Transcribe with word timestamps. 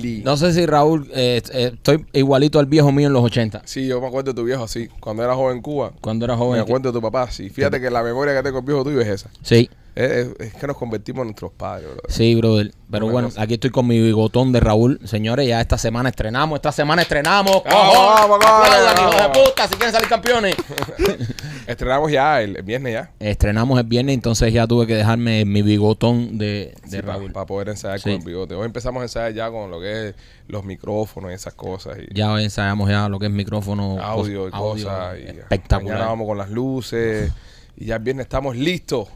modo. 0.03 0.23
No 0.25 0.37
sé 0.37 0.53
si 0.53 0.67
Raúl, 0.67 1.09
eh, 1.15 1.41
eh, 1.53 1.71
estoy 1.75 2.05
igualito 2.13 2.59
al 2.59 2.67
viejo 2.67 2.93
mío 2.93 3.07
en 3.07 3.13
los 3.15 3.25
80, 3.25 3.63
Sí, 3.65 3.87
yo 3.87 4.01
me 4.01 4.07
acuerdo 4.07 4.33
de 4.33 4.37
tu 4.37 4.45
viejo 4.45 4.65
así, 4.65 4.89
cuando 5.01 5.25
era 5.25 5.35
joven 5.35 5.57
en 5.57 5.63
Cuba. 5.63 5.93
cuando 6.01 6.25
era 6.25 6.35
Me 6.35 6.39
joven. 6.41 6.61
acuerdo 6.61 6.93
de 6.93 6.99
tu 6.99 7.03
papá, 7.03 7.31
sí. 7.31 7.49
Fíjate 7.51 7.81
que 7.81 7.91
la 7.91 8.03
memoria 8.03 8.35
que 8.35 8.43
tengo 8.43 8.59
del 8.59 8.67
viejo 8.67 8.85
tuyo 8.85 9.01
es 9.01 9.09
esa. 9.09 9.31
Sí, 9.43 9.69
Es, 9.97 10.29
es- 10.39 10.55
que 10.55 10.67
nos 10.67 10.77
convertimos 10.77 11.23
en 11.23 11.29
nuestros 11.29 11.53
padres, 11.53 11.89
sí, 12.09 12.35
brother. 12.35 12.71
Pero 12.91 13.07
Una 13.07 13.13
bueno, 13.15 13.29
cosa. 13.29 13.43
aquí 13.43 13.55
estoy 13.55 13.71
con 13.71 13.87
mi 13.87 13.99
bigotón 13.99 14.53
de 14.53 14.61
Raúl. 14.61 15.01
Señores, 15.05 15.49
ya 15.49 15.61
esta 15.61 15.79
semana 15.79 16.11
estrenamos, 16.11 16.57
esta 16.59 16.71
semana 16.71 17.01
estrenamos. 17.03 17.63
Vamos, 17.65 17.95
¡Cojón! 17.95 18.15
vamos, 18.15 18.39
vamos, 18.45 18.67
¡Aplaudan, 18.67 18.95
vamos. 18.95 19.15
hijos 19.17 19.23
de 19.35 19.41
puta, 19.45 19.69
si 19.69 19.75
quieren 19.75 19.93
salir 19.93 20.09
campeones! 20.09 20.55
Estrenamos 21.67 22.13
ya 22.13 22.43
el, 22.43 22.57
el 22.57 22.63
viernes 22.63 22.93
ya. 22.93 23.11
Estrenamos 23.19 23.79
el 23.81 23.87
viernes, 23.87 24.15
entonces 24.15 24.53
ya 24.53 24.67
tuve 24.67 24.87
que 24.87 24.95
dejarme 24.95 25.45
mi 25.45 25.63
bigotón 25.63 26.39
de, 26.39 26.75
de 26.87 27.03
Raúl. 27.03 27.33
Para 27.33 27.47
poder 27.47 27.71
ensayar 27.71 27.99
Sí. 27.99 28.05
con 28.11 28.13
el 28.21 28.25
bigote. 28.27 28.55
Hoy 28.55 28.67
empezamos 28.67 29.01
a 29.01 29.05
ensayar 29.05 29.33
ya 29.33 29.51
con 29.51 29.71
lo 29.71 29.81
que 29.81 30.09
es 30.11 30.15
los 30.47 30.63
micrófonos 30.65 31.31
y 31.33 31.35
esas 31.35 31.55
cosas. 31.55 31.99
Y 32.09 32.15
Ya 32.15 32.39
ensayamos 32.41 32.89
ya 32.89 33.09
lo 33.09 33.19
que 33.19 33.27
es 33.27 33.33
micrófono, 33.33 34.01
audio 34.01 34.49
y 34.49 34.53
audio 34.53 34.59
cosas. 34.87 35.19
Y 35.19 35.39
espectacular. 35.39 35.95
Mañana 35.95 36.11
vamos 36.11 36.27
con 36.29 36.39
las 36.39 36.51
luces. 36.51 37.33
Y 37.77 37.87
ya 37.87 37.97
el 37.97 38.03
viernes 38.03 38.25
estamos 38.27 38.55
listos. 38.57 39.09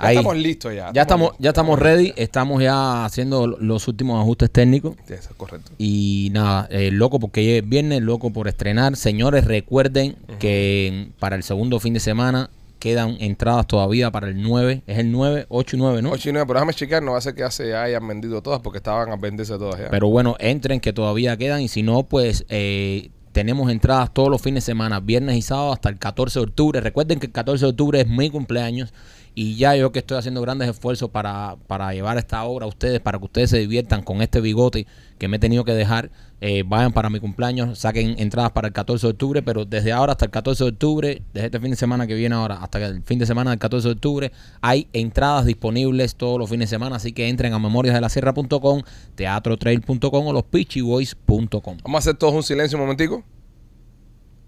Ya 0.00 0.08
Ahí. 0.08 0.16
estamos 0.16 0.36
listos 0.36 0.74
ya. 0.74 0.92
Ya 0.92 1.02
estamos, 1.02 1.32
ya 1.38 1.50
estamos 1.50 1.78
ready, 1.78 2.12
estamos 2.16 2.62
ya 2.62 3.04
haciendo 3.04 3.46
los 3.46 3.86
últimos 3.88 4.20
ajustes 4.20 4.50
técnicos. 4.50 4.96
Sí, 5.06 5.14
Eso 5.14 5.30
es 5.30 5.36
correcto. 5.36 5.70
Y 5.78 6.30
nada, 6.32 6.66
eh, 6.70 6.90
loco 6.90 7.20
porque 7.20 7.58
es 7.58 7.68
viernes, 7.68 8.02
loco 8.02 8.30
por 8.30 8.48
estrenar. 8.48 8.96
Señores, 8.96 9.44
recuerden 9.44 10.16
que 10.38 11.08
para 11.18 11.36
el 11.36 11.42
segundo 11.42 11.78
fin 11.80 11.94
de 11.94 12.00
semana 12.00 12.50
quedan 12.84 13.16
entradas 13.20 13.66
todavía 13.66 14.10
para 14.10 14.28
el 14.28 14.42
9. 14.42 14.82
Es 14.86 14.98
el 14.98 15.10
9, 15.10 15.46
8 15.48 15.76
y 15.76 15.78
9, 15.78 16.02
¿no? 16.02 16.10
8 16.10 16.28
y 16.28 16.32
9, 16.32 16.46
pero 16.46 16.58
déjame 16.58 16.74
checar, 16.74 17.02
no 17.02 17.12
va 17.12 17.18
a 17.18 17.20
ser 17.22 17.34
que 17.34 17.40
ya 17.40 17.50
se 17.50 17.74
hayan 17.74 18.06
vendido 18.06 18.42
todas 18.42 18.60
porque 18.60 18.76
estaban 18.76 19.10
a 19.10 19.16
venderse 19.16 19.56
todas 19.56 19.80
ya. 19.80 19.88
Pero 19.90 20.08
bueno, 20.08 20.36
entren 20.38 20.80
que 20.80 20.92
todavía 20.92 21.34
quedan 21.38 21.62
y 21.62 21.68
si 21.68 21.82
no, 21.82 22.02
pues 22.02 22.44
eh, 22.50 23.08
tenemos 23.32 23.70
entradas 23.70 24.12
todos 24.12 24.28
los 24.28 24.42
fines 24.42 24.64
de 24.64 24.72
semana, 24.72 25.00
viernes 25.00 25.36
y 25.36 25.42
sábado 25.42 25.72
hasta 25.72 25.88
el 25.88 25.98
14 25.98 26.38
de 26.40 26.44
octubre. 26.44 26.80
Recuerden 26.80 27.20
que 27.20 27.26
el 27.26 27.32
14 27.32 27.64
de 27.64 27.70
octubre 27.70 28.00
es 28.00 28.06
mi 28.06 28.28
cumpleaños 28.28 28.92
y 29.36 29.56
ya 29.56 29.74
yo 29.74 29.90
que 29.92 29.98
estoy 29.98 30.16
haciendo 30.18 30.40
grandes 30.40 30.68
esfuerzos 30.68 31.10
para, 31.10 31.56
para 31.66 31.92
llevar 31.92 32.18
esta 32.18 32.44
obra 32.44 32.66
a 32.66 32.68
ustedes, 32.68 33.00
para 33.00 33.18
que 33.18 33.24
ustedes 33.24 33.50
se 33.50 33.58
diviertan 33.58 34.02
con 34.02 34.22
este 34.22 34.40
bigote 34.40 34.86
que 35.18 35.26
me 35.28 35.36
he 35.36 35.40
tenido 35.40 35.64
que 35.64 35.72
dejar. 35.72 36.10
eh, 36.40 36.62
vayan 36.66 36.92
para 36.92 37.08
mi 37.08 37.20
cumpleaños, 37.20 37.78
saquen 37.78 38.16
entradas 38.18 38.52
para 38.52 38.66
el 38.68 38.74
14 38.74 39.06
de 39.06 39.10
octubre, 39.12 39.42
pero 39.42 39.64
desde 39.64 39.92
ahora 39.92 40.12
hasta 40.12 40.26
el 40.26 40.30
14 40.30 40.64
de 40.64 40.70
octubre, 40.70 41.22
desde 41.32 41.46
este 41.46 41.58
fin 41.58 41.70
de 41.70 41.76
semana 41.76 42.06
que 42.06 42.14
viene 42.14 42.34
ahora 42.34 42.56
hasta 42.56 42.84
el 42.86 43.02
fin 43.02 43.18
de 43.18 43.24
semana 43.24 43.50
del 43.50 43.58
14 43.58 43.88
de 43.88 43.94
octubre, 43.94 44.32
hay 44.60 44.86
entradas 44.92 45.46
disponibles 45.46 46.16
todos 46.16 46.38
los 46.38 46.50
fines 46.50 46.68
de 46.68 46.74
semana, 46.76 46.96
así 46.96 47.12
que 47.12 47.28
entren 47.28 47.54
a 47.54 47.58
memoriasdelasierra.com, 47.58 48.82
teatrotrail.com 49.14 50.26
o 50.26 50.32
los 50.32 50.42
pitchyboys.com. 50.44 51.78
Vamos 51.82 51.94
a 51.94 51.98
hacer 51.98 52.14
todos 52.16 52.34
un 52.34 52.42
silencio 52.42 52.76
un 52.78 52.82
momentico. 52.84 53.24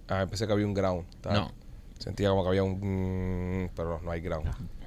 Ah, 0.08 0.26
pensé 0.28 0.46
que 0.46 0.52
había 0.52 0.66
un 0.66 0.74
ground. 0.74 1.04
Estaba- 1.14 1.34
No. 1.36 1.52
Sentía 1.98 2.28
como 2.28 2.42
que 2.42 2.48
había 2.50 2.62
un... 2.62 3.70
pero 3.74 4.00
no 4.02 4.10
hay 4.10 4.20
ground. 4.20 4.46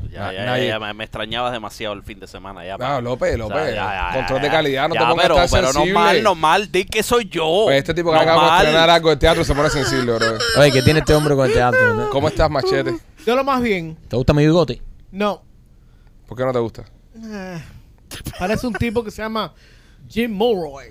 Ya, 0.09 0.19
Na- 0.19 0.33
ya, 0.33 0.45
nadie- 0.45 0.67
ya, 0.67 0.79
me, 0.79 0.93
me 0.93 1.03
extrañabas 1.03 1.51
demasiado 1.51 1.93
el 1.95 2.03
fin 2.03 2.19
de 2.19 2.27
semana. 2.27 2.63
Ya, 2.63 2.77
No, 2.77 3.01
López, 3.01 3.33
O 3.33 3.35
sea, 3.35 3.57
López. 3.57 3.75
ya, 3.75 4.09
ya, 4.11 4.15
control 4.15 4.39
ya, 4.39 4.43
de 4.45 4.51
calidad, 4.51 4.87
no 4.89 4.95
Ya, 4.95 5.01
te 5.01 5.05
pongas 5.07 5.23
pero, 5.23 5.35
tan 5.35 5.49
pero 5.49 5.63
sensible. 5.73 5.93
normal, 5.93 6.23
normal, 6.23 6.71
di 6.71 6.85
que 6.85 7.03
soy 7.03 7.27
yo. 7.27 7.63
Pues 7.65 7.77
este 7.79 7.93
tipo 7.93 8.11
que 8.11 8.17
acaba 8.17 8.51
de 8.51 8.57
estrenar 8.63 8.89
algo 8.89 9.09
de 9.09 9.17
teatro 9.17 9.43
se 9.43 9.53
pone 9.55 9.69
sensible, 9.69 10.13
bro. 10.13 10.37
Oye, 10.59 10.71
¿qué 10.71 10.81
tiene 10.83 10.99
este 10.99 11.13
hombre 11.13 11.35
con 11.35 11.47
el 11.47 11.53
teatro? 11.53 11.93
¿no? 11.95 12.09
¿Cómo 12.09 12.27
estás, 12.29 12.49
Machete? 12.49 12.93
Yo 13.25 13.35
lo 13.35 13.43
más 13.43 13.61
bien. 13.61 13.97
¿Te 14.07 14.15
gusta 14.15 14.33
mi 14.33 14.43
bigote? 14.45 14.81
No. 15.11 15.41
¿Por 16.27 16.37
qué 16.37 16.45
no 16.45 16.53
te 16.53 16.59
gusta? 16.59 16.85
Eh, 17.21 17.61
parece 18.37 18.65
un 18.67 18.73
tipo 18.73 19.03
que 19.03 19.11
se 19.11 19.21
llama 19.21 19.53
Jim 20.07 20.31
Mulroy. 20.31 20.85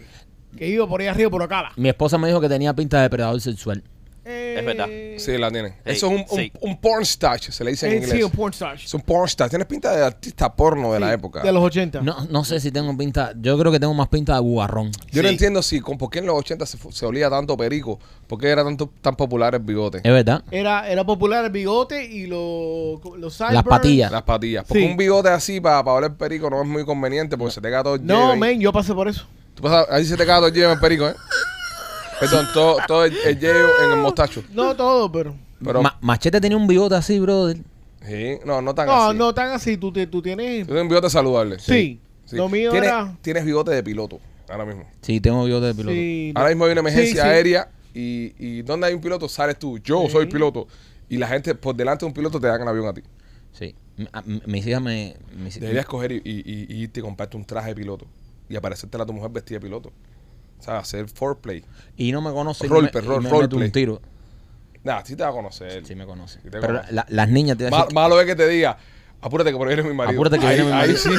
Que 0.57 0.67
iba 0.67 0.87
por 0.87 1.01
ahí 1.01 1.07
arriba 1.07 1.31
por 1.31 1.43
Ocala. 1.43 1.73
Mi 1.77 1.89
esposa 1.89 2.19
me 2.19 2.27
dijo 2.28 2.41
que 2.41 2.49
tenía 2.49 2.75
pinta 2.75 2.97
de 2.99 3.05
depredador 3.05 3.41
sexual. 3.41 3.83
Eh, 4.31 4.56
Es 4.59 4.65
verdad. 4.66 4.87
Sí, 5.19 5.39
la 5.39 5.50
tiene. 5.50 5.71
Sí, 5.71 5.75
Eso 5.87 6.06
es 6.09 6.12
un, 6.12 6.19
un, 6.28 6.39
sí. 6.39 6.53
un 6.61 6.78
porn 6.81 7.03
star, 7.03 7.41
se 7.41 7.65
le 7.65 7.71
dice 7.71 7.87
en 7.87 7.93
eh, 7.93 7.97
inglés. 7.97 8.12
sí, 8.12 8.22
un 8.22 8.31
porn 8.31 8.53
star. 8.53 8.75
Es 8.77 8.93
un 8.93 9.00
porn 9.00 9.25
star. 9.27 9.49
Tienes 9.49 9.66
pinta 9.66 9.97
de 9.97 10.05
artista 10.05 10.55
porno 10.55 10.93
de 10.93 11.00
la 11.00 11.12
época. 11.15 11.43
De 11.43 11.50
los 11.53 11.62
80. 11.62 12.03
No, 12.03 12.27
no 12.31 12.44
sé 12.44 12.61
si 12.61 12.71
tengo 12.71 12.94
pinta, 12.97 13.33
yo 13.41 13.59
creo 13.59 13.72
que 13.72 13.81
tengo 13.81 13.94
más 13.94 14.09
pinta 14.09 14.34
de 14.34 14.41
guarrón. 14.41 14.91
Yo 15.11 15.22
no 15.22 15.28
Sí. 15.28 15.33
entiendo 15.34 15.62
si 15.62 15.81
con 15.81 15.97
por 15.97 16.11
qué 16.11 16.19
en 16.19 16.27
los 16.27 16.37
80 16.39 16.66
se, 16.66 16.77
fu- 16.77 16.93
se 16.93 17.06
olía 17.06 17.31
tanto 17.31 17.56
perico. 17.56 17.99
¿Por 18.27 18.39
qué 18.39 18.49
era 18.49 18.62
tanto, 18.62 18.91
tan 19.00 19.16
popular 19.16 19.55
el 19.55 19.62
bigote? 19.62 19.99
¿Es 20.05 20.12
verdad? 20.12 20.45
Era, 20.50 20.89
era 20.91 21.05
popular 21.05 21.47
el 21.47 21.50
bigote 21.50 22.05
y 22.05 22.27
lo- 22.27 23.00
los 23.16 23.33
sideburns. 23.33 23.55
Las 23.55 23.65
patillas. 23.65 24.12
Las 24.12 24.22
patillas. 24.25 24.65
Porque 24.69 24.83
Sí. 24.84 24.91
un 24.91 24.97
bigote 24.99 25.31
así 25.31 25.60
para, 25.60 25.83
para 25.83 25.97
oler 25.97 26.15
perico 26.15 26.50
no 26.50 26.60
es 26.60 26.69
muy 26.69 26.84
conveniente 26.84 27.39
porque 27.39 27.55
se 27.55 27.60
te 27.62 27.71
cae 27.71 27.83
todo 27.83 27.95
el 27.95 28.05
No, 28.06 28.33
ahí. 28.33 28.39
men, 28.39 28.60
yo 28.60 28.72
pasé 28.72 28.93
por 28.93 29.09
eso. 29.09 29.25
Tú 29.55 29.62
pasas- 29.62 29.87
ahí 29.91 30.05
se 30.05 30.16
te 30.16 30.27
cae 30.27 30.37
todo 30.37 30.49
el 30.49 30.56
en 30.62 30.71
el 30.71 30.78
perico, 30.78 31.09
¿eh? 31.09 31.15
Perdón, 32.21 32.47
todo, 32.53 32.77
todo 32.87 33.05
el, 33.05 33.17
el 33.25 33.39
hielo 33.39 33.69
en 33.84 33.93
el 33.93 33.99
mostacho. 33.99 34.43
No 34.53 34.75
todo, 34.75 35.11
pero. 35.11 35.34
Pero, 35.65 35.83
Ma- 35.83 35.99
Machete 36.01 36.41
tenía 36.41 36.56
un 36.56 36.67
bigote 36.67 36.95
así, 36.95 37.19
brother. 37.19 37.59
sí, 38.06 38.39
no, 38.45 38.62
no 38.62 38.75
tan 38.75 38.87
No, 38.87 39.09
así. 39.09 39.19
no 39.19 39.34
tan 39.34 39.51
así. 39.51 39.77
Tú, 39.77 39.93
te- 39.93 40.06
tú 40.06 40.23
tienes. 40.23 40.61
Tú 40.61 40.67
tienes 40.67 40.83
un 40.83 40.89
bigote 40.89 41.11
saludable. 41.11 41.59
Sí. 41.59 42.01
Sí. 42.25 42.37
Lo 42.37 42.49
mío 42.49 42.71
tienes, 42.71 42.89
era. 42.91 43.17
tienes 43.23 43.45
bigote 43.45 43.71
de 43.71 43.83
piloto, 43.83 44.21
ahora 44.51 44.67
mismo. 44.67 44.84
Sí, 45.01 45.19
tengo 45.21 45.45
bigote 45.45 45.67
de 45.67 45.75
piloto. 45.75 45.93
Sí, 45.95 46.33
Ahora 46.34 46.51
mismo 46.51 46.65
hay 46.67 46.73
una 46.73 46.81
emergencia 46.81 47.15
Sí, 47.15 47.21
sí. 47.23 47.27
aérea 47.27 47.71
y, 47.95 48.34
y 48.39 48.62
donde 48.62 48.87
hay 48.87 48.95
un 48.95 49.01
piloto 49.01 49.28
sales 49.28 49.59
tú. 49.59 49.78
Yo 49.78 50.03
Sí. 50.07 50.11
soy 50.12 50.27
piloto. 50.27 50.69
Y 51.09 51.17
la 51.17 51.27
gente 51.27 51.55
por 51.55 51.75
delante 51.75 52.05
de 52.05 52.09
un 52.09 52.12
piloto 52.12 52.39
te 52.39 52.47
dan 52.47 52.61
el 52.61 52.69
avión 52.69 52.87
a 52.87 52.93
ti. 52.93 53.01
Sí. 53.53 53.75
M- 53.97 54.09
a- 54.12 54.21
m- 54.27 54.43
Mis 54.47 54.67
hijas 54.67 54.83
me... 54.83 55.17
mis- 55.37 55.59
Deberías 55.59 55.87
coger 55.87 56.12
y, 56.12 56.17
y, 56.17 56.31
y- 56.45 56.67
y 56.69 56.83
irte 56.83 57.01
y 57.01 57.03
comprarte 57.03 57.37
un 57.39 57.45
traje 57.47 57.71
de 57.71 57.75
piloto 57.77 58.07
y 58.49 58.57
aparecerte 58.57 59.01
a 59.01 59.07
tu 59.07 59.12
mujer 59.15 59.31
vestida 59.31 59.59
de 59.59 59.65
piloto. 59.65 59.91
O 60.59 60.63
sea, 60.63 60.79
hacer 60.79 61.09
foreplay. 61.09 61.65
Y 61.97 62.13
no 62.13 62.21
me 62.21 62.31
conoce 62.33 62.67
Roleplay, 62.67 63.05
me, 63.07 63.21
me 63.21 63.31
meto 63.41 63.57
un 63.57 63.71
tiro. 63.71 64.01
Nah, 64.85 65.03
sí 65.05 65.17
te 65.17 65.23
va 65.23 65.29
a 65.31 65.33
conocer. 65.33 65.85
Sí 65.87 65.95
me 65.95 66.07
conoce. 66.07 66.41
Sí 66.43 66.49
Pero 66.51 66.81
la- 66.91 67.07
las 67.09 67.29
niñas 67.29 67.57
te 67.59 67.71
Ma- 67.71 67.87
malo 67.93 68.21
es 68.21 68.27
que 68.27 68.35
te 68.37 68.49
diga, 68.49 68.79
apúrate 69.21 69.51
que 69.51 69.57
por 69.57 69.69
ahí 69.69 69.75
viene 69.75 69.89
mi 69.91 69.95
marido. 69.97 70.19
Apúrate 70.19 70.39
que 70.39 70.47
ahí, 70.47 70.57
viene 70.57 70.71
mi 70.71 70.77
ahí 70.77 70.89
marido. 70.89 70.99
sí, 70.99 71.11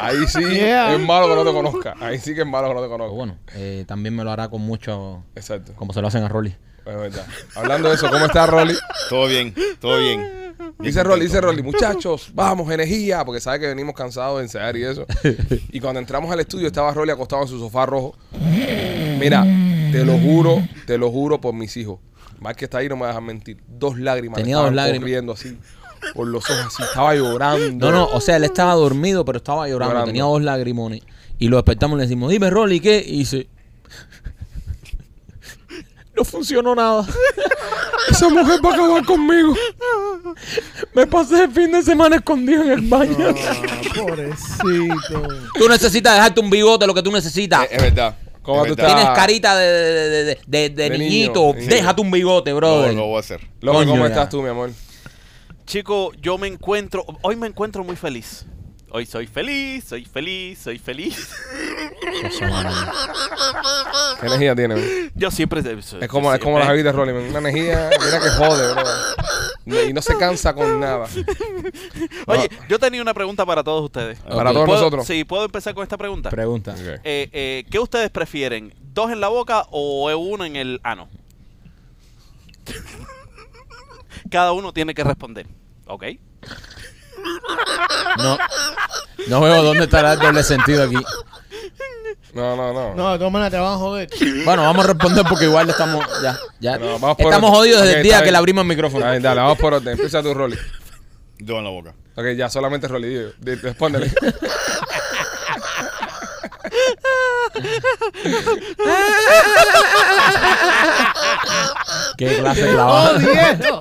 ahí 0.00 0.16
sí 0.26 0.40
Yeah. 0.54 0.94
es 0.94 1.00
malo 1.00 1.28
que 1.28 1.34
no 1.34 1.44
te 1.44 1.52
conozca. 1.52 1.94
Ahí 2.00 2.18
sí 2.18 2.34
que 2.34 2.42
es 2.42 2.46
malo 2.46 2.68
que 2.68 2.74
no 2.74 2.80
te 2.80 2.86
Pero 2.86 2.98
conozca. 2.98 3.14
bueno, 3.14 3.36
eh, 3.54 3.84
también 3.86 4.14
me 4.14 4.24
lo 4.24 4.30
hará 4.30 4.48
con 4.48 4.62
mucho... 4.62 5.24
Exacto. 5.34 5.72
Como 5.76 5.92
se 5.92 6.00
lo 6.00 6.08
hacen 6.08 6.22
a 6.22 6.28
Rolly. 6.28 6.50
Es 6.86 6.96
verdad. 6.96 7.26
Hablando 7.56 7.88
de 7.88 7.94
eso, 7.96 8.08
¿cómo 8.10 8.24
está 8.26 8.46
Rolly? 8.46 8.74
Todo 9.10 9.26
bien, 9.26 9.54
todo 9.80 9.98
bien. 9.98 10.49
Dice 10.78 11.02
Rolly, 11.02 11.26
dice. 11.26 11.40
Rolly, 11.40 11.62
muchachos, 11.62 12.30
vamos, 12.34 12.70
energía, 12.70 13.24
porque 13.24 13.40
sabe 13.40 13.60
que 13.60 13.66
venimos 13.66 13.94
cansados 13.94 14.38
de 14.38 14.44
ensayar 14.44 14.76
y 14.76 14.84
eso. 14.84 15.06
Y 15.72 15.80
cuando 15.80 16.00
entramos 16.00 16.30
al 16.30 16.40
estudio 16.40 16.66
estaba 16.66 16.92
Rolly 16.92 17.12
acostado 17.12 17.42
en 17.42 17.48
su 17.48 17.58
sofá 17.58 17.86
rojo. 17.86 18.14
Mira, 19.18 19.42
te 19.92 20.04
lo 20.04 20.18
juro, 20.18 20.62
te 20.86 20.98
lo 20.98 21.10
juro 21.10 21.40
por 21.40 21.54
mis 21.54 21.76
hijos. 21.76 21.98
Más 22.40 22.56
que 22.56 22.64
está 22.64 22.78
ahí, 22.78 22.88
no 22.88 22.96
me 22.96 23.06
dejan 23.06 23.24
mentir. 23.24 23.58
Dos 23.68 23.98
lágrimas. 23.98 24.38
Tenía 24.38 24.56
dos 24.56 24.72
lágrimas. 24.72 25.00
corriendo 25.00 25.32
así, 25.32 25.58
por 26.14 26.26
los 26.26 26.48
ojos 26.48 26.66
así. 26.66 26.82
Estaba 26.82 27.14
llorando. 27.14 27.90
No, 27.90 27.96
no, 27.96 28.06
o 28.06 28.20
sea, 28.20 28.36
él 28.36 28.44
estaba 28.44 28.74
dormido, 28.74 29.24
pero 29.24 29.38
estaba 29.38 29.68
llorando. 29.68 29.92
Llorando. 29.92 30.06
Tenía 30.06 30.24
dos 30.24 30.42
lagrimones. 30.42 31.02
Y 31.38 31.48
lo 31.48 31.56
despertamos 31.56 31.96
y 31.96 31.98
le 31.98 32.02
decimos, 32.04 32.30
dime, 32.30 32.50
Rolly, 32.50 32.80
¿qué? 32.80 33.04
Y 33.06 33.18
dice... 33.18 33.48
No 36.16 36.24
funcionó 36.24 36.74
nada. 36.74 37.06
Esa 38.10 38.28
mujer 38.28 38.60
va 38.64 38.70
a 38.70 38.74
acabar 38.74 39.04
conmigo. 39.04 39.54
Me 40.94 41.06
pasé 41.06 41.44
el 41.44 41.50
fin 41.52 41.70
de 41.72 41.82
semana 41.82 42.16
escondido 42.16 42.62
en 42.62 42.70
el 42.72 42.80
baño. 42.82 43.16
Ah, 43.48 43.80
pobrecito. 43.96 45.28
Tú 45.58 45.68
necesitas 45.68 46.14
dejarte 46.14 46.40
un 46.40 46.50
bigote, 46.50 46.86
lo 46.86 46.94
que 46.94 47.02
tú 47.02 47.12
necesitas. 47.12 47.64
Es, 47.64 47.72
es 47.72 47.82
verdad. 47.82 48.16
¿Cómo 48.42 48.64
Es 48.64 48.70
tú? 48.70 48.76
Tienes 48.76 49.04
carita 49.10 49.56
de, 49.56 49.66
de, 49.66 50.08
de, 50.10 50.24
de- 50.24 50.38
de- 50.46 50.68
de 50.70 50.90
De 50.90 50.98
niñito. 50.98 51.52
niño. 51.54 51.68
Déjate 51.68 52.00
un 52.00 52.10
bigote, 52.10 52.50
No, 52.50 52.56
brother. 52.56 52.94
lo 52.94 53.06
voy 53.06 53.16
a 53.16 53.20
hacer. 53.20 53.40
Loco, 53.60 53.78
¿cómo 53.86 53.98
ya. 54.04 54.06
estás 54.06 54.28
tú, 54.30 54.42
mi 54.42 54.48
amor? 54.48 54.70
Chico, 55.66 56.10
yo 56.20 56.36
me 56.38 56.48
encuentro, 56.48 57.04
hoy 57.22 57.36
me 57.36 57.46
encuentro 57.46 57.84
muy 57.84 57.96
feliz. 57.96 58.44
Hoy 58.92 59.06
soy 59.06 59.26
feliz, 59.28 59.84
soy 59.84 60.04
feliz, 60.04 60.58
soy 60.58 60.78
feliz. 60.78 61.32
¿Qué 64.20 64.26
energía 64.26 64.56
tiene? 64.56 64.74
man? 64.74 64.84
Yo 65.14 65.30
siempre. 65.30 65.60
Es 65.60 66.08
como, 66.08 66.32
es 66.34 66.40
como 66.40 66.58
la 66.58 66.66
Javi 66.66 66.82
de 66.82 66.90
Rolling, 66.90 67.14
man. 67.14 67.22
Una 67.28 67.38
energía, 67.38 67.88
mira 68.04 68.18
que 68.20 68.28
jode, 68.30 68.72
bro. 68.72 68.82
No- 69.66 69.82
Y 69.82 69.92
no 69.92 70.02
se 70.02 70.16
cansa 70.18 70.52
con 70.54 70.80
nada. 70.80 71.06
Oye, 72.26 72.48
yo 72.68 72.80
tenía 72.80 73.00
una 73.00 73.14
pregunta 73.14 73.46
para 73.46 73.62
todos 73.62 73.84
ustedes. 73.84 74.18
Para 74.20 74.52
todos 74.52 74.66
¿Puedo- 74.66 74.78
nosotros. 74.80 75.06
Sí, 75.06 75.22
¿puedo 75.22 75.44
empezar 75.44 75.72
con 75.74 75.84
esta 75.84 75.96
pregunta? 75.96 76.28
Pregunta. 76.30 76.72
Ok. 76.72 76.80
Eh, 77.04 77.28
eh, 77.32 77.64
¿Qué 77.70 77.78
ustedes 77.78 78.10
prefieren? 78.10 78.74
¿Dos 78.92 79.12
en 79.12 79.20
la 79.20 79.28
boca 79.28 79.66
o 79.70 80.12
uno 80.16 80.44
en 80.44 80.56
el 80.56 80.80
ano? 80.82 81.08
Cada 84.30 84.50
uno 84.52 84.72
tiene 84.72 84.94
que 84.94 85.04
responder. 85.04 85.46
¿Ok? 85.86 86.04
No, 88.18 88.38
no 89.28 89.40
veo 89.40 89.62
dónde 89.62 89.84
estará 89.84 90.14
el 90.14 90.18
doble 90.18 90.42
sentido 90.42 90.84
aquí. 90.84 90.96
No, 92.32 92.54
no, 92.56 92.72
no. 92.72 92.94
No, 92.94 93.12
de 93.12 93.18
todas 93.18 93.32
maneras 93.32 93.50
te 93.52 93.58
van 93.58 93.72
a 93.74 93.76
joder. 93.76 94.08
Bueno, 94.44 94.62
vamos 94.62 94.84
a 94.84 94.88
responder 94.88 95.24
porque 95.28 95.46
igual 95.46 95.68
estamos 95.68 96.04
ya, 96.22 96.38
ya. 96.60 96.78
No, 96.78 96.98
vamos 96.98 97.16
por 97.16 97.26
estamos 97.26 97.50
orden. 97.50 97.58
jodidos 97.60 97.80
desde 97.82 97.92
Ok, 97.92 97.96
el 97.98 98.02
día 98.04 98.12
está 98.12 98.18
que 98.20 98.24
bien. 98.26 98.32
le 98.34 98.38
abrimos 98.38 98.62
el 98.62 98.68
micrófono. 98.68 99.04
Dale, 99.04 99.20
dale, 99.20 99.40
vamos 99.40 99.58
por 99.58 99.74
orden. 99.74 99.92
Empieza 99.94 100.22
tu 100.22 100.32
Rolly. 100.34 100.56
Dos 101.38 101.58
en 101.58 101.64
la 101.64 101.70
boca. 101.70 101.94
Ok, 102.16 102.24
ya 102.36 102.48
solamente 102.50 102.86
Rolly. 102.86 103.08
di- 103.08 103.32
di- 103.38 103.54
Respóndele. 103.56 104.12
Qué 112.16 112.36
clase 112.38 112.62
de 112.64 112.72
clavada. 112.72 113.12
¡Jodiendo! 113.14 113.80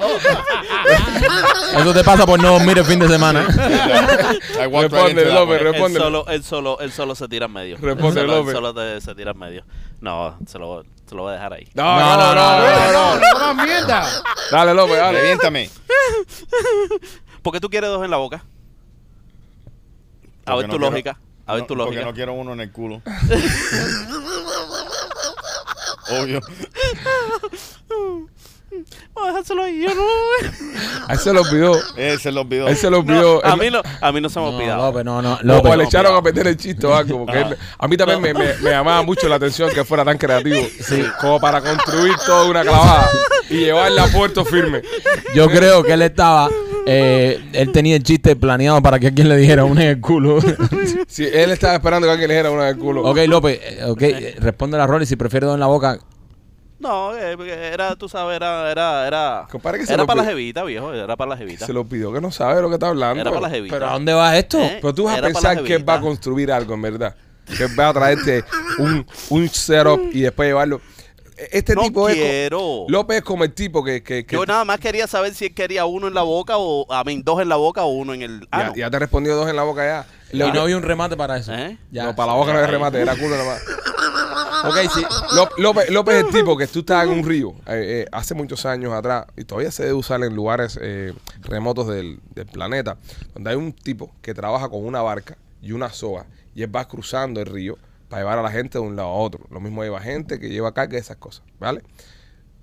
Eso 1.77 1.93
te 1.93 2.03
pasa 2.03 2.25
por 2.25 2.41
no 2.41 2.53
dormir 2.53 2.77
el 2.77 2.85
fin 2.85 2.99
de 2.99 3.07
semana. 3.07 3.41
Responde, 3.45 5.25
López, 5.33 5.61
one. 5.61 5.85
Él 5.87 5.93
solo, 5.97 6.25
él, 6.27 6.43
solo, 6.43 6.79
él 6.79 6.91
solo 6.91 7.15
se 7.15 7.27
tira 7.27 7.45
en 7.47 7.53
medio. 7.53 7.77
Responde, 7.79 8.21
solo, 8.21 8.33
él 8.33 8.39
López. 8.39 8.53
solo 8.55 8.73
te- 8.73 9.01
se 9.01 9.15
tira 9.15 9.31
en 9.31 9.39
medio. 9.39 9.63
No, 10.01 10.37
se 10.47 10.57
lo, 10.57 10.83
se 11.07 11.15
lo 11.15 11.23
voy 11.23 11.31
a 11.31 11.35
dejar 11.35 11.53
ahí. 11.53 11.67
No, 11.73 11.83
no, 11.99 12.17
no, 12.17 12.35
no, 12.35 12.59
no, 12.59 13.19
no. 13.19 13.53
¡No 13.55 13.63
mierda! 13.63 14.05
Dale, 14.51 14.73
López, 14.73 14.97
dale. 14.97 15.19
Reviéntame. 15.19 15.69
¿Por 17.41 17.53
qué 17.53 17.59
tú 17.59 17.69
quieres 17.69 17.89
dos 17.89 18.03
en 18.03 18.11
la 18.11 18.17
boca? 18.17 18.43
A 20.45 20.55
ver 20.55 20.67
no 20.67 20.73
tu 20.73 20.77
quiero- 20.79 20.91
lógica. 20.91 21.19
A 21.49 21.53
ver 21.53 21.61
no, 21.63 21.67
tu 21.67 21.75
Porque 21.75 22.01
no 22.03 22.13
quiero 22.13 22.33
uno 22.33 22.53
en 22.53 22.59
el 22.61 22.71
culo. 22.71 23.01
Obvio. 26.11 26.39
Vamos 27.91 28.29
a 29.23 29.27
dejárselo 29.27 29.63
ahí. 29.63 29.81
Yo 29.81 29.93
no. 29.95 30.03
A 31.07 31.13
él 31.13 31.19
se 31.19 31.33
lo 31.33 31.41
olvidó. 31.41 31.73
Él 31.97 32.19
se 32.19 32.31
lo 32.31 32.41
olvidó. 32.41 32.67
Él 32.67 32.77
se 32.77 32.89
lo 32.89 33.01
No, 33.03 33.13
olvidó. 33.13 33.45
a 33.45 33.55
mí 33.55 33.69
no, 33.69 33.81
a 34.01 34.11
mí 34.11 34.21
no 34.21 34.29
se 34.29 34.39
me 34.39 34.45
ha 34.47 34.49
No, 34.51 34.57
olvidado. 34.57 34.85
López, 34.91 35.05
no, 35.05 35.21
no. 35.21 35.33
o- 35.33 35.39
López. 35.41 35.71
o 35.71 35.75
le 35.75 35.83
echaron 35.85 36.15
a 36.15 36.21
meter 36.21 36.47
el 36.47 36.55
chiste 36.57 36.85
o 36.87 36.95
algo. 36.95 37.25
Porque 37.25 37.41
él- 37.41 37.57
a 37.77 37.87
mí 37.87 37.97
también 37.97 38.21
me, 38.21 38.33
me- 38.33 38.53
me 38.57 38.69
llamaba 38.69 39.01
mucho 39.03 39.27
la 39.27 39.35
atención 39.35 39.69
que 39.71 39.83
fuera 39.83 40.05
tan 40.05 40.17
creativo. 40.17 40.61
Como 41.19 41.39
para 41.39 41.61
construir 41.61 42.13
toda 42.25 42.45
una 42.45 42.61
clavada 42.61 43.09
y 43.49 43.57
llevarla 43.57 44.03
a 44.03 44.07
puerto 44.07 44.45
firme. 44.45 44.81
Yo 45.35 45.47
creo 45.49 45.83
que 45.83 45.93
él 45.93 46.03
estaba. 46.03 46.49
Eh, 46.89 47.49
él 47.53 47.71
tenía 47.71 47.95
el 47.95 48.03
chiste 48.03 48.35
planeado 48.35 48.81
para 48.81 48.99
que 48.99 49.07
alguien 49.07 49.29
le 49.29 49.37
dijera 49.37 49.63
una 49.65 49.83
en 49.83 49.89
el 49.89 50.01
culo. 50.01 50.39
Sí, 51.07 51.25
él 51.25 51.51
estaba 51.51 51.73
esperando 51.73 52.07
que 52.07 52.11
alguien 52.11 52.27
le 52.27 52.35
dijera 52.35 52.51
una 52.51 52.65
del 52.65 52.77
culo. 52.77 53.03
ok, 53.03 53.17
López, 53.27 53.59
eh, 53.61 53.83
ok, 53.85 54.01
responde 54.39 54.77
a 54.77 54.79
la 54.79 54.87
Rolly 54.87 55.05
si 55.05 55.15
prefiere 55.15 55.47
dos 55.47 55.55
en 55.55 55.59
la 55.59 55.67
boca. 55.67 55.99
No, 56.79 57.13
eh, 57.13 57.35
porque 57.35 57.51
era, 57.51 57.95
tú 57.97 58.07
sabes, 58.07 58.37
era, 58.37 58.71
era, 58.71 59.05
era, 59.05 59.47
Compadre, 59.51 59.79
que 59.79 59.85
se 59.85 59.93
era 59.93 60.03
lo 60.03 60.07
para 60.07 60.21
la 60.23 60.29
jevita, 60.29 60.63
viejo, 60.63 60.93
era 60.93 61.17
para 61.17 61.31
la 61.31 61.37
jevita. 61.37 61.65
Se 61.65 61.73
lo 61.73 61.83
pidió 61.83 62.13
que 62.13 62.21
no 62.21 62.31
sabe 62.31 62.61
lo 62.61 62.69
que 62.69 62.75
está 62.75 62.87
hablando. 62.87 63.19
Era 63.19 63.31
para 63.31 63.41
la 63.41 63.49
jevita. 63.49 63.75
¿Pero 63.75 63.89
a 63.89 63.93
dónde 63.93 64.13
va 64.13 64.37
esto? 64.37 64.59
¿Eh? 64.59 64.77
Pero 64.81 64.93
tú 64.93 65.03
vas 65.03 65.15
a 65.15 65.17
Era 65.17 65.27
pensar 65.27 65.63
que 65.63 65.73
él 65.75 65.87
va 65.87 65.95
a 65.95 66.01
construir 66.01 66.51
algo, 66.51 66.73
en 66.75 66.81
verdad. 66.81 67.15
Que 67.57 67.63
él 67.63 67.77
va 67.77 67.89
a 67.89 67.93
traerte 67.93 68.45
un, 68.77 69.05
un 69.29 69.49
setup 69.49 69.99
y 70.13 70.21
después 70.21 70.47
llevarlo. 70.47 70.79
Este 71.51 71.75
no 71.75 71.83
tipo 71.83 72.09
es. 72.09 72.15
quiero. 72.15 72.85
López 72.89 73.17
es 73.17 73.23
como 73.23 73.43
el 73.43 73.53
tipo 73.53 73.83
que. 73.83 74.03
que, 74.03 74.25
que- 74.25 74.35
Yo 74.35 74.45
nada 74.45 74.65
más 74.65 74.79
quería 74.79 75.07
saber 75.07 75.33
si 75.33 75.45
él 75.45 75.53
quería 75.53 75.85
uno 75.85 76.07
en 76.07 76.13
la 76.13 76.23
boca 76.23 76.57
o, 76.57 76.91
a 76.91 77.03
mí, 77.03 77.21
dos 77.23 77.41
en 77.41 77.49
la 77.49 77.55
boca 77.55 77.83
o 77.83 77.89
uno 77.89 78.13
en 78.13 78.21
el 78.21 78.39
ya, 78.41 78.47
ano. 78.51 78.75
ya 78.75 78.89
te 78.89 78.99
respondió 78.99 79.35
dos 79.35 79.49
en 79.49 79.55
la 79.55 79.63
boca 79.63 79.83
ya. 79.85 80.07
Y 80.31 80.37
no 80.51 80.61
había 80.61 80.77
un 80.77 80.83
remate 80.83 81.17
para 81.17 81.37
eso. 81.37 81.53
¿Eh? 81.53 81.77
Ya. 81.91 82.03
no, 82.03 82.15
para 82.15 82.33
la 82.33 82.37
boca 82.37 82.53
no 82.53 82.59
hay 82.59 82.65
remate, 82.67 83.01
era 83.01 83.15
culo 83.15 83.35
nomás. 83.35 83.61
Ok, 84.65 84.77
sí. 84.93 85.01
Ló- 85.35 85.49
López, 85.57 85.89
López 85.89 86.15
es 86.15 86.25
el 86.25 86.31
tipo 86.31 86.57
que 86.57 86.67
tú 86.67 86.79
estás 86.79 87.05
en 87.05 87.11
un 87.11 87.23
río 87.25 87.51
eh, 87.67 88.03
eh, 88.03 88.05
hace 88.11 88.33
muchos 88.35 88.65
años 88.65 88.91
atrás 88.93 89.25
y 89.37 89.45
todavía 89.45 89.71
se 89.71 89.83
debe 89.83 89.93
usar 89.95 90.21
en 90.23 90.35
lugares 90.35 90.77
eh, 90.81 91.13
remotos 91.43 91.87
del, 91.87 92.19
del 92.35 92.45
planeta, 92.45 92.97
donde 93.33 93.51
hay 93.51 93.55
un 93.55 93.71
tipo 93.73 94.11
que 94.21 94.33
trabaja 94.33 94.67
con 94.69 94.85
una 94.85 95.01
barca 95.01 95.37
y 95.61 95.71
una 95.71 95.89
soga 95.91 96.25
y 96.53 96.63
él 96.63 96.75
va 96.75 96.87
cruzando 96.87 97.39
el 97.39 97.45
río 97.45 97.77
para 98.09 98.21
llevar 98.23 98.39
a 98.39 98.41
la 98.41 98.51
gente 98.51 98.77
de 98.77 98.83
un 98.83 98.95
lado 98.95 99.09
a 99.09 99.13
otro. 99.13 99.45
Lo 99.49 99.59
mismo 99.61 99.83
lleva 99.83 100.01
gente 100.01 100.39
que 100.39 100.49
lleva 100.49 100.73
carga 100.73 100.97
y 100.97 100.99
esas 100.99 101.17
cosas, 101.17 101.43
¿vale? 101.59 101.81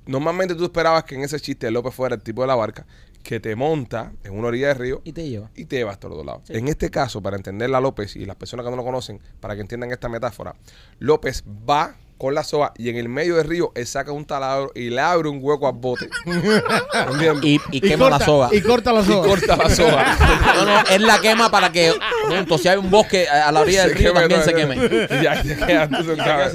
Normalmente 0.06 0.54
tú 0.54 0.64
esperabas 0.64 1.04
que 1.04 1.14
en 1.14 1.22
ese 1.22 1.40
chiste 1.40 1.70
López 1.70 1.94
fuera 1.94 2.14
el 2.16 2.22
tipo 2.22 2.42
de 2.42 2.48
la 2.48 2.54
barca 2.54 2.86
que 3.22 3.40
te 3.40 3.56
monta 3.56 4.12
en 4.22 4.38
una 4.38 4.48
orilla 4.48 4.68
del 4.68 4.76
río 4.78 5.00
Y 5.02 5.12
te 5.12 5.28
lleva. 5.28 5.50
y 5.56 5.64
te 5.64 5.76
llevas 5.76 5.98
a 6.00 6.08
los 6.08 6.16
dos 6.18 6.26
lados. 6.26 6.42
En 6.50 6.68
este 6.68 6.90
caso, 6.90 7.20
para 7.20 7.36
entender 7.36 7.74
a 7.74 7.80
López 7.80 8.14
y 8.14 8.24
las 8.24 8.36
personas 8.36 8.64
que 8.64 8.70
no 8.70 8.76
lo 8.76 8.84
conocen, 8.84 9.20
para 9.40 9.56
que 9.56 9.62
entiendan 9.62 9.90
esta 9.90 10.08
metáfora, 10.08 10.54
López 11.00 11.42
va 11.68 11.96
con 12.18 12.34
la 12.34 12.44
soga 12.44 12.72
y 12.78 12.88
en 12.88 12.96
el 12.96 13.08
medio 13.10 13.36
del 13.36 13.46
río 13.46 13.72
él 13.74 13.86
saca 13.86 14.10
un 14.10 14.24
taladro 14.24 14.72
y 14.74 14.88
le 14.88 15.00
abre 15.00 15.28
un 15.28 15.38
hueco 15.42 15.68
al 15.68 15.74
bote. 15.74 16.08
¿Entiendes? 16.24 17.44
Y, 17.44 17.60
y 17.70 17.80
quema 17.80 18.08
la 18.08 18.18
soga. 18.18 18.48
Y 18.52 18.60
corta 18.62 18.92
la 18.92 19.00
Y 19.02 19.04
soga. 19.04 19.28
corta 19.28 19.56
la 19.56 19.70
soga. 19.70 20.16
No, 20.56 20.64
no, 20.64 20.80
él 20.90 21.06
la 21.06 21.20
quema 21.20 21.50
para 21.50 21.70
que, 21.70 21.92
junto, 22.28 22.56
si 22.56 22.68
hay 22.68 22.78
un 22.78 22.90
bosque 22.90 23.28
a 23.28 23.52
la 23.52 23.60
orilla 23.60 23.86
del 23.86 23.94
río, 23.96 24.14
también 24.14 24.42
se 24.42 24.54
queme. 24.54 24.76
Y 24.76 24.78
ya 25.22 25.42
te 25.42 25.56
quedas 25.56 25.90
tú 25.90 26.04
sentado. 26.04 26.50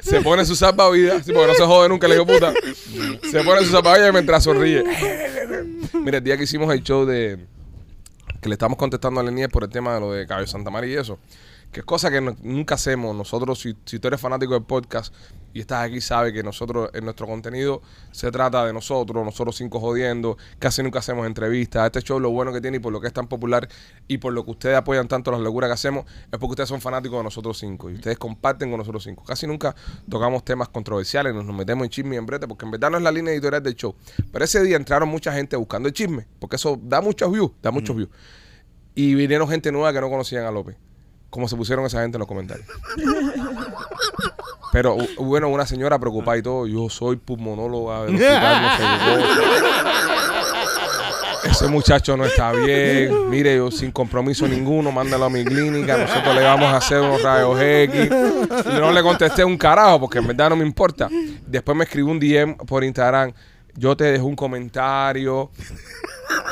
Se 0.00 0.20
pone 0.20 0.44
su 0.44 0.56
salvavidas, 0.56 1.24
sí, 1.24 1.32
porque 1.32 1.46
no 1.48 1.54
se 1.54 1.64
jode 1.64 1.88
nunca, 1.88 2.08
le 2.08 2.14
digo 2.14 2.26
puta. 2.26 2.52
Se 3.30 3.44
pone 3.44 3.60
su 3.64 3.70
salvavidas 3.70 4.12
mientras 4.12 4.42
sonríe. 4.42 4.82
Mira, 5.92 6.18
el 6.18 6.24
día 6.24 6.36
que 6.36 6.42
hicimos 6.44 6.72
el 6.74 6.82
show 6.82 7.04
de. 7.04 7.38
que 8.40 8.48
le 8.48 8.54
estamos 8.54 8.76
contestando 8.76 9.20
a 9.20 9.22
Lenier 9.22 9.48
por 9.50 9.62
el 9.62 9.70
tema 9.70 9.94
de 9.94 10.00
lo 10.00 10.12
de 10.12 10.26
Caballo 10.26 10.46
Santa 10.48 10.70
María 10.70 10.94
y 10.94 10.96
eso. 10.96 11.18
Que 11.72 11.80
es 11.80 11.86
cosa 11.86 12.10
que 12.10 12.20
no- 12.20 12.36
nunca 12.42 12.76
hacemos. 12.76 13.14
Nosotros, 13.14 13.60
si, 13.60 13.76
si 13.84 13.98
tú 13.98 14.08
eres 14.08 14.20
fanático 14.20 14.54
del 14.54 14.62
podcast 14.62 15.12
y 15.52 15.60
estás 15.60 15.84
aquí, 15.86 16.00
sabes 16.00 16.32
que 16.32 16.42
nosotros, 16.42 16.88
en 16.94 17.04
nuestro 17.04 17.26
contenido, 17.26 17.82
se 18.12 18.30
trata 18.30 18.64
de 18.64 18.72
nosotros, 18.72 19.22
nosotros 19.24 19.56
cinco 19.56 19.78
jodiendo. 19.80 20.38
Casi 20.58 20.82
nunca 20.82 21.00
hacemos 21.00 21.26
entrevistas. 21.26 21.84
Este 21.86 22.00
show, 22.00 22.18
lo 22.18 22.30
bueno 22.30 22.50
que 22.52 22.62
tiene 22.62 22.78
y 22.78 22.80
por 22.80 22.92
lo 22.92 23.00
que 23.00 23.08
es 23.08 23.12
tan 23.12 23.26
popular 23.26 23.68
y 24.08 24.16
por 24.18 24.32
lo 24.32 24.44
que 24.44 24.52
ustedes 24.52 24.76
apoyan 24.76 25.06
tanto 25.08 25.30
las 25.30 25.40
locuras 25.40 25.68
que 25.68 25.74
hacemos, 25.74 26.06
es 26.32 26.38
porque 26.38 26.52
ustedes 26.52 26.68
son 26.70 26.80
fanáticos 26.80 27.18
de 27.18 27.24
nosotros 27.24 27.58
cinco 27.58 27.90
y 27.90 27.94
ustedes 27.94 28.16
comparten 28.18 28.70
con 28.70 28.78
nosotros 28.78 29.02
cinco. 29.04 29.24
Casi 29.24 29.46
nunca 29.46 29.74
tocamos 30.08 30.44
temas 30.44 30.68
controversiales, 30.70 31.34
nos, 31.34 31.44
nos 31.44 31.56
metemos 31.56 31.84
en 31.84 31.90
chisme 31.90 32.14
y 32.14 32.18
en 32.18 32.24
brete, 32.26 32.46
porque 32.48 32.64
en 32.64 32.70
verdad 32.70 32.90
no 32.90 32.96
es 32.96 33.02
la 33.02 33.12
línea 33.12 33.34
editorial 33.34 33.62
del 33.62 33.74
show. 33.74 33.94
Pero 34.32 34.44
ese 34.46 34.62
día 34.62 34.76
entraron 34.76 35.08
mucha 35.10 35.30
gente 35.32 35.56
buscando 35.56 35.88
el 35.88 35.94
chisme, 35.94 36.26
porque 36.38 36.56
eso 36.56 36.78
da 36.82 37.02
muchos 37.02 37.30
views, 37.30 37.50
da 37.60 37.70
muchos 37.70 37.96
views. 37.96 38.10
Y 38.94 39.14
vinieron 39.14 39.46
gente 39.48 39.70
nueva 39.72 39.92
que 39.92 40.00
no 40.00 40.08
conocían 40.08 40.46
a 40.46 40.50
López. 40.50 40.76
Como 41.30 41.48
se 41.48 41.56
pusieron 41.56 41.84
esa 41.84 42.00
gente 42.02 42.16
en 42.16 42.20
los 42.20 42.28
comentarios. 42.28 42.66
Pero 44.72 44.96
bueno, 45.18 45.48
una 45.48 45.66
señora 45.66 45.98
preocupada 45.98 46.38
y 46.38 46.42
todo. 46.42 46.66
Yo 46.66 46.88
soy 46.88 47.16
pulmonóloga 47.16 48.04
del 48.04 48.14
hospital. 48.14 49.24
Ese 51.50 51.68
muchacho 51.68 52.16
no 52.16 52.24
está 52.24 52.52
bien. 52.52 53.30
Mire, 53.30 53.56
yo 53.56 53.70
sin 53.70 53.90
compromiso 53.92 54.46
ninguno, 54.46 54.92
mándalo 54.92 55.26
a 55.26 55.30
mi 55.30 55.44
clínica. 55.44 55.96
Nosotros 55.96 56.34
le 56.34 56.42
vamos 56.42 56.72
a 56.72 56.76
hacer 56.76 57.00
unos 57.00 57.22
rayos 57.22 57.58
X. 57.60 58.06
Y 58.06 58.80
no 58.80 58.92
le 58.92 59.02
contesté 59.02 59.44
un 59.44 59.56
carajo 59.56 60.00
porque 60.00 60.18
en 60.18 60.26
verdad 60.26 60.50
no 60.50 60.56
me 60.56 60.64
importa. 60.66 61.08
Después 61.46 61.76
me 61.76 61.84
escribió 61.84 62.10
un 62.12 62.18
DM 62.18 62.56
por 62.56 62.84
Instagram. 62.84 63.32
Yo 63.76 63.96
te 63.96 64.04
dejo 64.04 64.24
un 64.26 64.36
comentario 64.36 65.50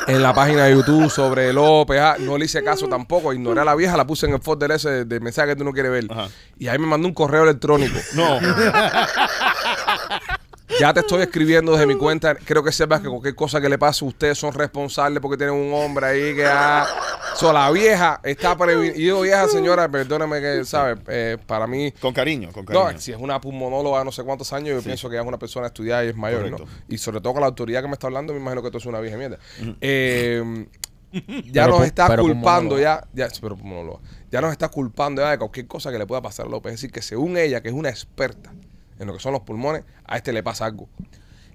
en 0.06 0.22
la 0.22 0.34
página 0.34 0.64
de 0.64 0.74
YouTube 0.74 1.10
sobre 1.10 1.52
López. 1.52 1.98
ah, 2.00 2.16
no 2.18 2.36
le 2.38 2.44
hice 2.44 2.62
caso 2.62 2.86
tampoco. 2.88 3.32
Ignoré 3.32 3.60
a 3.60 3.64
la 3.64 3.74
vieja, 3.74 3.96
la 3.96 4.06
puse 4.06 4.26
en 4.26 4.34
el 4.34 4.40
folder 4.42 4.72
ese 4.72 5.04
de- 5.04 5.20
mensaje 5.20 5.48
que 5.48 5.56
tú 5.56 5.64
no 5.64 5.72
quieres 5.72 5.90
ver. 5.92 6.06
Ajá. 6.10 6.28
Y 6.58 6.68
ahí 6.68 6.78
me 6.78 6.86
mandó 6.86 7.08
un 7.08 7.14
correo 7.14 7.44
electrónico. 7.44 7.98
No. 8.14 8.38
Ya 10.80 10.92
te 10.94 11.00
estoy 11.00 11.22
escribiendo 11.22 11.72
desde 11.72 11.86
mi 11.86 11.96
cuenta. 11.96 12.34
Creo 12.34 12.62
que 12.64 12.72
sepas 12.72 13.00
que 13.00 13.08
cualquier 13.08 13.34
cosa 13.34 13.60
que 13.60 13.68
le 13.68 13.78
pase, 13.78 14.04
ustedes 14.04 14.38
son 14.38 14.52
responsables 14.52 15.20
porque 15.20 15.36
tienen 15.36 15.54
un 15.54 15.72
hombre 15.72 16.06
ahí 16.06 16.34
que 16.34 16.46
ha. 16.46 16.86
So, 17.36 17.52
la 17.52 17.70
vieja 17.70 18.20
está 18.22 18.56
Y 18.94 19.04
yo, 19.04 19.20
vieja 19.22 19.46
señora, 19.48 19.88
perdóname 19.88 20.40
que, 20.40 20.64
¿sabes? 20.64 20.98
Eh, 21.08 21.36
para 21.46 21.66
mí. 21.66 21.92
Con 21.92 22.12
cariño, 22.14 22.50
con 22.52 22.64
cariño. 22.64 22.92
No, 22.92 22.98
si 22.98 23.12
es 23.12 23.18
una 23.18 23.40
pulmonóloga 23.40 23.98
de 24.00 24.04
no 24.06 24.12
sé 24.12 24.22
cuántos 24.24 24.52
años, 24.52 24.76
yo 24.76 24.82
pienso 24.82 25.10
que 25.10 25.16
es 25.18 25.24
una 25.24 25.38
persona 25.38 25.66
estudiada 25.66 26.04
y 26.04 26.08
es 26.08 26.16
mayor. 26.16 26.66
Y 26.88 26.98
sobre 26.98 27.20
todo 27.20 27.34
con 27.34 27.42
la 27.42 27.48
autoridad 27.48 27.82
que 27.82 27.88
me 27.88 27.94
está 27.94 28.06
hablando, 28.06 28.32
me 28.32 28.40
imagino 28.40 28.62
que 28.62 28.68
esto 28.68 28.78
es 28.78 28.86
una 28.86 29.00
vieja 29.00 29.16
mierda. 29.16 29.38
Eh, 29.80 30.66
ya 31.50 31.64
Pero 31.64 31.78
nos 31.78 31.86
está 31.86 32.08
pero 32.08 32.22
culpando, 32.22 32.78
ya, 32.78 33.06
ya, 33.12 33.28
pero 33.40 33.56
pulmonóloga. 33.56 34.00
ya 34.30 34.40
nos 34.40 34.50
está 34.50 34.68
culpando 34.68 35.22
ya 35.22 35.30
de 35.30 35.38
cualquier 35.38 35.66
cosa 35.66 35.92
que 35.92 35.98
le 35.98 36.06
pueda 36.06 36.22
pasar 36.22 36.46
a 36.46 36.48
López. 36.48 36.72
Es 36.74 36.80
decir, 36.80 36.92
que 36.92 37.02
según 37.02 37.36
ella, 37.36 37.60
que 37.62 37.68
es 37.68 37.74
una 37.74 37.88
experta 37.88 38.52
en 38.98 39.06
lo 39.06 39.12
que 39.14 39.20
son 39.20 39.32
los 39.32 39.42
pulmones, 39.42 39.84
a 40.06 40.16
este 40.16 40.32
le 40.32 40.42
pasa 40.42 40.66
algo. 40.66 40.88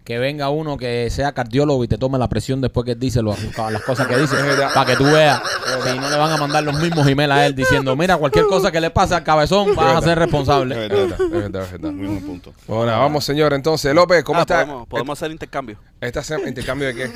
que 0.05 0.17
venga 0.17 0.49
uno 0.49 0.75
que 0.75 1.07
sea 1.11 1.33
cardiólogo 1.33 1.83
y 1.83 1.87
te 1.87 1.99
tome 1.99 2.17
la 2.17 2.27
presión 2.27 2.61
después 2.61 2.83
que 2.83 2.93
él 2.93 2.99
dice 2.99 3.21
lo- 3.21 3.35
las 3.71 3.83
cosas 3.83 4.07
que 4.07 4.17
dice, 4.17 4.35
para 4.73 4.85
que 4.89 4.95
tú 4.95 5.03
veas. 5.03 5.39
Si 5.83 5.99
no 5.99 6.09
le 6.09 6.17
van 6.17 6.31
a 6.31 6.37
mandar 6.37 6.63
los 6.63 6.79
mismos 6.79 7.05
emails 7.07 7.31
a 7.31 7.45
él 7.45 7.53
diciendo, 7.53 7.95
mira, 7.95 8.17
cualquier 8.17 8.45
cosa 8.47 8.71
que 8.71 8.81
le 8.81 8.89
pase 8.89 9.13
al 9.13 9.23
cabezón, 9.23 9.75
vas 9.75 9.97
a 9.97 10.01
ser 10.01 10.13
Es 10.13 10.17
responsable. 10.17 10.85
Es 10.85 10.89
verdad. 10.89 11.21
es 11.21 11.29
verdad, 11.29 11.63
es 11.63 11.71
verdad. 11.73 11.91
Muy 11.91 12.07
buen 12.07 12.25
punto. 12.25 12.53
Bueno, 12.65 12.85
vamos, 12.97 13.23
señor. 13.23 13.53
Entonces, 13.53 13.93
López, 13.93 14.23
¿cómo 14.23 14.39
Ah, 14.39 14.43
está? 14.43 14.61
Podemos, 14.65 14.87
podemos 14.87 15.19
hacer 15.19 15.31
intercambio 15.31 15.77
¿Esta 16.01 16.23
intercambio 16.47 16.87
de 16.87 16.95
qué? 16.95 17.11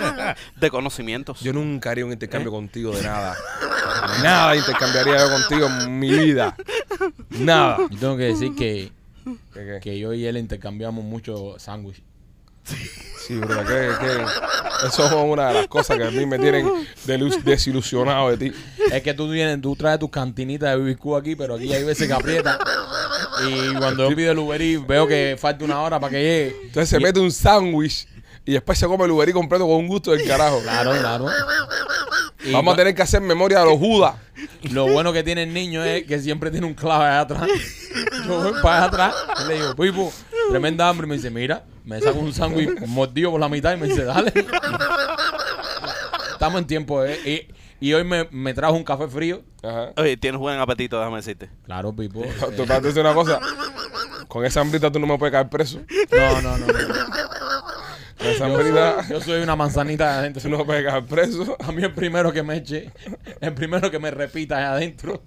de 0.60 0.70
conocimientos. 0.70 1.38
Yo 1.42 1.52
nunca 1.52 1.90
haría 1.90 2.04
un 2.04 2.12
intercambio 2.12 2.50
contigo 2.50 2.90
de 2.92 3.04
nada. 3.04 3.36
Nada 4.20 4.56
intercambiaría 4.56 5.18
yo 5.18 5.30
contigo 5.30 5.68
en 5.68 5.98
mi 6.00 6.10
vida. 6.10 6.56
Nada. 7.30 7.76
Yo 7.90 7.98
tengo 7.98 8.16
que 8.16 8.24
decir 8.24 8.56
que, 8.56 8.90
¿Qué, 9.24 9.60
qué? 9.64 9.80
que 9.82 9.98
yo 9.98 10.12
y 10.12 10.26
él 10.26 10.36
intercambiamos 10.36 11.04
mucho 11.04 11.58
sándwich. 11.58 12.02
Sí, 12.64 13.34
bro, 13.36 13.58
que, 13.64 13.90
que 14.00 14.86
eso 14.86 15.06
es 15.06 15.12
una 15.12 15.48
de 15.48 15.54
las 15.54 15.68
cosas 15.68 15.96
que 15.96 16.04
a 16.04 16.10
mí 16.10 16.26
me 16.26 16.38
tienen 16.38 16.68
desilusionado 17.44 18.30
de 18.30 18.36
ti. 18.36 18.56
Es 18.90 19.02
que 19.02 19.14
tú 19.14 19.30
tienes, 19.30 19.60
tú 19.60 19.76
traes 19.76 19.98
tus 19.98 20.10
cantinitas 20.10 20.70
de 20.70 20.76
BBQ 20.76 21.16
aquí, 21.16 21.36
pero 21.36 21.54
aquí 21.54 21.72
hay 21.72 21.84
veces 21.84 22.08
que 22.08 22.12
aprieta. 22.14 22.58
Y 23.46 23.74
cuando 23.74 24.08
yo 24.10 24.16
pido 24.16 24.32
el 24.32 24.38
Uber 24.38 24.60
Eats, 24.60 24.86
veo 24.86 25.06
que 25.06 25.36
falta 25.38 25.64
una 25.64 25.80
hora 25.80 26.00
para 26.00 26.10
que 26.10 26.22
llegue. 26.22 26.56
Entonces 26.64 26.88
se 26.88 27.00
mete 27.00 27.20
un 27.20 27.30
sándwich 27.30 28.08
y 28.44 28.52
después 28.52 28.78
se 28.78 28.86
come 28.86 29.04
el 29.04 29.10
Uber 29.12 29.28
Eats 29.28 29.36
completo 29.36 29.66
con 29.66 29.76
un 29.76 29.88
gusto 29.88 30.10
del 30.12 30.26
carajo. 30.26 30.60
Claro, 30.62 30.92
claro. 30.98 31.26
Y 32.44 32.52
Vamos 32.52 32.74
a 32.74 32.76
tener 32.76 32.94
que 32.94 33.02
hacer 33.02 33.20
memoria 33.20 33.60
de 33.60 33.66
los 33.66 33.78
Judas. 33.78 34.14
Lo 34.72 34.86
bueno 34.88 35.12
que 35.12 35.22
tiene 35.22 35.44
el 35.44 35.52
niño 35.52 35.84
es 35.84 36.04
que 36.04 36.18
siempre 36.18 36.50
tiene 36.50 36.66
un 36.66 36.74
clave 36.74 37.04
allá 37.04 37.20
atrás. 37.20 37.48
Yo 38.26 38.42
voy 38.42 38.52
para 38.62 38.76
allá 38.78 38.86
atrás 38.86 39.14
y 39.44 39.48
le 39.48 39.54
digo, 39.54 39.74
Pipo, 39.76 40.12
tremenda 40.50 40.88
hambre. 40.88 41.06
Y 41.06 41.10
me 41.10 41.16
dice, 41.16 41.30
mira, 41.30 41.64
me 41.84 42.00
saco 42.00 42.18
un 42.18 42.32
sándwich 42.32 42.86
mordido 42.86 43.30
por 43.30 43.40
la 43.40 43.48
mitad 43.48 43.74
y 43.74 43.76
me 43.76 43.88
dice, 43.88 44.04
dale. 44.04 44.32
Estamos 46.32 46.60
en 46.60 46.66
tiempo, 46.66 47.04
¿eh? 47.04 47.48
Y, 47.80 47.86
y 47.86 47.92
hoy 47.94 48.04
me, 48.04 48.28
me 48.30 48.54
trajo 48.54 48.74
un 48.74 48.84
café 48.84 49.06
frío. 49.08 49.42
Ajá. 49.62 49.92
Oye, 49.96 50.16
tienes 50.16 50.40
buen 50.40 50.58
apetito, 50.58 50.98
déjame 50.98 51.16
decirte. 51.16 51.50
Claro, 51.64 51.94
Pipo. 51.94 52.22
Total, 52.56 52.82
te 52.82 53.00
una 53.00 53.14
cosa. 53.14 53.38
Con 54.28 54.44
esa 54.44 54.60
hambrita 54.60 54.90
tú 54.90 54.98
no 54.98 55.06
me 55.06 55.18
puedes 55.18 55.32
caer 55.32 55.48
preso. 55.48 55.80
No, 56.10 56.40
no, 56.42 56.58
no. 56.58 56.66
no. 56.66 57.11
Yo 58.22 58.34
soy, 58.38 58.72
yo 59.10 59.20
soy 59.20 59.42
una 59.42 59.56
manzanita 59.56 60.12
de 60.12 60.18
adentro. 60.18 60.64
puedes 60.64 60.84
caer 60.84 61.04
preso. 61.04 61.56
A 61.60 61.72
mí 61.72 61.82
el 61.82 61.92
primero 61.92 62.32
que 62.32 62.42
me 62.42 62.56
eche, 62.56 62.90
el 63.40 63.52
primero 63.54 63.90
que 63.90 63.98
me 63.98 64.10
repita 64.10 64.72
adentro, 64.72 65.22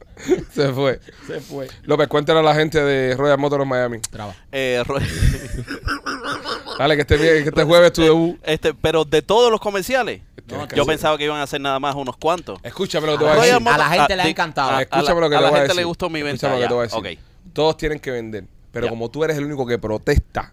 Se 0.54 0.72
fue. 0.72 1.00
se 1.28 1.40
fue. 1.42 1.68
López, 1.84 2.08
cuéntale 2.08 2.40
a 2.40 2.44
la 2.44 2.56
gente 2.56 2.82
de 2.82 3.16
Royal 3.16 3.38
Motors 3.38 3.66
Miami. 3.66 4.00
Traba. 4.00 4.34
Eh, 4.52 4.82
Ro- 4.86 5.00
Dale, 6.80 6.96
que 6.96 7.02
este, 7.02 7.18
que 7.18 7.38
este 7.40 7.64
jueves 7.64 7.94
tu 7.94 8.02
debut. 8.02 8.38
este, 8.44 8.74
pero 8.74 9.06
de 9.06 9.22
todos 9.22 9.50
los 9.52 9.60
comerciales, 9.60 10.22
que 10.70 10.76
yo 10.76 10.86
pensaba 10.86 11.18
que 11.18 11.24
iban 11.26 11.40
a 11.40 11.44
hacer 11.44 11.62
nada 11.62 11.80
más 11.80 11.96
unos 11.96 12.18
cuantos. 12.18 12.60
Escúchame 12.64 13.08
lo 13.08 13.14
que 13.14 13.20
te 13.20 13.24
voy 13.24 13.34
a 13.34 13.42
decir. 13.42 13.68
A 13.68 13.78
la 13.78 13.90
gente 13.90 14.16
le 14.16 14.22
ha 14.22 14.28
encantado. 14.28 14.72
a- 14.72 14.82
Escúchame 14.82 15.22
lo 15.22 15.30
que 15.30 15.36
a 15.36 15.40
te 15.40 15.44
la 15.44 15.50
voy 15.50 15.58
a 15.58 15.62
gente 15.62 15.68
decir. 15.70 15.76
le 15.82 15.84
gustó 15.86 16.10
mi 16.10 16.22
venta. 16.22 16.36
Escúchame 16.48 16.54
lo 16.54 16.58
que 16.60 16.64
ya. 16.64 16.68
te 16.68 16.74
voy 16.74 16.82
a 16.82 17.10
decir. 17.12 17.18
Ok. 17.30 17.54
Todos 17.54 17.78
tienen 17.78 18.00
que 18.00 18.12
vender. 18.12 18.46
Pero 18.72 18.88
Ya. 18.88 18.90
como 18.90 19.10
tú 19.10 19.24
eres 19.24 19.38
el 19.38 19.46
único 19.46 19.66
que 19.66 19.78
protesta, 19.78 20.52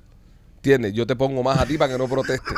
¿entiendes? 0.62 0.92
Yo 0.92 1.04
te 1.04 1.16
pongo 1.16 1.42
más 1.42 1.58
a 1.58 1.66
ti 1.66 1.76
para 1.76 1.92
que 1.92 1.98
no 1.98 2.08
proteste. 2.08 2.46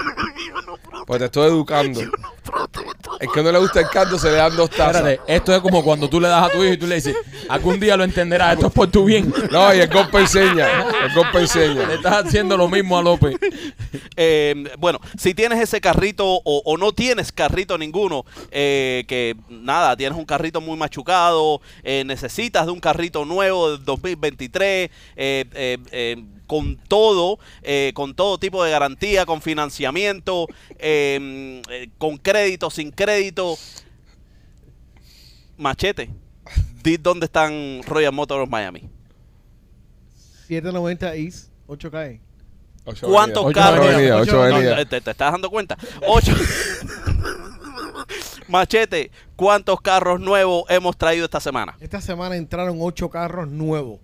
Pues 1.07 1.19
te 1.19 1.27
estoy 1.27 1.49
educando. 1.49 2.01
El 2.01 3.29
que 3.31 3.43
no 3.43 3.53
le 3.53 3.59
gusta 3.59 3.81
el 3.81 3.89
canto 3.91 4.19
se 4.19 4.31
le 4.31 4.37
dan 4.37 4.57
dos 4.57 4.71
tazas. 4.71 4.97
Espérate, 5.05 5.21
esto 5.35 5.55
es 5.55 5.61
como 5.61 5.85
cuando 5.85 6.09
tú 6.09 6.19
le 6.19 6.29
das 6.29 6.49
a 6.49 6.51
tu 6.51 6.65
hijo 6.65 6.73
y 6.73 6.77
tú 6.79 6.87
le 6.87 6.95
dices, 6.95 7.15
algún 7.51 7.79
día 7.79 7.95
lo 7.99 8.05
entenderás, 8.05 8.55
esto 8.55 8.69
es 8.69 8.73
por 8.73 8.91
tu 8.91 9.05
bien. 9.05 9.31
No, 9.51 9.75
y 9.75 9.81
el 9.81 9.89
golpe 9.89 10.21
enseña. 10.21 10.67
El 11.05 11.15
golpe 11.15 11.39
Le 11.39 11.43
enseña. 11.43 11.93
estás 11.93 12.25
haciendo 12.25 12.57
lo 12.57 12.69
mismo 12.69 12.97
a 12.97 13.03
López. 13.03 13.37
Eh, 14.17 14.65
bueno, 14.79 14.99
si 15.19 15.35
tienes 15.35 15.61
ese 15.61 15.79
carrito 15.83 16.25
o, 16.27 16.63
o 16.65 16.77
no 16.79 16.93
tienes 16.93 17.33
carrito 17.33 17.77
ninguno, 17.77 18.25
eh, 18.51 19.05
que 19.07 19.37
nada, 19.51 19.97
tienes 19.99 20.17
un 20.17 20.25
carrito 20.25 20.63
muy 20.63 20.79
machucado, 20.79 21.61
eh, 21.83 22.03
necesitas 22.07 22.65
de 22.65 22.73
un 22.73 22.81
carrito 22.81 23.27
nuevo 23.27 23.73
del 23.73 23.85
2023, 23.85 24.91
eh, 25.17 25.45
eh, 25.55 25.79
eh, 25.93 26.25
con 26.47 26.77
todo, 26.77 27.39
eh, 27.63 27.93
con 27.95 28.15
todo 28.15 28.39
tipo 28.39 28.63
de 28.65 28.71
garantía, 28.71 29.27
con 29.27 29.43
financiamiento, 29.43 30.47
eh, 30.79 31.63
eh, 31.71 31.89
con 31.99 32.17
crédito, 32.19 32.71
sin 32.71 32.91
crédito. 32.91 33.57
Machete, 35.57 36.11
di 36.83 36.97
dónde 36.97 37.27
están 37.27 37.83
Royal 37.87 38.13
Motors 38.13 38.49
Miami. 38.49 38.89
790 40.47 41.15
East, 41.15 41.51
8 41.67 41.91
calle. 41.91 42.21
Ocho 42.87 43.09
¿Cuántos 43.09 43.51
carros? 43.53 43.87
No, 44.27 44.87
te, 44.87 45.01
te 45.01 45.11
estás 45.11 45.33
dando 45.33 45.49
cuenta. 45.49 45.79
Ocho. 46.07 46.35
Machete, 48.49 49.11
¿cuántos 49.37 49.81
carros 49.81 50.21
nuevos 50.21 50.65
hemos 50.69 50.95
traído 50.97 51.25
esta 51.25 51.41
semana? 51.41 51.77
Esta 51.81 52.03
semana 52.03 52.37
entraron 52.37 52.77
8 52.81 53.09
carros 53.09 53.49
nuevos. 53.49 54.01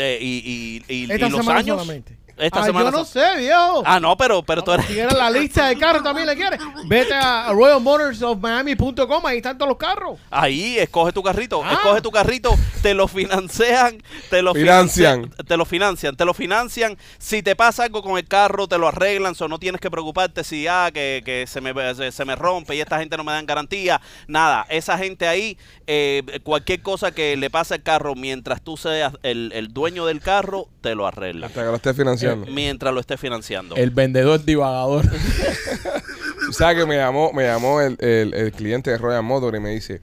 Eh, 0.00 0.18
y, 0.20 0.82
y, 0.88 0.94
y, 0.94 1.00
y 1.06 1.12
Esta 1.12 1.28
los 1.28 1.46
años. 1.48 1.80
solamente. 1.80 2.16
Esta 2.40 2.60
ah, 2.60 2.64
semana 2.64 2.90
yo 2.90 2.96
no 2.98 3.04
sé, 3.04 3.36
viejo. 3.38 3.82
Ah, 3.84 4.00
no, 4.00 4.16
pero, 4.16 4.42
pero 4.42 4.62
tú 4.62 4.72
eres. 4.72 4.86
Si 4.86 4.94
quieres 4.94 5.12
la 5.16 5.30
lista 5.30 5.66
de 5.66 5.76
carros 5.76 6.02
también 6.02 6.26
le 6.26 6.34
quieres. 6.36 6.58
Vete 6.86 7.14
a 7.14 7.52
royalmotorsofmiami.com, 7.52 9.26
ahí 9.26 9.36
están 9.38 9.58
todos 9.58 9.68
los 9.68 9.78
carros. 9.78 10.18
Ahí, 10.30 10.78
escoge 10.78 11.12
tu 11.12 11.22
carrito, 11.22 11.62
Ah. 11.64 11.72
escoge 11.74 12.00
tu 12.00 12.10
carrito, 12.10 12.50
te 12.82 12.94
lo 12.94 13.06
financian, 13.08 14.02
te 14.30 14.42
lo 14.42 14.54
Financian. 14.54 15.22
financian, 15.24 15.46
te 15.46 15.56
lo 15.56 15.64
financian, 15.64 16.16
te 16.16 16.24
lo 16.24 16.34
financian. 16.34 16.96
Si 17.18 17.42
te 17.42 17.54
pasa 17.56 17.84
algo 17.84 18.02
con 18.02 18.16
el 18.18 18.26
carro, 18.26 18.66
te 18.68 18.78
lo 18.78 18.88
arreglan, 18.88 19.34
o 19.38 19.48
no 19.48 19.58
tienes 19.58 19.80
que 19.80 19.90
preocuparte 19.90 20.44
si 20.44 20.66
ah, 20.66 20.90
que, 20.92 21.22
que 21.24 21.46
se, 21.46 21.60
me, 21.60 21.72
se, 21.94 22.12
se 22.12 22.24
me 22.24 22.36
rompe 22.36 22.74
y 22.74 22.80
esta 22.80 22.98
gente 22.98 23.16
no 23.16 23.24
me 23.24 23.32
dan 23.32 23.46
garantía. 23.46 24.00
Nada, 24.26 24.66
esa 24.68 24.96
gente 24.98 25.28
ahí, 25.28 25.58
eh, 25.86 26.40
cualquier 26.42 26.82
cosa 26.82 27.12
que 27.12 27.36
le 27.36 27.50
pase 27.50 27.74
al 27.74 27.82
carro 27.82 28.14
mientras 28.14 28.62
tú 28.62 28.76
seas 28.76 29.12
el, 29.22 29.52
el 29.54 29.72
dueño 29.72 30.06
del 30.06 30.20
carro, 30.20 30.68
te 30.80 30.94
lo 30.94 31.06
arreglan. 31.06 31.44
Hasta 31.50 31.60
que 31.62 31.66
lo 31.68 31.76
estés 31.76 31.96
financiando. 32.32 32.54
Mientras 32.54 32.94
lo 32.94 33.00
esté 33.00 33.16
financiando. 33.16 33.76
El 33.76 33.90
vendedor 33.90 34.44
divagador. 34.44 35.06
Tú 35.08 36.52
sabes 36.52 36.76
que 36.78 36.86
me 36.86 36.96
llamó, 36.96 37.32
me 37.32 37.44
llamó 37.44 37.80
el, 37.80 37.96
el- 38.00 38.34
el 38.34 38.52
cliente 38.52 38.90
de 38.90 38.98
Royal 38.98 39.22
Motors 39.22 39.56
y 39.56 39.60
me 39.60 39.70
dice, 39.70 40.00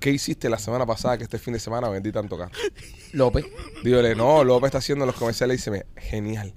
¿qué 0.00 0.10
hiciste 0.10 0.48
la 0.48 0.58
semana 0.58 0.86
pasada 0.86 1.16
que 1.18 1.24
este 1.24 1.38
fin 1.38 1.52
de 1.54 1.60
semana 1.60 1.88
vendí 1.88 2.12
tanto 2.12 2.36
carro? 2.38 2.52
López. 3.12 3.44
Dígole, 3.82 4.14
no, 4.14 4.44
López 4.44 4.68
está 4.68 4.78
haciendo 4.78 5.06
los 5.06 5.14
comerciales 5.14 5.54
y 5.54 5.58
dice, 5.58 5.70
"Me- 5.70 5.86
genial. 6.00 6.52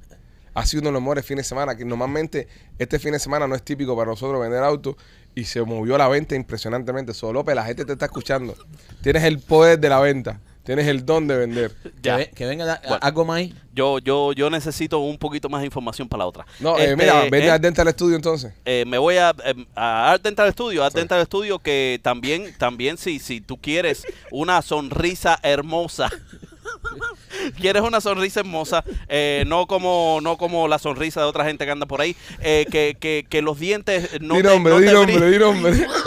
Ha 0.56 0.66
sido 0.66 0.82
uno 0.82 0.90
de 0.90 0.94
los 0.94 1.02
mejores 1.02 1.26
fines 1.26 1.46
de 1.46 1.50
semana, 1.50 1.76
que 1.78 1.86
normalmente 1.86 2.48
este 2.80 3.00
fin 3.00 3.14
de 3.14 3.20
semana 3.20 3.48
no 3.48 3.56
es 3.56 3.62
típico 3.64 3.96
para 3.96 4.10
nosotros 4.10 4.42
vender 4.42 4.62
autos 4.64 4.96
y 5.36 5.46
se 5.46 5.62
movió 5.62 5.98
la 5.98 6.08
venta 6.10 6.36
impresionantemente. 6.36 7.14
Solo 7.14 7.34
López, 7.34 7.56
la 7.56 7.64
gente 7.64 7.86
te 7.86 7.94
está 7.94 8.06
escuchando. 8.06 8.56
Tienes 9.02 9.24
el 9.24 9.40
poder 9.40 9.80
de 9.80 9.88
la 9.90 10.00
venta, 10.00 10.42
tienes 10.76 10.88
el 10.88 11.06
don 11.06 11.28
de 11.28 11.36
vender. 11.38 11.72
Que, 11.84 11.92
Ya. 12.02 12.18
ve- 12.18 12.32
que 12.34 12.46
venga 12.46 12.66
da- 12.66 12.80
Bueno. 12.82 13.00
algo 13.02 13.26
más 13.26 13.38
ahí. 13.38 13.54
Yo, 13.74 14.00
yo, 14.00 14.34
yo 14.34 14.50
necesito 14.50 15.00
un 15.00 15.18
poquito 15.18 15.50
más 15.50 15.62
de 15.62 15.66
información 15.68 16.08
para 16.10 16.20
la 16.20 16.26
otra. 16.28 16.46
No, 16.60 16.78
eh, 16.78 16.84
Este, 16.84 16.96
mira, 16.96 17.22
vete 17.30 17.46
eh, 17.48 17.52
al 17.52 17.62
Dental 17.62 17.88
Studio 17.90 18.16
entonces. 18.16 18.54
eh, 18.66 18.84
me 18.88 18.98
voy 18.98 19.16
a, 19.18 19.34
eh, 19.46 19.66
a 19.76 20.12
Art 20.12 20.24
Dental 20.24 20.52
Studio, 20.52 20.84
Art 20.84 20.94
Sí. 20.94 21.00
Dental 21.00 21.26
Studio 21.26 21.60
que 21.60 22.00
también, 22.04 22.54
también 22.58 22.98
si, 22.98 23.20
si 23.20 23.42
tú 23.42 23.58
quieres 23.58 24.06
una 24.32 24.62
sonrisa 24.62 25.40
hermosa, 25.44 26.10
quieres 27.60 27.82
una 27.82 28.02
sonrisa 28.02 28.42
hermosa, 28.42 28.84
eh, 29.08 29.44
no 29.48 29.66
como 29.68 30.20
no 30.22 30.38
como 30.38 30.68
la 30.68 30.80
sonrisa 30.80 31.22
de 31.22 31.28
otra 31.28 31.46
gente 31.46 31.66
que 31.66 31.72
anda 31.72 31.86
por 31.86 32.02
ahí, 32.02 32.16
eh, 32.42 32.66
que, 32.72 32.98
que, 33.00 33.26
que 33.30 33.42
los 33.42 33.60
dientes 33.60 34.20
no 34.22 34.36
di 34.36 34.42
te, 34.44 34.48
nombre, 34.50 34.74
no 34.74 34.80
di 34.80 34.86
te 34.88 34.94
nombre, 34.94 35.16
brillen. 35.16 35.32
di 35.32 35.40
nombre. 35.40 35.88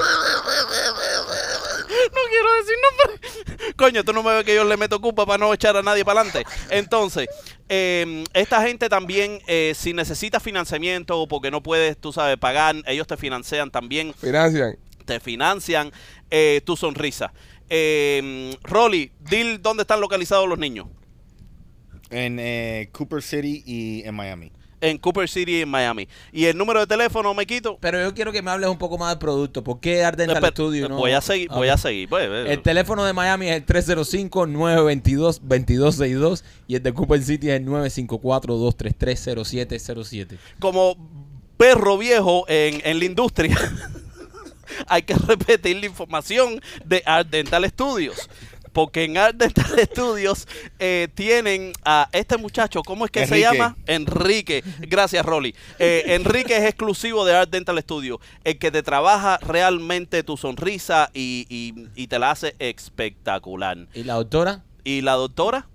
No 2.11 2.21
quiero 2.29 2.53
decir 2.55 2.77
nombre. 2.83 3.75
Coño, 3.77 4.05
tú 4.05 4.13
no 4.13 4.23
me 4.23 4.35
ves 4.35 4.45
que 4.45 4.55
yo 4.55 4.65
le 4.65 4.77
meto 4.77 5.01
culpa 5.01 5.25
para 5.27 5.39
no 5.39 5.53
echar 5.55 5.77
a 5.77 5.83
nadie 5.83 6.05
para 6.05 6.21
adelante. 6.21 6.45
Entonces, 6.71 7.27
eh, 7.69 8.25
esta 8.35 8.63
gente 8.63 8.89
también, 8.89 9.41
eh, 9.47 9.73
si 9.77 9.93
necesitas 9.93 10.43
financiamiento 10.43 11.19
o 11.21 11.29
porque 11.29 11.51
no 11.51 11.63
puedes, 11.63 11.97
tú 11.99 12.13
sabes, 12.13 12.37
pagar, 12.39 12.77
ellos 12.87 13.07
te 13.07 13.17
financian 13.17 13.71
también, 13.71 14.13
Financian. 14.15 14.77
te 15.05 15.21
financian 15.21 15.93
eh, 16.31 16.61
tu 16.65 16.77
sonrisa. 16.77 17.33
Eh, 17.69 18.55
Rolly, 18.63 19.13
dil 19.21 19.63
dónde 19.63 19.83
están 19.83 20.01
localizados 20.01 20.49
los 20.49 20.59
niños. 20.59 20.89
En 22.11 22.39
eh, 22.39 22.91
Cooper 22.93 23.23
City 23.23 23.63
y 23.65 24.03
en 24.05 24.15
Miami. 24.15 24.53
En 24.83 24.99
Cooper 24.99 25.27
City, 25.29 25.63
en 25.63 25.69
Miami. 25.71 26.07
Y 26.33 26.45
el 26.47 26.57
número 26.59 26.81
de 26.81 26.87
teléfono, 26.87 27.33
me 27.35 27.47
quito. 27.47 27.79
Pero 27.81 28.03
yo 28.03 28.13
quiero 28.13 28.33
que 28.33 28.43
me 28.43 28.51
hables 28.51 28.69
un 28.69 28.79
poco 28.79 28.99
más 28.99 29.11
del 29.11 29.19
producto. 29.19 29.63
¿Por 29.65 29.79
qué 29.81 30.05
Art 30.05 30.19
Dental 30.19 30.37
Espera, 30.37 30.53
Studio? 30.53 30.89
no? 30.89 30.97
Voy 30.99 31.13
a 31.13 31.21
seguir, 31.21 31.49
voy 31.49 31.69
a 31.69 31.79
seguir. 31.79 32.09
pues, 32.09 32.29
eh, 32.29 32.53
El 32.53 32.61
teléfono 32.63 33.05
de 33.05 33.13
Miami 33.13 33.49
es 33.49 33.57
el 33.57 33.65
305-922-2262 33.65 36.43
y 36.67 36.75
el 36.77 36.83
de 36.83 36.93
Cooper 36.93 37.23
City 37.23 37.51
es 37.51 37.61
el 37.61 37.67
954-233-0707. 37.67 40.39
como 40.59 40.97
perro 41.57 41.97
viejo 41.99 42.45
en, 42.49 42.81
en 42.85 42.99
la 42.99 43.05
industria, 43.05 43.57
hay 44.89 45.03
que 45.03 45.15
repetir 45.15 45.77
la 45.77 45.87
información 45.87 46.61
de 46.85 47.03
Art 47.07 47.29
Dental 47.31 47.65
Studios. 47.69 48.29
Porque 48.73 49.05
en 49.05 49.19
Art 49.19 49.37
Dental 49.37 49.67
Studios 49.93 50.47
eh, 50.79 51.09
tienen 51.15 51.73
a 51.85 52.09
este 52.13 52.37
muchacho, 52.39 52.83
¿cómo 52.83 53.05
es 53.05 53.11
que 53.11 53.27
se 53.27 53.41
llama? 53.41 53.77
Enrique. 53.87 54.63
Gracias, 54.81 55.25
Rolly. 55.25 55.55
Eh, 55.79 56.05
Enrique 56.15 56.57
es 56.57 56.65
exclusivo 56.65 57.25
de 57.25 57.35
Art 57.35 57.51
Dental 57.51 57.79
Studio, 57.81 58.21
el 58.45 58.59
que 58.59 58.71
te 58.71 58.83
trabaja 58.83 59.39
realmente 59.39 60.23
tu 60.23 60.37
sonrisa 60.37 61.11
y, 61.15 61.47
y- 61.49 61.89
y 61.95 62.07
te 62.07 62.19
la 62.19 62.31
hace 62.31 62.55
espectacular. 62.59 63.87
¿Y 63.95 64.05
la 64.05 64.15
doctora? 64.15 64.65
¿Y 64.85 65.01
la 65.03 65.13
doctora? 65.15 65.69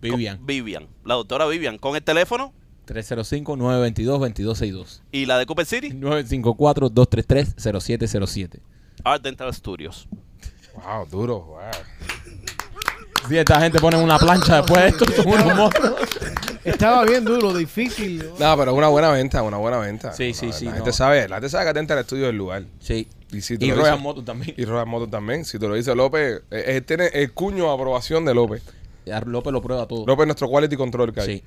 Vivian. 0.00 0.38
Con- 0.38 0.46
Vivian. 0.46 0.88
La 1.04 1.14
doctora 1.14 1.46
Vivian. 1.46 1.78
Con 1.78 1.94
el 1.96 2.02
teléfono 2.02 2.52
305-922-2262. 2.86 5.02
y 5.12 5.26
la 5.26 5.38
de 5.38 5.46
Cooper 5.46 5.64
City, 5.66 5.90
954-233-0707. 5.92 8.60
Art 9.04 9.22
Dental 9.22 9.52
Studios. 9.54 10.08
Wow, 10.74 11.06
duro. 11.06 11.40
Wow. 11.44 11.60
Si 13.28 13.36
esta 13.38 13.60
gente 13.60 13.78
pone 13.78 13.96
una 13.96 14.18
plancha 14.18 14.56
después 14.62 14.82
de 14.82 14.88
esto, 14.88 15.04
son 15.22 15.26
unos 15.28 15.56
monstruos. 15.56 15.94
Estaba 16.64 17.04
bien 17.04 17.24
duro, 17.24 17.52
difícil. 17.54 18.18
¿no? 18.38 18.50
No, 18.50 18.56
pero 18.56 18.72
es 18.72 18.78
una 18.78 18.88
buena 18.88 19.10
venta, 19.10 19.42
una 19.42 19.56
buena 19.56 19.78
venta. 19.78 20.12
Sí, 20.12 20.32
sí, 20.34 20.46
La- 20.46 20.52
sí, 20.52 20.64
La 20.66 20.70
no. 20.72 20.76
gente 20.78 20.92
sabe, 20.92 21.28
la 21.28 21.36
gente 21.36 21.48
sabe 21.48 21.64
que 21.64 21.70
atenta 21.70 21.94
al 21.94 22.00
estudio 22.00 22.26
del 22.26 22.36
lugar. 22.36 22.64
Sí. 22.80 23.08
Y, 23.32 23.40
si 23.40 23.56
te 23.58 23.66
Y 23.66 23.72
Royal 23.72 24.00
Motor 24.00 24.24
también. 24.24 24.54
Y 24.56 24.64
Royal 24.64 24.86
Motor 24.86 25.10
también. 25.10 25.44
Si 25.44 25.58
te 25.58 25.66
lo 25.66 25.74
dice 25.74 25.94
López, 25.94 26.42
eh, 26.50 26.64
eh, 26.66 26.80
tiene 26.82 27.06
el 27.14 27.32
cuño 27.32 27.64
de 27.68 27.74
aprobación 27.74 28.24
de 28.24 28.34
López. 28.34 28.62
Ya 29.06 29.20
López 29.20 29.52
lo 29.52 29.62
prueba 29.62 29.86
todo. 29.88 30.04
López 30.06 30.22
es 30.24 30.26
nuestro 30.26 30.48
quality 30.48 30.76
control 30.76 31.12
que 31.12 31.20
hay. 31.20 31.26
Sí. 31.38 31.44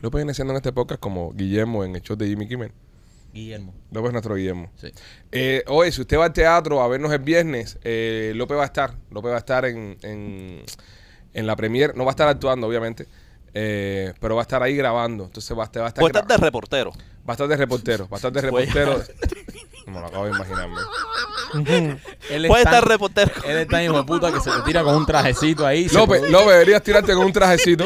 López 0.00 0.18
viene 0.20 0.34
siendo 0.34 0.52
en 0.52 0.56
este 0.58 0.72
podcast 0.72 1.00
como 1.00 1.32
Guillermo 1.32 1.84
en 1.84 1.96
el 1.96 2.02
show 2.02 2.16
de 2.16 2.26
Jimmy 2.28 2.46
Kimmel. 2.46 2.72
Guillermo. 3.32 3.74
López 3.90 4.08
es 4.08 4.12
nuestro 4.12 4.34
Guillermo. 4.34 4.70
Sí. 4.76 4.92
Eh, 5.32 5.62
oye, 5.68 5.90
si 5.92 6.00
usted 6.02 6.18
va 6.18 6.26
al 6.26 6.32
teatro 6.32 6.82
a 6.82 6.88
vernos 6.88 7.10
el 7.12 7.18
viernes, 7.20 7.78
eh, 7.82 8.32
López 8.34 8.56
va 8.58 8.62
a 8.62 8.66
estar. 8.66 8.94
López 9.10 9.30
va 9.30 9.36
a 9.36 9.38
estar 9.38 9.64
en, 9.64 9.96
en, 10.02 10.62
en 11.32 11.46
la 11.46 11.56
premier. 11.56 11.96
No 11.96 12.04
va 12.04 12.10
a 12.10 12.12
estar 12.12 12.28
actuando, 12.28 12.66
obviamente. 12.66 13.06
eh, 13.54 14.12
pero 14.20 14.34
va 14.34 14.42
a 14.42 14.44
estar 14.44 14.62
ahí 14.62 14.76
grabando. 14.76 15.24
Entonces 15.24 15.56
va 15.56 15.62
a 15.62 15.66
estar, 15.66 15.82
va 15.82 15.86
a 15.86 15.88
estar, 15.88 16.02
gra- 16.04 16.26
de 16.26 16.36
reportero. 16.36 16.90
va 16.92 16.96
a 17.28 17.32
estar 17.32 17.48
de 17.48 17.56
reportero. 17.56 18.08
Va 18.08 18.16
a 18.16 18.18
estar 18.18 18.32
de 18.32 18.40
reportero. 18.40 19.02
Me 19.86 20.00
lo 20.00 20.06
acabo 20.06 20.24
de 20.26 20.30
imaginarme. 20.30 20.76
Él 22.30 22.46
Puede 22.46 22.64
tan- 22.64 22.74
estar 22.74 22.88
reportero. 22.88 23.30
Él 23.44 23.56
es 23.58 23.68
tan 23.68 23.82
hijo 23.84 23.96
de 23.98 24.04
puta 24.04 24.32
que 24.32 24.40
se 24.40 24.50
le 24.50 24.62
tira 24.64 24.82
con 24.82 24.94
un 24.94 25.04
trajecito 25.06 25.66
ahí. 25.66 25.88
se 25.88 25.94
López, 25.96 26.22
López, 26.30 26.48
deberías 26.52 26.82
tirarte 26.82 27.12
con 27.14 27.26
un 27.26 27.32
trajecito. 27.32 27.84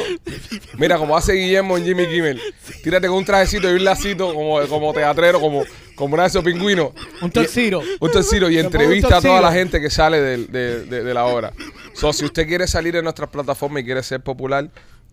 Mira, 0.79 0.99
como 0.99 1.17
hace 1.17 1.33
Guillermo 1.33 1.77
en 1.79 1.85
Jimmy 1.85 2.07
Kimmel. 2.07 2.41
Tírate 2.83 3.09
con 3.09 3.17
un 3.19 3.25
trajecito 3.25 3.71
y 3.71 3.75
un 3.75 3.85
lacito 3.85 4.33
como, 4.35 4.61
como 4.69 4.93
teatrero, 4.93 5.41
como, 5.41 5.65
como 5.95 6.15
una 6.15 6.25
de 6.25 6.29
esos 6.29 6.45
pingüinos. 6.45 6.91
Un 7.23 7.31
torciro. 7.31 7.83
Un 8.01 8.11
tercero 8.11 8.51
y 8.51 8.59
entrevista 8.59 9.17
a 9.17 9.21
toda 9.21 9.41
la 9.41 9.53
gente 9.53 9.81
que 9.81 9.91
sale 9.91 10.21
del- 10.21 10.53
de, 10.53 10.85
de- 10.85 11.03
de 11.03 11.15
la 11.15 11.25
obra. 11.27 11.53
So, 11.95 12.13
si 12.13 12.25
usted 12.27 12.47
quiere 12.47 12.67
salir 12.69 12.95
en 12.97 13.05
nuestras 13.05 13.31
plataformas 13.31 13.83
y 13.83 13.85
quiere 13.87 14.03
ser 14.03 14.21
popular, 14.23 14.69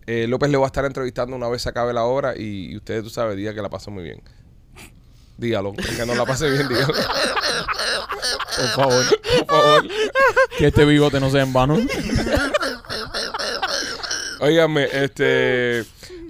eh, 0.06 0.26
López 0.28 0.50
le 0.50 0.58
va 0.58 0.64
a 0.64 0.68
estar 0.68 0.84
entrevistando 0.84 1.34
una 1.34 1.48
vez 1.48 1.62
se 1.62 1.70
acabe 1.70 1.92
la 1.94 2.04
obra 2.04 2.34
y, 2.36 2.72
y 2.72 2.76
usted, 2.76 3.02
tú 3.02 3.08
sabes, 3.08 3.36
diga 3.38 3.54
que 3.54 3.62
la 3.62 3.70
pasó 3.70 3.90
muy 3.90 4.04
bien. 4.04 4.20
Dígalo, 5.36 5.72
que 5.74 6.06
no 6.06 6.14
la 6.14 6.24
pase 6.24 6.48
bien, 6.50 6.68
dígalo. 6.68 6.94
Por 8.56 8.68
favor. 8.68 9.04
Por 9.38 9.46
favor. 9.46 9.88
Que 10.56 10.66
este 10.68 10.84
bigote 10.84 11.18
no 11.20 11.30
sea 11.30 11.42
en 11.42 11.52
vano. 11.52 11.76
Óigame, 14.40 14.88
este. 14.92 15.84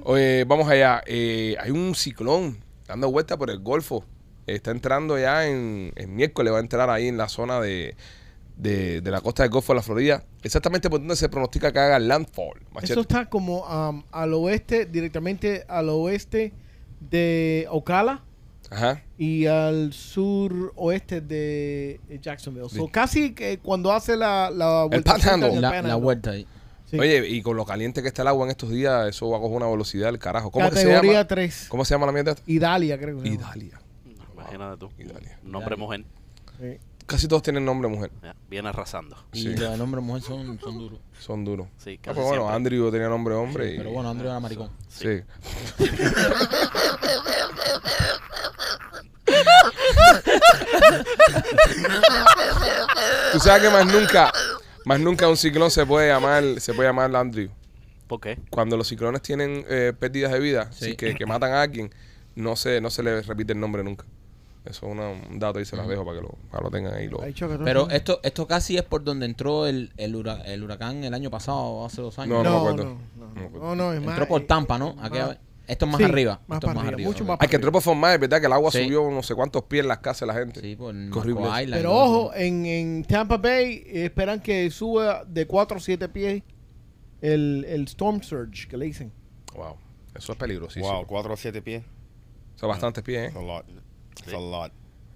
Oye, 0.04 0.44
vamos 0.44 0.68
allá. 0.68 1.02
Eh, 1.06 1.56
hay 1.60 1.70
un 1.70 1.94
ciclón 1.94 2.62
dando 2.86 3.10
vuelta 3.10 3.36
por 3.36 3.50
el 3.50 3.58
Golfo. 3.58 4.04
Está 4.46 4.70
entrando 4.70 5.18
ya 5.18 5.46
en, 5.46 5.92
en 5.96 6.14
miércoles, 6.14 6.52
va 6.52 6.58
a 6.58 6.60
entrar 6.60 6.90
ahí 6.90 7.08
en 7.08 7.16
la 7.16 7.28
zona 7.28 7.60
de, 7.60 7.96
de, 8.56 9.00
de 9.00 9.10
la 9.10 9.20
costa 9.20 9.42
del 9.42 9.50
Golfo 9.50 9.72
de 9.72 9.76
la 9.76 9.82
Florida. 9.82 10.24
Exactamente 10.42 10.90
por 10.90 11.00
donde 11.00 11.16
se 11.16 11.28
pronostica 11.28 11.72
que 11.72 11.78
haga 11.78 11.98
landfall. 11.98 12.60
Machete. 12.72 12.92
Eso 12.92 13.00
está 13.00 13.28
como 13.28 13.64
um, 13.64 14.02
al 14.12 14.34
oeste, 14.34 14.84
directamente 14.86 15.64
al 15.68 15.88
oeste 15.88 16.52
de 17.00 17.66
Ocala 17.70 18.22
Ajá. 18.74 19.02
y 19.18 19.46
al 19.46 19.92
sur 19.92 20.72
oeste 20.76 21.20
de 21.20 22.00
Jacksonville. 22.20 22.68
So, 22.68 22.88
casi 22.88 23.34
que 23.34 23.58
cuando 23.58 23.92
hace 23.92 24.16
la, 24.16 24.50
la 24.50 24.86
El 24.90 25.02
panhandle. 25.02 25.48
en 25.48 25.54
el 25.56 25.60
La, 25.62 25.68
panhandle. 25.68 25.88
la 25.88 25.96
vuelta 25.96 26.30
ahí. 26.30 26.46
Sí. 26.90 26.98
Oye, 26.98 27.26
y 27.28 27.42
con 27.42 27.56
lo 27.56 27.64
caliente 27.64 28.02
que 28.02 28.08
está 28.08 28.22
el 28.22 28.28
agua 28.28 28.44
en 28.44 28.50
estos 28.50 28.70
días, 28.70 29.08
eso 29.08 29.28
va 29.30 29.38
a 29.38 29.40
coger 29.40 29.56
una 29.56 29.68
velocidad 29.68 30.06
del 30.08 30.18
carajo. 30.18 30.50
¿Cómo 30.50 30.68
que 30.70 30.76
se 30.76 30.82
Categoría 30.84 31.12
llama? 31.12 31.26
3. 31.26 31.66
¿Cómo 31.68 31.84
se 31.84 31.94
llama 31.94 32.06
la 32.06 32.12
mierda? 32.12 32.36
Idalia, 32.46 32.98
creo. 32.98 33.20
que. 33.22 33.28
Idalia. 33.28 33.80
Imagínate 34.34 34.76
tú. 34.78 34.90
Italia. 34.98 35.38
Nombre 35.42 35.76
mujer. 35.76 36.04
Sí. 36.60 36.78
Casi 37.06 37.28
todos 37.28 37.42
tienen 37.42 37.64
nombre 37.66 37.86
mujer. 37.88 38.10
Viene 38.48 38.68
arrasando. 38.70 39.14
Y 39.34 39.48
los 39.56 39.72
de 39.72 39.76
nombre 39.76 40.00
mujer 40.00 40.22
son, 40.22 40.58
son 40.58 40.78
duros. 40.78 40.98
Son 41.20 41.44
duros. 41.44 41.68
Sí, 41.76 41.96
Ah, 41.98 42.02
casi 42.02 42.14
pues 42.14 42.26
bueno, 42.28 42.42
siempre. 42.44 42.56
Andrew 42.56 42.90
tenía 42.90 43.08
nombre 43.08 43.34
hombre. 43.34 43.74
y- 43.74 43.76
Pero 43.76 43.90
bueno, 43.90 44.08
Andrés 44.10 44.30
era 44.30 44.40
maricón. 44.40 44.70
Sí. 44.88 45.08
Tú 53.32 53.38
sabes 53.40 53.62
que 53.62 53.70
más 53.70 53.86
nunca, 53.86 54.32
más 54.84 55.00
nunca 55.00 55.28
un 55.28 55.36
ciclón 55.36 55.70
se 55.70 55.84
puede 55.86 56.08
llamar, 56.08 56.42
se 56.60 56.72
puede 56.74 56.88
llamar 56.88 57.14
Andrew. 57.16 57.48
¿Por 58.06 58.20
qué? 58.20 58.38
Cuando 58.50 58.76
los 58.76 58.88
ciclones 58.88 59.22
tienen 59.22 59.64
eh, 59.68 59.92
pérdidas 59.98 60.32
de 60.32 60.40
vida, 60.40 60.70
Sí. 60.72 60.90
sí, 60.90 60.96
que, 60.96 61.14
que 61.14 61.26
matan 61.26 61.52
a 61.52 61.62
alguien, 61.62 61.92
no 62.36 62.54
se, 62.56 62.80
no 62.80 62.90
se 62.90 63.02
le 63.02 63.22
repite 63.22 63.52
el 63.54 63.60
nombre 63.60 63.82
nunca. 63.82 64.04
Eso 64.64 64.86
es 64.86 64.92
una- 64.92 65.08
un 65.10 65.38
dato 65.38 65.60
y 65.60 65.66
se 65.66 65.76
las 65.76 65.86
dejo 65.86 66.04
para 66.06 66.16
que 66.18 66.22
lo, 66.22 66.30
para 66.50 66.58
que 66.60 66.64
lo 66.64 66.70
tengan 66.70 66.94
ahí. 66.94 67.08
Lo, 67.08 67.20
Pero 67.64 67.90
esto 67.90 68.20
esto 68.22 68.46
casi 68.46 68.76
es 68.78 68.82
por 68.82 69.04
donde 69.04 69.26
entró 69.26 69.66
el, 69.66 69.92
el, 69.98 70.14
hura- 70.16 70.40
el 70.46 70.62
huracán 70.62 71.04
el 71.04 71.12
año 71.12 71.30
pasado, 71.30 71.84
hace 71.84 72.00
dos 72.00 72.18
años. 72.18 72.42
No, 72.42 72.44
no 72.44 72.50
me 72.50 72.56
acuerdo. 72.70 72.84
No, 72.84 73.26
No 73.26 73.34
me 73.34 73.40
no, 73.40 73.46
acuerdo. 73.46 73.66
no, 73.66 73.74
no, 73.76 73.92
es 73.92 74.00
más, 74.00 74.08
Entró 74.10 74.26
por 74.28 74.40
eh, 74.42 74.44
Tampa, 74.46 74.78
¿no? 74.78 74.96
Aquella 75.02 75.26
vez. 75.28 75.38
Esto 75.66 75.86
es 75.86 75.90
más 75.92 75.98
sí, 75.98 76.04
arriba. 76.04 76.40
más 76.46 76.56
esto 76.56 76.66
es 76.66 76.70
para 76.70 76.74
más 76.74 76.82
arriba, 76.84 76.94
arriba. 76.96 77.08
mucho 77.10 77.24
ok. 77.24 77.28
más 77.28 77.38
Hay 77.40 77.48
que 77.48 77.56
entró 77.56 77.72
por 77.72 77.82
formar, 77.82 78.14
es 78.14 78.20
verdad 78.20 78.40
que 78.40 78.46
el 78.46 78.52
agua 78.52 78.70
Sí. 78.70 78.84
subió 78.84 79.10
no 79.10 79.22
sé 79.22 79.34
cuántos 79.34 79.62
pies 79.64 79.82
en 79.82 79.88
las 79.88 79.98
casas 79.98 80.20
de 80.20 80.26
la 80.26 80.34
gente. 80.34 80.60
Sí, 80.60 80.76
por 80.76 80.92
Qué 80.94 81.18
horrible 81.18 81.40
Marco 81.40 81.54
eso. 81.56 81.62
Island. 81.64 81.80
Pero 81.82 81.94
ojo, 81.96 82.34
en, 82.34 82.66
en 82.66 83.04
Tampa 83.04 83.36
Bay 83.38 83.82
eh, 83.86 84.04
esperan 84.06 84.40
que 84.40 84.70
suba 84.70 85.24
de 85.24 85.46
4 85.46 85.76
o 85.76 85.80
7 85.80 86.08
pies 86.10 86.42
el, 87.20 87.64
el 87.68 87.84
storm 87.84 88.22
surge 88.22 88.68
que 88.68 88.76
le 88.76 88.86
dicen. 88.86 89.12
Wow. 89.54 89.76
Eso 90.14 90.32
es 90.32 90.38
peligrosísimo. 90.38 90.92
Wow, 90.92 91.06
4 91.06 91.32
o 91.32 91.36
7 91.36 91.62
pies. 91.62 91.82
Son 92.56 92.68
bastantes 92.68 93.02
pies, 93.02 93.32
¿eh? 93.32 93.36
a 93.36 93.42
lot. 93.42 93.64
That's 94.16 94.32
a 94.34 94.38
lot. 94.38 94.72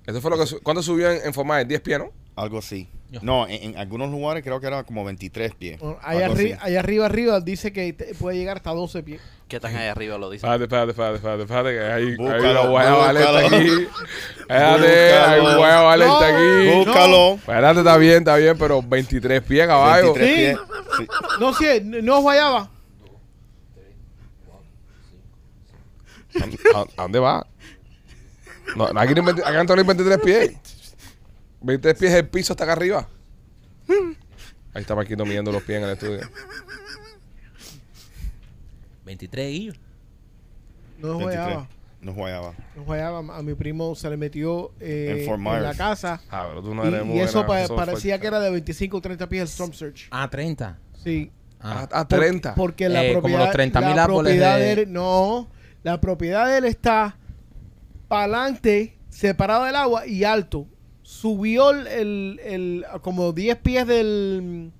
Eso 0.06 0.20
fue 0.20 0.30
lo 0.30 0.38
que... 0.38 0.46
su- 0.46 0.60
¿Cuánto 0.62 0.82
subió 0.82 1.10
en, 1.12 1.26
en 1.26 1.34
formar? 1.34 1.66
¿10 1.66 1.80
pies, 1.82 1.98
no? 1.98 2.10
Algo 2.34 2.58
así. 2.58 2.88
No, 3.22 3.46
en, 3.46 3.62
en 3.72 3.76
algunos 3.78 4.10
lugares 4.10 4.42
creo 4.42 4.60
que 4.60 4.66
era 4.66 4.84
como 4.84 5.04
23 5.04 5.54
pies. 5.54 5.78
Oh, 5.82 5.98
Allá, 6.02 6.26
Algo 6.26 6.36
arri- 6.38 6.52
así. 6.54 6.60
allá 6.62 6.80
arriba, 6.80 7.06
arriba, 7.06 7.40
dice 7.40 7.72
que 7.72 7.92
te- 7.92 8.14
puede 8.14 8.36
llegar 8.38 8.56
hasta 8.56 8.70
12 8.70 9.02
pies. 9.02 9.20
¿Qué 9.48 9.58
tan 9.60 9.74
ahí 9.76 9.88
arriba 9.88 10.18
lo 10.18 10.28
dice? 10.28 10.46
Espérate, 10.46 10.64
espérate, 10.64 10.90
espérate, 10.90 11.16
espérate, 11.16 11.42
espérate, 11.42 11.70
que 11.70 11.80
hay, 11.80 12.02
hay 12.10 12.16
Búscalo, 12.16 12.60
una 12.60 12.68
guayaba 12.70 13.08
alerta 13.08 13.32
búscalo. 13.32 13.56
aquí. 13.56 13.88
Espérate, 14.40 15.12
hay 15.14 15.40
Búscalo. 15.40 15.58
guayaba 15.58 15.92
alerta 15.94 16.30
No. 16.32 16.36
aquí. 16.36 16.76
Búscalo. 16.84 17.34
Espérate, 17.34 17.78
está 17.80 17.96
bien, 17.96 18.18
está 18.18 18.36
bien, 18.36 18.58
pero 18.58 18.82
23 18.82 19.42
pies, 19.42 19.66
caballo. 19.66 20.12
23 20.14 20.28
Sí. 20.28 20.36
pies. 20.36 20.58
Sí. 20.98 21.06
No, 21.40 21.54
sí, 21.54 21.66
no 21.82 22.16
es 22.16 22.22
guayaba. 22.22 22.70
¿A, 26.74 26.78
a- 26.78 26.82
a 26.82 27.02
dónde 27.02 27.18
va? 27.18 27.46
No, 28.76 28.84
aquí, 28.84 29.14
no 29.14 29.20
hay 29.20 29.26
20 29.26 29.42
acá 29.42 29.64
no 29.64 29.74
hay 29.74 29.82
23 29.82 30.18
pies. 30.20 30.52
23 31.62 31.98
pies 31.98 32.12
el 32.14 32.28
piso 32.28 32.52
hasta 32.52 32.64
acá 32.64 32.74
arriba. 32.74 33.08
Ahí 34.74 34.82
está 34.82 34.94
Marquito 34.94 35.24
midiendo 35.24 35.50
los 35.50 35.62
pies 35.62 35.78
en 35.78 35.84
el 35.84 35.90
estudio. 35.94 36.20
23 39.08 39.50
guillos. 39.50 39.76
No 40.98 41.12
es 41.12 41.18
23. 41.18 41.44
guayaba. 41.44 41.68
No 42.00 42.12
guayaba. 42.14 42.54
No 42.76 42.84
guayaba. 42.84 43.18
A 43.36 43.42
mi 43.42 43.54
primo 43.54 43.94
se 43.96 44.08
le 44.08 44.16
metió 44.16 44.70
eh, 44.78 45.26
En 45.28 45.62
la 45.62 45.74
casa. 45.74 46.20
Ah, 46.30 46.46
pero 46.48 46.62
tú 46.62 46.74
no 46.74 46.84
Y, 46.84 46.88
eres 46.88 47.02
y 47.02 47.04
muy 47.04 47.18
eso 47.20 47.44
pa- 47.46 47.60
eso 47.62 47.74
parecía 47.74 48.20
que 48.20 48.26
era 48.28 48.38
de 48.38 48.50
25 48.50 48.96
o 48.96 49.00
30 49.00 49.28
pies 49.28 49.42
el 49.42 49.48
storm 49.48 49.72
surge. 49.72 50.06
Ah, 50.10 50.28
30. 50.30 50.78
Sí. 51.02 51.30
Ah, 51.60 51.88
A, 51.90 52.00
a 52.00 52.08
Por- 52.08 52.18
30. 52.20 52.54
Porque 52.54 52.88
la 52.88 53.04
Eh, 53.04 53.08
como 53.14 53.22
propiedad, 53.22 53.46
los 53.46 53.54
30.000 53.54 53.96
la 53.96 54.04
árboles 54.04 54.32
propiedad 54.32 54.58
de- 54.58 54.64
de 54.76 54.82
él, 54.82 54.92
no, 54.92 55.48
la 55.82 56.00
propiedad 56.00 56.46
de 56.46 56.58
él 56.58 56.64
está 56.66 57.16
para 58.06 58.22
adelante, 58.24 58.96
separado 59.08 59.64
del 59.64 59.74
agua 59.74 60.06
y 60.06 60.22
alto. 60.24 60.66
Subió 61.02 61.70
el, 61.70 61.86
el- 61.88 62.40
el- 62.44 62.86
como 63.02 63.32
10 63.32 63.56
pies 63.56 63.86
del 63.88 64.70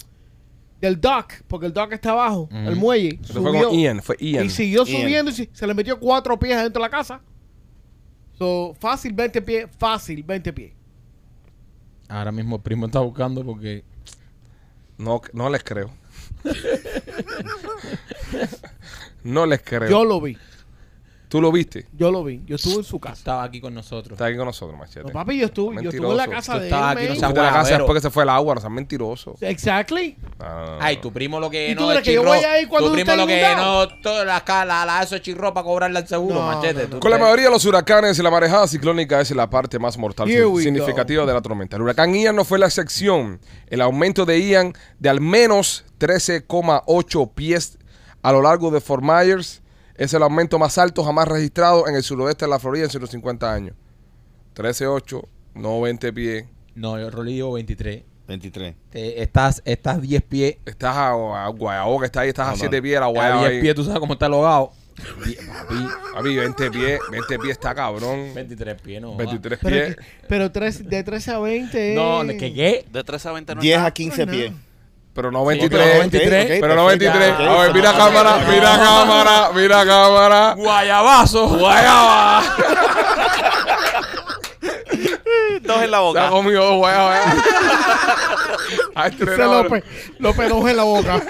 del 0.81 1.01
dock, 1.01 1.33
porque 1.49 1.67
el 1.67 1.73
dock 1.73 1.93
está 1.93 2.13
abajo, 2.13 2.49
el 2.53 2.77
muelle. 2.77 3.19
Eso 3.23 3.43
fue 3.43 3.53
subió 3.53 3.69
con 3.69 3.79
Ian, 3.79 4.03
fue 4.03 4.17
Ian. 4.21 4.47
y 4.47 4.51
siguió 4.51 4.85
Ian. 4.85 5.03
subiendo 5.03 5.31
y 5.31 5.35
se- 5.35 5.51
se 5.53 5.67
le 5.67 5.75
metió 5.75 5.99
cuatro 5.99 6.39
pies 6.39 6.57
dentro 6.63 6.81
de 6.83 6.89
la 6.89 6.91
casa. 6.91 7.21
So, 8.39 8.75
fácil 8.79 9.13
20 9.13 9.43
pies, 9.43 9.67
fácil 9.79 10.23
20 10.23 10.53
pies. 10.53 10.73
ahora 12.09 12.31
mismo 12.33 12.57
el 12.57 12.63
primo 12.63 12.87
está 12.87 13.01
buscando 13.01 13.45
porque 13.45 13.85
No, 14.97 15.21
no 15.33 15.51
les 15.51 15.63
creo. 15.65 15.91
no 19.25 19.47
les 19.47 19.61
creo. 19.63 19.89
Yo 19.91 20.05
lo 20.05 20.21
vi. 20.21 20.37
¿Tú 21.29 21.43
lo 21.43 21.53
viste? 21.53 21.87
Yo 21.93 22.11
lo 22.11 22.25
vi. 22.25 22.41
Yo 22.47 22.57
estuve 22.57 22.77
en 22.77 22.85
su 22.85 22.99
casa. 22.99 23.15
Estaba 23.17 23.43
aquí 23.43 23.61
con 23.61 23.75
nosotros. 23.75 24.13
Está 24.13 24.27
aquí 24.27 24.37
con 24.39 24.47
nosotros, 24.47 24.79
Machete. 24.79 25.09
No, 25.09 25.13
papi, 25.13 25.39
yo 25.39 25.45
estuve, 25.47 25.83
yo 25.83 25.91
estuve 25.91 26.09
en 26.11 26.17
la 26.17 26.23
Mentiroso. 26.27 26.31
casa 26.31 26.53
Tú 26.55 26.59
de 26.61 26.67
él. 26.67 26.73
estabas 26.73 26.91
aquí, 26.97 27.01
man. 27.01 27.09
no 27.09 27.15
Tú 27.15 27.21
seas 27.21 27.29
fuiste 27.29 27.41
a 27.41 27.43
la 27.45 27.53
casa 27.53 27.77
después 27.77 27.95
que 27.97 28.01
se 28.01 28.11
fue 28.11 28.23
el 28.23 28.29
agua, 28.31 28.55
no 28.55 28.61
seas 28.63 28.73
mentiroso. 28.73 29.35
Exactly. 29.43 30.17
No, 30.39 30.79
Ay, 30.81 30.97
tu 31.03 31.13
primo 31.13 31.39
lo 31.39 31.51
que 31.51 31.71
¿Y 31.71 31.75
tú 31.75 31.83
no 31.83 31.89
crees 31.89 31.99
es 32.01 32.05
que 32.07 32.15
yo 32.15 32.21
chirro. 32.23 32.35
voy 32.35 32.45
a 32.45 32.61
ir 32.63 32.69
cuando 32.69 32.89
Tu 32.89 32.95
primo 32.95 33.15
lo 33.17 33.27
que 33.27 33.39
inundado? 33.41 33.87
no, 33.91 34.01
toda 34.03 34.25
la, 34.25 34.43
la, 34.47 34.65
la, 34.65 34.87
la 34.87 35.03
eso 35.03 35.17
es 35.17 35.23
chirro 35.23 35.53
para 35.53 35.65
cobrarle 35.65 35.99
al 35.99 36.09
seguro, 36.09 36.35
No, 36.37 36.47
machete. 36.47 36.75
no, 36.75 36.89
no. 36.89 36.89
Tú 36.95 37.01
Con 37.01 37.11
la 37.11 37.19
te- 37.19 37.23
mayoría 37.23 37.45
de 37.47 37.51
los 37.51 37.65
huracanes 37.67 38.19
y 38.19 38.23
la 38.23 38.31
marejada 38.31 38.67
ciclónica 38.67 39.21
es 39.21 39.31
la 39.33 39.51
parte 39.51 39.79
más 39.79 39.99
mortal 39.99 40.31
Here 40.31 40.47
we 40.47 40.63
significativa 40.63 41.27
de 41.27 41.35
la 41.35 41.43
tormenta. 41.43 41.77
El 41.77 41.83
huracán 41.83 42.15
Ian 42.15 42.37
no 42.37 42.45
fue 42.47 42.59
la 42.59 42.67
excepción. 42.67 43.39
El 43.67 43.83
aumento 43.83 44.25
de 44.25 44.41
Ian 44.41 44.73
de 44.99 45.09
al 45.11 45.21
menos 45.21 45.85
13,8 46.01 47.31
pies 47.35 47.79
a 48.23 48.33
lo 48.33 48.43
largo 48.43 48.71
de 48.71 48.81
Fort 48.81 49.03
Myers 49.03 49.61
es 49.99 50.15
el 50.15 50.23
aumento 50.23 50.59
más 50.59 50.79
alto 50.79 51.05
jamás 51.05 51.29
registrado 51.29 51.87
en 51.89 51.95
el 51.97 52.03
suroeste 52.03 52.47
de 52.47 52.51
la 52.51 52.59
Florida 52.59 52.85
en 52.85 52.91
150 52.91 53.53
años. 53.53 53.75
13,8, 54.55 55.23
no 55.55 55.81
20 55.81 56.13
pies. 56.13 56.45
No, 56.75 56.99
yo 56.99 57.11
digo 57.25 57.53
23. 57.53 58.03
23. 58.27 58.75
Te- 58.91 59.23
estás, 59.23 59.63
estás 59.65 60.01
10 60.03 60.23
pies. 60.23 60.57
Estás 60.67 60.95
a, 60.97 61.45
a 61.45 61.49
Guayabo 61.49 61.99
que 62.01 62.07
está 62.07 62.21
ahí, 62.21 62.29
estás 62.29 62.47
No, 62.47 62.51
a 62.51 62.55
no. 62.55 62.59
7 62.59 62.83
pies, 62.83 63.01
la 63.01 63.07
A 63.07 63.09
Guayabo 63.09 63.41
10 63.41 63.53
ahí. 63.53 63.61
pies, 63.61 63.75
tú 63.75 63.85
sabes 63.85 64.01
cómo 64.01 64.13
está 64.15 64.27
el 64.27 64.35
hogado. 64.35 64.73
Die- 65.25 65.37
papi, 65.37 65.75
Papi, 66.15 66.37
20 66.37 66.71
pies, 66.73 67.01
20 67.11 67.39
pies 67.39 67.53
está 67.53 67.75
cabrón. 67.75 68.33
23 68.35 68.81
pies, 68.83 69.01
no. 69.01 69.17
23 69.17 69.59
Pero, 69.63 69.77
pies. 69.77 69.97
que- 69.97 70.03
pero 70.29 70.51
tres, 70.53 70.89
de 70.89 71.03
13 71.05 71.31
a 71.31 71.39
20. 71.39 71.95
No, 71.95 72.23
eh. 72.25 72.37
¿qué 72.37 72.53
qué? 72.53 72.85
De 72.93 73.05
13 73.05 73.29
a 73.29 73.33
20 73.33 73.55
no 73.55 73.61
es 73.61 73.63
10 73.63 73.77
nada. 73.77 73.89
a 73.89 73.95
15 73.95 74.27
No, 74.27 74.33
pies. 74.33 74.53
No. 75.19 75.19
Pero 75.19 75.31
no 75.33 75.41
Sí, 75.51 75.59
23. 75.59 75.71
pero 75.71 75.99
23, 75.99 76.45
ok, 76.45 76.49
Pero 76.61 76.75
no 76.77 76.87
perfecto. 76.87 77.19
23. 77.19 77.39
Ya, 77.39 77.53
A 77.53 77.63
ver, 77.63 77.75
mira 77.75 77.93
cámara, 77.93 78.39
mira 78.49 78.79
cámara, 78.79 79.51
mira 79.55 79.85
cámara. 79.87 80.55
Guayabazo. 80.57 81.49
Guayaba. 81.49 82.43
Dos 85.63 85.83
en 85.83 85.91
la 85.91 85.97
Se 85.97 85.97
ha 85.97 86.01
boca. 86.01 86.29
comido 86.31 86.65
dos 86.65 86.77
guayabas. 86.77 87.35
López, 89.39 89.85
López 90.19 90.49
dos 90.49 90.71
en 90.71 90.77
la 90.77 90.83
boca. 90.85 91.23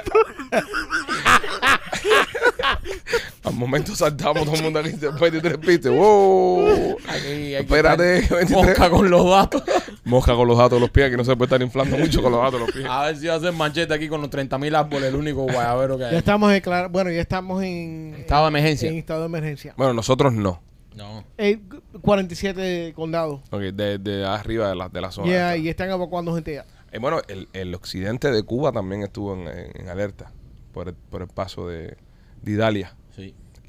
Al 3.49 3.55
momento 3.55 3.95
saltamos 3.97 4.45
todo 4.45 4.55
el 4.55 4.63
mundo 4.63 4.79
aquí. 4.81 4.91
23 5.21 5.59
pistes. 5.59 5.91
Wow. 5.93 6.97
Aquí, 7.09 7.55
aquí 7.55 7.55
Espérate, 7.55 8.19
está 8.19 8.37
23. 8.37 8.51
Mosca 8.67 8.91
con 8.91 9.11
los 9.11 9.25
datos. 9.31 9.63
Mosca 10.05 10.35
con 10.35 10.49
los 10.49 10.57
datos 10.59 10.73
de 10.73 10.81
los 10.81 10.91
pies, 10.91 11.11
que 11.11 11.17
no 11.17 11.25
se 11.25 11.35
puede 11.37 11.47
estar 11.47 11.63
inflando 11.63 11.97
mucho 11.99 12.23
con 12.23 12.33
los 12.33 12.41
datos 12.41 12.61
de 12.61 12.67
los 12.67 12.75
pies. 12.75 12.87
A 12.89 13.07
ver 13.07 13.17
si 13.17 13.27
va 13.27 13.35
a 13.35 13.37
hacer 13.37 13.53
manchete 13.53 13.93
aquí 13.95 14.09
con 14.09 14.21
los 14.21 14.31
30 14.31 14.59
mil 14.59 14.75
árboles, 14.75 15.09
el 15.09 15.17
único 15.17 15.43
guayabero 15.43 15.97
que 15.97 16.03
Ya 16.05 16.09
hay. 16.11 16.17
estamos 16.17 16.53
en 16.53 16.63
clar- 16.63 16.91
bueno, 16.91 17.11
ya 17.11 17.21
estamos 17.21 17.63
en 17.63 18.15
Estado 18.19 18.45
de 18.45 18.49
emergencia. 18.49 18.89
En 18.91 18.97
estado 18.99 19.21
de 19.21 19.27
emergencia. 19.27 19.75
Bueno, 19.77 19.93
nosotros 19.95 20.33
no. 20.33 20.63
No. 20.97 21.25
Eh, 21.37 21.61
47 22.01 22.93
condados. 22.97 23.41
Ok, 23.51 23.61
de, 23.61 23.99
de 23.99 24.27
arriba 24.27 24.69
de 24.69 24.75
la, 24.75 24.89
de 24.89 25.01
la 25.01 25.11
zona. 25.13 25.29
Yeah, 25.29 25.57
y 25.57 25.69
están 25.69 25.89
evacuando 25.91 26.35
gente 26.35 26.55
ya. 26.55 26.65
Eh, 26.91 26.99
bueno, 26.99 27.21
el, 27.29 27.49
el 27.53 27.75
occidente 27.75 28.33
de 28.33 28.43
Cuba 28.43 28.73
también 28.73 29.03
estuvo 29.03 29.35
en, 29.35 29.47
en- 29.47 29.81
en 29.81 29.89
alerta 29.89 30.33
por 30.73 30.89
el, 30.89 30.95
por 30.95 31.23
el 31.23 31.29
paso 31.29 31.69
de, 31.69 31.97
de 32.43 32.53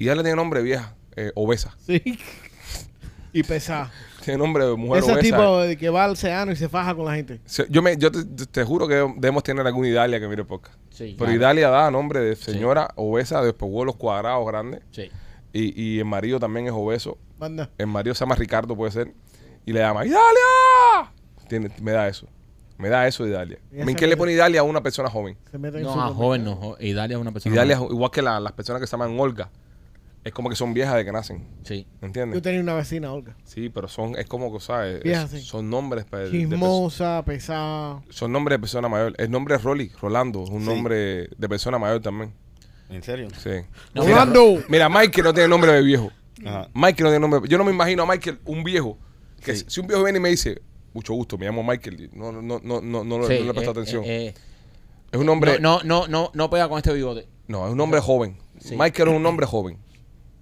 Sí. 0.00 0.04
Idalia 0.04 0.22
tiene 0.22 0.36
nombre 0.36 0.60
de 0.60 0.64
vieja, 0.64 0.94
eh, 1.16 1.32
obesa. 1.34 1.76
Sí. 1.86 2.02
y 3.32 3.42
pesada. 3.42 3.90
Tiene 4.24 4.36
nombre 4.38 4.66
de 4.66 4.76
mujer 4.76 5.02
Ese 5.02 5.12
obesa. 5.12 5.22
tipo 5.22 5.58
de 5.60 5.78
que 5.78 5.88
va 5.88 6.04
al 6.04 6.10
océano 6.10 6.52
y 6.52 6.56
se 6.56 6.68
faja 6.68 6.94
con 6.94 7.06
la 7.06 7.14
gente. 7.14 7.40
Se- 7.46 7.66
Yo, 7.70 7.80
me, 7.80 7.96
yo 7.96 8.12
te, 8.12 8.22
te 8.24 8.64
juro 8.64 8.86
que 8.86 8.96
debemos 9.16 9.42
tener 9.42 9.66
alguna 9.66 9.88
Idalia 9.88 10.20
que 10.20 10.28
mire 10.28 10.44
podcast. 10.44 10.76
Sí. 10.90 11.14
Pero 11.18 11.30
claro. 11.30 11.32
Idalia 11.32 11.70
da 11.70 11.90
nombre 11.90 12.20
de 12.20 12.36
señora 12.36 12.90
obesa, 12.96 13.40
de 13.42 13.54
los 13.58 13.96
cuadrados 13.96 14.46
grandes. 14.46 14.82
Sí. 14.90 15.10
Y, 15.54 15.82
y 15.82 15.98
el 16.00 16.04
marido 16.04 16.38
también 16.38 16.66
es 16.66 16.72
obeso. 16.74 17.16
Manda. 17.38 17.70
El 17.78 17.86
marido 17.86 18.14
se 18.14 18.20
llama 18.20 18.34
Ricardo, 18.34 18.76
puede 18.76 18.92
ser. 18.92 19.14
Y 19.64 19.72
le 19.72 19.80
llama 19.80 20.04
¡Idalia! 20.04 21.10
Tiene, 21.48 21.70
me 21.80 21.92
da 21.92 22.08
eso. 22.08 22.26
Me 22.76 22.88
da 22.90 23.06
eso 23.06 23.26
Idalia. 23.26 23.58
Ya 23.72 23.82
¿En 23.84 23.94
qué 23.94 24.06
le 24.06 24.16
pone 24.18 24.32
Idalia 24.32 24.60
a 24.60 24.64
una 24.64 24.82
persona 24.82 25.08
joven? 25.08 25.36
Se 25.50 25.56
meten 25.58 25.80
en 25.80 25.86
No, 25.86 26.00
a 26.02 26.08
joven 26.08 26.44
no. 26.44 26.56
jo- 26.56 26.76
Idalia 26.80 27.16
es 27.16 27.20
una 27.20 27.32
persona. 27.32 27.54
Idalia 27.54 27.76
es 27.76 27.82
igual 27.82 28.10
que 28.10 28.20
la- 28.22 28.38
las 28.40 28.52
personas 28.52 28.80
que 28.80 28.86
se 28.86 28.92
llaman 28.92 29.18
Olga. 29.18 29.50
Es 30.22 30.32
como 30.34 30.50
que 30.50 30.56
son 30.56 30.74
viejas 30.74 30.96
de 30.96 31.04
que 31.06 31.12
nacen. 31.12 31.48
Sí. 31.64 31.86
Yo 32.00 32.06
¿Entiendes? 32.06 32.42
tenía 32.42 32.60
una 32.60 32.74
vecina, 32.74 33.10
Olga. 33.12 33.34
Sí, 33.44 33.70
pero 33.70 33.88
son, 33.88 34.16
es 34.18 34.26
como 34.26 34.52
que, 34.52 34.60
¿sabes? 34.60 35.02
Vieja, 35.02 35.22
Es- 35.22 35.30
sí. 35.30 35.40
Son 35.40 35.70
nombres 35.70 36.04
de, 36.10 36.18
de 36.18 36.24
perso- 36.26 36.30
Chismosa, 36.32 37.22
pesada. 37.24 38.02
Son 38.10 38.30
nombres 38.30 38.56
de 38.56 38.60
persona 38.60 38.88
mayor. 38.88 39.14
El 39.16 39.30
nombre 39.30 39.54
es 39.54 39.62
Rolly, 39.62 39.90
Rolando. 40.00 40.44
Es 40.44 40.50
un 40.50 40.60
Sí. 40.60 40.66
nombre 40.68 41.28
de 41.36 41.48
persona 41.48 41.78
mayor 41.78 42.02
también. 42.02 42.34
¿En 42.90 43.02
serio? 43.02 43.28
Sí. 43.38 43.50
No, 43.94 44.02
Mira, 44.04 44.24
Rolando. 44.26 44.62
Mira, 44.68 44.88
Michael 44.90 45.24
no 45.24 45.32
tiene 45.32 45.48
nombre 45.48 45.72
de 45.72 45.82
viejo. 45.82 46.10
Ajá. 46.44 46.68
Michael 46.74 47.04
no 47.04 47.10
tiene 47.10 47.20
nombre. 47.20 47.40
Yo 47.48 47.56
no 47.56 47.64
me 47.64 47.70
imagino 47.72 48.02
a 48.02 48.06
Michael, 48.06 48.40
un 48.44 48.62
viejo. 48.62 48.98
Que 49.42 49.56
Sí. 49.56 49.64
si 49.68 49.80
un 49.80 49.86
viejo 49.86 50.02
viene 50.02 50.18
y 50.18 50.22
me 50.22 50.28
dice, 50.28 50.60
mucho 50.92 51.14
gusto, 51.14 51.38
me 51.38 51.46
llamo 51.46 51.62
Michael. 51.62 52.10
No, 52.12 52.30
no, 52.30 52.42
no, 52.42 52.60
no, 52.62 52.80
no, 52.82 53.26
Sí, 53.26 53.38
no 53.40 53.44
le 53.46 53.54
presto 53.54 53.70
eh, 53.70 53.72
atención. 53.72 54.04
eh, 54.04 54.26
eh, 54.26 54.34
es 55.12 55.18
un 55.18 55.24
nombre. 55.24 55.58
no, 55.60 55.78
no, 55.82 56.02
no, 56.02 56.08
no, 56.08 56.30
no 56.34 56.50
pega 56.50 56.68
con 56.68 56.76
este 56.76 56.92
bigote. 56.92 57.26
No, 57.48 57.64
es 57.64 57.72
un 57.72 57.78
nombre 57.78 58.00
joven. 58.00 58.36
Sí. 58.58 58.76
Michael 58.76 59.08
es 59.08 59.14
un 59.16 59.22
nombre 59.22 59.46
joven. 59.46 59.78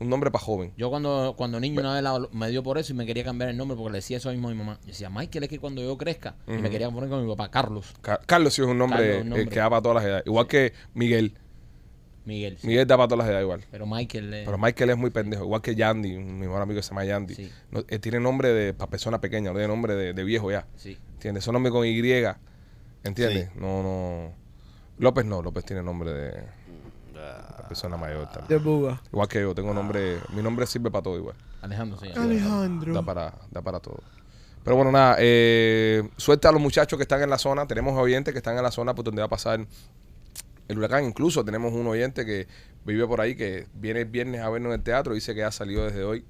Un 0.00 0.08
nombre 0.08 0.30
para 0.30 0.44
joven. 0.44 0.72
Yo 0.76 0.90
cuando, 0.90 1.34
cuando 1.36 1.58
niño 1.58 1.80
una 1.80 1.94
vez 1.94 2.02
la- 2.02 2.28
me 2.32 2.48
dio 2.50 2.62
por 2.62 2.78
eso 2.78 2.92
y 2.92 2.96
me 2.96 3.04
quería 3.04 3.24
cambiar 3.24 3.50
el 3.50 3.56
nombre 3.56 3.76
porque 3.76 3.92
le 3.92 3.98
decía 3.98 4.18
eso 4.18 4.30
mismo 4.30 4.48
a 4.48 4.52
mi 4.52 4.56
mamá. 4.58 4.78
Yo 4.82 4.88
decía, 4.88 5.10
Michael 5.10 5.44
es 5.44 5.50
que 5.50 5.58
cuando 5.58 5.82
yo 5.82 5.98
crezca. 5.98 6.36
Y 6.46 6.52
me 6.52 6.70
quería 6.70 6.88
poner 6.90 7.10
con 7.10 7.22
mi 7.24 7.28
papá, 7.30 7.50
Carlos. 7.50 7.94
Ca- 8.00 8.20
Carlos 8.24 8.54
sí 8.54 8.62
es 8.62 8.68
un 8.68 8.78
nombre, 8.78 8.98
Carlos, 8.98 9.16
un 9.22 9.26
eh, 9.26 9.30
nombre. 9.30 9.48
que 9.48 9.58
da 9.58 9.68
para 9.70 9.82
todas 9.82 9.96
las 9.96 10.04
edades. 10.04 10.26
Igual 10.26 10.46
que 10.46 10.72
Miguel. 10.94 11.34
Miguel. 12.24 12.58
sí. 12.58 12.66
Miguel 12.66 12.86
da 12.86 12.96
para 12.96 13.08
todas 13.08 13.18
las 13.24 13.28
edades 13.30 13.44
igual. 13.44 13.64
Pero 13.70 13.86
Michael 13.86 14.34
eh, 14.34 14.42
Pero 14.44 14.58
Michael 14.58 14.90
es 14.90 14.96
muy 14.98 15.10
pendejo. 15.10 15.44
Igual 15.44 15.62
que 15.62 15.74
Yandy, 15.74 16.18
mi 16.18 16.32
mejor 16.46 16.60
amigo 16.62 16.78
que 16.78 16.82
se 16.82 16.90
llama 16.90 17.04
Yandy. 17.04 17.34
Sí. 17.34 17.50
No, 17.70 17.82
él 17.88 18.00
tiene 18.00 18.20
nombre 18.20 18.50
de 18.52 18.74
para 18.74 18.90
persona 18.90 19.20
pequeña, 19.20 19.50
no 19.50 19.54
tiene 19.54 19.68
nombre 19.68 19.94
de, 19.94 20.12
de 20.12 20.24
viejo 20.24 20.50
ya. 20.50 20.66
Sí. 20.76 20.98
¿Entiendes? 21.14 21.42
Son 21.44 21.54
nombres 21.54 21.72
con 21.72 21.86
Y. 21.86 21.98
¿Entiendes? 23.02 23.50
No, 23.56 23.82
no. 23.82 24.32
López 24.98 25.24
no. 25.24 25.42
López 25.42 25.64
tiene 25.64 25.82
nombre 25.82 26.12
de, 26.12 26.42
de 27.18 27.62
persona 27.68 27.96
mayor 27.96 28.26
también. 28.30 28.46
De 28.48 28.56
buga. 28.58 29.00
Igual 29.12 29.28
que 29.28 29.40
yo, 29.40 29.54
tengo 29.54 29.74
nombre. 29.74 30.18
Mi 30.34 30.42
nombre 30.42 30.66
sirve 30.66 30.90
para 30.90 31.02
todo 31.02 31.16
igual. 31.16 31.36
Alejandro, 31.62 31.98
sí. 31.98 32.08
Alejandro. 32.16 32.94
Da 32.94 33.02
para, 33.02 33.34
da 33.50 33.62
para 33.62 33.80
todo. 33.80 34.00
Pero 34.64 34.76
bueno, 34.76 34.92
nada. 34.92 35.16
Eh, 35.18 36.08
suerte 36.16 36.46
a 36.48 36.52
los 36.52 36.60
muchachos 36.60 36.96
que 36.96 37.02
están 37.02 37.22
en 37.22 37.30
la 37.30 37.38
zona. 37.38 37.66
Tenemos 37.66 37.96
oyentes 37.98 38.32
que 38.32 38.38
están 38.38 38.56
en 38.56 38.62
la 38.62 38.70
zona 38.70 38.94
por 38.94 39.04
donde 39.04 39.20
va 39.22 39.26
a 39.26 39.30
pasar 39.30 39.66
el 40.68 40.78
huracán. 40.78 41.04
Incluso 41.04 41.44
tenemos 41.44 41.72
un 41.72 41.86
oyente 41.86 42.24
que 42.26 42.46
vive 42.84 43.06
por 43.06 43.20
ahí 43.20 43.34
que 43.34 43.66
viene 43.74 44.00
el 44.00 44.06
viernes 44.06 44.40
a 44.42 44.48
vernos 44.50 44.70
en 44.70 44.78
el 44.78 44.82
teatro. 44.84 45.14
Dice 45.14 45.34
que 45.34 45.42
ha 45.44 45.50
salido 45.50 45.84
desde 45.84 46.04
hoy 46.04 46.24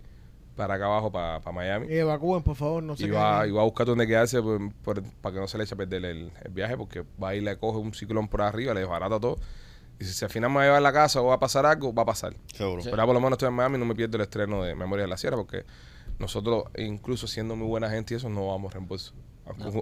para 0.57 0.75
acá 0.75 0.87
abajo, 0.87 1.13
para, 1.13 1.41
para 1.41 1.55
Miami. 1.55 1.87
Y 1.89 1.95
evacúen, 1.99 2.43
por 2.43 2.57
favor, 2.57 2.83
no 2.83 2.97
se 2.97 3.07
y, 3.07 3.11
va, 3.11 3.39
queden. 3.41 3.51
y 3.55 3.57
va 3.57 3.63
a 3.63 3.65
buscar 3.65 3.87
donde 3.87 4.07
quedarse 4.09 4.43
por- 4.43 4.73
por- 4.83 5.03
para 5.03 5.35
que 5.35 5.41
no 5.41 5.47
se 5.47 5.57
le 5.57 5.65
eche 5.65 5.75
a 5.75 5.79
perder 5.79 6.05
el, 6.05 6.33
el 6.45 6.53
viaje 6.53 6.77
porque 6.77 7.05
va 7.23 7.29
a 7.29 7.35
ir, 7.37 7.45
le 7.45 7.57
coge 7.59 7.79
un 7.79 7.95
ciclón 7.95 8.27
por 8.29 8.43
arriba, 8.43 8.75
le 8.75 8.81
desbarata 8.81 9.21
todo. 9.21 9.39
Y 10.01 10.05
si 10.05 10.25
al 10.25 10.31
final 10.31 10.51
me 10.51 10.57
va 10.57 10.63
a 10.63 10.65
llevar 10.67 10.79
a 10.79 10.81
la 10.81 10.93
casa 10.93 11.21
o 11.21 11.27
va 11.27 11.35
a 11.35 11.39
pasar 11.39 11.67
algo, 11.67 11.93
va 11.93 12.03
a 12.03 12.07
pasar. 12.07 12.35
Seguro. 12.55 12.83
Sí. 12.83 12.89
Pero 12.91 13.05
por 13.05 13.15
lo 13.15 13.21
menos 13.21 13.33
estoy 13.33 13.49
en 13.49 13.55
Miami 13.55 13.77
y 13.77 13.79
no 13.81 13.85
me 13.85 13.95
pierdo 13.95 14.17
el 14.17 14.23
estreno 14.23 14.63
de 14.63 14.75
Memoria 14.75 15.03
de 15.05 15.09
la 15.09 15.17
Sierra 15.17 15.37
porque 15.37 15.65
nosotros, 16.19 16.65
incluso 16.77 17.27
siendo 17.27 17.57
muy 17.57 17.67
buena 17.67 17.91
gente 17.91 18.15
y 18.15 18.17
eso, 18.17 18.29
no 18.29 18.47
vamos 18.49 18.71
a 18.71 18.75
reembolso. 18.75 19.13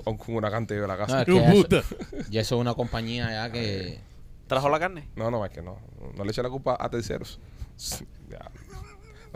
Aunque, 0.06 0.30
un 0.30 0.36
huracán 0.36 0.66
te 0.66 0.74
lleve 0.74 0.84
a 0.84 0.88
la 0.88 0.94
No, 0.96 1.00
casa. 1.06 1.20
es 1.22 1.26
¡Qué 1.26 1.32
que 1.32 2.24
y 2.30 2.38
eso 2.38 2.54
es 2.54 2.60
una 2.60 2.74
compañía 2.74 3.28
ya 3.30 3.50
que... 3.52 4.00
¿Trajo 4.46 4.68
la 4.68 4.78
carne? 4.78 5.08
No, 5.16 5.30
no, 5.30 5.44
es 5.44 5.50
que 5.50 5.60
no. 5.60 5.76
No 6.16 6.24
le 6.24 6.30
eche 6.30 6.42
la 6.42 6.50
culpa 6.50 6.76
a 6.78 6.88
terceros. 6.88 7.40
Ya. 8.28 8.50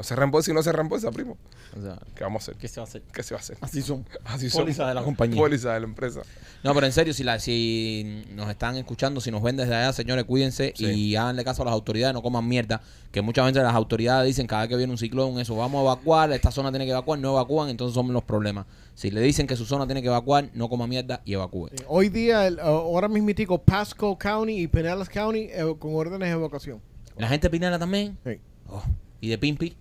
No 0.01 0.05
se 0.05 0.17
reembolsa 0.17 0.51
y 0.51 0.55
no 0.55 0.63
se 0.63 0.73
reembolsa, 0.73 1.11
primo. 1.11 1.37
O 1.79 1.83
sea, 1.83 1.99
¿Qué 2.15 2.25
vamos 2.25 2.41
a 2.41 2.53
hacer? 2.53 2.57
¿qué 2.57 2.69
se 2.69 2.81
va 2.81 2.87
a 2.87 2.89
hacer? 2.89 3.03
¿Qué 3.13 3.23
se 3.23 3.35
va 3.35 3.39
a 3.39 3.43
hacer? 3.43 3.59
Así 3.61 3.83
son. 3.83 4.07
Así 4.25 4.49
son. 4.49 4.63
Póliza 4.63 4.89
de 4.89 4.95
la 4.95 5.03
compañía. 5.03 5.37
Póliza 5.39 5.75
de 5.75 5.81
la 5.81 5.85
empresa. 5.87 6.23
No, 6.65 6.73
pero 6.73 6.87
en 6.87 6.93
serio, 6.93 7.13
si, 7.13 7.23
la, 7.23 7.39
si 7.39 8.25
nos 8.35 8.49
están 8.49 8.77
escuchando, 8.79 9.21
si 9.21 9.31
nos 9.31 9.43
ven 9.43 9.59
desde 9.59 9.75
allá, 9.75 9.93
señores, 9.93 10.25
cuídense 10.25 10.73
Sí. 10.75 10.87
y 10.87 11.17
háganle 11.17 11.45
caso 11.45 11.61
a 11.61 11.65
las 11.67 11.75
autoridades, 11.75 12.15
no 12.15 12.23
coman 12.23 12.49
mierda. 12.49 12.81
Que 13.13 13.21
muchas 13.21 13.45
veces 13.45 13.63
las 13.63 13.75
autoridades 13.75 14.27
dicen 14.27 14.47
cada 14.47 14.63
vez 14.63 14.71
que 14.71 14.77
viene 14.77 14.91
un 14.91 14.97
ciclón, 14.97 15.39
eso, 15.39 15.55
vamos 15.55 15.81
a 15.81 15.83
evacuar, 15.83 16.33
esta 16.33 16.51
zona 16.51 16.71
tiene 16.71 16.87
que 16.87 16.93
evacuar, 16.93 17.19
no 17.19 17.33
evacúan, 17.33 17.69
entonces 17.69 17.95
son 17.95 18.11
los 18.11 18.25
problemas. 18.25 18.65
Si 18.95 19.11
le 19.11 19.21
dicen 19.21 19.47
que 19.47 19.55
su 19.55 19.67
zona 19.67 19.85
tiene 19.85 20.01
que 20.01 20.09
evacuar, 20.09 20.49
no 20.55 20.71
coma 20.71 20.87
mierda 20.87 21.21
y 21.27 21.35
evacúe. 21.35 21.69
Hoy 21.89 22.09
día, 22.09 22.47
el- 22.47 22.59
ahora 22.59 23.07
mismitico, 23.09 23.59
Pasco 23.59 24.17
County 24.17 24.63
y 24.63 24.67
Pinellas 24.67 25.11
County 25.11 25.41
eh, 25.51 25.75
con 25.79 25.95
órdenes 25.95 26.27
de 26.31 26.33
evacuación. 26.33 26.81
¿La 27.19 27.29
gente 27.29 27.49
de 27.49 27.51
Pinela 27.51 27.79
también? 27.79 28.17
Sí. 28.25 28.41
Oh, 28.67 28.83
¿Y 29.21 29.29
de 29.29 29.37
Pimpi? 29.37 29.77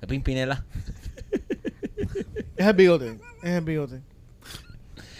¿De 0.00 0.06
Pimpinela? 0.06 0.64
Es 2.56 2.66
el 2.66 2.74
bigote. 2.74 3.18
Es 3.42 3.50
el 3.50 3.64
bigote. 3.64 4.00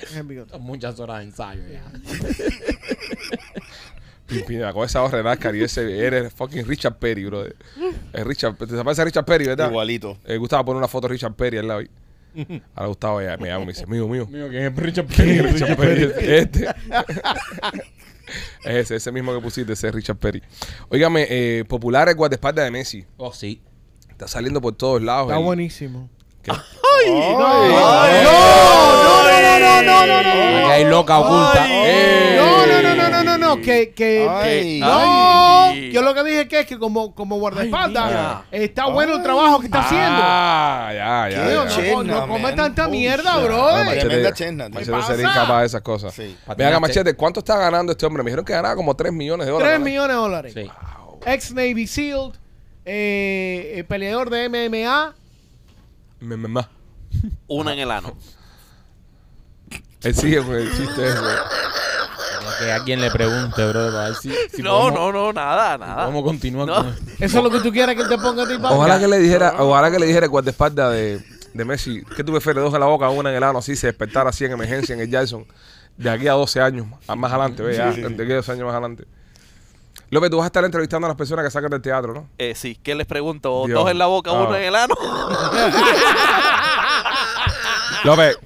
Es 0.03 0.17
el 0.17 0.23
bigote. 0.25 0.51
Son 0.51 0.63
muchas 0.63 0.99
horas 1.01 1.19
de 1.19 1.25
ensayo 1.25 1.63
ya. 1.71 1.85
Pimpina, 4.27 4.73
con 4.75 4.85
esa 4.85 5.03
horrera 5.03 5.39
y 5.55 5.63
ese 5.63 6.05
eres 6.07 6.33
fucking 6.35 6.67
Richard 6.67 6.99
Perry, 6.99 7.25
bro. 7.25 7.47
Es 7.47 8.27
Richard, 8.27 8.57
te 8.57 8.67
parece 8.85 9.01
a 9.01 9.05
Richard 9.07 9.25
Perry, 9.25 9.47
¿verdad? 9.47 9.71
Igualito. 9.71 10.19
Eh, 10.27 10.37
Gustavo 10.37 10.67
pone 10.67 10.79
una 10.79 10.89
foto 10.89 11.09
de 11.09 11.13
Richard 11.15 11.35
Perry 11.35 11.59
al 11.59 11.69
lado. 11.69 11.81
ahí. 11.81 11.91
Ahora 12.75 12.89
Gustavo 12.89 13.23
ya 13.23 13.37
me 13.39 13.49
llama 13.49 13.63
y 13.63 13.67
me 13.67 13.73
dice, 13.73 13.87
mío, 13.87 14.07
mío. 14.07 14.27
Mío, 14.27 14.51
que 14.51 14.67
es 14.67 14.77
Richard 14.77 15.09
Richard 15.17 15.77
Perry, 15.77 16.13
este. 16.15 16.67
Es 18.63 18.75
ese, 18.77 18.97
ese 18.97 19.11
mismo 19.11 19.35
que 19.35 19.41
pusiste, 19.41 19.73
ese 19.73 19.89
es 19.89 19.95
Richard 19.95 20.19
Perry. 20.19 20.43
Óigame, 20.91 21.27
eh, 21.31 21.65
populares 21.67 22.15
guardaespaldas 22.15 22.67
de 22.67 22.71
Messi. 22.71 23.07
Oh, 23.17 23.33
sí. 23.33 23.63
Está 24.19 24.27
saliendo 24.27 24.61
por 24.61 24.75
todos 24.75 25.01
lados. 25.01 25.29
Está 25.29 25.39
el- 25.39 25.45
buenísimo. 25.45 26.11
que- 26.43 26.51
Ay. 26.51 27.11
No, 27.11 27.39
no, 27.39 29.23
no, 29.23 29.59
no, 29.61 29.83
no, 29.83 30.07
no, 30.07 30.23
no. 30.23 30.59
Aquí 30.59 30.71
hay 30.73 30.85
loca 30.87 31.19
oculta. 31.21 31.67
¡Eh! 31.69 32.37
No, 32.37 32.67
no, 32.67 32.83
no, 32.83 32.95
no, 32.97 33.09
no, 33.11 33.23
no, 33.23 33.39
no, 33.39 33.63
que, 33.63 33.93
que, 33.95 34.29
Ay. 34.29 34.81
no, 34.81 34.89
Ay. 35.69 35.93
yo 35.93 36.03
lo 36.03 36.15
que 36.15 36.25
dije 36.25 36.49
que 36.49 36.59
es 36.61 36.67
que 36.67 36.79
como, 36.81 37.15
como 37.15 37.39
guardaespaldas 37.39 38.43
está 38.51 38.87
bueno 38.87 39.15
el 39.15 39.23
trabajo 39.23 39.61
que 39.61 39.67
está 39.67 39.81
haciendo. 39.83 40.21
Ah, 40.21 40.91
ya, 40.93 41.29
ya. 41.31 41.45
Qué 41.45 41.55
ya. 41.55 41.65
no, 41.65 41.69
chena, 41.71 42.03
no, 42.21 42.27
come 42.27 42.39
man. 42.43 42.57
tanta 42.57 42.87
Oh, 42.89 42.91
mierda, 42.91 43.37
bro. 43.39 43.69
Ah, 43.69 43.85
Machete- 43.85 44.33
Tremenda. 44.35 44.69
Machete 44.71 45.03
sería 45.07 45.29
incapaz 45.29 45.61
de 45.61 45.67
esas 45.67 45.83
cosas. 45.83 46.13
Sí. 46.13 46.37
Venga. 46.57 46.81
Machete, 46.81 47.15
¿cuánto 47.15 47.39
está 47.39 47.57
ganando 47.57 47.93
este 47.93 48.05
hombre? 48.05 48.25
Me 48.25 48.31
dijeron 48.31 48.45
que 48.45 48.53
ganaba 48.53 48.75
como 48.75 48.97
3 48.97 49.13
millones 49.13 49.47
de 49.47 49.53
dólares. 49.53 49.71
3 49.75 49.79
¿no? 49.79 49.85
millones 49.85 50.09
de 50.09 50.15
dólares. 50.15 50.53
Sí. 50.55 50.69
Ex 51.25 51.53
Navy 51.53 51.87
SEAL, 51.87 52.33
eh, 52.89 53.75
eh, 53.79 53.85
peleador 53.85 54.31
de 54.31 54.49
MMA. 54.49 55.15
Me- 56.21 56.37
me- 56.37 56.49
ma. 56.49 56.69
Una 57.47 57.73
en 57.75 57.79
el 57.81 57.91
ano. 57.91 58.17
Él 60.03 60.15
sigue 60.15 60.43
con 60.43 60.55
el 60.55 60.71
chiste 60.71 61.09
ese. 61.09 61.17
Tenía 61.19 62.59
Que 62.59 62.73
alguien 62.73 63.01
le 63.01 63.11
pregunte, 63.11 63.65
bro, 63.69 63.87
para 63.93 64.05
ver 64.07 64.15
si, 64.17 64.33
si 64.55 64.63
no, 64.63 64.79
podemos, 64.81 64.95
no, 64.99 65.13
no, 65.13 65.33
nada, 65.33 65.79
nada. 65.79 66.03
podemos 66.05 66.25
continuar 66.25 66.67
No. 66.67 66.75
con 66.77 66.89
Eso 67.21 67.39
es 67.39 67.45
lo 67.45 67.51
que 67.51 67.61
tú 67.61 67.71
quieres 67.71 67.95
que 67.95 68.03
él 68.03 68.09
te 68.09 68.19
ponga 68.19 68.43
a 68.45 68.49
ti, 68.49 68.55
papi. 68.59 68.75
Ojalá 68.75 68.99
que 68.99 69.07
le 69.09 69.19
dijera, 69.19 69.55
ojalá 69.59 69.91
que 69.91 69.99
le 69.99 70.07
dijera 70.07 70.25
el 70.27 70.31
guardaespaldas 70.31 70.93
de, 70.93 71.21
de 71.55 71.65
Messi, 71.65 72.03
que 72.17 72.25
tuve 72.25 72.41
fe, 72.41 72.55
dos 72.55 72.73
en 72.75 72.81
la 72.81 72.87
boca, 72.87 73.09
una 73.11 73.31
en 73.31 73.37
el 73.37 73.43
ano, 73.45 73.59
así 73.61 73.77
se 73.77 73.89
despertara 73.89 74.31
así 74.31 74.45
en 74.45 74.53
emergencia 74.53 74.95
en 74.95 75.01
el 75.01 75.11
Jackson, 75.11 75.47
de 75.97 76.11
aquí 76.11 76.27
a 76.27 76.33
12 76.33 76.61
años, 76.61 76.87
a 77.07 77.15
más 77.15 77.31
adelante, 77.33 77.63
ve, 77.63 77.77
ya, 77.77 77.93
Sí, 77.93 78.01
sí, 78.03 78.07
sí. 78.09 78.15
de 78.15 78.23
aquí 78.25 78.33
a 78.33 78.37
12 78.37 78.53
años 78.53 78.65
más 78.65 78.73
adelante. 78.75 79.05
López, 80.11 80.31
tú 80.31 80.37
vas 80.39 80.45
a 80.45 80.47
estar 80.47 80.65
entrevistando 80.65 81.07
a 81.07 81.11
las 81.11 81.17
personas 81.17 81.45
que 81.45 81.51
sacan 81.51 81.71
del 81.71 81.83
teatro, 81.83 82.15
¿no? 82.15 82.29
Eh, 82.39 82.55
sí, 82.55 82.79
¿qué 82.83 82.95
les 82.95 83.07
pregunto? 83.07 83.65
Dios. 83.67 83.79
¿Dos 83.79 83.91
en 83.91 83.99
la 83.99 84.07
boca, 84.07 84.31
Ah. 84.31 84.43
uno 84.45 84.57
en 84.57 84.63
el 84.65 84.75
ano? 84.75 84.95
López, 88.05 88.39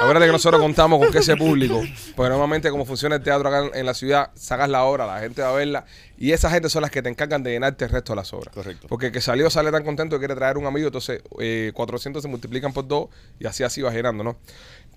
acuérdate 0.00 0.26
que 0.26 0.32
nosotros 0.32 0.62
contamos 0.62 1.00
con 1.00 1.10
que 1.10 1.18
ese 1.18 1.36
público, 1.36 1.82
porque 2.14 2.30
normalmente 2.30 2.70
como 2.70 2.84
funciona 2.86 3.16
el 3.16 3.22
teatro 3.22 3.48
acá 3.48 3.66
en, 3.66 3.80
en 3.80 3.84
la 3.86 3.94
ciudad, 3.94 4.30
sacas 4.34 4.68
la 4.68 4.84
obra, 4.84 5.06
la 5.06 5.18
gente 5.18 5.42
va 5.42 5.48
a 5.50 5.52
verla, 5.54 5.84
y 6.16 6.30
esa 6.32 6.48
gente 6.50 6.68
son 6.70 6.82
las 6.82 6.92
que 6.92 7.02
te 7.02 7.08
encargan 7.08 7.42
de 7.42 7.50
llenarte 7.50 7.84
el 7.86 7.90
resto 7.90 8.12
de 8.12 8.16
las 8.16 8.32
obras. 8.32 8.54
Correcto. 8.54 8.86
Porque 8.88 9.06
el 9.06 9.12
que 9.12 9.20
salió 9.20 9.50
sale 9.50 9.72
tan 9.72 9.82
contento 9.84 10.16
que 10.16 10.20
quiere 10.20 10.36
traer 10.36 10.56
un 10.56 10.66
amigo, 10.66 10.86
entonces 10.86 11.20
eh, 11.40 11.72
400 11.74 12.22
se 12.22 12.28
multiplican 12.28 12.72
por 12.72 12.86
2 12.86 13.08
y 13.40 13.46
así 13.46 13.64
así 13.64 13.82
va 13.82 13.90
llenando, 13.90 14.22
¿no? 14.22 14.36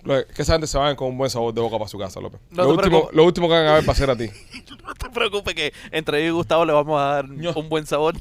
Lo- 0.04 0.26
Que 0.26 0.42
esa 0.42 0.52
gente 0.54 0.66
se 0.66 0.78
vayan 0.78 0.96
con 0.96 1.08
un 1.08 1.18
buen 1.18 1.30
sabor 1.30 1.52
de 1.52 1.60
boca 1.60 1.76
para 1.78 1.88
su 1.88 1.98
casa, 1.98 2.20
López. 2.20 2.40
No 2.50 2.62
lo, 2.64 2.70
último, 2.70 2.88
preocupes. 2.90 3.16
lo 3.16 3.24
último 3.24 3.48
que 3.48 3.54
van 3.54 3.66
a 3.66 3.74
ver 3.74 3.88
va 3.88 3.92
a 3.92 3.96
ser 3.96 4.10
a 4.10 4.16
ti. 4.16 4.30
no 4.84 4.94
te 4.94 5.10
preocupes 5.10 5.54
que 5.54 5.72
entre 5.90 6.22
yo 6.22 6.28
y 6.28 6.30
Gustavo 6.30 6.64
le 6.64 6.72
vamos 6.72 7.00
a 7.00 7.04
dar 7.04 7.24
un 7.26 7.68
buen 7.68 7.86
sabor. 7.86 8.14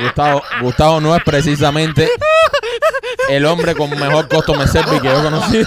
Gustavo, 0.00 0.42
Gustavo 0.62 1.00
no 1.00 1.14
es 1.16 1.22
precisamente 1.24 2.08
el 3.28 3.46
hombre 3.46 3.74
con 3.74 3.90
mejor 3.90 4.28
costo 4.28 4.54
service 4.66 5.00
que 5.00 5.08
yo 5.08 5.22
conocí. 5.22 5.62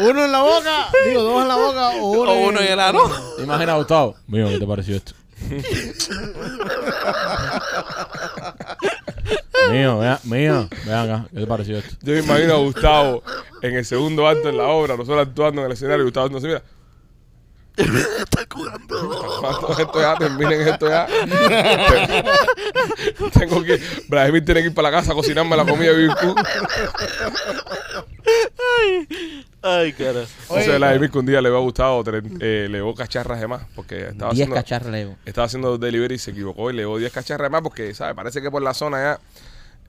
Uno 0.00 0.24
en 0.24 0.30
la 0.32 0.42
boca, 0.42 0.88
digo, 1.06 1.22
dos 1.22 1.42
en 1.42 1.48
la 1.48 1.56
boca 1.56 1.88
o 1.90 2.06
uno, 2.06 2.30
O 2.30 2.34
uno 2.48 2.60
en 2.60 2.72
el 2.72 2.80
ano. 2.80 3.00
¿Te 3.36 3.42
imaginas, 3.42 3.76
Gustavo? 3.78 4.14
Mío, 4.28 4.48
¿qué 4.48 4.58
te 4.58 4.66
pareció 4.66 4.94
esto? 4.96 5.12
Mío, 9.72 9.98
vea, 9.98 10.20
mío, 10.24 10.68
ven 10.84 10.94
acá, 10.94 11.26
¿qué 11.32 11.40
te 11.40 11.46
pareció 11.46 11.78
esto? 11.78 11.96
Yo 12.02 12.12
me 12.14 12.20
imagino 12.20 12.54
a 12.54 12.58
Gustavo 12.58 13.22
en 13.62 13.74
el 13.74 13.84
segundo 13.84 14.26
acto 14.26 14.48
en 14.48 14.56
la 14.56 14.68
obra, 14.68 14.96
nosotros 14.96 15.26
actuando 15.26 15.60
en 15.60 15.66
el 15.66 15.72
escenario 15.72 16.02
y 16.02 16.04
Gustavo 16.04 16.28
no 16.28 16.40
se 16.40 16.46
mira. 16.48 16.62
Curando. 18.48 19.40
Cuando 19.40 19.78
esto 19.78 20.00
ya 20.00 20.14
terminen 20.16 20.66
esto 20.68 20.88
ya. 20.88 21.06
Tengo 23.38 23.62
que. 23.62 23.80
Brahim 24.08 24.44
tiene 24.44 24.60
que 24.62 24.66
ir 24.68 24.74
para 24.74 24.90
la 24.90 24.96
casa 24.98 25.12
a 25.12 25.14
cocinarme 25.14 25.56
la 25.56 25.64
comida 25.64 25.92
de 25.92 25.96
Virku. 25.98 26.34
Ay, 29.62 29.92
cara. 29.92 30.24
Entonces, 30.42 30.78
Vladimir 30.78 31.10
que 31.10 31.18
un 31.18 31.26
día 31.26 31.40
le 31.40 31.48
había 31.48 31.60
gustado, 31.60 32.02
eh, 32.40 32.68
le 32.70 32.78
llevó 32.78 32.94
cacharras 32.94 33.40
de 33.40 33.48
más 33.48 33.62
porque 33.74 34.08
estaba 34.08 34.32
10 34.32 34.48
haciendo, 34.48 34.54
le 35.24 35.30
estaba 35.30 35.46
haciendo 35.46 35.78
delivery 35.78 36.14
y 36.14 36.18
se 36.18 36.30
equivocó 36.30 36.70
y 36.70 36.74
le 36.74 36.82
llevó 36.82 36.98
10 36.98 37.12
cacharras 37.12 37.46
de 37.46 37.50
más 37.50 37.62
porque, 37.62 37.92
¿sabes? 37.94 38.14
Parece 38.14 38.40
que 38.40 38.50
por 38.50 38.62
la 38.62 38.74
zona 38.74 38.98
ya 38.98 39.20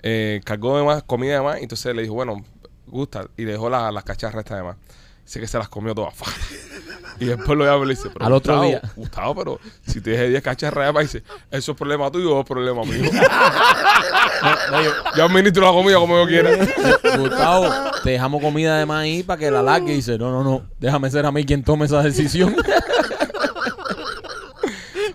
eh, 0.02 0.41
cargó 0.43 0.78
de 0.78 0.84
más, 0.84 1.04
comida 1.04 1.36
de 1.36 1.41
más. 1.41 1.60
y 1.60 1.63
Entonces 1.63 1.95
le 1.95 2.02
dijo, 2.02 2.13
bueno, 2.15 2.43
gusta. 2.88 3.28
Y 3.38 3.45
le 3.45 3.54
dejó 3.54 3.69
la- 3.69 3.91
las 3.91 4.04
cacharras 4.04 4.43
estas 4.43 4.58
de 4.58 4.63
más. 4.63 4.75
Dice 5.30 5.42
que 5.42 5.46
se 5.46 5.60
las 5.60 5.70
comió 5.70 5.94
todas. 5.94 6.15
y 7.20 7.26
después 7.26 7.56
lo 7.56 7.63
llama 7.63 7.84
y 7.84 7.89
le 7.89 7.94
dice, 7.94 8.10
pero 8.12 8.26
Al 8.26 8.34
otro 8.34 8.56
Gustavo, 8.56 8.68
día. 8.68 8.82
Gustavo, 8.96 9.36
pero 9.36 9.60
si 9.86 10.02
te 10.02 10.10
dejé 10.10 10.30
10 10.30 10.42
cacharras 10.42 10.88
de 10.88 10.92
más, 10.92 11.04
dice, 11.04 11.24
eso 11.52 11.72
es 11.74 11.78
problema 11.78 12.10
tuyo 12.10 12.36
o 12.36 12.42
es 12.42 12.48
problema 12.48 12.84
mío. 12.84 13.04
yo 15.15 15.26
administro 15.26 15.68
la 15.68 15.72
comida 15.72 15.98
como 15.98 16.18
yo 16.18 16.26
quiera. 16.26 16.50
Gustavo, 17.20 17.70
te 18.04 18.10
dejamos 18.10 18.42
comida 18.42 18.80
de 18.80 18.88
maíz 18.88 19.24
para 19.24 19.38
que 19.38 19.52
la 19.52 19.62
largue 19.62 19.94
y 19.94 19.98
dice, 19.98 20.18
no, 20.18 20.32
no, 20.32 20.44
no, 20.44 20.63
déjame 20.80 21.12
ser 21.12 21.28
a 21.28 21.32
mí 21.32 21.46
quien 21.46 21.63
tome 21.63 21.86
esa 21.86 22.02
decisión. 22.02 22.56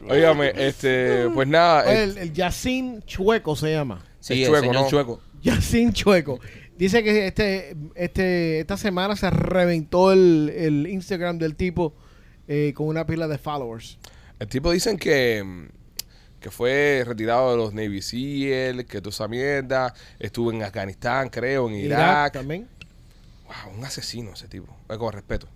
Óigame, 0.09 0.53
este, 0.55 1.29
pues 1.35 1.49
nada. 1.49 1.83
Oye, 1.89 2.05
el, 2.05 2.19
el 2.19 2.33
Yacine 2.33 3.03
Chueco 3.05 3.57
se 3.57 3.73
llama. 3.73 3.99
Sí, 4.21 4.35
Es 4.35 4.41
el 4.43 4.47
chueco, 4.47 4.61
señor 4.65 4.83
¿no? 4.85 4.89
Chueco. 4.89 5.21
Yacine 5.43 5.93
Chueco. 5.93 6.39
Dice 6.77 7.03
que 7.05 7.27
este, 7.27 7.77
este, 7.95 8.61
esta 8.61 8.77
semana 8.77 9.15
se 9.17 9.31
reventó 9.31 10.13
el, 10.13 10.53
el 10.55 10.87
Instagram 10.89 11.39
del 11.39 11.55
tipo 11.55 11.95
eh, 12.49 12.73
con 12.75 12.89
una 12.89 13.07
pila 13.07 13.29
de 13.29 13.39
followers. 13.39 13.99
El 14.39 14.49
tipo 14.49 14.73
dicen 14.73 14.97
que, 14.99 15.43
mm, 15.45 15.69
que 16.41 16.51
fue 16.51 17.05
retirado 17.07 17.53
de 17.53 17.57
los 17.57 17.73
Navy 17.73 18.03
SEAL, 18.03 18.87
que 18.87 19.01
toda 19.01 19.11
esa 19.11 19.29
mierda, 19.29 19.95
estuvo 20.19 20.51
en 20.53 20.63
Afganistán, 20.63 21.29
creo, 21.29 21.69
en 21.69 21.77
Irak. 21.77 22.33
también. 22.33 22.69
Wow, 23.45 23.77
un 23.79 23.85
asesino 23.85 24.33
ese 24.33 24.49
tipo, 24.49 24.77
Eh, 24.89 24.97
con 24.99 25.13
respeto. 25.13 25.47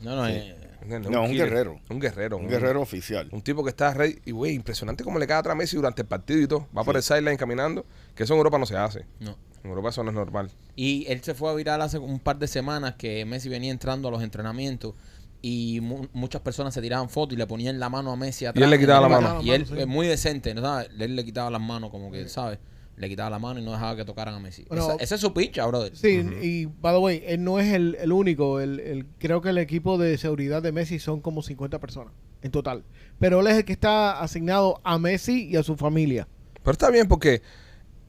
No, 0.00 0.16
no, 0.16 0.28
eh, 0.28 0.54
¿Entiendes? 0.82 1.10
No, 1.10 1.22
un 1.22 1.32
guerrero. 1.32 1.80
Un 1.88 2.00
guerrero. 2.00 2.36
Un 2.36 2.48
guerrero 2.48 2.80
oficial. 2.80 3.28
Un 3.32 3.40
tipo 3.42 3.64
que 3.64 3.70
está 3.70 3.94
rey. 3.94 4.20
Y, 4.24 4.30
güey, 4.32 4.54
impresionante 4.54 5.02
cómo 5.02 5.18
le 5.18 5.26
cae 5.26 5.42
a 5.44 5.54
Messi 5.54 5.76
durante 5.76 6.02
el 6.02 6.08
partido 6.08 6.40
y 6.40 6.46
todo. 6.46 6.68
Va 6.76 6.84
por 6.84 6.96
el 6.96 7.02
sideline 7.02 7.36
caminando. 7.36 7.84
Que 8.14 8.24
eso 8.24 8.34
en 8.34 8.38
Europa 8.38 8.58
no 8.58 8.66
se 8.66 8.76
hace. 8.76 9.06
no. 9.20 9.36
En 9.66 9.70
Europa 9.70 9.88
eso 9.90 10.02
no 10.04 10.10
es 10.10 10.14
normal. 10.16 10.50
Y 10.76 11.04
él 11.08 11.20
se 11.22 11.34
fue 11.34 11.50
a 11.50 11.54
viral 11.54 11.82
hace 11.82 11.98
un 11.98 12.20
par 12.20 12.38
de 12.38 12.46
semanas 12.46 12.94
que 12.96 13.24
Messi 13.24 13.48
venía 13.48 13.70
entrando 13.72 14.08
a 14.08 14.10
los 14.12 14.22
entrenamientos 14.22 14.94
y 15.42 15.80
mu- 15.80 16.06
muchas 16.12 16.40
personas 16.40 16.72
se 16.72 16.80
tiraban 16.80 17.08
fotos 17.10 17.34
y 17.34 17.36
le 17.36 17.46
ponían 17.46 17.78
la 17.80 17.88
mano 17.88 18.12
a 18.12 18.16
Messi 18.16 18.46
atrás. 18.46 18.62
él 18.64 18.70
le 18.70 18.78
quitaba 18.78 19.08
la 19.08 19.18
Y 19.18 19.22
mano. 19.22 19.42
Y 19.42 19.50
él, 19.50 19.66
Sí. 19.66 19.74
es 19.76 19.86
muy 19.86 20.06
decente, 20.06 20.54
¿no 20.54 20.62
sabes? 20.62 20.88
Él 20.98 21.16
le 21.16 21.24
quitaba 21.24 21.50
las 21.50 21.60
manos 21.60 21.90
como 21.90 22.10
que, 22.10 22.28
¿sabes? 22.28 22.58
Le 22.96 23.08
quitaba 23.08 23.28
la 23.28 23.38
mano 23.38 23.60
y 23.60 23.62
no 23.64 23.72
dejaba 23.72 23.94
que 23.96 24.04
tocaran 24.04 24.34
a 24.34 24.40
Messi. 24.40 24.64
Bueno, 24.68 24.84
Esa- 24.92 25.02
ese 25.02 25.14
es 25.16 25.20
su 25.20 25.34
picha, 25.34 25.66
brother. 25.66 25.94
Sí, 25.96 26.08
y 26.42 26.64
by 26.66 26.94
the 26.94 26.98
way, 27.00 27.22
él 27.26 27.44
no 27.44 27.58
es 27.58 27.72
el, 27.74 27.96
el 28.00 28.10
único. 28.12 28.60
El, 28.60 28.80
el- 28.80 29.06
creo 29.18 29.42
que 29.42 29.50
el 29.50 29.58
equipo 29.58 29.98
de 29.98 30.16
seguridad 30.16 30.62
de 30.62 30.72
Messi 30.72 30.98
son 30.98 31.20
como 31.20 31.42
50 31.42 31.78
personas 31.80 32.14
en 32.40 32.50
total. 32.52 32.84
Pero 33.18 33.40
él 33.40 33.46
es 33.48 33.54
el 33.58 33.64
que 33.64 33.72
está 33.74 34.20
asignado 34.22 34.80
a 34.84 34.98
Messi 34.98 35.48
y 35.48 35.56
a 35.56 35.62
su 35.62 35.76
familia. 35.76 36.26
Pero 36.62 36.72
está 36.72 36.90
bien 36.90 37.06
porque 37.06 37.42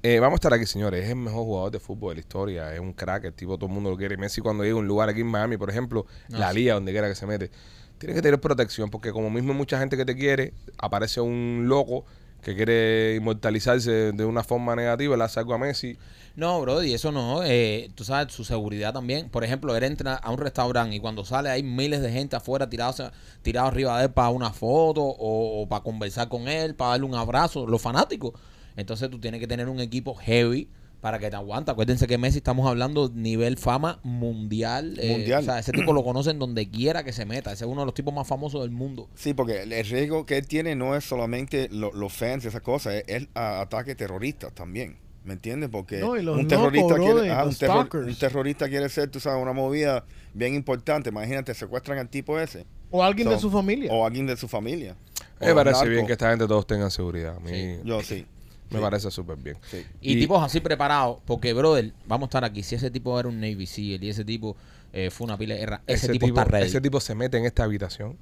eh, 0.03 0.19
vamos 0.19 0.33
a 0.33 0.37
estar 0.37 0.53
aquí, 0.53 0.65
señores. 0.65 1.03
Es 1.03 1.09
el 1.09 1.15
mejor 1.17 1.43
jugador 1.43 1.71
de 1.71 1.79
fútbol 1.79 2.09
de 2.11 2.15
la 2.15 2.19
historia. 2.21 2.73
Es 2.73 2.79
un 2.79 2.93
crack. 2.93 3.25
El 3.25 3.33
tipo, 3.33 3.57
todo 3.57 3.67
el 3.67 3.73
mundo 3.73 3.89
lo 3.89 3.97
quiere. 3.97 4.15
Messi, 4.17 4.41
cuando 4.41 4.63
llega 4.63 4.75
a 4.75 4.79
un 4.79 4.87
lugar 4.87 5.09
aquí 5.09 5.21
en 5.21 5.27
Miami, 5.27 5.57
por 5.57 5.69
ejemplo, 5.69 6.05
No, 6.29 6.39
la 6.39 6.49
sí. 6.51 6.57
liga, 6.59 6.75
donde 6.75 6.91
quiera 6.91 7.07
que 7.09 7.15
se 7.15 7.25
mete, 7.25 7.51
tiene 7.97 8.13
que 8.15 8.21
tener 8.21 8.39
protección. 8.39 8.89
Porque, 8.89 9.11
como 9.11 9.29
mismo 9.29 9.51
hay 9.51 9.57
mucha 9.57 9.79
gente 9.79 9.97
que 9.97 10.05
te 10.05 10.15
quiere, 10.15 10.53
aparece 10.77 11.19
un 11.21 11.65
loco 11.67 12.05
que 12.41 12.55
quiere 12.55 13.15
inmortalizarse 13.15 14.11
de 14.13 14.25
una 14.25 14.43
forma 14.43 14.75
negativa. 14.75 15.17
Le 15.17 15.23
hace 15.23 15.39
algo 15.39 15.53
a 15.53 15.57
Messi. 15.57 15.97
No, 16.35 16.61
brother, 16.61 16.87
y 16.87 16.93
eso 16.93 17.11
no. 17.11 17.43
eh, 17.43 17.89
tú 17.95 18.03
sabes, 18.03 18.31
su 18.31 18.43
seguridad 18.43 18.93
también. 18.93 19.27
Por 19.29 19.43
ejemplo, 19.43 19.75
él 19.75 19.83
entra 19.83 20.13
a 20.15 20.31
un 20.31 20.37
restaurante 20.37 20.95
y 20.95 20.99
cuando 20.99 21.25
sale 21.25 21.49
hay 21.49 21.63
miles 21.63 22.01
de 22.03 22.11
gente 22.11 22.35
afuera 22.35 22.69
tirados, 22.69 23.01
tirados 23.41 23.71
arriba 23.71 23.97
de 23.97 24.05
él 24.05 24.11
para 24.11 24.29
una 24.29 24.51
foto 24.53 25.01
o, 25.01 25.63
o 25.63 25.67
para 25.67 25.81
conversar 25.83 26.29
con 26.29 26.47
él, 26.47 26.75
para 26.75 26.91
darle 26.91 27.07
un 27.07 27.15
abrazo. 27.15 27.65
Los 27.65 27.81
fanáticos. 27.81 28.33
Entonces 28.77 29.09
tú 29.09 29.19
tienes 29.19 29.41
que 29.41 29.47
tener 29.47 29.67
un 29.67 29.79
equipo 29.81 30.15
heavy 30.15 30.69
para 31.01 31.19
que 31.19 31.29
te 31.29 31.35
aguante. 31.35 31.69
Acuérdense 31.71 32.07
que 32.07 32.17
Messi 32.17 32.37
estamos 32.37 32.67
hablando 32.67 33.09
nivel 33.13 33.57
fama 33.57 33.99
mundial. 34.03 34.97
eh, 34.99 35.11
Mundial. 35.11 35.41
o 35.41 35.45
sea, 35.45 35.59
ese 35.59 35.71
tipo 35.71 35.93
lo 35.93 36.03
conocen 36.03 36.39
donde 36.39 36.69
quiera 36.69 37.03
que 37.03 37.13
se 37.13 37.25
meta. 37.25 37.51
Ese 37.51 37.65
es 37.65 37.69
uno 37.69 37.81
de 37.81 37.85
los 37.85 37.93
tipos 37.93 38.13
más 38.13 38.27
famosos 38.27 38.61
del 38.61 38.71
mundo. 38.71 39.07
Sí, 39.15 39.33
porque 39.33 39.63
el, 39.63 39.85
riesgo 39.85 40.25
que 40.25 40.37
él 40.37 40.47
tiene 40.47 40.75
no 40.75 40.95
es 40.95 41.03
solamente 41.03 41.69
lo- 41.71 41.91
los 41.93 42.13
fans 42.13 42.45
y 42.45 42.47
esas 42.47 42.61
cosas, 42.61 42.95
es 42.95 43.03
el 43.07 43.29
ataque 43.35 43.93
terrorista 43.95 44.49
también. 44.51 44.97
¿Me 45.23 45.33
entiendes? 45.33 45.69
Porque 45.69 45.99
No, 45.99 46.11
un 46.11 46.47
terrorista 46.47 46.87
locos, 46.97 46.99
quiere, 46.99 47.13
brother, 47.13 47.31
ajá, 47.31 47.41
un, 47.43 47.47
los 47.49 47.59
terror- 47.59 47.75
stalkers. 47.87 48.07
un 48.07 48.15
terrorista 48.15 48.69
quiere 48.69 48.87
ser, 48.89 49.09
tú 49.11 49.19
sabes, 49.19 49.41
una 49.43 49.51
movida 49.53 50.05
bien 50.33 50.55
importante. 50.55 51.09
Imagínate, 51.09 51.53
secuestran 51.53 51.97
al 51.99 52.07
tipo 52.09 52.39
ese. 52.39 52.65
O 52.91 53.03
alguien 53.03 53.27
de 53.29 53.37
su 53.37 53.51
familia. 53.51 53.91
O 53.91 54.05
alguien 54.05 54.25
de 54.25 54.37
su 54.37 54.47
familia. 54.47 54.95
Me 55.41 55.53
parece 55.53 55.87
bien 55.89 56.05
que 56.07 56.13
esta 56.13 56.29
gente 56.29 56.47
todos 56.47 56.65
tengan 56.65 56.89
seguridad. 56.91 57.35
A 57.35 57.39
mí 57.41 57.49
Sí. 57.51 57.79
Yo 57.83 58.01
sí. 58.01 58.25
Me 58.69 58.77
sí, 58.77 58.81
parece 58.81 59.11
súper 59.11 59.37
bien. 59.37 59.57
sí. 59.69 59.85
Y, 60.01 60.13
Y- 60.13 60.19
tipos 60.19 60.43
así 60.43 60.59
preparados, 60.59 61.19
porque, 61.25 61.53
brother, 61.53 61.93
vamos 62.05 62.27
a 62.27 62.29
estar 62.29 62.43
aquí. 62.45 62.63
Si 62.63 62.75
ese 62.75 62.91
tipo 62.91 63.19
era 63.19 63.29
un 63.29 63.39
Navy 63.39 63.65
SEAL 63.65 64.03
y 64.03 64.09
ese 64.09 64.25
tipo 64.25 64.55
eh, 64.93 65.09
fue 65.11 65.25
una 65.25 65.37
pila 65.37 65.53
de 65.53 65.59
guerra, 65.61 65.81
ese, 65.87 66.09
tipo, 66.09 66.27
está 66.27 66.43
ready. 66.45 66.67
ese 66.67 66.81
tipo 66.81 66.99
se 66.99 67.13
mete 67.15 67.37
en 67.37 67.45
esta 67.45 67.63
habitación 67.63 68.17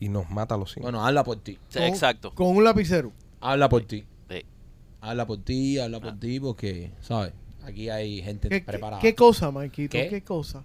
y 0.00 0.08
nos 0.08 0.28
mata 0.30 0.54
a 0.54 0.58
los 0.58 0.70
cinco. 0.72 0.82
Bueno, 0.84 1.04
habla 1.04 1.24
por 1.24 1.36
ti. 1.40 1.58
Sí, 1.68 1.78
Con- 1.78 1.88
exacto. 1.88 2.34
Con 2.34 2.48
un 2.48 2.64
lapicero. 2.64 3.12
Habla 3.40 3.68
por 3.68 3.82
ti. 3.84 4.04
Sí. 4.28 4.42
Habla 5.00 5.26
por 5.26 5.38
ti, 5.42 5.78
habla 5.78 6.00
por 6.00 6.18
ti, 6.20 6.38
porque, 6.40 6.92
¿sabes? 7.00 7.32
Aquí 7.64 7.88
hay 7.88 8.22
gente 8.22 8.48
¿Qué, 8.48 8.60
preparada. 8.60 9.00
qué 9.00 9.14
cosa, 9.14 9.50
Maikito? 9.50 9.90
¿Qué? 9.92 10.08
¿Qué, 10.08 10.22
cosa? 10.22 10.64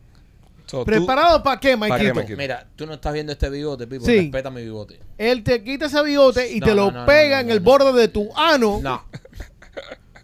So, 0.67 0.83
¿Preparado 0.83 1.41
para 1.41 1.59
qué, 1.59 1.77
¿Para 1.77 1.97
qué, 1.97 2.13
Maikito? 2.13 2.37
Mira, 2.37 2.67
tú 2.75 2.85
no 2.85 2.93
estás 2.95 3.13
viendo 3.13 3.31
este 3.31 3.49
bigote, 3.49 3.87
Pipo. 3.87 4.05
Sí. 4.05 4.17
Respeta 4.19 4.49
mi 4.51 4.61
bigote. 4.63 4.99
Él 5.17 5.41
te 5.43 5.63
quita 5.63 5.85
ese 5.85 6.03
bigote 6.03 6.51
y 6.51 6.59
No, 6.59 6.65
te 6.65 6.75
no, 6.75 6.85
lo 6.87 6.91
no, 6.91 7.05
pega 7.05 7.37
no, 7.37 7.41
en 7.43 7.49
el 7.51 7.59
no. 7.59 7.63
borde 7.63 7.93
de 7.99 8.07
tu 8.09 8.29
ano. 8.35 8.79
No. 8.83 9.03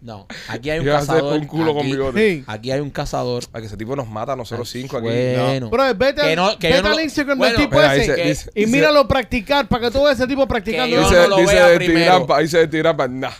No. 0.01 0.27
Aquí 0.49 0.69
hay 0.69 0.79
un 0.79 0.89
a 0.89 0.99
cazador. 0.99 1.39
un 1.39 1.47
culo 1.47 1.73
con 1.73 1.83
aquí, 1.83 1.91
bigote. 1.93 2.19
Sí. 2.39 2.43
aquí 2.45 2.71
hay 2.71 2.81
un 2.81 2.89
cazador. 2.89 3.45
Ay, 3.53 3.61
que 3.61 3.67
ese 3.67 3.77
tipo 3.77 3.95
nos 3.95 4.05
mata 4.09 4.33
a 4.33 4.35
nosotros 4.35 4.69
cinco 4.69 4.97
aquí. 4.97 5.05
Bueno. 5.07 5.69
Bro, 5.69 5.95
vete, 5.95 6.15
Que 6.21 6.27
al- 6.31 6.35
no- 6.35 6.59
que 6.59 6.73
vete 6.73 6.87
al 6.89 6.99
Instagram 6.99 7.37
bueno, 7.37 7.53
del 7.57 7.63
tipo 7.65 7.77
mira, 7.77 7.95
ese 7.95 8.01
dice- 8.11 8.15
que- 8.21 8.27
dice- 8.27 8.51
y 8.53 8.59
dice- 8.65 8.71
míralo 8.73 9.07
practicar 9.07 9.65
para 9.69 9.85
que 9.85 9.91
tú 9.91 10.03
veas 10.03 10.19
ese 10.19 10.27
tipo 10.27 10.45
practicando. 10.45 10.87
Que 10.87 10.91
yo 11.01 11.09
Dice, 11.09 11.15
no 11.21 11.27
lo 11.29 11.37
dice 11.37 11.53
vea 11.53 11.67
de 11.69 11.77
primero. 11.77 11.99
tirampa, 11.99 12.39
dice 12.39 12.57
de 12.57 12.67
tirampa, 12.67 13.07
nah. 13.07 13.31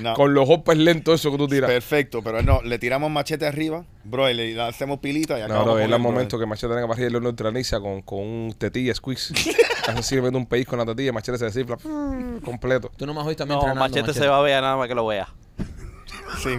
No. 0.00 0.14
Con 0.14 0.34
los 0.34 0.48
hopes 0.48 0.76
lentos 0.76 1.20
eso 1.20 1.30
que 1.30 1.38
tú 1.38 1.46
tiras. 1.48 1.70
Perfecto, 1.70 2.22
pero 2.22 2.42
no, 2.42 2.62
le 2.62 2.78
tiramos 2.78 3.10
machete 3.10 3.46
arriba, 3.46 3.84
bro, 4.04 4.28
y 4.30 4.34
le 4.34 4.60
hacemos 4.60 4.98
pilita 4.98 5.36
y 5.36 5.40
No, 5.40 5.44
acabamos 5.46 5.64
bro, 5.66 5.72
con 5.74 5.80
es 5.82 5.84
el 5.86 5.90
bro. 5.90 5.98
momento 5.98 6.38
que 6.38 6.46
Machete 6.46 6.68
tenga 6.68 6.82
que 6.82 6.88
partir 6.88 7.06
y 7.06 7.10
lo 7.10 7.20
neutraliza 7.20 7.80
con, 7.80 8.02
con 8.02 8.18
un 8.20 8.54
tetilla 8.58 8.94
squeeze. 8.94 9.34
Así, 9.86 10.20
mete 10.20 10.36
un 10.36 10.46
pellizco 10.46 10.70
con 10.70 10.78
la 10.80 10.86
tetilla 10.86 11.12
Machete 11.12 11.38
se 11.38 11.44
descifla 11.46 11.76
completo. 12.44 12.90
Tú 12.96 13.06
no 13.06 13.14
me 13.14 13.20
has 13.20 13.26
visto 13.26 13.42
a 13.42 13.46
mí 13.46 13.50
No, 13.52 13.56
entrenando, 13.60 13.80
machete, 13.80 14.12
se 14.12 14.26
va 14.26 14.38
a 14.38 14.42
ver 14.42 14.60
nada 14.62 14.76
más 14.76 14.88
que 14.88 14.94
lo 14.94 15.06
vea. 15.06 15.28
Sí. 16.42 16.50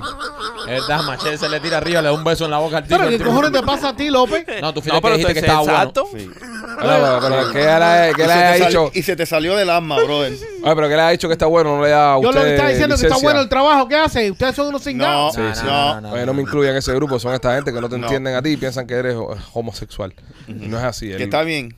Es 0.67 0.87
verdad, 0.87 1.03
Machete 1.03 1.37
se 1.37 1.47
le 1.47 1.59
tira 1.59 1.77
arriba, 1.77 2.01
le 2.01 2.07
da 2.07 2.13
un 2.13 2.23
beso 2.23 2.45
en 2.45 2.51
la 2.51 2.57
boca 2.57 2.77
al 2.77 2.83
tipo. 2.83 2.97
Pero, 2.97 3.07
¿qué 3.09 3.15
el 3.15 3.23
cojones 3.23 3.51
te 3.51 3.61
pasa 3.61 3.89
a 3.89 3.95
ti, 3.95 4.09
López? 4.09 4.43
No, 4.61 4.73
tú 4.73 4.79
No, 4.79 4.83
fíjate 4.83 4.95
que 4.95 5.01
pero 5.01 5.13
dijiste 5.17 5.33
que 5.33 5.39
estaba 5.39 5.61
bueno. 5.61 5.91
sí. 6.17 6.31
Pero, 6.35 6.79
pero, 6.79 7.19
pero, 7.21 7.51
¿qué 7.51 7.59
le 7.59 7.71
ha, 7.71 8.13
qué 8.13 8.23
Y 8.23 8.25
le 8.27 8.33
se 8.33 8.43
ha 8.43 8.57
sal- 8.57 8.67
dicho? 8.67 8.91
y 8.93 9.01
se 9.03 9.15
te 9.15 9.25
salió 9.27 9.55
del 9.55 9.69
alma, 9.69 9.97
brother. 10.03 10.33
Ay, 10.65 10.71
pero 10.75 10.89
¿qué 10.89 10.95
le 10.95 11.01
ha 11.01 11.09
dicho 11.09 11.27
que 11.27 11.33
está 11.33 11.45
bueno? 11.45 11.77
No 11.77 11.83
le 11.83 11.89
da 11.89 12.15
a 12.15 12.21
Yo 12.21 12.29
usted 12.29 12.39
lo 12.41 12.45
que 12.47 12.55
está 12.55 12.67
diciendo 12.69 12.95
es 12.95 13.01
que 13.01 13.07
está 13.07 13.15
licencia? 13.15 13.27
bueno 13.27 13.41
el 13.41 13.49
trabajo 13.49 13.87
que 13.87 13.95
hace. 13.95 14.31
Ustedes 14.31 14.55
son 14.55 14.67
unos 14.67 14.81
No, 14.81 14.85
cingados. 14.91 15.35
Sí, 15.35 15.41
No, 15.41 15.55
sí. 15.55 15.61
no, 15.65 15.71
no, 15.95 16.01
no, 16.01 16.09
Oye, 16.13 16.19
no, 16.21 16.25
no 16.27 16.33
me 16.33 16.41
no. 16.43 16.47
incluyan 16.47 16.71
en 16.71 16.77
ese 16.77 16.93
grupo. 16.95 17.19
Son 17.19 17.33
esta 17.33 17.53
gente 17.55 17.71
que 17.71 17.79
no 17.79 17.87
te 17.87 17.97
No. 17.97 18.05
entienden 18.07 18.33
a 18.35 18.41
ti 18.41 18.49
y 18.49 18.57
piensan 18.57 18.87
que 18.87 18.95
eres 18.95 19.15
ho- 19.15 19.35
homosexual. 19.53 20.13
No 20.47 20.77
es 20.79 20.83
así. 20.83 21.07
Que 21.09 21.15
él- 21.17 21.21
está 21.23 21.43
bien. 21.43 21.75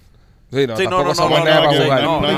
Sí, 0.49 0.65
no, 0.65 0.77
Sí, 0.77 0.83
no, 0.85 1.03
no, 1.03 1.13
no, 1.13 1.29
para 1.29 1.71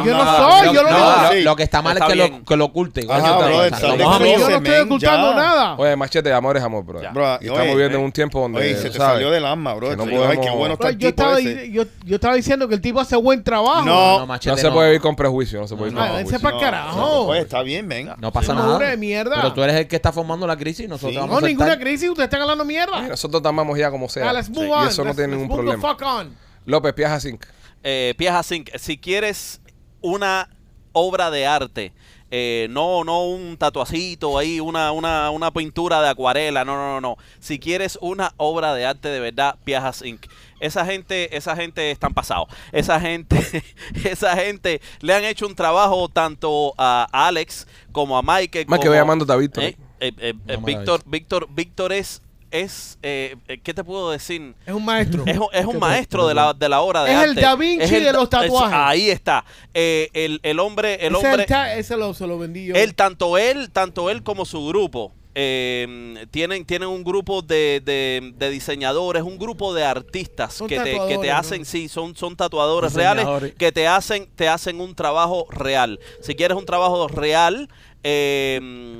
yo 0.03 0.15
no 0.15 0.23
no, 0.23 0.35
soy, 0.35 0.65
Lo- 0.65 0.73
yo 0.73 0.83
lo 0.83 0.89
no, 0.89 1.33
lo, 1.43 1.55
que 1.55 1.61
está 1.61 1.83
mal 1.83 1.95
Está 1.95 2.07
es 2.07 2.11
que 2.13 2.17
lo, 2.17 2.43
que 2.43 2.57
lo 2.57 2.65
oculte. 2.65 3.05
Yo 3.05 3.07
no 3.07 4.25
estoy 4.25 4.79
ocultando 4.79 5.29
ya. 5.29 5.35
nada. 5.35 5.75
Oye, 5.77 5.95
machete, 5.95 6.33
amor 6.33 6.57
es 6.57 6.63
amor, 6.63 6.83
bro. 6.85 7.01
Ya. 7.03 7.11
Bro, 7.11 7.37
y 7.39 7.45
estamos 7.45 7.67
viviendo 7.67 7.97
en 7.97 8.01
eh, 8.01 8.05
un 8.05 8.11
tiempo 8.11 8.41
donde, 8.41 8.61
Oye, 8.61 8.75
se 8.77 8.89
te 8.89 8.97
sabes, 8.97 9.13
salió 9.13 9.29
del 9.29 9.45
alma, 9.45 9.75
bro. 9.75 9.89
que 9.91 9.95
no 9.95 10.03
Ay, 10.27 10.39
qué 10.39 10.49
bueno 10.49 10.73
está 10.73 10.85
Bro, 10.85 10.89
el 10.89 10.97
yo, 10.97 11.09
tipo 11.13 11.23
estaba, 11.23 11.39
yo, 11.39 12.35
diciendo 12.35 12.67
que 12.67 12.73
el 12.73 12.81
tipo 12.81 12.99
hace 12.99 13.15
buen 13.15 13.43
trabajo. 13.43 13.83
No. 13.85 14.19
No, 14.19 14.25
Machete 14.25 14.55
No 14.55 14.57
se 14.57 14.71
puede 14.71 14.87
vivir 14.87 15.01
con 15.01 15.15
prejuicio, 15.15 15.59
no 15.59 15.67
se 15.67 15.75
puede 15.75 15.91
vivir 15.91 16.01
No, 16.01 16.07
con 16.07 16.15
prejuicio. 16.15 16.37
ese 16.37 16.43
pa' 16.43 16.51
no, 16.51 16.59
carajo. 16.59 17.27
Oye, 17.27 17.41
está 17.41 17.61
bien, 17.61 17.87
ven. 17.87 18.11
No 18.17 18.31
pasa 18.31 18.55
nada. 18.55 18.79
Pero 18.79 19.53
tú 19.53 19.61
eres 19.61 19.75
el 19.75 19.87
que 19.87 19.95
está 19.95 20.11
formando 20.11 20.47
la 20.47 20.57
crisis 20.57 20.85
y 20.85 20.87
nosotros 20.87 21.15
vamos 21.15 21.41
No, 21.41 21.47
ninguna 21.47 21.77
crisis. 21.77 22.09
Ustedes 22.09 22.25
están 22.25 22.41
hablando 22.41 22.65
mierda. 22.65 23.01
Nosotros 23.01 23.43
tomamos 23.43 23.77
ya 23.77 23.91
como 23.91 24.09
sea. 24.09 24.33
Y 24.33 24.87
eso 24.87 25.03
no 25.03 25.13
tiene 25.13 25.35
ningún 25.35 25.55
problema. 25.55 25.89
fuck 25.89 26.01
on. 26.01 26.35
López, 26.65 26.93
Piaja 26.93 27.19
Zinc. 27.19 27.43
Eh, 27.83 28.13
Piaja 28.17 28.43
Zinc, 28.43 28.69
si 28.77 28.97
quieres 28.97 29.61
una 30.01 30.49
obra 30.91 31.31
de 31.31 31.45
arte, 31.45 31.93
eh, 32.31 32.67
no, 32.69 33.03
no 33.03 33.23
un 33.25 33.57
tatuacito 33.57 34.37
ahí, 34.37 34.59
una, 34.59 34.91
una, 34.91 35.31
una 35.31 35.51
pintura 35.51 36.01
de 36.01 36.09
acuarela, 36.09 36.63
no, 36.63 36.75
no, 36.75 36.93
no, 36.93 37.01
no. 37.01 37.17
Si 37.39 37.57
quieres 37.57 37.97
una 38.01 38.33
obra 38.37 38.73
de 38.73 38.85
arte 38.85 39.07
de 39.07 39.19
verdad, 39.19 39.55
Piajas 39.63 40.03
Inc. 40.03 40.25
Esa 40.59 40.85
gente, 40.85 41.35
esa 41.35 41.55
gente 41.55 41.89
están 41.89 42.13
pasados. 42.13 42.47
Esa 42.71 42.99
gente, 42.99 43.63
esa 44.03 44.35
gente 44.35 44.81
le 44.99 45.13
han 45.13 45.23
hecho 45.23 45.47
un 45.47 45.55
trabajo 45.55 46.09
tanto 46.09 46.73
a 46.77 47.07
Alex 47.11 47.67
como 47.91 48.17
a 48.17 48.21
Michael. 48.21 48.67
Más 48.67 48.79
que 48.79 48.89
voy 48.89 48.97
llamándote 48.97 49.31
a 49.31 49.37
Víctor. 49.37 49.63
Eh, 49.63 49.77
eh, 49.99 50.13
eh, 50.17 50.33
eh, 50.47 50.57
Víctor, 50.63 51.01
Víctor, 51.05 51.47
Víctor 51.49 51.93
es, 51.93 52.21
es 52.51 52.97
eh, 53.03 53.35
¿qué 53.63 53.73
te 53.73 53.83
puedo 53.83 54.11
decir? 54.11 54.55
Es 54.65 54.73
un 54.73 54.83
maestro. 54.85 55.23
Es, 55.25 55.37
un- 55.37 55.47
es 55.53 55.65
un 55.65 55.79
maestro 55.79 56.27
de 56.27 56.33
la, 56.33 56.53
de 56.53 56.67
la 56.69 56.81
obra 56.81 57.03
de 57.03 57.11
Es 57.11 57.17
arte. 57.17 57.29
el 57.29 57.35
Da 57.35 57.55
Vinci 57.55 57.95
el 57.95 58.03
de 58.03 58.13
los 58.13 58.23
es- 58.23 58.29
tatuajes. 58.29 58.73
ahí 58.77 59.09
está. 59.09 59.45
Eh, 59.73 60.09
el, 60.13 60.39
el 60.43 60.59
hombre, 60.59 60.95
el 61.05 61.15
ese, 61.15 61.27
hombre, 61.27 61.45
ese 61.77 61.97
lo, 61.97 62.13
se 62.13 62.25
lo 62.27 62.37
vendí 62.39 62.65
yo. 62.65 62.75
él, 62.75 62.95
tanto 62.95 63.37
él, 63.37 63.69
tanto 63.71 64.09
él 64.09 64.23
como 64.23 64.45
su 64.45 64.65
grupo. 64.67 65.11
eh, 65.35 66.25
tienen, 66.31 66.65
tienen 66.65 66.89
un 66.89 67.03
grupo 67.03 67.41
de, 67.41 67.81
de- 67.85 68.33
de 68.35 68.49
diseñadores, 68.49 69.21
un 69.23 69.37
grupo 69.37 69.73
de 69.73 69.83
artistas 69.85 70.55
Son 70.55 70.67
que 70.67 70.79
te, 70.79 70.99
que 71.07 71.17
te 71.19 71.31
hacen, 71.31 71.59
¿no? 71.59 71.65
sí, 71.65 71.87
son, 71.87 72.15
son 72.15 72.35
tatuadores 72.35 72.93
reales 72.93 73.25
que 73.57 73.71
te 73.71 73.87
hacen, 73.87 74.27
te 74.35 74.49
hacen 74.49 74.81
un 74.81 74.95
trabajo 74.95 75.45
real. 75.51 75.99
Si 76.21 76.33
quieres 76.35 76.57
un 76.57 76.65
trabajo 76.65 77.07
real, 77.07 77.69
eh, 78.03 78.97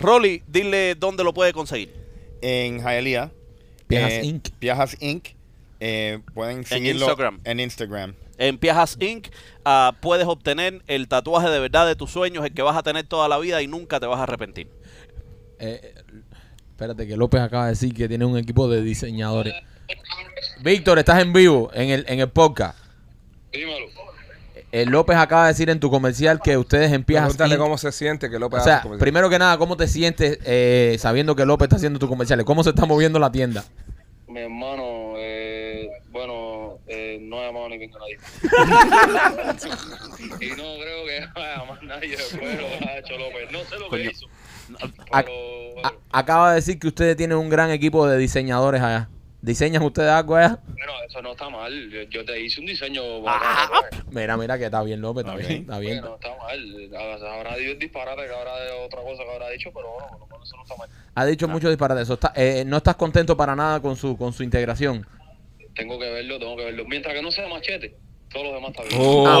Rolly, 0.00 0.42
dile 0.46 0.94
dónde 0.94 1.22
lo 1.22 1.34
puede 1.34 1.52
conseguir. 1.52 1.92
En 2.42 2.80
Hialeah. 2.80 3.30
Piajas 3.86 4.12
eh, 4.12 4.24
Inc. 4.24 4.48
Piajas 4.58 4.96
Inc. 5.00 5.28
Eh, 5.80 6.20
pueden 6.34 6.64
seguirlo 6.64 7.06
Instagram. 7.06 7.40
en 7.44 7.60
Instagram. 7.60 8.14
En 8.36 8.58
Piajas 8.58 8.96
Inc. 9.00 9.28
ah, 9.64 9.96
puedes 10.00 10.26
obtener 10.26 10.82
el 10.86 11.08
tatuaje 11.08 11.48
de 11.48 11.58
verdad 11.58 11.86
de 11.86 11.96
tus 11.96 12.10
sueños, 12.10 12.44
el 12.44 12.52
que 12.52 12.62
vas 12.62 12.76
a 12.76 12.82
tener 12.82 13.06
toda 13.06 13.28
la 13.28 13.38
vida 13.38 13.62
y 13.62 13.66
nunca 13.66 14.00
te 14.00 14.06
vas 14.06 14.20
a 14.20 14.24
arrepentir. 14.24 14.68
Eh, 15.58 15.94
espérate, 16.70 17.06
que 17.06 17.16
López 17.16 17.40
acaba 17.40 17.64
de 17.64 17.70
decir 17.70 17.94
que 17.94 18.08
tiene 18.08 18.24
un 18.24 18.38
equipo 18.38 18.68
de 18.68 18.82
diseñadores. 18.82 19.54
Víctor, 20.62 20.98
estás 20.98 21.22
en 21.22 21.32
vivo 21.32 21.70
en 21.72 21.90
el, 21.90 22.04
en 22.08 22.20
el 22.20 22.28
podcast. 22.28 22.78
Dímelo. 23.52 23.86
Eh, 24.70 24.84
López 24.86 25.16
acaba 25.16 25.44
de 25.44 25.48
decir 25.48 25.70
en 25.70 25.80
tu 25.80 25.90
comercial 25.90 26.40
que 26.42 26.58
ustedes 26.58 26.92
en 26.92 27.02
Piajas 27.02 27.28
Pregúntale 27.30 27.54
Inc. 27.54 27.62
cómo 27.62 27.78
se 27.78 27.90
siente 27.90 28.28
que 28.30 28.38
López 28.38 28.60
O 28.60 28.64
sea, 28.64 28.74
hace 28.76 28.82
comercial. 28.82 29.00
primero 29.04 29.30
que 29.30 29.38
nada, 29.38 29.56
¿cómo 29.56 29.76
te 29.78 29.88
sientes 29.88 30.38
eh, 30.44 30.96
sabiendo 30.98 31.34
que 31.34 31.46
López 31.46 31.66
está 31.66 31.76
haciendo 31.76 31.98
tus 31.98 32.08
comerciales? 32.08 32.44
¿Cómo 32.44 32.62
se 32.62 32.70
está 32.70 32.84
moviendo 32.84 33.18
la 33.18 33.32
tienda? 33.32 33.64
Mi 34.26 34.40
hermano, 34.40 35.14
eh, 35.16 35.88
bueno, 36.10 36.78
eh, 36.86 37.18
no 37.22 37.40
ha 37.40 37.46
llamado 37.46 37.68
ni 37.70 37.78
venga 37.78 37.98
nadie. 37.98 38.18
y 40.40 40.48
no 40.50 40.56
creo 40.56 41.06
que 41.06 41.26
vaya 41.34 41.64
más 41.64 41.82
nadie 41.82 42.10
después 42.10 42.40
de 42.42 42.56
lo 42.62 42.68
que 42.78 42.84
ha 42.88 42.98
hecho 42.98 43.18
López. 43.18 43.50
No 43.52 43.58
sé 43.64 43.78
lo 43.78 43.88
Coño. 43.88 44.02
que 44.02 44.10
hizo. 44.10 44.26
Ac- 45.10 45.24
Pero, 45.24 45.86
A- 46.12 46.18
acaba 46.18 46.50
de 46.50 46.56
decir 46.56 46.78
que 46.78 46.88
ustedes 46.88 47.16
tienen 47.16 47.38
un 47.38 47.48
gran 47.48 47.70
equipo 47.70 48.06
de 48.06 48.18
diseñadores 48.18 48.82
allá. 48.82 49.08
¿Diseñan 49.48 49.82
ustedes 49.82 50.10
algo 50.10 50.36
allá? 50.36 50.58
bueno, 50.66 50.92
eso 51.08 51.22
no 51.22 51.32
está 51.32 51.48
mal. 51.48 51.72
Yo, 51.90 52.02
yo 52.02 52.22
te 52.24 52.38
hice 52.38 52.60
un 52.60 52.66
diseño 52.66 53.02
Ah, 53.26 53.66
bacano, 53.70 53.80
pues. 53.90 54.14
Mira, 54.14 54.36
mira 54.36 54.58
que 54.58 54.66
está 54.66 54.82
bien, 54.82 55.00
López, 55.00 55.24
está 55.24 55.32
Ok. 55.34 55.38
bien, 55.48 55.60
está 55.62 55.78
bien. 55.78 56.00
Bueno, 56.02 56.16
está 56.16 56.28
mal. 56.36 57.30
Habrá 57.32 57.56
dicho 57.56 57.78
disparate 57.78 58.26
que 58.26 58.34
habrá 58.34 58.56
de 58.60 58.70
otra 58.84 59.00
cosa 59.00 59.22
que 59.24 59.30
habrá 59.32 59.48
dicho, 59.48 59.70
pero 59.74 59.88
bueno, 59.92 60.08
por 60.10 60.20
lo 60.20 60.26
menos 60.26 60.48
eso 60.48 60.56
no 60.58 60.62
está 60.64 60.76
mal. 60.76 60.88
Ha 61.14 61.24
dicho 61.24 61.48
mucho 61.48 61.68
disparate. 61.70 62.02
Eso 62.02 62.14
está, 62.14 62.32
eh, 62.36 62.62
no 62.66 62.76
estás 62.76 62.96
contento 62.96 63.36
para 63.38 63.56
nada 63.56 63.80
con 63.80 63.96
su 63.96 64.16
con 64.18 64.34
su 64.34 64.42
integración. 64.42 65.06
Tengo 65.74 65.98
que 65.98 66.10
verlo, 66.10 66.38
tengo 66.38 66.54
que 66.56 66.64
verlo. 66.66 66.84
Mientras 66.86 67.14
que 67.14 67.22
no 67.22 67.30
sea 67.30 67.48
machete, 67.48 67.96
todos 68.30 68.44
los 68.46 68.54
demás 68.54 68.70
está 68.72 68.82
bien. 68.82 69.00
Oh. 69.00 69.26
Ah, 69.26 69.38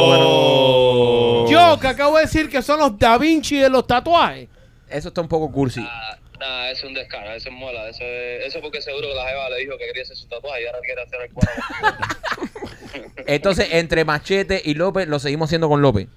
bueno. 1.46 1.50
Yo 1.50 1.78
que 1.80 1.86
acabo 1.88 2.16
de 2.16 2.22
decir 2.22 2.48
que 2.48 2.62
son 2.62 2.78
los 2.80 2.98
Da 2.98 3.18
Vinci 3.18 3.56
de 3.58 3.68
los 3.68 3.86
tatuajes. 3.86 4.48
Eso 4.88 5.08
está 5.08 5.20
un 5.20 5.28
poco 5.28 5.52
cursi. 5.52 5.84
Ah, 5.86 6.16
Eso 6.40 6.70
es 6.72 6.84
un 6.84 6.94
descaro, 6.94 7.32
eso 7.32 7.48
es 7.48 7.54
mola. 7.54 7.88
Eso 7.88 8.04
es, 8.04 8.46
eso 8.46 8.60
porque 8.60 8.80
seguro 8.80 9.08
que 9.08 9.14
la 9.14 9.26
Jeva 9.28 9.50
le 9.50 9.56
dijo 9.58 9.76
que 9.78 9.86
quería 9.86 10.02
hacer 10.02 10.16
su 10.16 10.26
tatuaje 10.28 10.62
y 10.62 10.66
ahora 10.66 10.78
quiere 10.80 11.02
hacer 11.02 11.20
el 11.22 11.32
cuadro. 11.32 11.52
Entonces, 13.26 13.68
entre 13.72 14.04
Machete 14.04 14.60
y 14.64 14.74
López, 14.74 15.08
lo 15.08 15.18
seguimos 15.18 15.48
haciendo 15.48 15.68
con 15.68 15.82
López. 15.82 16.08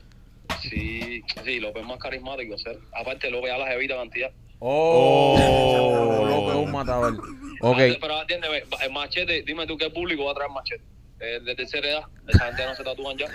sí, 0.61 1.23
sí, 1.43 1.59
López 1.59 1.81
es 1.83 1.87
más 1.87 1.97
carismático. 1.99 2.55
Aparte, 2.93 3.29
López 3.29 3.51
ya 3.51 3.57
las 3.57 3.71
evita 3.71 3.95
cantidad. 3.95 4.31
Oh, 4.59 6.25
López 6.29 6.55
es 6.55 6.65
un 6.65 6.71
matador. 6.71 7.13
Ok. 7.61 7.77
Ande- 7.77 7.97
Pero 7.99 8.15
atiéndeme, 8.19 8.63
el 8.83 8.91
machete, 8.91 9.41
dime 9.43 9.65
tú 9.67 9.77
qué 9.77 9.89
público 9.89 10.25
va 10.25 10.31
a 10.31 10.35
traer 10.35 10.51
machete. 10.51 10.83
Eh, 11.23 11.39
de 11.39 11.55
tercera 11.55 11.87
edad, 11.87 12.01
esa 12.27 12.47
gente 12.47 12.65
no 12.65 12.73
se 12.73 12.83
tatúan 12.83 13.15
ya. 13.15 13.27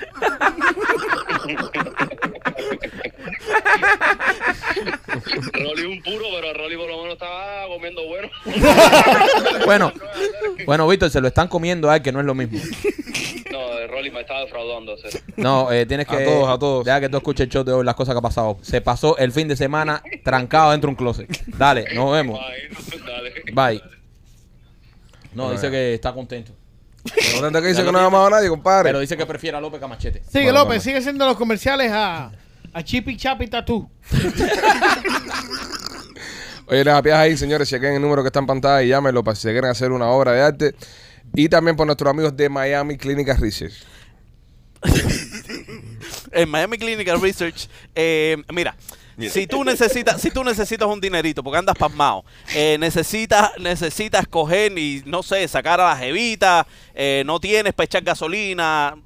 Rolly 5.53 5.83
es 5.83 5.87
un 5.87 6.03
puro, 6.03 6.25
pero 6.35 6.53
Rolly 6.53 6.77
por 6.77 6.89
lo 6.89 6.97
menos 6.99 7.13
estaba 7.13 7.69
comiendo 7.69 8.05
bueno. 8.09 8.29
Bueno, 9.65 9.93
bueno, 10.67 10.89
Víctor, 10.89 11.11
se 11.11 11.21
lo 11.21 11.29
están 11.29 11.47
comiendo 11.47 11.89
a 11.89 11.95
él, 11.97 12.03
que 12.03 12.11
no 12.11 12.19
es 12.19 12.27
lo 12.27 12.35
mismo. 12.35 12.59
No, 13.53 13.79
eh, 13.79 13.87
Rolly 13.87 14.11
me 14.11 14.23
estaba 14.23 14.41
defraudando. 14.41 14.97
No, 15.37 15.71
eh, 15.71 15.87
tienes 15.87 16.09
que. 16.09 16.17
A 16.17 16.25
todos, 16.25 16.49
a 16.49 16.59
todos. 16.59 16.85
Deja 16.85 17.01
que 17.01 17.09
tú 17.09 17.19
escuches 17.19 17.45
el 17.45 17.51
show 17.51 17.63
de 17.63 17.73
hoy, 17.73 17.85
las 17.85 17.95
cosas 17.95 18.15
que 18.15 18.19
ha 18.19 18.23
pasado. 18.23 18.59
Se 18.63 18.81
pasó 18.81 19.17
el 19.17 19.31
fin 19.31 19.47
de 19.47 19.55
semana 19.55 20.03
trancado 20.25 20.73
dentro 20.73 20.89
de 20.89 20.91
un 20.91 20.97
closet. 20.97 21.29
Dale, 21.47 21.95
nos 21.95 22.13
vemos. 22.13 22.41
Bye, 22.41 22.69
dale. 23.07 23.33
Bye. 23.53 23.81
No, 25.35 25.53
dice 25.53 25.71
que 25.71 25.95
está 25.95 26.13
contento. 26.13 26.51
No 27.35 27.41
tanto 27.41 27.63
que 27.63 27.69
dice 27.69 27.85
que 27.85 27.93
no 27.93 27.99
ha 27.99 28.03
llamado 28.03 28.27
a 28.27 28.31
nadie, 28.31 28.49
compadre. 28.49 28.89
Pero 28.91 29.01
dice 29.01 29.17
que 29.17 29.27
prefiere 29.27 29.57
a 29.57 29.61
López 29.61 29.79
que 29.79 29.85
a 29.85 29.89
Machete. 29.89 30.23
Sigue 30.31 30.45
Bueno, 30.45 30.61
López, 30.61 30.69
vamos. 30.69 30.83
sigue 30.85 31.03
siendo 31.03 31.27
los 31.27 31.37
comerciales 31.37 31.91
a, 31.93 32.31
a 32.73 32.83
Chippy 32.83 33.17
Chappy 33.17 33.49
Tattoo. 33.49 33.89
Oye, 36.69 36.85
las 36.85 36.99
apias 36.99 37.19
ahí, 37.19 37.37
señores, 37.37 37.69
chequen 37.69 37.95
el 37.95 38.03
número 38.03 38.23
que 38.23 38.29
está 38.29 38.41
en 38.41 38.47
pantalla 38.47 38.83
y 38.83 38.89
llámenlo 38.89 39.23
para 39.23 39.37
si 39.37 39.43
se 39.43 39.53
quieren 39.53 39.71
hacer 39.71 39.93
una 39.93 40.07
obra 40.07 40.33
de 40.33 40.43
arte. 40.43 40.75
Y 41.35 41.49
también 41.49 41.77
por 41.77 41.87
nuestros 41.87 42.11
amigos 42.11 42.37
de 42.37 42.49
Miami 42.49 42.97
Clinical 42.97 43.37
Research. 43.39 43.75
en 46.33 46.49
Miami 46.49 46.79
Clinical 46.79 47.21
Research, 47.21 47.69
eh, 47.95 48.37
mira, 48.53 48.75
si 49.19 49.47
tú 49.47 49.65
necesitas, 49.65 50.21
si 50.21 50.31
tú 50.31 50.45
necesitas 50.45 50.89
un 50.89 51.01
dinerito 51.01 51.43
porque 51.43 51.59
andas 51.59 51.77
pasmado, 51.77 52.25
eh, 52.55 52.77
necesitas, 52.79 53.53
necesitas 53.59 54.27
coger 54.27 54.79
y 54.79 55.03
no 55.07 55.23
sé, 55.23 55.47
sacar 55.49 55.81
a 55.81 55.89
la 55.89 55.97
jevita, 55.97 56.67
eh, 56.95 57.23
no 57.27 57.41
tienes 57.41 57.73
para 57.73 57.85
echar 57.85 58.03
gasolina, 58.03 58.97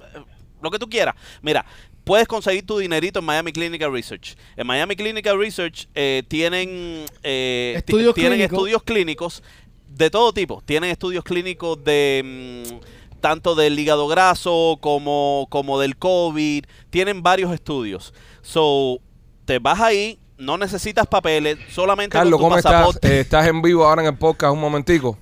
lo 0.61 0.71
que 0.71 0.79
tú 0.79 0.89
quieras. 0.89 1.15
Mira, 1.41 1.65
puedes 2.03 2.27
conseguir 2.27 2.65
tu 2.65 2.77
dinerito 2.77 3.19
en 3.19 3.25
Miami 3.25 3.51
Clinical 3.51 3.91
Research. 3.91 4.35
En 4.55 4.67
Miami 4.67 4.95
Clinical 4.95 5.37
Research 5.37 5.87
eh, 5.95 6.23
tienen, 6.27 7.05
eh, 7.23 7.73
Estudios 7.77 8.13
tienen 8.13 8.33
clínicos. 8.33 8.57
estudios 8.57 8.83
clínicos 8.83 9.43
de 9.87 10.09
todo 10.09 10.33
tipo. 10.33 10.61
Tienen 10.65 10.89
estudios 10.89 11.23
clínicos 11.23 11.83
de 11.83 12.67
mm, 12.73 13.19
tanto 13.19 13.55
del 13.55 13.77
hígado 13.77 14.07
graso 14.07 14.77
como, 14.81 15.47
como 15.49 15.79
del 15.79 15.97
COVID. 15.97 16.65
Tienen 16.89 17.23
varios 17.23 17.53
estudios. 17.53 18.13
So, 18.41 18.99
te 19.51 19.59
vas 19.59 19.81
ahí, 19.81 20.17
no 20.37 20.57
necesitas 20.57 21.05
papeles, 21.07 21.57
solamente 21.71 22.13
Carlos, 22.13 22.39
con 22.39 22.39
tu 22.39 22.43
¿cómo 22.45 22.57
estás? 22.57 22.97
Eh, 23.01 23.19
estás 23.19 23.45
en 23.47 23.61
vivo 23.61 23.85
ahora 23.85 24.01
en 24.01 24.07
el 24.07 24.17
podcast 24.17 24.53
un 24.53 24.61
momentico. 24.61 25.17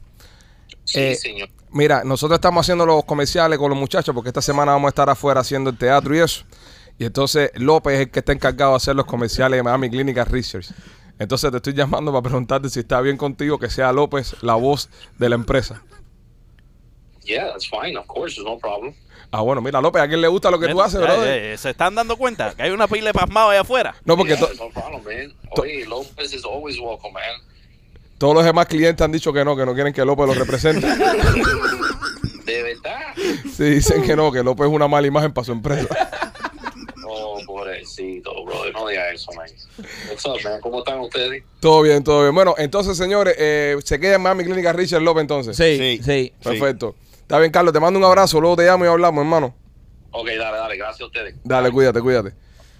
Sí, 0.84 1.00
Eh, 1.00 1.16
señor. 1.16 1.50
Mira, 1.72 2.04
nosotros 2.04 2.38
estamos 2.38 2.64
haciendo 2.64 2.86
los 2.86 3.04
comerciales 3.06 3.58
con 3.58 3.72
los 3.72 3.80
muchachos 3.80 4.14
porque 4.14 4.30
esta 4.30 4.44
semana 4.44 4.74
vamos 4.74 4.86
a 4.86 4.90
estar 4.90 5.10
afuera 5.10 5.42
haciendo 5.42 5.72
el 5.72 5.80
teatro 5.80 6.16
y 6.16 6.20
eso. 6.20 6.44
Y 7.00 7.06
entonces 7.06 7.50
López 7.56 7.96
es 7.96 8.00
el 8.02 8.12
que 8.12 8.20
está 8.20 8.34
encargado 8.34 8.74
de 8.74 8.78
hacer 8.78 8.96
los 8.96 9.06
comerciales 9.08 9.58
de 9.58 9.64
Miami 9.64 9.90
Clinical 9.90 10.28
Research. 10.28 10.68
Entonces 11.18 11.50
te 11.50 11.58
estoy 11.58 11.74
llamando 11.74 12.12
para 12.12 12.22
preguntarte 12.22 12.70
si 12.70 12.82
está 12.82 13.02
bien 13.02 13.18
contigo 13.18 13.58
que 13.58 13.72
sea 13.72 13.92
López 13.92 14.36
la 14.44 14.54
voz 14.54 14.92
de 15.18 15.28
la 15.28 15.34
empresa. 15.36 15.82
Yeah, 17.24 17.48
that's 17.48 17.68
fine. 17.68 17.98
Of 17.98 18.06
course, 18.06 18.36
there's 18.36 18.46
no 18.46 18.60
problem. 18.60 18.94
Ah, 19.32 19.42
bueno, 19.42 19.62
mira, 19.62 19.80
López, 19.80 20.02
¿a 20.02 20.08
quién 20.08 20.22
le 20.22 20.28
gusta 20.28 20.50
lo 20.50 20.60
que 20.60 20.68
tú 20.70 20.82
haces, 20.82 21.00
Eh, 21.00 21.04
brother? 21.04 21.44
eh, 21.54 21.58
¿Se 21.58 21.70
están 21.70 21.94
dando 21.94 22.18
cuenta 22.18 22.54
que 22.56 22.64
hay 22.64 22.72
una 22.72 22.88
pila 22.88 23.08
de 23.10 23.14
pasmados 23.14 23.52
allá 23.52 23.62
afuera? 23.62 23.96
No, 24.04 24.18
porque 24.18 24.36
yeah, 24.36 24.48
no 24.58 24.70
problem, 24.72 25.04
man. 25.04 25.34
to- 25.54 25.62
Oye, 25.62 25.86
Lopez 25.86 26.34
is 26.34 26.44
always 26.46 26.80
welcome, 26.80 27.14
man. 27.14 27.24
todos 28.18 28.34
los 28.34 28.44
demás 28.44 28.66
clientes 28.66 29.04
han 29.06 29.12
dicho 29.12 29.32
que 29.32 29.46
no, 29.46 29.56
que 29.56 29.66
no 29.66 29.74
quieren 29.76 29.94
que 29.94 30.04
López 30.04 30.26
los 30.28 30.38
represente. 30.38 30.88
De 32.46 32.64
verdad. 32.64 33.00
Sí, 33.56 33.64
dicen 33.66 34.02
que 34.02 34.16
no, 34.16 34.32
que 34.32 34.42
López 34.44 34.68
es 34.68 34.74
una 34.74 34.88
mala 34.88 35.06
imagen 35.06 35.32
para 35.32 35.46
su 35.46 35.52
empresa. 35.52 35.88
Oh, 37.08 37.40
pobrecito, 37.46 38.32
brother. 38.46 38.74
No 38.74 38.88
diga 38.88 39.12
eso, 39.12 39.32
man. 39.34 39.48
What's 40.10 40.26
up, 40.26 40.38
man? 40.44 40.60
¿Cómo 40.62 40.80
están 40.80 41.00
ustedes? 41.00 41.44
Todo 41.60 41.82
bien, 41.84 42.04
todo 42.04 42.24
bien. 42.24 42.34
Bueno, 42.34 42.56
entonces, 42.58 42.98
señores, 42.98 43.36
eh, 43.38 43.78
se 43.84 44.00
queda 44.00 44.16
en 44.16 44.22
Miami 44.22 44.44
Clinical 44.46 44.74
Research 44.76 45.04
López 45.04 45.22
entonces. 45.22 45.56
Sí, 45.56 45.78
Sí. 45.78 46.02
sí. 46.04 46.34
Perfecto. 46.44 46.96
Está 47.30 47.38
bien, 47.38 47.52
Carlos, 47.52 47.72
te 47.72 47.80
mando 47.80 48.00
un 48.00 48.06
abrazo, 48.06 48.42
luego 48.42 48.56
te 48.56 48.66
llamo 48.66 48.86
y 48.86 48.88
hablamos, 48.88 49.22
hermano. 49.22 49.54
Ok, 50.10 50.30
dale, 50.30 50.58
dale. 50.58 50.78
Gracias 50.78 51.02
a 51.02 51.06
ustedes. 51.06 51.36
Dale, 51.44 51.72
cuídate, 51.72 52.02
cuídate. 52.02 52.34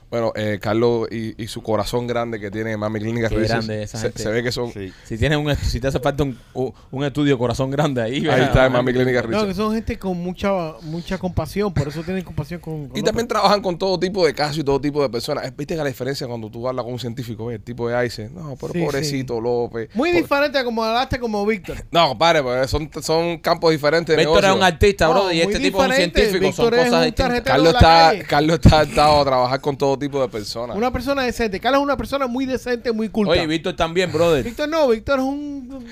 Bueno, 0.10 0.32
eh, 0.36 0.58
Carlos 0.62 1.08
y, 1.12 1.42
y 1.42 1.48
su 1.48 1.62
corazón 1.62 2.08
grande 2.08 2.40
que 2.40 2.50
tiene 2.50 2.72
en 2.72 2.80
Mami 2.80 3.00
Clínica 3.00 3.30
Qué 3.30 3.36
Research, 3.36 3.66
grande 3.66 3.84
esa 3.84 3.98
se, 3.98 4.04
gente. 4.08 4.24
se 4.24 4.30
ve 4.30 4.42
que 4.44 4.52
son... 4.52 4.72
Sí. 4.72 4.92
Si 5.06 5.18
tienes 5.18 5.38
un 5.38 5.56
si 5.56 5.80
te 5.80 5.88
hace 5.88 6.00
falta 6.00 6.24
un, 6.24 6.38
un- 6.54 6.74
un 6.92 7.04
estudio 7.04 7.38
corazón 7.38 7.70
grande 7.70 8.02
ahí. 8.02 8.28
Ahí 8.28 8.42
está 8.42 8.66
en 8.66 8.72
Mami 8.74 8.92
Clínica 8.94 9.22
No, 9.24 9.46
que 9.46 9.54
son 9.54 9.74
gente 9.76 10.00
con 10.00 10.18
mucha 10.18 10.74
mucha 10.82 11.18
compasión, 11.18 11.74
por 11.74 11.88
eso 11.88 12.02
tienen 12.04 12.24
compasión 12.24 12.60
con, 12.60 12.88
con 12.88 12.98
Y 12.98 13.04
también 13.04 13.28
trabajan 13.28 13.62
con 13.62 13.78
todo 13.78 14.00
tipo 14.00 14.26
de 14.26 14.34
casos 14.34 14.58
y 14.60 14.64
todo 14.64 14.82
tipo 14.82 15.02
de 15.02 15.10
personas. 15.10 15.46
Eh, 15.46 15.54
Viste 15.56 15.76
que 15.76 15.82
la 15.84 15.88
diferencia 15.90 16.26
cuando 16.28 16.50
tú 16.50 16.68
hablas 16.68 16.84
con 16.86 16.94
un 16.94 17.00
científico, 17.00 17.52
el 17.52 17.62
tipo 17.62 17.88
de 17.88 17.96
ahí 17.96 18.06
dice, 18.06 18.30
no, 18.34 18.56
pero 18.60 18.74
Sí, 18.74 18.80
pobrecito 18.80 19.40
López. 19.40 19.90
Muy 19.94 20.12
diferente 20.12 20.58
a 20.58 20.64
como 20.64 20.84
hablaste 20.84 21.20
como 21.20 21.46
Víctor. 21.46 21.78
No, 21.92 22.10
compadre, 22.10 22.42
pues 22.42 22.70
son, 22.70 22.90
son 23.02 23.38
campos 23.40 23.72
diferentes 23.72 24.16
de 24.16 24.22
Víctor 24.24 24.38
es 24.38 24.44
negocio. 24.44 24.58
un 24.58 24.64
artista, 24.64 25.06
No, 25.06 25.12
bro, 25.12 25.32
y 25.32 25.42
este 25.42 25.60
tipo 25.60 25.84
es 25.84 25.90
un 25.90 25.96
científico. 25.96 26.52
Son 26.52 26.66
Víctor 26.70 26.74
es 26.76 26.86
cosas 26.86 27.06
distintas. 27.06 27.42
Carlos 27.42 27.74
de 27.74 27.78
está. 27.78 28.14
Carlos 28.28 28.60
está 28.64 28.80
adaptado 28.80 29.22
a 29.22 29.26
trabajar 29.26 29.62
con 29.62 29.78
todo 29.78 29.99
tipo 30.00 30.22
de 30.22 30.30
personas. 30.30 30.76
Una 30.78 30.92
persona 30.92 31.24
decente. 31.24 31.60
Carlos 31.60 31.82
es 31.82 31.84
una 31.84 31.98
persona 31.98 32.28
muy 32.28 32.46
decente, 32.46 32.92
muy 32.92 33.10
culta. 33.10 33.34
Oye, 33.34 33.46
Víctor 33.46 33.76
también, 33.76 34.12
brother. 34.12 34.44
Víctor 34.44 34.70
no, 34.70 34.88
Víctor 34.88 35.20
es 35.20 35.26
un... 35.26 35.86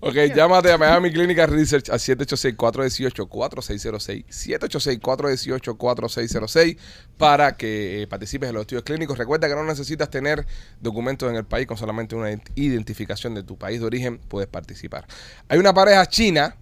Ok, 0.00 0.14
llámate 0.34 0.72
a 0.72 0.78
Miami 0.78 1.12
Clinical 1.12 1.48
Research 1.48 1.88
al 1.90 1.98
786-418-4606. 2.00 4.24
786-418-4606 4.28 6.76
para 7.16 7.56
que 7.56 8.02
eh, 8.02 8.06
participes 8.06 8.48
en 8.48 8.54
los 8.54 8.62
estudios 8.62 8.82
clínicos. 8.84 9.16
Recuerda 9.18 9.48
que 9.48 9.54
no 9.54 9.64
necesitas 9.64 10.10
tener 10.10 10.46
documentos 10.80 11.28
en 11.30 11.36
el 11.36 11.44
país, 11.44 11.66
con 11.66 11.76
solamente 11.76 12.14
una 12.16 12.30
ident- 12.32 12.50
identificación 12.54 13.34
de 13.34 13.42
tu 13.42 13.56
país 13.56 13.80
de 13.80 13.86
origen 13.86 14.18
puedes 14.28 14.48
participar. 14.48 15.06
Hay 15.48 15.58
una 15.58 15.72
pareja 15.72 16.04
china 16.06 16.56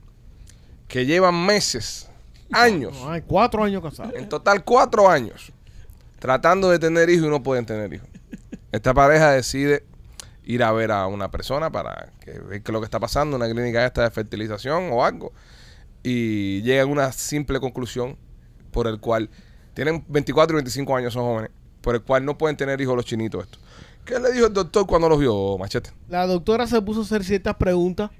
que 0.88 1.07
llevan 1.07 1.46
meses, 1.46 2.09
años, 2.53 2.94
No, 3.01 3.11
hay 3.11 3.22
cuatro 3.22 3.62
años 3.62 3.82
casados. 3.82 4.12
en 4.16 4.28
total 4.28 4.64
cuatro 4.64 5.09
años, 5.09 5.53
tratando 6.21 6.71
de 6.71 6.79
tener 6.79 7.11
hijos 7.11 7.27
y 7.27 7.31
no 7.31 7.43
pueden 7.43 7.66
tener 7.66 7.93
hijos. 7.93 8.09
Esta 8.71 8.95
pareja 8.95 9.33
decide 9.33 9.83
ir 10.45 10.62
a 10.62 10.71
ver 10.71 10.93
a 10.93 11.07
una 11.09 11.31
persona 11.31 11.71
para 11.71 12.12
que 12.21 12.39
ver 12.39 12.62
qué 12.62 12.71
es 12.71 12.73
lo 12.73 12.81
que 12.81 12.85
está 12.85 13.01
pasando, 13.01 13.37
una 13.37 13.51
clínica 13.51 13.85
esta 13.85 14.03
de 14.03 14.11
fertilización 14.11 14.91
o 14.93 15.05
algo, 15.05 15.33
y 16.05 16.62
llegan 16.62 16.89
a 16.89 16.93
una 16.93 17.12
simple 17.12 17.59
conclusión 17.59 18.16
por 18.71 18.87
el 18.87 19.01
cual 19.01 19.29
tienen 19.75 20.05
24 20.09 20.55
y 20.55 20.59
25 20.59 20.97
años, 20.97 21.12
son 21.14 21.25
jóvenes, 21.25 21.51
por 21.81 21.95
el 21.95 22.03
cual 22.03 22.25
no 22.25 22.39
pueden 22.39 22.57
tener 22.57 22.81
hijos 22.81 22.95
los 22.95 23.05
chinitos. 23.05 23.49
¿Qué 24.05 24.18
le 24.18 24.33
dijo 24.33 24.47
el 24.47 24.53
doctor 24.53 24.87
cuando 24.87 25.09
los 25.09 25.18
vio, 25.18 25.57
Machete? 25.59 25.91
La 26.09 26.27
doctora 26.27 26.66
se 26.66 26.81
puso 26.83 27.01
a 27.01 27.03
hacer 27.05 27.25
ciertas 27.25 27.57
preguntas 27.57 28.11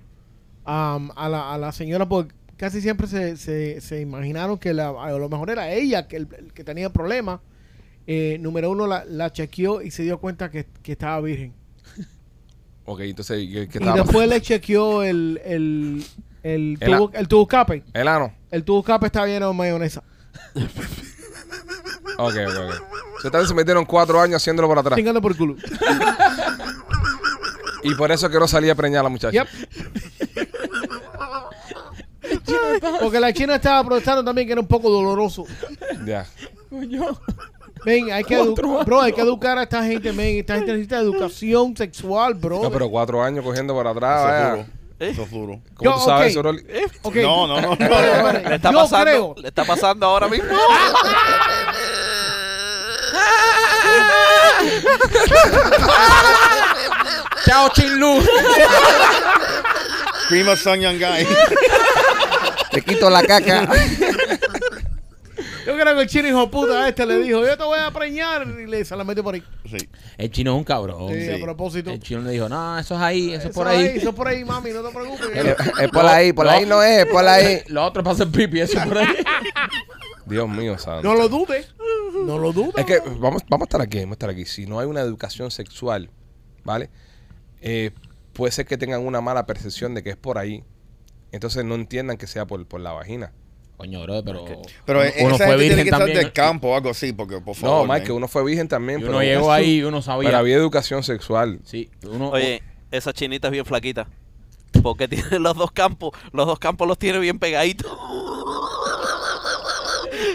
a, 0.64 1.59
la, 1.61 1.72
señora 1.72 2.09
porque 2.09 2.34
casi 2.57 2.80
siempre 2.80 3.07
se, 3.07 4.01
imaginaron 4.01 4.59
que 4.59 4.72
la- 4.74 4.90
a 4.90 5.11
lo 5.12 5.28
mejor 5.28 5.51
era 5.51 5.70
ella 5.70 6.07
que, 6.07 6.16
el, 6.16 6.28
el 6.38 6.53
que 6.53 6.64
tenía 6.64 6.90
problemas. 6.90 7.40
Eh, 8.12 8.38
número 8.40 8.72
uno, 8.72 8.88
la, 8.88 9.04
la 9.04 9.30
chequeó 9.30 9.82
y 9.82 9.92
se 9.92 10.02
dio 10.02 10.18
cuenta 10.18 10.50
que, 10.50 10.66
que 10.82 10.90
estaba 10.90 11.20
virgen. 11.20 11.54
Ok, 12.84 13.02
entonces, 13.02 13.48
¿qué, 13.48 13.68
qué 13.68 13.78
Y 13.80 13.92
después 13.92 14.28
le 14.28 14.40
chequeó 14.40 15.04
el, 15.04 15.40
el, 15.44 16.04
el, 16.42 16.76
El 16.80 16.90
tubo, 16.90 17.12
el 17.14 17.28
tubo 17.28 17.42
escape. 17.42 17.84
El 17.94 18.08
ano. 18.08 18.34
El 18.50 18.64
tubo 18.64 18.80
escape 18.80 19.06
estaba 19.06 19.28
lleno 19.28 19.46
de 19.48 19.54
mayonesa. 19.54 20.02
Ok, 22.18 22.34
ok, 22.48 22.56
ok. 23.32 23.46
Se, 23.46 23.54
metieron 23.54 23.84
cuatro 23.86 24.20
años 24.20 24.42
haciéndolo 24.42 24.68
por 24.68 24.78
atrás. 24.78 24.96
Chingando 24.96 25.22
por 25.22 25.36
culo. 25.36 25.54
Y 27.82 27.94
por 27.94 28.12
eso 28.12 28.26
es 28.26 28.32
que 28.32 28.38
no 28.38 28.46
salía 28.46 28.74
preñada 28.74 29.04
la 29.04 29.08
muchacha. 29.08 29.32
Yep. 29.32 29.48
Porque 33.00 33.20
la 33.20 33.32
china 33.32 33.54
estaba 33.54 33.82
protestando 33.84 34.22
también 34.22 34.46
que 34.46 34.52
era 34.52 34.61
un 34.61 34.66
poco 34.66 34.90
doloroso. 34.90 35.46
Ya. 36.04 36.26
Ven, 37.84 38.12
hay 38.12 38.24
que, 38.24 38.38
edu- 38.38 38.84
bro, 38.84 39.00
hay 39.00 39.12
que 39.12 39.20
educar 39.22 39.56
a 39.58 39.62
esta 39.62 39.82
gente, 39.84 40.12
men. 40.12 40.38
Esta 40.38 40.56
gente 40.56 40.72
necesita 40.72 40.98
educación 40.98 41.76
sexual, 41.76 42.34
bro. 42.34 42.62
No, 42.62 42.70
pero 42.70 42.88
cuatro 42.90 43.22
años 43.22 43.44
cogiendo 43.44 43.72
por 43.74 43.86
atrás, 43.86 44.20
Eso 44.20 44.28
es 44.28 44.32
vaya. 44.32 44.50
duro. 44.50 44.66
Eso 44.98 45.22
es 45.22 45.30
duro. 45.30 45.60
¿Cómo 45.76 45.90
Yo, 45.90 45.96
tú 45.96 46.04
sabes 46.04 46.24
ok. 46.26 46.30
eso, 46.30 46.42
Rolly? 46.42 46.64
Ok. 47.02 47.16
No, 47.16 47.46
no, 47.46 47.60
no. 47.60 47.68
no. 47.76 48.48
Le 48.48 48.54
está 48.56 48.70
Yo 48.70 48.78
pasando, 48.80 49.04
creo. 49.04 49.34
le 49.38 49.48
está 49.48 49.64
pasando 49.64 50.06
ahora 50.06 50.28
mismo. 50.28 50.50
Chao, 57.46 57.68
Chinlu. 57.74 58.18
Of 60.52 60.60
Sun 60.62 60.80
Young 60.80 60.98
Guy. 60.98 61.26
Te 62.70 62.82
quito 62.82 63.10
la 63.10 63.22
caca. 63.24 63.66
Yo 65.70 65.76
creo 65.76 65.94
que 65.94 66.02
el 66.02 66.08
chino 66.08 66.28
hijo 66.28 66.50
puta 66.50 66.88
este 66.88 67.06
le 67.06 67.18
dijo, 67.18 67.46
yo 67.46 67.56
te 67.56 67.62
voy 67.62 67.78
a 67.78 67.92
preñar. 67.92 68.44
Y 68.44 68.66
le, 68.66 68.84
se 68.84 68.96
la 68.96 69.04
metió 69.04 69.22
por 69.22 69.34
ahí. 69.34 69.42
Sí. 69.66 69.88
El 70.18 70.30
chino 70.30 70.50
es 70.52 70.58
un 70.58 70.64
cabrón. 70.64 71.12
Sí, 71.12 71.26
sí. 71.26 71.30
a 71.30 71.40
propósito. 71.40 71.90
El 71.90 72.00
chino 72.00 72.22
le 72.22 72.32
dijo, 72.32 72.48
no, 72.48 72.76
eso 72.76 72.96
es 72.96 73.00
ahí, 73.00 73.32
eso 73.32 73.48
es 73.48 73.54
por 73.54 73.68
ahí. 73.68 73.84
Eso 73.84 74.08
es 74.08 74.14
por 74.16 74.26
ahí, 74.26 74.44
mami, 74.44 74.72
no 74.72 74.82
te 74.82 74.92
preocupes. 74.92 75.28
es 75.80 75.88
por 75.90 76.06
ahí, 76.06 76.32
por 76.32 76.48
ahí 76.48 76.66
no 76.66 76.82
es, 76.82 77.04
es 77.04 77.06
por 77.06 77.24
ahí. 77.24 77.62
Lo 77.68 77.84
otro 77.84 78.00
es 78.00 78.04
para 78.04 78.14
hacer 78.14 78.28
pipi, 78.30 78.60
eso 78.60 78.80
es 78.80 78.86
por 78.86 78.98
ahí. 78.98 79.06
Dios 80.26 80.48
mío, 80.48 80.76
santo. 80.76 81.02
No 81.02 81.14
lo 81.14 81.28
dudes. 81.28 81.72
No 82.24 82.38
lo 82.38 82.52
dudes. 82.52 82.74
Es 82.76 82.84
que 82.84 82.98
vamos, 83.18 83.42
vamos 83.48 83.62
a 83.62 83.68
estar 83.68 83.80
aquí, 83.80 83.98
vamos 84.00 84.12
a 84.12 84.14
estar 84.14 84.30
aquí. 84.30 84.44
Si 84.46 84.66
no 84.66 84.80
hay 84.80 84.86
una 84.86 85.00
educación 85.00 85.52
sexual, 85.52 86.10
¿vale? 86.64 86.90
Eh, 87.60 87.92
puede 88.32 88.52
ser 88.52 88.66
que 88.66 88.76
tengan 88.76 89.06
una 89.06 89.20
mala 89.20 89.46
percepción 89.46 89.94
de 89.94 90.02
que 90.02 90.10
es 90.10 90.16
por 90.16 90.36
ahí. 90.36 90.64
Entonces 91.30 91.64
no 91.64 91.76
entiendan 91.76 92.16
que 92.16 92.26
sea 92.26 92.46
por, 92.46 92.66
por 92.66 92.80
la 92.80 92.92
vagina. 92.92 93.32
Coño, 93.80 94.02
bro, 94.02 94.22
pero. 94.22 94.44
Pero 94.84 94.98
uno, 95.00 95.08
esa 95.08 95.24
uno 95.24 95.36
fue 95.38 95.46
gente 95.46 95.58
tiene 95.58 95.74
virgen 95.74 95.86
estar 95.86 95.98
también. 96.00 96.18
del 96.18 96.32
campo 96.34 96.68
o 96.68 96.76
algo 96.76 96.90
así, 96.90 97.14
porque 97.14 97.40
por 97.40 97.56
favor. 97.56 97.78
No, 97.78 97.86
más 97.86 98.00
man. 98.00 98.06
que 98.06 98.12
uno 98.12 98.28
fue 98.28 98.44
virgen 98.44 98.68
también, 98.68 98.98
Y 98.98 99.02
pero, 99.04 99.14
uno 99.14 99.22
llegó 99.22 99.50
ahí 99.50 99.76
y 99.76 99.82
uno 99.84 100.02
sabía. 100.02 100.28
pero 100.28 100.36
había 100.38 100.56
educación 100.56 101.02
sexual. 101.02 101.60
Sí, 101.64 101.88
uno. 102.02 102.28
Oye, 102.28 102.62
esa 102.90 103.14
chinita 103.14 103.48
es 103.48 103.52
bien 103.52 103.64
flaquita. 103.64 104.06
Porque 104.82 105.08
tiene 105.08 105.38
los 105.38 105.56
dos 105.56 105.72
campos, 105.72 106.10
los 106.30 106.46
dos 106.46 106.58
campos 106.58 106.86
los 106.88 106.98
tiene 106.98 107.20
bien 107.20 107.38
pegaditos. 107.38 107.90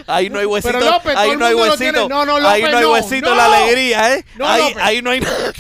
Ahí 0.08 0.30
no 0.30 0.40
hay 0.40 0.46
huesito, 0.46 0.74
Pero, 0.74 0.92
López, 0.92 1.16
ahí 1.16 1.38
no 1.38 1.46
hay 1.46 1.54
huesito. 1.54 2.10
No, 2.10 2.26
no, 2.26 2.36
ahí 2.48 2.64
no 2.64 2.78
hay 2.78 2.86
huesito 2.86 3.30
no. 3.30 3.36
la 3.36 3.46
alegría, 3.46 4.16
¿eh? 4.16 4.26
No, 4.38 4.48
ahí, 4.48 4.62
López. 4.62 4.78
ahí 4.84 5.02
no 5.02 5.10
hay 5.12 5.20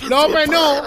López, 0.09 0.49
no. 0.49 0.81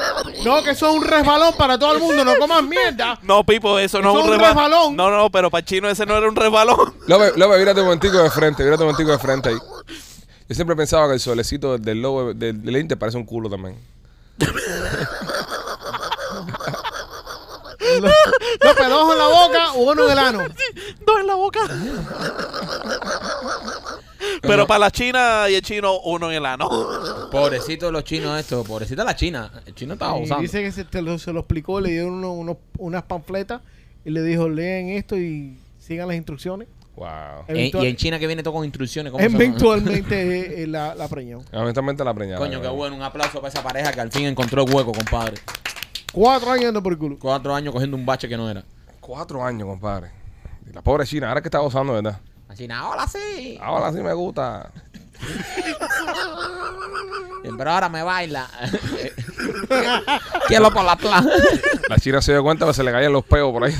No, 0.44 0.62
que 0.62 0.70
eso 0.70 0.88
es 0.90 0.94
un 0.96 1.02
resbalón 1.04 1.54
para 1.56 1.78
todo 1.78 1.92
el 1.94 2.00
mundo. 2.00 2.24
No 2.24 2.36
comas 2.38 2.62
mierda. 2.62 3.18
No, 3.22 3.44
Pipo, 3.44 3.78
eso 3.78 4.00
no 4.00 4.10
Eso 4.10 4.18
es 4.20 4.24
un 4.26 4.30
es 4.32 4.36
un 4.38 4.40
resbalón. 4.44 4.70
resbalón. 4.70 4.96
No, 4.96 5.10
no, 5.10 5.30
pero 5.30 5.50
para 5.50 5.60
el 5.60 5.64
chino 5.66 5.88
ese 5.88 6.06
no 6.06 6.16
era 6.16 6.28
un 6.28 6.36
resbalón. 6.36 6.94
López, 7.06 7.36
López, 7.36 7.58
mírate 7.58 7.80
un 7.80 7.86
momentico 7.86 8.18
de 8.18 8.30
frente, 8.30 8.62
mírate 8.64 8.82
un 8.82 8.88
momentico 8.90 9.10
de 9.12 9.18
frente 9.18 9.48
ahí. 9.50 9.56
Yo 10.48 10.54
siempre 10.54 10.74
pensaba 10.76 11.08
que 11.08 11.14
el 11.14 11.20
solecito 11.20 11.72
del, 11.72 11.82
del 11.82 12.00
lobo 12.00 12.32
del, 12.34 12.62
del 12.62 12.76
Inter 12.76 12.98
parece 12.98 13.18
un 13.18 13.24
culo 13.24 13.50
también. 13.50 13.78
Los, 18.00 18.12
los 18.62 18.74
pedojos 18.74 19.12
en 19.12 19.18
la 19.18 19.26
boca, 19.26 19.72
uno 19.74 20.04
en 20.04 20.10
el 20.10 20.18
ano. 20.18 20.38
Dos 21.06 21.20
en 21.20 21.26
la 21.26 21.34
boca. 21.34 21.60
Pero 24.42 24.66
para 24.66 24.80
la 24.80 24.90
china 24.90 25.44
y 25.48 25.54
el 25.54 25.62
chino, 25.62 25.98
uno 26.00 26.30
en 26.30 26.36
el 26.38 26.46
ano. 26.46 26.68
Pobrecito 27.30 27.90
los 27.92 28.04
chinos 28.04 28.38
estos, 28.38 28.66
pobrecita 28.66 29.04
la 29.04 29.14
china. 29.16 29.50
El 29.66 29.74
chino 29.74 29.94
estaba 29.94 30.18
Y 30.18 30.24
usando. 30.24 30.42
dice 30.42 30.62
que 30.62 30.72
se, 30.72 30.84
te 30.84 31.02
lo, 31.02 31.18
se 31.18 31.32
lo 31.32 31.40
explicó, 31.40 31.80
le 31.80 31.90
dieron 31.90 32.14
uno- 32.14 32.32
unos- 32.32 32.56
unas 32.78 33.02
panfletas 33.04 33.60
y 34.04 34.10
le 34.10 34.22
dijo, 34.22 34.48
leen 34.48 34.88
esto 34.90 35.16
y 35.16 35.58
sigan 35.78 36.08
las 36.08 36.16
instrucciones. 36.16 36.68
Wow. 36.96 37.06
Eventual- 37.46 37.84
y 37.84 37.88
en 37.88 37.96
China 37.96 38.18
que 38.18 38.26
viene 38.26 38.42
todo 38.42 38.54
con 38.54 38.64
instrucciones. 38.64 39.12
¿cómo 39.12 39.22
se 39.22 39.28
llama? 39.30 39.44
eventualmente 39.44 40.20
eh, 40.20 40.62
eh, 40.62 40.66
la, 40.66 40.94
la 40.96 41.06
preñó. 41.08 41.42
Eventualmente 41.52 42.02
la 42.04 42.12
preñada. 42.14 42.38
Coño, 42.38 42.60
qué 42.60 42.68
bueno. 42.68 42.96
Un 42.96 43.02
aplauso 43.02 43.40
para 43.40 43.48
esa 43.52 43.62
pareja 43.62 43.92
que 43.92 44.00
al 44.00 44.10
fin 44.10 44.26
encontró 44.26 44.64
el 44.64 44.74
hueco, 44.74 44.92
compadre. 44.92 45.36
Cuatro 46.12 46.50
años 46.50 46.66
ando 46.66 46.82
por 46.82 46.92
el 46.92 46.98
culo. 46.98 47.16
Cuatro 47.20 47.54
años 47.54 47.72
cogiendo 47.72 47.96
un 47.96 48.04
bache 48.04 48.28
que 48.28 48.36
no 48.36 48.50
era. 48.50 48.64
Cuatro 49.00 49.44
años, 49.44 49.68
compadre. 49.68 50.10
Y 50.68 50.72
la 50.72 50.82
pobre 50.82 51.06
China, 51.06 51.28
ahora 51.28 51.40
que 51.40 51.46
está 51.48 51.58
gozando, 51.60 51.92
¿verdad? 51.92 52.18
Así, 52.48 52.66
ahora 52.70 53.06
sí. 53.06 53.58
Ahora 53.60 53.92
sí 53.92 53.98
me 54.00 54.14
gusta. 54.14 54.70
Pero 57.56 57.70
ahora 57.70 57.88
me 57.88 58.02
baila. 58.02 58.48
Quiero 60.48 60.70
por 60.72 60.84
la 60.84 60.96
plaza. 60.96 61.28
La 61.88 61.98
China 61.98 62.20
se 62.22 62.32
dio 62.32 62.42
cuenta 62.42 62.66
que 62.66 62.74
se 62.74 62.82
le 62.82 62.92
caían 62.92 63.12
los 63.12 63.24
peos 63.24 63.52
por 63.52 63.64
ahí. 63.64 63.74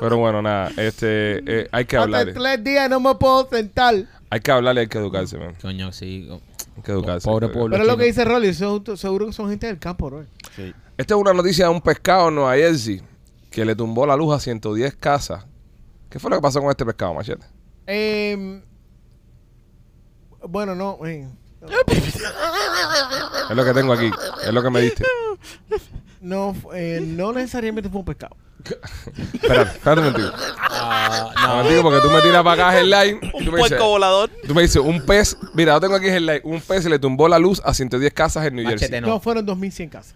Pero 0.00 0.18
bueno, 0.18 0.42
nada, 0.42 0.70
este, 0.76 1.42
eh, 1.46 1.68
hay 1.70 1.84
que 1.84 1.96
Hace 1.96 2.04
hablarle. 2.04 2.32
tres 2.32 2.64
días 2.64 2.90
no 2.90 3.00
me 3.00 3.14
puedo 3.14 3.48
sentar. 3.48 3.94
Hay 4.30 4.40
que 4.40 4.50
hablarle, 4.50 4.82
hay 4.82 4.86
que 4.88 4.98
educarse, 4.98 5.38
man. 5.38 5.54
Coño, 5.60 5.92
sí. 5.92 6.28
Hay 6.76 6.82
que 6.82 6.92
educarse. 6.92 7.28
Pobre 7.28 7.48
pueblo. 7.48 7.70
Pero 7.70 7.82
es 7.82 7.86
lo 7.86 7.94
chino. 7.94 8.00
que 8.00 8.06
dice 8.06 8.24
Rolly, 8.24 8.54
seguro 8.54 9.26
que 9.26 9.32
son 9.32 9.50
gente 9.50 9.66
del 9.66 9.78
campo, 9.78 10.06
bro. 10.10 10.24
Sí. 10.56 10.74
Esta 10.96 11.14
es 11.14 11.20
una 11.20 11.32
noticia 11.32 11.66
de 11.66 11.70
un 11.70 11.80
pescado 11.80 12.28
en 12.28 12.34
Nueva 12.36 12.54
Jersey 12.56 13.02
que 13.50 13.64
le 13.64 13.76
tumbó 13.76 14.06
la 14.06 14.16
luz 14.16 14.34
a 14.34 14.40
110 14.40 14.94
casas. 14.96 15.44
¿Qué 16.12 16.18
fue 16.18 16.28
lo 16.30 16.36
que 16.36 16.42
pasó 16.42 16.60
con 16.60 16.68
este 16.70 16.84
pescado, 16.84 17.14
machete? 17.14 17.46
Eh, 17.86 18.62
bueno, 20.48 20.74
no. 20.74 20.98
eh, 21.06 21.26
Es 23.50 23.56
lo 23.56 23.64
que 23.64 23.72
tengo 23.72 23.92
aquí. 23.92 24.10
Es 24.44 24.52
lo 24.52 24.62
que 24.62 24.70
me 24.70 24.80
diste. 24.82 25.04
no, 26.20 26.54
eh, 26.74 27.00
no 27.06 27.32
necesariamente 27.32 27.88
fue 27.88 28.00
un 28.00 28.04
pescado. 28.04 28.36
Espérate, 29.32 29.70
espérate 29.72 30.00
un 30.02 30.06
momentito. 30.12 30.32
Ah, 30.60 31.32
Un 31.36 31.42
no. 31.42 31.48
momentico, 31.56 31.82
porque 31.82 32.00
tú 32.00 32.10
me 32.10 32.20
tiras 32.22 32.44
para 32.44 32.68
acá 32.68 32.78
headline. 32.78 33.20
Un 33.34 33.44
tú 33.44 33.50
me 33.52 33.56
dices, 33.56 33.68
puerco 33.70 33.88
volador. 33.88 34.30
tú 34.46 34.54
me 34.54 34.62
dices, 34.62 34.76
un 34.82 35.00
pez. 35.04 35.36
Mira, 35.54 35.72
yo 35.74 35.80
tengo 35.80 35.94
aquí 35.96 36.06
headline. 36.08 36.40
Un 36.44 36.60
pez 36.60 36.84
le 36.84 36.98
tumbó 36.98 37.26
la 37.28 37.38
luz 37.38 37.60
a 37.64 37.74
110 37.74 38.12
casas 38.12 38.46
en 38.46 38.54
New 38.56 38.64
Machete, 38.64 38.80
Jersey. 38.86 39.00
no. 39.00 39.06
No, 39.08 39.20
fueron 39.20 39.44
2100 39.46 39.88
casas. 39.88 40.14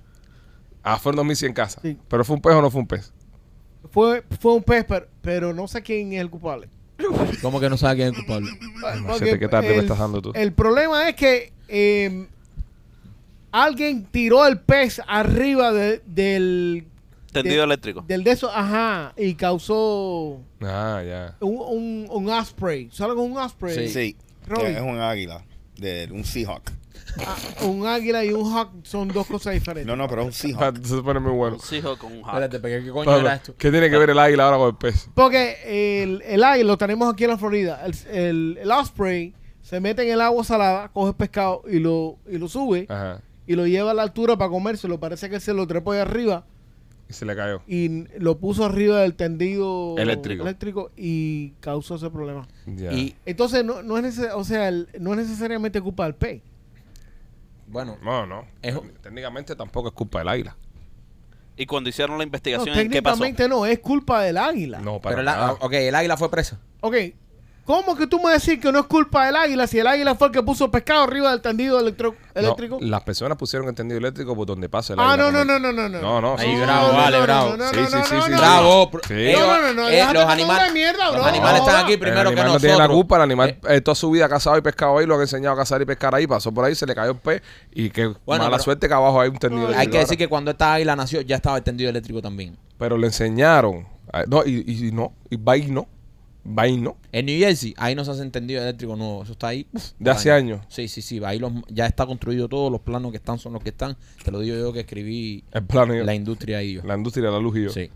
Ah, 0.83 0.99
fueron 0.99 1.17
2100 1.17 1.53
casas. 1.55 1.81
Sí. 1.83 1.99
¿Pero 2.09 2.25
fue 2.25 2.37
un 2.37 2.43
pez 2.43 2.55
o 2.55 2.63
no 2.63 2.71
fue 2.71 2.81
un 2.83 2.87
pez? 2.87 3.13
Fue, 3.91 4.23
fue 4.41 4.55
un 4.55 4.63
pez, 4.63 4.85
pero, 4.89 5.07
pero 5.23 5.53
no 5.55 5.67
sé 5.69 5.83
quién 5.83 6.13
es 6.13 6.21
el 6.21 6.31
culpable. 6.31 6.69
¿Cómo 7.43 7.61
que 7.61 7.69
no 7.69 7.77
sabe 7.77 7.97
quién 7.97 8.09
es 8.09 8.19
el 8.19 8.25
culpable? 8.25 9.39
¿qué 9.39 9.49
tarde 9.49 9.69
me 9.69 9.75
el- 9.75 9.81
estás 9.81 9.99
dando 9.99 10.23
tú? 10.23 10.33
El 10.35 10.53
problema 10.53 11.09
es 11.09 11.15
que 11.17 11.53
eh, 11.69 12.27
alguien 13.53 14.05
tiró 14.11 14.47
el 14.47 14.59
pez 14.61 15.01
arriba 15.07 15.73
de- 15.73 16.03
del 16.07 16.87
Tendido 17.33 17.57
de- 17.59 17.65
eléctrico. 17.65 18.05
del 18.07 18.25
de 18.25 18.31
eso, 18.31 18.51
ajá, 18.51 19.13
y 19.17 19.35
causó 19.35 20.41
Ah, 20.63 21.03
ya. 21.07 21.37
un, 21.41 21.57
un, 21.59 22.07
un 22.11 22.31
osprey. 22.31 22.89
¿Sabes 22.93 23.15
lo 23.15 23.21
que 23.23 23.27
es 23.27 23.31
un 23.33 23.39
osprey? 23.39 23.89
Sí. 23.89 23.93
Sí. 23.93 24.17
Es 24.65 24.81
un 24.81 24.99
águila. 25.01 25.45
De 25.77 26.09
un 26.11 26.25
Seahawk. 26.25 26.71
Ah, 27.25 27.37
un 27.65 27.87
águila 27.87 28.25
y 28.25 28.33
un 28.33 28.53
hawk 28.53 28.71
son 28.85 29.09
dos 29.09 29.27
cosas 29.27 29.55
diferentes. 29.55 29.87
No, 29.87 29.97
no, 29.97 30.09
pero 30.09 30.23
es 30.29 30.45
un 30.45 30.51
Ah, 30.57 30.59
Seahawk. 30.73 30.85
Se 30.85 31.03
pone 31.03 31.21
muy 31.21 31.33
bueno. 31.33 31.57
Un 31.71 31.77
hijo 31.77 31.97
con 31.99 32.13
un 32.13 32.23
hack. 32.23 32.35
Espérate, 32.35 32.61
pero 32.61 32.85
¿qué 32.85 32.91
coño 32.91 33.17
era 33.17 33.35
esto? 33.35 33.55
¿Qué 33.57 33.71
tiene 33.71 33.89
que 33.91 33.97
ver 33.97 34.11
el 34.11 34.19
águila 34.19 34.45
ahora 34.45 34.57
con 34.59 34.69
el 34.69 34.77
pez? 34.77 35.09
Porque 35.15 36.03
el, 36.03 36.23
el 36.27 36.45
águila 36.45 36.69
lo 36.69 36.79
tenemos 36.79 37.13
aquí 37.13 37.25
en 37.25 37.31
la 37.31 37.39
Florida. 37.39 37.83
El, 37.85 37.95
el, 38.17 38.59
el 38.63 38.71
osprey 38.71 39.35
se 39.63 39.81
mete 39.81 40.03
en 40.03 40.13
el 40.13 40.21
agua 40.21 40.45
salada, 40.45 40.89
coge 40.93 41.13
pescado 41.15 41.63
y 41.69 41.79
lo, 41.79 42.19
y 42.31 42.39
lo 42.39 42.49
sube 42.49 42.87
Ajá. 42.89 43.21
y 43.47 43.55
lo 43.55 43.67
lleva 43.67 43.91
a 43.93 43.95
la 43.95 44.03
altura 44.03 44.37
para 44.37 44.51
comérselo. 44.51 45.01
Parece 45.01 45.29
que 45.31 45.41
se 45.41 45.53
lo 45.55 45.67
trepó 45.67 45.93
ahí 45.93 45.99
arriba 46.01 46.45
Y 47.09 47.13
se 47.15 47.25
le 47.25 47.35
cayó. 47.35 47.63
y 47.67 48.05
lo 48.19 48.39
puso 48.39 48.65
arriba 48.65 49.01
del 49.01 49.15
tendido 49.15 49.97
Eléctrico. 49.99 50.43
eléctrico 50.45 50.91
y 50.97 51.51
causó 51.61 51.97
ese 51.97 52.11
problema. 52.11 52.47
Y, 52.67 53.15
Entonces, 53.25 53.65
no, 53.65 53.83
no, 53.83 53.97
es, 53.99 54.05
neces- 54.05 54.33
o 54.35 54.45
sea, 54.45 54.69
el- 54.69 54.89
no 55.01 55.13
es 55.15 55.19
necesariamente 55.19 55.81
culpa 55.81 56.05
del 56.05 56.15
pez. 56.15 56.43
Bueno, 57.67 57.97
No, 58.03 58.27
no. 58.27 58.45
Es- 58.63 58.77
Técnicamente 59.03 59.55
tampoco 59.57 59.89
es 59.89 59.95
culpa 59.95 60.19
del 60.21 60.29
águila. 60.29 60.57
Y 61.57 61.65
cuando 61.67 61.89
hicieron 61.89 62.17
la 62.19 62.19
No, 62.19 62.25
investigación, 62.25 62.77
¿en 62.79 62.91
¿qué 62.91 63.03
pasó? 63.03 63.17
técnicamente 63.23 63.49
no, 63.49 63.65
es 63.67 63.79
culpa 63.79 64.23
del 64.23 64.37
águila. 64.37 64.79
No, 64.81 65.01
para 65.01 65.15
pero 65.17 65.23
la, 65.25 65.53
ok, 65.53 65.73
el 65.73 65.95
águila 65.95 66.17
fue 66.19 66.31
presa. 66.31 66.61
Ok, 66.81 66.95
¿cómo 67.67 67.97
que 67.97 68.07
tú 68.07 68.19
me 68.21 68.33
decís 68.33 68.59
que 68.59 68.73
no 68.73 68.79
es 68.79 68.87
culpa 68.87 69.27
del 69.27 69.37
águila 69.37 69.67
si 69.67 69.79
el 69.79 69.87
águila 69.87 70.15
fue 70.15 70.29
el 70.29 70.33
que 70.33 70.43
puso 70.43 70.71
pescado 70.71 71.03
arriba 71.03 71.31
del 71.33 71.43
tendido 71.43 71.79
electro- 71.81 72.15
No, 72.35 72.41
eléctrico? 72.41 72.79
las 72.81 73.03
personas 73.03 73.37
pusieron 73.37 73.69
el 73.69 73.75
tendido 73.75 73.99
eléctrico 73.99 74.35
por 74.35 74.47
donde 74.47 74.69
pasa 74.69 74.95
el 74.95 75.01
ah, 75.01 75.13
águila. 75.13 75.31
no, 75.33 75.45
no, 75.45 75.45
no, 75.45 75.57
el- 75.57 75.63
no, 75.63 75.73
no, 75.73 75.89
no. 75.89 76.01
No, 76.01 76.21
no, 76.21 76.37
Ahí, 76.39 76.55
sí. 76.55 76.61
bravo, 76.63 76.93
vale, 76.95 77.21
bravo. 77.21 77.57
Sí, 77.57 77.81
sí, 77.87 77.97
sí, 78.05 78.15
sí. 78.27 78.33
Bravo. 78.33 78.91
Sí. 79.07 79.33
No, 79.33 79.61
no, 79.63 79.73
no, 79.75 79.89
eh, 79.89 79.93
déjate 79.97 80.15
los 80.65 80.73
mierda, 80.73 81.09
bro. 81.11 81.19
los 81.19 81.27
animales 81.27 81.61
No, 81.61 81.67
están 81.67 81.75
no. 81.81 81.85
aquí 81.85 81.93
El 81.95 81.99
primero 82.01 82.23
que 82.23 82.29
animal 82.29 82.45
no 82.47 82.53
nosotros. 82.55 82.63
tiene 82.63 82.79
la 82.79 82.89
culpa, 82.89 83.17
el 83.17 83.23
animal 83.23 83.49
Eh, 83.51 83.59
eh, 83.69 83.81
toda 83.81 83.95
su 83.95 84.11
vida 84.11 84.27
ha 84.27 84.29
cazado 84.29 84.57
y 84.57 84.61
pescado 84.63 84.99
ahí, 84.99 85.07
lo 85.07 85.15
han 85.17 85.21
enseñado 85.23 85.55
a 85.55 85.59
cazar 85.59 85.83
y 85.83 85.85
pescar 85.85 86.15
ahí, 86.15 86.27
pasó 86.27 86.53
por 86.53 86.65
ahí, 86.65 86.75
se 86.75 86.87
le 86.87 86.95
cayó 86.95 87.11
el 87.13 87.19
pez 87.19 87.43
y 87.73 87.91
qué 87.91 88.07
Bueno, 88.25 88.45
mala 88.45 88.51
pero- 88.57 88.63
suerte 88.63 88.89
que 88.89 88.95
abajo 88.95 89.21
hay 89.21 89.29
un 89.29 89.39
tendido 89.39 89.65
eléctrico. 89.65 89.81
hay 89.81 89.89
que 89.91 89.99
decir 89.99 90.17
que 90.19 90.29
cuando 90.29 90.51
esta 90.53 90.75
águila 90.75 90.95
nació 90.97 91.21
ya 91.23 91.37
estaba 91.37 91.57
el 91.57 91.63
tendido 91.65 91.91
eléctrico 91.91 92.23
también. 92.23 92.57
Pero 92.79 92.97
le 92.97 93.07
enseñaron. 93.09 93.87
Ah, 94.13 94.23
No, 94.27 94.43
y, 94.47 94.65
y 94.87 94.93
no, 94.93 95.13
y 95.31 95.37
va 95.37 95.57
y 95.57 95.67
no, 95.71 95.89
va 96.47 96.69
y 96.69 96.77
no. 96.77 96.97
En 97.13 97.27
New 97.27 97.39
Jersey, 97.39 97.75
ahí 97.79 97.95
no 97.95 98.05
se 98.05 98.11
hace 98.13 98.25
tendido 98.31 98.63
eléctrico 98.63 98.95
nuevo. 98.97 99.23
Eso 99.23 99.33
está 99.33 99.49
ahí. 99.49 99.67
uf, 99.73 99.91
De 99.99 100.11
hace 100.11 100.31
años. 100.31 100.61
Sí, 100.69 100.89
sí, 100.89 101.03
sí. 101.03 101.21
Ahí 101.25 101.39
los, 101.39 101.53
ya 101.69 101.87
está 101.87 102.07
construido 102.07 102.49
todo. 102.49 102.71
Los 102.71 102.81
planos 102.81 103.11
que 103.11 103.17
están 103.19 103.39
son 103.39 103.53
los 103.53 103.63
que 103.63 103.71
están. 103.71 103.97
Te 104.25 104.31
lo 104.31 104.41
digo 104.41 104.57
yo 104.57 104.73
que 104.73 104.81
escribí 104.81 105.45
El 105.53 105.65
plano 105.65 105.95
y- 105.95 106.05
la 106.05 106.15
industria 106.15 106.63
y 106.63 106.75
yo. 106.75 106.83
la 106.85 106.95
industria 106.97 107.27
de 107.27 107.33
la 107.33 107.39
luz 107.39 107.57
y 107.57 107.65
yo. 107.65 107.71
Sí. 107.71 107.91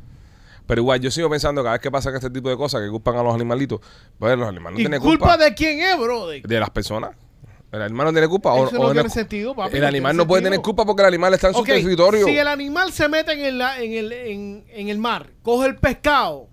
Pero 0.66 0.82
igual, 0.82 1.00
yo 1.00 1.10
sigo 1.10 1.28
pensando 1.28 1.62
cada 1.62 1.72
vez 1.74 1.80
que 1.82 1.90
pasa 1.90 2.14
este 2.14 2.30
tipo 2.30 2.48
de 2.48 2.56
cosas 2.56 2.80
que 2.80 2.88
culpan 2.88 3.16
a 3.16 3.22
los 3.22 3.34
animalitos, 3.34 3.80
pues 4.18 4.38
los 4.38 4.48
animales 4.48 4.74
no 4.74 4.78
¿Y 4.80 4.82
tienen 4.84 5.00
culpa, 5.00 5.30
culpa, 5.30 5.44
de 5.44 5.54
quién 5.54 5.80
es, 5.80 5.98
brother? 5.98 6.42
de 6.42 6.60
las 6.60 6.70
personas. 6.70 7.10
El 7.72 7.82
animal 7.82 8.06
no 8.06 8.12
tiene 8.12 8.26
culpa. 8.28 8.52
o- 8.52 8.66
Eso 8.66 8.80
o 8.80 8.86
no 8.88 8.92
tiene 8.92 9.06
es- 9.08 9.12
sentido, 9.12 9.54
papi. 9.54 9.76
El 9.76 9.82
no 9.82 9.86
animal 9.88 10.10
tiene 10.12 10.22
no 10.24 10.26
puede 10.28 10.40
sentido. 10.40 10.50
tener 10.50 10.64
culpa 10.64 10.84
porque 10.86 11.02
el 11.02 11.08
animal 11.08 11.34
está 11.34 11.48
en 11.48 11.54
su 11.54 11.62
territorio. 11.64 12.24
Si 12.26 12.36
el 12.36 12.46
animal 12.48 12.92
se 12.92 13.08
mete 13.08 13.32
en 13.32 13.40
el, 13.44 13.60
en 13.60 13.92
el, 13.92 14.12
en, 14.12 14.64
en 14.72 14.88
el 14.88 14.98
mar, 14.98 15.28
coge 15.42 15.68
el 15.68 15.76
pescado, 15.76 16.48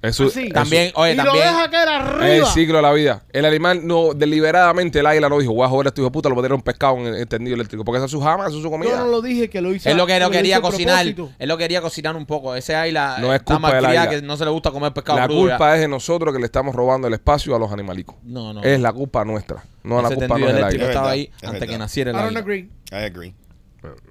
Eso, 0.00 0.26
así, 0.26 0.48
También, 0.50 0.92
oye, 0.94 1.12
y 1.12 1.16
lo 1.16 1.24
también. 1.24 1.44
deja 1.46 1.70
caer 1.70 1.88
es 1.88 1.94
el 1.96 2.22
arriba. 2.30 2.46
ciclo 2.52 2.76
de 2.76 2.82
la 2.82 2.92
vida. 2.92 3.22
El 3.32 3.44
animal 3.44 3.84
no, 3.84 4.14
deliberadamente 4.14 5.00
el 5.00 5.06
águila 5.06 5.28
no 5.28 5.38
dijo, 5.40 5.52
voy 5.52 5.66
a 5.66 5.68
joder 5.68 5.86
a 5.86 5.88
este 5.88 6.00
hijo 6.00 6.08
de 6.08 6.12
puta, 6.12 6.28
lo 6.28 6.36
voy 6.36 6.42
a 6.42 6.46
tirar 6.46 6.54
un 6.54 6.62
pescado 6.62 6.96
en 6.98 7.14
el 7.14 7.26
tendido 7.26 7.54
eléctrico. 7.56 7.84
Porque 7.84 7.96
esa 7.96 8.04
es 8.04 8.10
su 8.12 8.20
jama, 8.20 8.46
esa 8.46 8.56
es 8.56 8.62
su 8.62 8.70
comida. 8.70 8.90
Yo 8.90 8.96
no 8.98 9.06
lo 9.08 9.20
dije 9.20 9.50
que 9.50 9.60
lo 9.60 9.74
hizo. 9.74 9.88
Él 9.88 9.96
lo 9.96 10.06
que 10.06 10.14
no 10.20 10.26
lo 10.26 10.30
quería 10.30 10.60
cocinar. 10.60 11.04
Él 11.04 11.48
lo 11.48 11.58
quería 11.58 11.80
cocinar 11.80 12.14
un 12.14 12.26
poco. 12.26 12.54
Ese 12.54 12.76
águila 12.76 13.16
No 13.18 13.32
es 13.34 13.40
está 13.40 13.54
culpa 13.54 13.74
del 13.74 13.86
águila. 13.86 14.08
que 14.08 14.22
no 14.22 14.36
se 14.36 14.44
le 14.44 14.50
gusta 14.52 14.70
comer 14.70 14.92
pescado 14.92 15.18
la 15.18 15.26
crudo 15.26 15.48
ya. 15.48 15.56
culpa 15.56 15.74
es 15.74 15.80
de 15.80 15.88
nosotros 15.88 16.32
que 16.32 16.38
le 16.38 16.46
estamos 16.46 16.76
robando 16.76 17.08
el 17.08 17.14
espacio 17.14 17.56
a 17.56 17.58
los 17.58 17.72
animalicos. 17.72 18.14
No, 18.22 18.52
no. 18.52 18.62
Es 18.62 18.78
la 18.78 18.92
culpa 18.92 19.24
nuestra. 19.24 19.64
No 19.82 20.00
la 20.00 20.08
Ese 20.08 20.16
culpa 20.16 20.38
no 20.38 20.46
es 20.48 20.54
del 20.54 20.64
águila. 20.64 20.82
Es 20.84 20.88
estaba 20.90 21.10
ahí 21.10 21.22
es 21.22 21.42
antes 21.44 21.60
verdad. 21.60 21.72
que 21.72 21.78
naciera 21.78 22.10
I 22.12 22.14
el 22.14 22.16
don't 22.20 22.26
águila. 22.36 22.40
agree. 22.40 22.70
I 22.92 23.04
agree. 23.04 23.34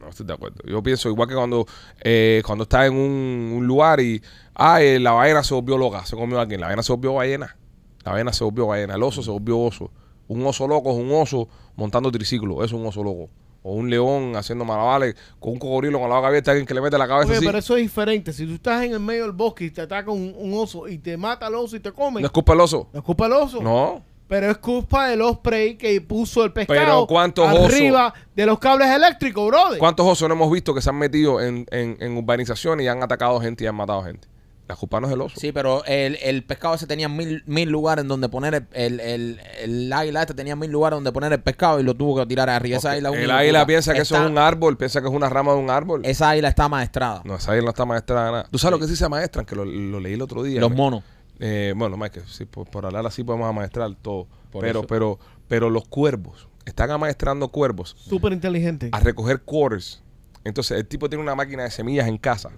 No, 0.01 0.07
estoy 0.09 0.25
de 0.25 0.33
acuerdo. 0.33 0.61
Yo 0.65 0.81
pienso 0.81 1.09
igual 1.09 1.27
que 1.27 1.35
cuando 1.35 1.65
eh, 2.01 2.41
cuando 2.45 2.63
estás 2.63 2.87
en 2.87 2.93
un, 2.93 3.53
un 3.57 3.67
lugar 3.67 3.99
y 3.99 4.21
ah, 4.55 4.81
eh, 4.81 4.99
la 4.99 5.11
ballena 5.11 5.43
se 5.43 5.53
volvió 5.53 5.77
loca, 5.77 6.05
se 6.05 6.15
comió 6.15 6.39
a 6.39 6.43
alguien. 6.43 6.61
La 6.61 6.67
ballena 6.67 6.83
se 6.83 6.93
volvió 6.93 7.13
ballena. 7.15 7.57
La 8.05 8.11
ballena 8.13 8.31
se 8.31 8.43
volvió 8.43 8.67
ballena. 8.67 8.95
El 8.95 9.03
oso 9.03 9.21
se 9.21 9.29
volvió 9.29 9.59
oso. 9.59 9.91
Un 10.29 10.45
oso 10.45 10.67
loco 10.67 10.91
es 10.91 10.97
un 10.97 11.11
oso 11.11 11.49
montando 11.75 12.11
triciclo. 12.11 12.63
Eso 12.63 12.75
es 12.77 12.81
un 12.81 12.85
oso 12.87 13.03
loco. 13.03 13.29
O 13.63 13.73
un 13.73 13.89
león 13.89 14.37
haciendo 14.37 14.63
malabares 14.63 15.15
con 15.39 15.53
un 15.53 15.59
cocodrilo 15.59 15.99
con 15.99 16.09
la 16.09 16.15
boca 16.15 16.29
abierta, 16.29 16.51
alguien 16.51 16.65
que 16.65 16.73
le 16.73 16.79
mete 16.79 16.97
la 16.97 17.07
cabeza 17.07 17.31
Ok, 17.31 17.35
así. 17.37 17.45
pero 17.45 17.57
eso 17.57 17.75
es 17.75 17.83
diferente. 17.83 18.31
Si 18.31 18.45
tú 18.45 18.53
estás 18.53 18.83
en 18.85 18.93
el 18.93 18.99
medio 19.01 19.23
del 19.23 19.33
bosque 19.33 19.65
y 19.65 19.71
te 19.71 19.81
ataca 19.81 20.09
un, 20.11 20.33
un 20.37 20.53
oso 20.53 20.87
y 20.87 20.97
te 20.99 21.17
mata 21.17 21.47
el 21.47 21.55
oso 21.55 21.75
y 21.75 21.81
te 21.81 21.91
come, 21.91 22.21
¿No 22.21 22.27
es 22.27 22.31
culpa 22.31 22.53
del 22.53 22.61
oso? 22.61 22.87
no 22.93 22.99
es 22.99 23.05
culpa 23.05 23.25
del 23.25 23.33
oso. 23.33 23.61
No. 23.61 24.01
Pero 24.27 24.51
es 24.51 24.57
culpa 24.57 25.07
del 25.07 25.21
osprey 25.21 25.77
que 25.77 26.01
puso 26.01 26.43
el 26.43 26.51
pescado 26.51 27.07
Pero 27.07 27.47
arriba 27.47 28.13
de 28.35 28.45
los 28.45 28.59
cables 28.59 28.89
eléctricos, 28.89 29.47
brother. 29.47 29.79
¿Cuántos 29.79 30.05
osos 30.05 30.27
no 30.27 30.35
hemos 30.35 30.51
visto 30.51 30.73
que 30.73 30.81
se 30.81 30.89
han 30.89 30.97
metido 30.97 31.41
en, 31.41 31.65
en, 31.71 31.97
en 31.99 32.17
urbanizaciones 32.17 32.83
y 32.83 32.87
han 32.89 33.01
atacado 33.01 33.39
gente 33.39 33.63
y 33.63 33.67
han 33.67 33.75
matado 33.75 34.03
gente? 34.03 34.27
La 34.67 34.75
culpa 34.75 34.99
no 34.99 35.07
es 35.07 35.11
del 35.11 35.21
oso. 35.21 35.39
Sí, 35.39 35.53
pero 35.53 35.85
el, 35.85 36.17
el 36.21 36.43
pescado 36.43 36.75
ese 36.75 36.85
tenía 36.87 37.07
mil, 37.07 37.41
mil 37.45 37.69
lugares 37.69 38.01
en 38.01 38.09
donde 38.09 38.27
poner 38.27 38.53
el, 38.53 38.65
el, 38.73 38.99
el, 38.99 39.39
el 39.61 39.93
águila 39.93 40.19
este 40.23 40.33
tenía 40.33 40.57
mil 40.57 40.69
lugares 40.69 40.97
donde 40.97 41.13
poner 41.13 41.31
el 41.31 41.39
pescado 41.39 41.79
y 41.79 41.83
lo 41.83 41.93
tuvo 41.93 42.17
que 42.19 42.25
tirar 42.25 42.49
arriba. 42.49 42.77
Esa 42.77 42.91
águila, 42.91 43.09
el 43.11 43.27
de 43.27 43.31
águila 43.31 43.59
puta. 43.59 43.65
piensa 43.67 43.93
que 43.93 44.01
eso 44.01 44.17
es 44.17 44.29
un 44.29 44.37
árbol, 44.37 44.75
piensa 44.75 44.99
que 44.99 45.07
es 45.07 45.13
una 45.13 45.29
rama 45.29 45.53
de 45.53 45.59
un 45.59 45.69
árbol. 45.69 46.01
Esa 46.03 46.31
águila 46.31 46.49
está 46.49 46.67
maestrada. 46.67 47.21
No, 47.23 47.37
esa 47.37 47.53
águila 47.53 47.63
no 47.63 47.69
está 47.69 47.85
maestrada 47.85 48.25
de 48.25 48.31
nada. 48.33 48.47
¿Tú 48.51 48.57
sabes 48.57 48.77
lo 48.77 48.85
que 48.85 48.91
sí 48.91 48.97
se 48.97 49.07
maestran? 49.07 49.45
Que 49.45 49.55
lo, 49.55 49.63
lo 49.63 50.01
leí 50.01 50.15
el 50.15 50.21
otro 50.21 50.43
día. 50.43 50.59
Los 50.59 50.71
Me- 50.71 50.75
monos. 50.75 51.03
Eh, 51.39 51.73
bueno, 51.75 51.97
más 51.97 52.09
que 52.09 52.21
sí, 52.21 52.45
por, 52.45 52.69
por 52.69 52.85
hablar 52.85 53.05
así 53.05 53.23
podemos 53.23 53.47
amaestrar 53.47 53.95
todo. 53.95 54.27
Por 54.51 54.61
pero, 54.61 54.79
eso. 54.79 54.87
pero, 54.87 55.19
pero 55.47 55.69
los 55.69 55.87
cuervos, 55.87 56.47
están 56.65 56.91
amaestrando 56.91 57.49
cuervos 57.49 57.95
Súper 57.97 58.33
inteligente. 58.33 58.89
a 58.91 58.99
recoger 58.99 59.41
quarters. 59.41 60.03
Entonces, 60.43 60.77
el 60.77 60.87
tipo 60.87 61.09
tiene 61.09 61.23
una 61.23 61.35
máquina 61.35 61.63
de 61.63 61.71
semillas 61.71 62.07
en 62.07 62.17
casa, 62.17 62.49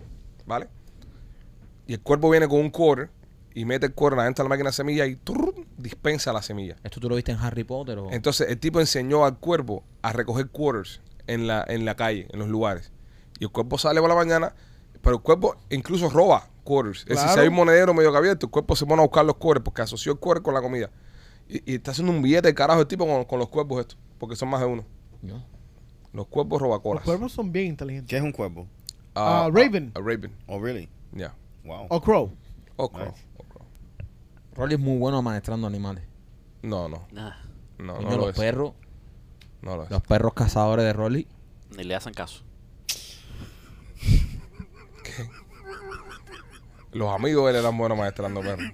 ¿vale? 0.46 0.68
Y 1.88 1.94
el 1.94 2.02
cuervo 2.02 2.30
viene 2.30 2.48
con 2.48 2.60
un 2.60 2.70
quarter 2.70 3.10
y 3.56 3.66
mete 3.66 3.88
el 3.88 3.94
quarter 3.94 4.20
adentro 4.20 4.44
de 4.44 4.48
la 4.48 4.50
máquina 4.50 4.70
de 4.70 4.74
semillas 4.74 5.08
y 5.08 5.16
turr, 5.16 5.56
dispensa 5.78 6.32
la 6.32 6.42
semilla. 6.42 6.76
¿Esto 6.84 7.00
tú 7.00 7.10
lo 7.10 7.16
viste 7.16 7.32
en 7.32 7.40
Harry 7.40 7.64
Potter 7.64 7.98
o...? 7.98 8.12
Entonces, 8.12 8.50
el 8.50 8.60
tipo 8.60 8.80
enseñó 8.80 9.26
al 9.26 9.40
cuervo 9.40 9.84
a 10.04 10.14
recoger 10.14 10.50
quarters 10.50 11.02
en 11.26 11.48
la, 11.48 11.66
en 11.68 11.86
la 11.86 11.96
calle, 11.96 12.28
en 12.32 12.40
los 12.40 12.48
lugares. 12.48 12.92
Y 13.40 13.46
el 13.46 13.52
cuervo 13.52 13.78
sale 13.78 14.00
por 14.02 14.10
la 14.10 14.16
mañana, 14.16 14.54
pero 15.02 15.16
el 15.16 15.22
cuervo 15.22 15.56
incluso 15.70 16.10
roba 16.10 16.49
quarters. 16.60 17.00
Es 17.02 17.06
decir, 17.06 17.24
Claro. 17.24 17.34
si 17.34 17.40
hay 17.42 17.48
un 17.48 17.56
monedero 17.56 17.94
medio 17.94 18.12
que 18.12 18.18
abierto, 18.18 18.46
el 18.46 18.52
cuervo 18.52 18.76
se 18.76 18.86
pone 18.86 19.02
a 19.02 19.06
buscar 19.06 19.26
los 19.26 19.36
quarters 19.36 19.64
porque 19.64 19.82
asoció 19.82 20.12
el 20.14 20.20
quarter 20.20 20.44
con 20.44 20.54
la 20.54 20.62
comida. 20.62 20.90
Y, 21.48 21.72
y 21.72 21.76
está 21.76 21.92
haciendo 21.92 22.12
un 22.14 22.22
billete 22.22 22.48
de 22.50 22.54
carajo 22.56 22.82
el 22.82 22.88
tipo 22.88 23.06
con, 23.08 23.26
con 23.26 23.40
los 23.40 23.50
cuervos 23.50 23.82
estos, 23.82 23.98
porque 24.20 24.36
son 24.36 24.50
más 24.50 24.60
de 24.62 24.68
uno. 24.68 24.86
No. 25.22 25.44
Los 26.14 26.28
cuervos 26.28 26.54
Los 26.60 26.62
robacolas. 26.70 27.04
cuervos 27.04 27.32
son 27.32 27.52
bien 27.52 27.68
inteligentes. 27.68 28.10
¿Qué 28.10 28.18
es 28.18 28.24
un 28.24 28.32
cuervo? 28.32 28.68
Ah, 29.16 29.46
Ah, 29.46 29.50
Raven. 29.52 29.92
ah, 29.96 30.00
Raven, 30.00 30.32
Oh, 30.48 30.60
really? 30.60 30.90
ya. 31.12 31.34
Wow. 31.66 31.88
O 31.90 32.02
crow. 32.02 32.32
O 32.78 32.90
crow, 32.90 33.06
Nice. 33.08 33.26
o 33.38 33.44
crow. 33.44 33.66
Rolly 34.56 34.76
es 34.76 34.80
muy 34.80 34.98
bueno 34.98 35.18
amaestrando 35.18 35.68
animales. 35.68 36.04
No, 36.62 36.88
no, 36.90 37.06
Nah, 37.12 37.34
no, 37.78 37.96
Coño, 37.96 38.10
no 38.10 38.16
lo 38.18 38.26
los 38.28 38.30
es. 38.30 38.36
perros, 38.40 38.74
No 39.62 39.76
lo 39.78 39.84
es. 39.84 39.90
los 39.92 40.02
perros 40.04 40.34
cazadores 40.34 40.86
de 40.86 40.94
Rolly. 40.94 41.28
ni 41.78 41.84
le 41.84 41.96
hacen 41.96 42.14
caso. 42.14 42.44
Los 46.92 47.14
amigos 47.14 47.46
de 47.46 47.52
él 47.52 47.58
eran 47.64 47.78
buenos 47.78 47.98
maestrando 47.98 48.42
perros. 48.42 48.66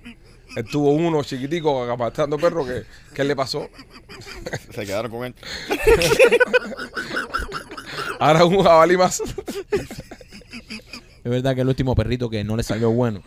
Él 0.56 0.64
tuvo 0.72 0.92
uno 0.92 1.22
chiquitico 1.24 1.96
maestrando 1.98 2.38
perros 2.38 2.66
que, 2.68 2.84
¿qué 3.14 3.24
le 3.26 3.36
pasó? 3.36 3.68
Se 4.74 4.86
quedaron 4.86 5.12
con 5.12 5.26
él. 5.26 5.36
Ahora 8.20 8.46
un 8.46 8.64
jabalí 8.64 8.96
más. 8.98 9.22
Es 11.24 11.32
verdad 11.32 11.56
que 11.56 11.62
el 11.62 11.68
último 11.68 11.96
perrito 11.96 12.30
que 12.30 12.44
no 12.44 12.56
le 12.56 12.64
salió 12.64 12.92
bueno. 12.92 13.22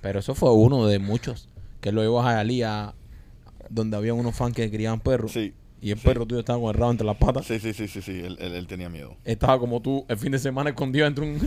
Pero 0.00 0.18
eso 0.20 0.34
fue 0.34 0.52
uno 0.52 0.86
de 0.86 0.98
muchos. 0.98 1.48
Que 1.80 1.92
lo 1.92 2.00
llevó 2.02 2.20
a 2.20 2.24
Jalía, 2.34 2.94
donde 3.68 3.96
había 3.96 4.14
unos 4.14 4.34
fans 4.34 4.54
que 4.54 4.70
criaban 4.70 5.00
perros. 5.00 5.32
Sí. 5.32 5.54
Y 5.80 5.90
el 5.92 5.98
Sí. 5.98 6.04
perro 6.04 6.26
tuyo 6.26 6.40
estaba 6.40 6.72
rabo 6.72 6.90
entre 6.90 7.06
las 7.06 7.16
patas. 7.18 7.46
Sí, 7.46 7.60
sí, 7.60 7.72
sí, 7.74 7.86
sí, 7.86 8.00
sí. 8.02 8.12
Él, 8.12 8.36
él- 8.40 8.54
él 8.54 8.66
tenía 8.66 8.88
miedo. 8.88 9.16
Estaba 9.24 9.58
como 9.58 9.80
tú 9.82 10.04
el 10.08 10.16
fin 10.16 10.32
de 10.32 10.38
semana 10.38 10.70
escondido 10.70 11.06
entre 11.06 11.24
un... 11.24 11.38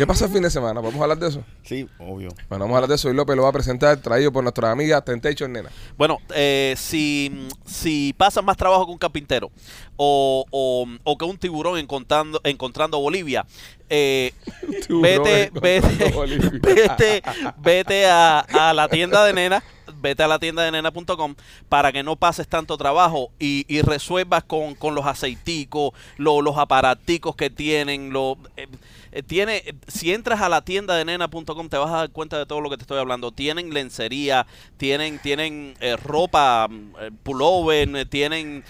¿Qué 0.00 0.06
pasa 0.06 0.24
el 0.24 0.32
fin 0.32 0.40
de 0.40 0.48
semana? 0.48 0.80
¿Podemos 0.80 1.02
hablar 1.02 1.18
de 1.18 1.28
eso? 1.28 1.44
Sí, 1.62 1.86
obvio. 1.98 2.30
Bueno, 2.48 2.64
vamos 2.64 2.70
a 2.72 2.76
hablar 2.78 2.88
de 2.88 2.94
eso 2.94 3.10
y 3.10 3.14
López 3.14 3.36
lo 3.36 3.42
va 3.42 3.50
a 3.50 3.52
presentar, 3.52 3.98
traído 3.98 4.32
por 4.32 4.42
nuestra 4.42 4.70
amiga 4.70 4.98
Temptation 5.02 5.52
Nena. 5.52 5.68
Bueno, 5.98 6.20
eh, 6.34 6.74
si, 6.78 7.48
si 7.66 8.14
pasas 8.16 8.42
más 8.42 8.56
trabajo 8.56 8.86
que 8.86 8.92
un 8.92 8.98
carpintero 8.98 9.50
o, 9.98 10.46
o, 10.50 10.86
o 11.04 11.18
que 11.18 11.24
un 11.26 11.36
tiburón 11.36 11.76
encontrando, 11.78 12.40
encontrando 12.44 12.98
Bolivia, 12.98 13.44
eh, 13.90 14.32
vete, 14.88 15.50
vete, 15.60 16.14
vete, 16.62 17.22
vete 17.58 18.06
a, 18.06 18.38
a 18.40 18.72
la 18.72 18.88
tienda 18.88 19.22
de 19.26 19.34
nena, 19.34 19.62
vete 20.00 20.22
a 20.22 20.28
la 20.28 20.38
tienda 20.38 20.62
de 20.62 20.70
nena.com 20.72 21.34
para 21.68 21.92
que 21.92 22.02
no 22.02 22.16
pases 22.16 22.48
tanto 22.48 22.78
trabajo 22.78 23.32
y, 23.38 23.66
y 23.68 23.82
resuelvas 23.82 24.44
con, 24.44 24.74
con 24.76 24.94
los 24.94 25.04
aceiticos, 25.04 25.92
lo- 26.16 26.40
los 26.40 26.56
aparaticos 26.56 27.36
que 27.36 27.50
tienen, 27.50 28.14
lo, 28.14 28.38
eh, 28.56 28.66
eh, 29.12 29.22
tiene, 29.22 29.56
eh, 29.58 29.74
si 29.88 30.12
entras 30.12 30.40
a 30.40 30.48
la 30.48 30.62
tienda 30.62 30.94
de 30.94 31.04
nena.com 31.04 31.68
te 31.68 31.76
vas 31.76 31.90
a 31.90 31.96
dar 31.96 32.10
cuenta 32.10 32.38
de 32.38 32.46
todo 32.46 32.60
lo 32.60 32.70
que 32.70 32.76
te 32.76 32.82
estoy 32.82 32.98
hablando. 32.98 33.32
Tienen 33.32 33.72
lencería, 33.74 34.46
tienen, 34.76 35.18
tienen 35.18 35.74
eh, 35.80 35.96
ropa, 35.96 36.68
mm, 36.68 37.16
pullover, 37.22 38.06
tienen, 38.08 38.64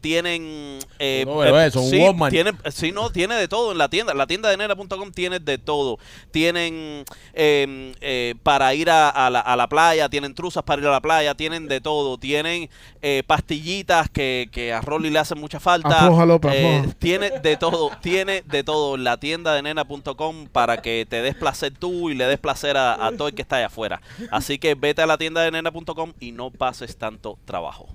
tienen, 0.00 0.78
eh, 0.98 1.26
eso, 1.66 1.82
sí, 1.82 1.98
Walmart. 1.98 2.32
tiene, 2.32 2.52
sí, 2.70 2.92
no, 2.92 3.10
tiene 3.10 3.36
de 3.36 3.48
todo 3.48 3.72
en 3.72 3.78
la 3.78 3.88
tienda. 3.88 4.14
La 4.14 4.26
tienda 4.26 4.50
de 4.50 4.56
nena.com 4.56 5.12
tiene 5.12 5.38
de 5.38 5.58
todo. 5.58 5.98
Tienen 6.30 7.04
eh, 7.32 8.34
para 8.42 8.74
ir 8.74 8.90
a, 8.90 9.08
a 9.08 9.30
la, 9.30 9.40
a 9.40 9.56
la 9.56 9.68
playa, 9.68 10.08
tienen 10.08 10.34
truzas 10.34 10.62
para 10.62 10.82
ir 10.82 10.88
a 10.88 10.92
la 10.92 11.00
playa, 11.00 11.34
tienen 11.34 11.68
de 11.68 11.80
todo. 11.80 12.18
Tienen 12.18 12.68
eh, 13.02 13.22
pastillitas 13.26 14.10
que, 14.10 14.48
que 14.52 14.72
a 14.72 14.80
Rolly 14.80 15.10
le 15.10 15.18
hacen 15.18 15.38
mucha 15.38 15.60
falta. 15.60 16.06
Afloja. 16.06 16.50
tiene 16.98 17.30
de 17.40 17.56
todo, 17.56 17.90
tiene 18.02 18.42
de 18.42 18.62
todo 18.62 18.96
en 18.96 19.04
la 19.04 19.16
tienda 19.18 19.54
de 19.54 19.59
nena.com 19.62 20.46
para 20.48 20.80
que 20.82 21.06
te 21.08 21.22
des 21.22 21.34
placer 21.34 21.72
tú 21.78 22.10
y 22.10 22.14
le 22.14 22.26
des 22.26 22.38
placer 22.38 22.76
a, 22.76 23.06
a 23.06 23.12
todo 23.16 23.28
el 23.28 23.34
que 23.34 23.42
está 23.42 23.56
allá 23.56 23.66
afuera. 23.66 24.00
Así 24.30 24.58
que 24.58 24.74
vete 24.74 25.02
a 25.02 25.06
la 25.06 25.18
tienda 25.18 25.42
de 25.42 25.50
nena.com 25.50 26.12
y 26.20 26.32
no 26.32 26.50
pases 26.50 26.96
tanto 26.96 27.38
trabajo. 27.44 27.88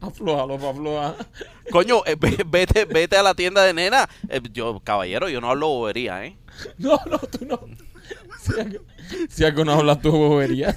afloja, 0.00 0.46
López, 0.46 0.64
afloja. 0.68 1.16
Coño, 1.70 2.02
eh, 2.06 2.16
ve- 2.18 2.44
vete, 2.46 2.84
vete 2.84 3.16
a 3.16 3.22
la 3.22 3.34
tienda 3.34 3.62
de 3.64 3.72
nena. 3.74 4.08
Eh, 4.28 4.40
yo, 4.52 4.80
caballero, 4.80 5.28
yo 5.28 5.40
no 5.40 5.50
hablo 5.50 5.68
bobería, 5.68 6.24
¿eh? 6.24 6.36
No, 6.78 6.98
no, 7.06 7.18
tú 7.18 7.44
no. 7.46 7.60
Si 8.42 8.58
algo, 8.60 8.78
si 9.28 9.44
algo 9.44 9.64
no 9.64 9.72
hablas 9.72 10.00
tu 10.00 10.10
bobería. 10.10 10.76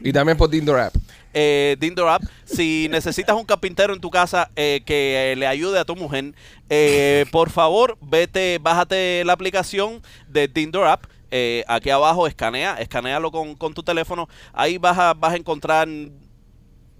Y 0.00 0.12
también 0.12 0.38
por 0.38 0.48
Dindo 0.50 0.74
Rap. 0.74 0.94
Eh, 1.34 1.76
Dindor 1.78 2.08
App. 2.08 2.22
Si 2.44 2.88
necesitas 2.90 3.36
un 3.36 3.44
carpintero 3.44 3.92
en 3.94 4.00
tu 4.00 4.10
casa 4.10 4.50
eh, 4.56 4.82
que 4.84 5.32
eh, 5.32 5.36
le 5.36 5.46
ayude 5.46 5.78
a 5.78 5.84
tu 5.84 5.96
mujer, 5.96 6.34
eh, 6.68 7.26
por 7.30 7.50
favor, 7.50 7.96
vete, 8.00 8.58
bájate 8.58 9.24
la 9.24 9.32
aplicación 9.32 10.02
de 10.28 10.48
Dindor 10.48 10.86
App. 10.86 11.04
Eh, 11.30 11.64
aquí 11.68 11.90
abajo 11.90 12.26
escanea, 12.26 12.80
escanealo 12.80 13.30
con, 13.30 13.54
con 13.54 13.72
tu 13.72 13.82
teléfono. 13.82 14.28
Ahí 14.52 14.78
vas 14.78 14.98
a, 14.98 15.14
vas 15.14 15.32
a 15.32 15.36
encontrar 15.36 15.88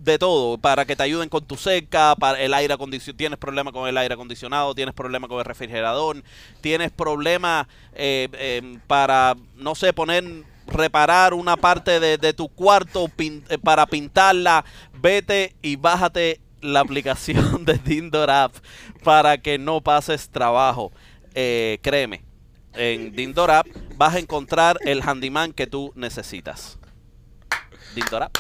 de 0.01 0.19
todo 0.19 0.57
para 0.57 0.87
que 0.87 0.97
te 0.97 1.03
ayuden 1.03 1.29
con 1.29 1.45
tu 1.45 1.57
seca, 1.57 2.17
para 2.17 2.41
el 2.41 2.55
aire 2.55 2.73
acondicionado, 2.73 3.17
tienes 3.17 3.39
problema 3.39 3.71
con 3.71 3.87
el 3.87 3.99
aire 3.99 4.15
acondicionado, 4.15 4.75
tienes 4.75 4.95
problema 4.95 5.29
con 5.29 5.39
el 5.39 5.45
refrigerador, 5.45 6.23
tienes 6.61 6.91
problema 6.91 7.69
eh, 7.93 8.29
eh, 8.33 8.79
para, 8.87 9.37
no 9.57 9.75
sé, 9.75 9.93
poner, 9.93 10.25
reparar 10.71 11.35
una 11.35 11.57
parte 11.57 12.01
de, 12.01 12.33
tu 12.33 12.49
cuarto 12.49 13.11
eh, 13.19 13.59
para 13.63 13.87
pintarla, 13.87 14.65
vete 14.95 15.55
y 15.63 15.77
bájate 15.77 16.41
la 16.61 16.81
aplicación 16.81 17.65
de 17.65 17.75
Dindor 17.75 18.31
App 18.31 18.55
para 19.03 19.39
que 19.39 19.59
no 19.59 19.81
pases 19.81 20.31
trabajo. 20.31 20.93
Eh, 21.35 21.79
créeme, 21.83 22.23
en 22.75 23.13
Dindor 23.13 23.51
App 23.51 23.67
vas 23.97 24.15
a 24.15 24.19
encontrar 24.19 24.79
el 24.85 25.03
handyman 25.03 25.53
que 25.53 25.67
tú 25.67 25.93
necesitas. 25.95 26.79
Dindor 27.95 28.25
App. 28.25 28.37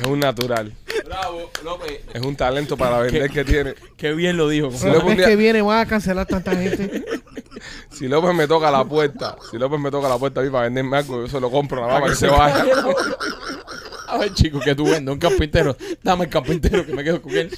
Es 0.00 0.06
un 0.06 0.20
natural. 0.20 0.74
Bravo, 1.08 1.50
López. 1.64 2.00
Es 2.12 2.22
un 2.22 2.36
talento 2.36 2.76
para 2.76 2.98
vender 2.98 3.30
que 3.30 3.42
tiene. 3.42 3.74
Qué 3.96 4.12
bien 4.12 4.36
lo 4.36 4.46
dijo. 4.46 4.70
Si 4.70 4.86
López, 4.90 5.16
día- 5.16 5.26
que 5.26 5.36
viene 5.36 5.62
van 5.62 5.78
a 5.78 5.86
cancelar 5.86 6.26
tanta 6.26 6.54
gente. 6.54 7.02
si 7.90 8.08
López 8.08 8.34
me 8.34 8.46
toca 8.46 8.70
la 8.70 8.84
puerta, 8.84 9.34
si 9.50 9.56
López 9.56 9.80
me 9.80 9.90
toca 9.90 10.06
la 10.06 10.18
puerta 10.18 10.40
a 10.40 10.44
mí 10.44 10.50
para 10.50 10.64
venderme 10.64 10.98
algo, 10.98 11.22
yo 11.22 11.28
se 11.28 11.40
lo 11.40 11.50
compro 11.50 11.80
nada 11.80 11.98
más 11.98 12.10
que 12.10 12.16
se 12.16 12.28
vaya. 12.28 12.62
A 14.08 14.18
ver, 14.18 14.34
chico, 14.34 14.60
que 14.60 14.74
tú 14.74 14.84
vendes 14.84 15.12
un 15.12 15.18
carpintero. 15.18 15.76
Dame 16.02 16.24
el 16.24 16.30
carpintero 16.30 16.84
que 16.84 16.92
me 16.92 17.02
quedo 17.02 17.22
con 17.22 17.32
él. 17.32 17.50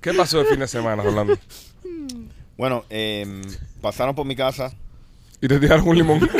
¿Qué 0.00 0.14
pasó 0.14 0.40
el 0.40 0.46
fin 0.46 0.60
de 0.60 0.68
semana, 0.68 1.02
Rolando? 1.02 1.36
Bueno, 2.56 2.84
em, 2.88 3.42
pasaron 3.82 4.14
por 4.14 4.24
mi 4.26 4.34
casa. 4.36 4.72
Y 5.40 5.48
te 5.48 5.58
tiraron 5.58 5.86
un 5.86 5.96
limón. 5.96 6.30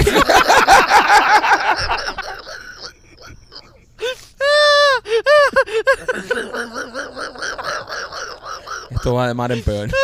Esto 8.91 9.15
va 9.15 9.29
de 9.29 9.35
mar 9.35 9.53
en 9.53 9.63
peor. 9.63 9.91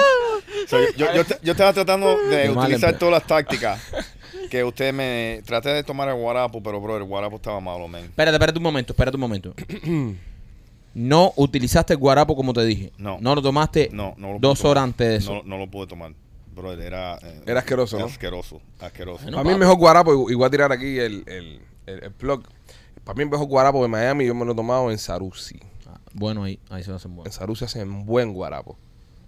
So, 0.66 0.78
yo, 0.96 1.12
yo, 1.14 1.22
yo- 1.24 1.36
yo 1.42 1.52
estaba 1.52 1.74
tratando 1.74 2.16
de 2.26 2.48
utilizar 2.48 2.96
todas 2.98 3.12
las 3.12 3.26
tácticas 3.26 3.78
que 4.50 4.64
usted 4.64 4.94
me... 4.94 5.42
Traté 5.44 5.68
de 5.68 5.84
tomar 5.84 6.08
el 6.08 6.14
guarapo, 6.14 6.62
pero, 6.62 6.80
bro, 6.80 6.96
el 6.96 7.04
guarapo 7.04 7.36
estaba 7.36 7.60
malo, 7.60 7.86
man. 7.86 8.04
Espérate, 8.04 8.34
espérate 8.36 8.58
un 8.58 8.62
momento, 8.62 8.92
espérate 8.94 9.16
un 9.16 9.20
momento. 9.20 9.54
No 10.94 11.32
utilizaste 11.36 11.92
el 11.94 11.98
guarapo 11.98 12.34
como 12.36 12.52
te 12.52 12.64
dije. 12.64 12.92
No. 12.98 13.18
No 13.20 13.34
lo 13.34 13.42
tomaste 13.42 13.90
No, 13.92 14.14
no 14.16 14.28
lo 14.28 14.38
pude 14.38 14.48
dos 14.48 14.58
tomar. 14.60 14.70
horas 14.70 14.84
antes 14.84 15.08
de 15.08 15.16
eso. 15.16 15.34
No, 15.34 15.42
no 15.42 15.58
lo 15.58 15.66
pude 15.68 15.88
tomar. 15.88 16.12
Bro, 16.54 16.72
era... 16.74 17.16
eh, 17.20 17.42
Era 17.46 17.58
asqueroso, 17.58 17.98
¿no? 17.98 18.06
Asqueroso, 18.06 18.60
asqueroso. 18.80 19.22
Bueno, 19.24 19.36
Para 19.38 19.44
mí 19.44 19.50
papi. 19.54 19.60
mejor 19.60 19.76
guarapo, 19.76 20.30
y 20.30 20.34
voy 20.34 20.46
a 20.46 20.50
tirar 20.50 20.70
aquí 20.72 20.98
el, 21.00 21.24
el, 21.26 21.60
el, 21.86 22.04
el 22.04 22.10
plug. 22.12 22.44
Para 23.04 23.16
mí 23.16 23.22
el 23.24 23.30
mejor 23.30 23.46
guarapo 23.46 23.82
de 23.82 23.88
Miami 23.88 24.26
yo 24.26 24.34
me 24.34 24.44
lo 24.44 24.52
he 24.52 24.54
tomado 24.54 24.90
en 24.90 24.98
Sarusi. 24.98 25.60
Ah, 25.86 25.98
Bueno, 26.14 26.44
ahí, 26.44 26.58
ahí 26.70 26.82
se 26.82 26.90
lo 26.90 26.96
hacen 26.96 27.10
En 27.12 27.16
bueno. 27.16 27.32
Sarusi 27.32 27.64
hacen 27.64 28.06
buen 28.06 28.32
guarapo. 28.32 28.78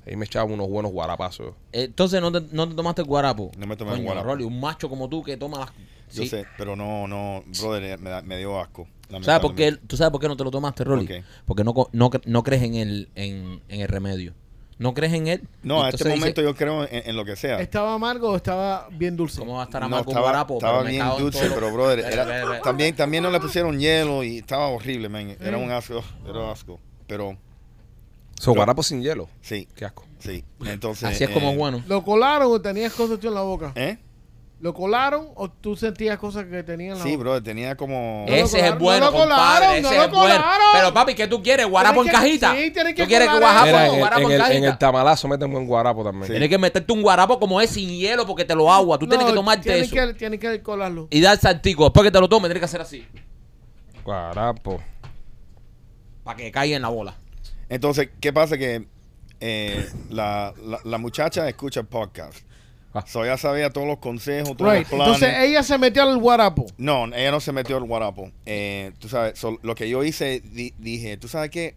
Ahí 0.06 0.14
me 0.16 0.24
echaban 0.24 0.52
unos 0.52 0.68
buenos 0.68 0.92
guarapazos. 0.92 1.54
Entonces, 1.72 2.20
¿no 2.20 2.30
te, 2.30 2.40
no 2.54 2.68
te 2.68 2.74
tomaste 2.74 3.02
el 3.02 3.08
guarapo? 3.08 3.50
No 3.58 3.66
me 3.66 3.76
tomé 3.76 3.90
el 3.90 3.96
Coño, 3.96 4.04
guarapo. 4.06 4.28
Rolly, 4.28 4.44
un 4.44 4.60
macho 4.60 4.88
como 4.88 5.08
tú 5.08 5.22
que 5.22 5.36
toma 5.36 5.58
las... 5.58 5.70
Yo 6.12 6.22
Sí. 6.22 6.28
sé, 6.28 6.46
pero 6.56 6.76
no, 6.76 7.08
no, 7.08 7.42
brother, 7.60 7.98
me, 7.98 8.10
da- 8.10 8.22
me 8.22 8.38
dio 8.38 8.60
asco. 8.60 8.86
¿Sabes 9.22 9.40
por 9.40 9.56
qué. 9.56 9.72
¿Tú 9.72 9.96
sabes 9.96 10.12
por 10.12 10.20
qué 10.20 10.28
no 10.28 10.36
te 10.36 10.44
lo 10.44 10.52
tomaste, 10.52 10.84
Rolly? 10.84 11.06
¿Por 11.06 11.16
qué? 11.16 11.24
Porque 11.44 11.64
no, 11.64 11.74
co- 11.74 11.90
no, 11.92 12.10
cre- 12.10 12.22
no 12.26 12.44
crees 12.44 12.62
en 12.62 12.74
el, 12.76 13.08
en, 13.16 13.60
en 13.68 13.80
el 13.80 13.88
remedio. 13.88 14.32
¿No 14.78 14.92
crees 14.92 15.14
en 15.14 15.26
él? 15.26 15.42
No, 15.62 15.82
a 15.82 15.88
este 15.88 16.04
dice, 16.04 16.16
momento 16.18 16.42
yo 16.42 16.54
creo 16.54 16.84
en, 16.84 17.08
en 17.08 17.16
lo 17.16 17.24
que 17.24 17.34
sea. 17.34 17.60
¿Estaba 17.60 17.94
amargo 17.94 18.30
o 18.30 18.36
estaba 18.36 18.88
bien 18.92 19.16
dulce? 19.16 19.38
¿Cómo 19.38 19.54
va 19.54 19.62
a 19.62 19.64
estar 19.64 19.80
No, 19.80 19.86
amargo 19.86 20.04
un 20.10 20.10
estaba, 20.10 20.26
guarapo? 20.30 20.54
estaba 20.54 20.78
Pero 20.82 20.90
bien 20.90 21.08
dulce, 21.18 21.50
pero 21.54 21.72
brother, 21.72 22.00
era- 22.00 22.60
también, 22.60 22.94
también 22.94 23.22
no 23.22 23.30
le 23.30 23.40
pusieron 23.40 23.78
hielo 23.80 24.22
y 24.22 24.38
estaba 24.38 24.68
horrible, 24.68 25.08
man. 25.08 25.34
Era 25.40 25.56
un 25.56 25.70
asco, 25.70 26.02
era 26.28 26.50
asco. 26.52 26.78
Pero 27.06 27.36
So, 28.38 28.52
guarapo 28.54 28.82
sin 28.82 29.00
hielo. 29.02 29.28
sí, 29.40 29.66
Qué 29.74 29.86
asco. 29.86 30.04
sí. 30.18 30.44
Entonces, 30.66 31.04
Así 31.08 31.24
es 31.24 31.30
como 31.30 31.52
eh, 31.52 31.56
bueno. 31.56 31.82
¿Lo 31.86 32.04
colaron 32.04 32.52
o 32.52 32.60
tenías 32.60 32.92
cosas 32.92 33.18
tú 33.18 33.28
en 33.28 33.34
la 33.34 33.40
boca? 33.40 33.72
¿Eh? 33.76 33.96
¿Lo 34.58 34.72
colaron 34.72 35.28
o 35.34 35.50
tú 35.50 35.76
sentías 35.76 36.18
cosas 36.18 36.46
que 36.46 36.62
tenían 36.62 36.92
en 36.92 36.98
la 36.98 37.04
Sí, 37.04 37.14
brother, 37.16 37.42
tenía 37.42 37.76
como... 37.76 38.24
Ese 38.26 38.42
es 38.58 38.64
el 38.64 38.78
colaron, 38.78 38.78
bueno, 38.80 39.04
no 39.04 39.12
lo 39.12 39.18
colaron, 39.18 39.36
compadre. 39.58 39.80
no 39.82 39.88
ese 39.88 39.96
lo 39.98 40.04
es 40.04 40.10
bueno. 40.10 40.22
colaron. 40.34 40.66
Pero 40.72 40.94
papi, 40.94 41.14
¿qué 41.14 41.26
tú 41.26 41.42
quieres? 41.42 41.66
¿Guarapo 41.66 42.00
en 42.00 42.06
que- 42.06 42.12
cajita? 42.12 42.54
sí, 42.56 42.70
tienes 42.70 42.94
que 42.94 43.02
¿Tú 43.02 43.08
quieres 43.08 43.28
que 43.28 43.38
guarapo, 43.38 43.66
Mira, 43.66 43.86
en, 43.86 43.92
el, 43.92 43.98
guarapo 44.00 44.22
en, 44.22 44.30
en 44.32 44.40
el, 44.40 44.52
en 44.52 44.64
el 44.64 44.78
tamalazo 44.78 45.28
meten 45.28 45.52
buen 45.52 45.66
guarapo 45.66 46.02
también. 46.02 46.24
Sí. 46.26 46.32
Tienes 46.32 46.48
que 46.48 46.56
meterte 46.56 46.90
un 46.90 47.02
guarapo 47.02 47.38
como 47.38 47.60
es 47.60 47.68
sin 47.68 47.90
hielo 47.90 48.26
porque 48.26 48.46
te 48.46 48.54
lo 48.54 48.72
agua. 48.72 48.98
Tú 48.98 49.06
tienes 49.06 49.26
que 49.26 49.34
tomarte 49.34 49.62
tienes 49.64 49.92
eso. 49.92 49.94
Que, 49.94 50.14
tienes 50.14 50.40
que 50.40 50.62
colarlo. 50.62 51.06
Y 51.10 51.20
dar 51.20 51.36
saltico. 51.38 51.84
Después 51.84 52.04
que 52.04 52.10
te 52.10 52.18
lo 52.20 52.26
tomes, 52.26 52.48
tienes 52.48 52.60
que 52.60 52.64
hacer 52.64 52.80
así. 52.80 53.06
Guarapo. 54.04 54.80
Para 56.24 56.36
que 56.38 56.50
caiga 56.50 56.76
en 56.76 56.82
la 56.82 56.88
bola. 56.88 57.14
Entonces, 57.68 58.08
¿qué 58.20 58.32
pasa? 58.32 58.56
Que 58.56 58.86
eh, 59.40 59.86
la, 60.08 60.54
la, 60.64 60.80
la 60.82 60.96
muchacha 60.98 61.46
escucha 61.46 61.80
el 61.80 61.86
podcast. 61.86 62.38
So, 63.06 63.24
ella 63.24 63.36
sabía 63.36 63.70
todos 63.70 63.86
los 63.86 63.98
consejos, 63.98 64.56
todos 64.56 64.72
Right. 64.72 64.82
los 64.82 64.90
planes. 64.90 65.14
Entonces 65.22 65.34
ella 65.48 65.62
se 65.62 65.78
metió 65.78 66.02
al 66.02 66.18
guarapo. 66.18 66.66
No, 66.78 67.06
ella 67.06 67.30
no 67.30 67.40
se 67.40 67.52
metió 67.52 67.76
al 67.76 67.84
guarapo. 67.84 68.30
Eh, 68.46 68.92
tú 68.98 69.08
sabes, 69.08 69.38
so, 69.38 69.58
lo 69.62 69.74
que 69.74 69.88
yo 69.88 70.02
hice, 70.04 70.40
di- 70.40 70.74
dije, 70.78 71.16
tú 71.16 71.28
sabes 71.28 71.50
qué, 71.50 71.74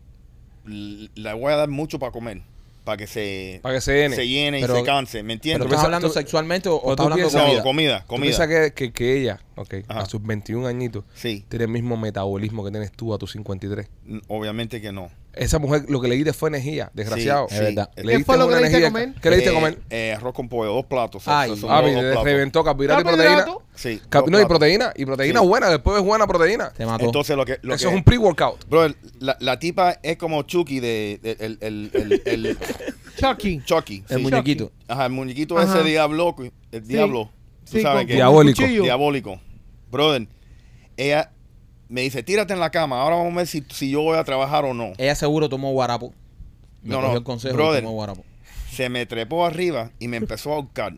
L- 0.68 1.10
le 1.16 1.34
voy 1.34 1.52
a 1.54 1.56
dar 1.56 1.70
mucho 1.70 1.98
para 2.00 2.12
comer, 2.12 2.42
para 2.84 2.98
que 2.98 3.08
se, 3.08 3.60
Para 3.64 3.76
que 3.76 3.82
se 3.82 3.94
llene. 3.94 4.16
se 4.16 4.28
llene 4.28 4.62
Pero- 4.62 4.76
y 4.76 4.80
se 4.80 4.86
canse, 4.86 5.18
¿me 5.24 5.24
¿Pero 5.24 5.34
entiendes? 5.34 5.66
estás 5.66 5.70
piensas- 5.70 5.86
hablando 5.86 6.08
tú- 6.10 6.14
sexualmente 6.14 6.70
o, 6.70 6.76
o 6.76 6.92
estás 6.92 7.06
hablando 7.06 7.26
de 7.26 7.32
piensas- 7.32 7.42
No, 7.58 7.64
comida? 7.64 7.64
comida, 7.64 8.02
¿Tú 8.02 8.08
comida. 8.08 8.48
que, 8.68 8.74
que, 8.74 8.92
que 8.94 9.22
ella, 9.22 9.40
ok, 9.56 9.76
Ajá. 9.88 10.02
a 10.02 10.06
sus 10.06 10.22
21 10.22 10.68
añitos, 10.68 11.06
Sí, 11.16 11.46
tiene 11.50 11.66
el 11.66 11.72
mismo 11.72 11.98
metabolismo 11.98 12.64
que 12.66 12.72
tienes 12.72 12.92
tú 12.92 13.14
a 13.14 13.18
tus 13.18 13.32
53? 13.32 13.88
n- 14.08 14.22
obviamente 14.28 14.82
que 14.82 14.92
no. 14.92 15.10
Esa 15.34 15.60
mujer 15.60 15.86
lo 15.88 16.02
que 16.02 16.08
le 16.08 16.16
diste 16.16 16.34
fue 16.34 16.50
energía, 16.50 16.90
desgraciado. 16.94 17.48
Sí, 17.50 17.56
Es 17.56 17.62
verdad. 17.62 17.90
Le 17.96 18.18
¿Qué 18.18 18.24
fue 18.26 18.38
lo 18.38 18.48
una 18.48 18.56
que 18.58 18.62
le 18.64 18.70
diste 18.70 18.86
a 18.86 18.90
comer? 18.92 19.14
¿Qué 19.22 19.30
le 19.30 19.36
diste 19.38 19.50
a 19.50 19.54
Eh, 19.54 19.56
comer? 19.56 19.80
eh, 19.90 20.14
arroz 20.18 20.34
con 20.34 20.50
pollo, 20.50 20.74
dos 20.74 20.86
platos. 20.86 21.24
Ay, 21.28 21.46
Ah, 21.46 21.48
dos- 21.48 21.62
le 21.62 21.94
dos 21.94 22.02
platos. 22.04 22.24
reventó 22.24 22.64
carbohidrato 22.64 23.02
y 23.02 23.04
proteína. 23.06 23.46
Sí, 23.76 24.02
Cap- 24.10 24.28
no, 24.28 24.42
y 24.42 24.46
proteína. 24.46 24.92
Y 24.96 25.06
proteína 25.06 25.40
Sí. 25.40 25.48
buena. 25.48 25.70
Después 25.70 25.98
es 26.00 26.04
buena 26.04 26.28
proteína. 26.28 26.72
Te 26.72 26.86
mató. 26.86 27.06
Entonces 27.06 27.38
lo 27.38 27.46
que... 27.46 27.60
Lo 27.62 27.76
Eso 27.76 27.88
que- 27.88 27.94
es 27.94 27.98
un 28.00 28.04
pre-workout. 28.04 28.68
Bro, 28.68 28.88
la, 29.20 29.38
la 29.40 29.60
tipa 29.60 30.00
es 30.04 30.18
como 30.18 30.42
Chucky 30.44 30.80
de... 30.80 31.20
de- 31.22 31.38
el, 31.40 31.58
el, 31.62 31.92
el, 31.94 32.22
el- 32.26 32.58
Chucky. 33.18 33.62
Chucky. 33.64 34.04
el 34.10 34.18
sí. 34.18 34.24
muñequito. 34.24 34.72
Ajá, 34.88 35.06
el 35.06 35.12
muñequito 35.12 35.58
Ajá. 35.58 35.80
ese 35.80 35.88
diablo, 35.88 36.36
el 36.72 36.88
diablo. 36.88 37.30
Tú 37.66 37.78
Sí, 37.78 37.82
sabes 37.82 38.08
que... 38.08 38.16
Diabólico. 38.16 38.64
diabólico. 38.66 39.40
Brother, 39.92 40.28
ella 40.98 41.32
me 41.90 42.02
dice, 42.02 42.24
tírate 42.24 42.54
en 42.54 42.60
la 42.60 42.70
cama, 42.70 43.02
ahora 43.02 43.16
vamos 43.18 43.34
a 43.34 43.38
ver 43.38 43.48
si, 43.48 43.64
si 43.70 43.90
yo 43.92 44.02
voy 44.02 44.18
a 44.18 44.24
trabajar 44.24 44.64
o 44.66 44.74
no. 44.74 44.94
Ella 44.98 45.16
seguro 45.16 45.50
tomó 45.50 45.72
guarapo. 45.72 46.14
Me 46.84 46.96
No, 46.96 47.02
no, 47.02 47.14
el 47.18 47.24
consejo 47.24 47.56
brother. 47.56 47.82
y 47.82 47.84
tomó 47.84 47.94
guarapo. 47.96 48.24
Se 48.72 48.88
me 48.90 49.06
trepó 49.06 49.46
arriba 49.46 49.92
y 50.00 50.08
me 50.08 50.18
empezó 50.18 50.52
a 50.52 50.56
ahorcar. 50.56 50.94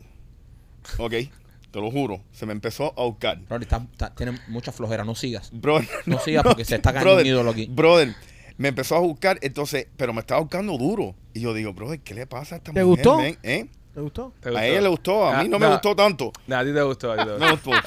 Ok, 0.98 1.12
te 1.12 1.80
lo 1.80 1.90
juro, 1.90 2.20
se 2.32 2.44
me 2.46 2.52
empezó 2.52 2.92
a 2.96 3.00
ahorcar. 3.00 3.38
Rory, 3.48 3.64
está- 3.64 3.86
está- 3.90 4.14
tiene 4.14 4.38
mucha 4.48 4.70
flojera. 4.72 5.04
No 5.04 5.14
sigas. 5.14 5.50
Brother, 5.52 5.88
No 6.06 6.18
sigas 6.20 6.44
porque 6.44 6.64
se 6.64 6.76
está 6.76 6.92
cayendo 6.92 7.20
un 7.20 7.26
ídolo 7.26 7.50
aquí. 7.50 7.66
Brother, 7.70 8.14
me 8.58 8.68
empezó 8.68 8.94
a 8.96 9.00
buscar, 9.00 9.38
entonces, 9.40 9.86
pero 9.96 10.12
me 10.12 10.20
estaba 10.20 10.40
buscando 10.40 10.76
duro. 10.76 11.14
Y 11.32 11.40
yo 11.40 11.54
digo, 11.54 11.72
brother, 11.72 12.00
¿qué 12.00 12.12
le 12.14 12.26
pasa 12.26 12.56
a 12.56 12.58
esta 12.58 12.72
¿Te 12.72 12.84
mujer? 12.84 13.04
gustó? 13.06 13.20
¿Eh? 13.42 13.66
¿Te 13.94 14.00
gustó? 14.00 14.32
¿Te 14.40 14.56
A 14.56 14.66
ella 14.66 14.80
le 14.82 14.88
gustó, 14.88 15.26
a 15.26 15.38
mí 15.38 15.44
Ah, 15.46 15.48
no 15.50 15.58
me 15.58 15.66
gustó 15.68 15.94
tanto. 15.96 16.32
A 16.50 16.64
ti 16.64 16.72
te 16.72 16.82
gustó. 16.82 17.12
A 17.12 17.16
ti 17.16 17.24
te 17.24 17.38
No, 17.38 17.50
gustó. 17.50 17.70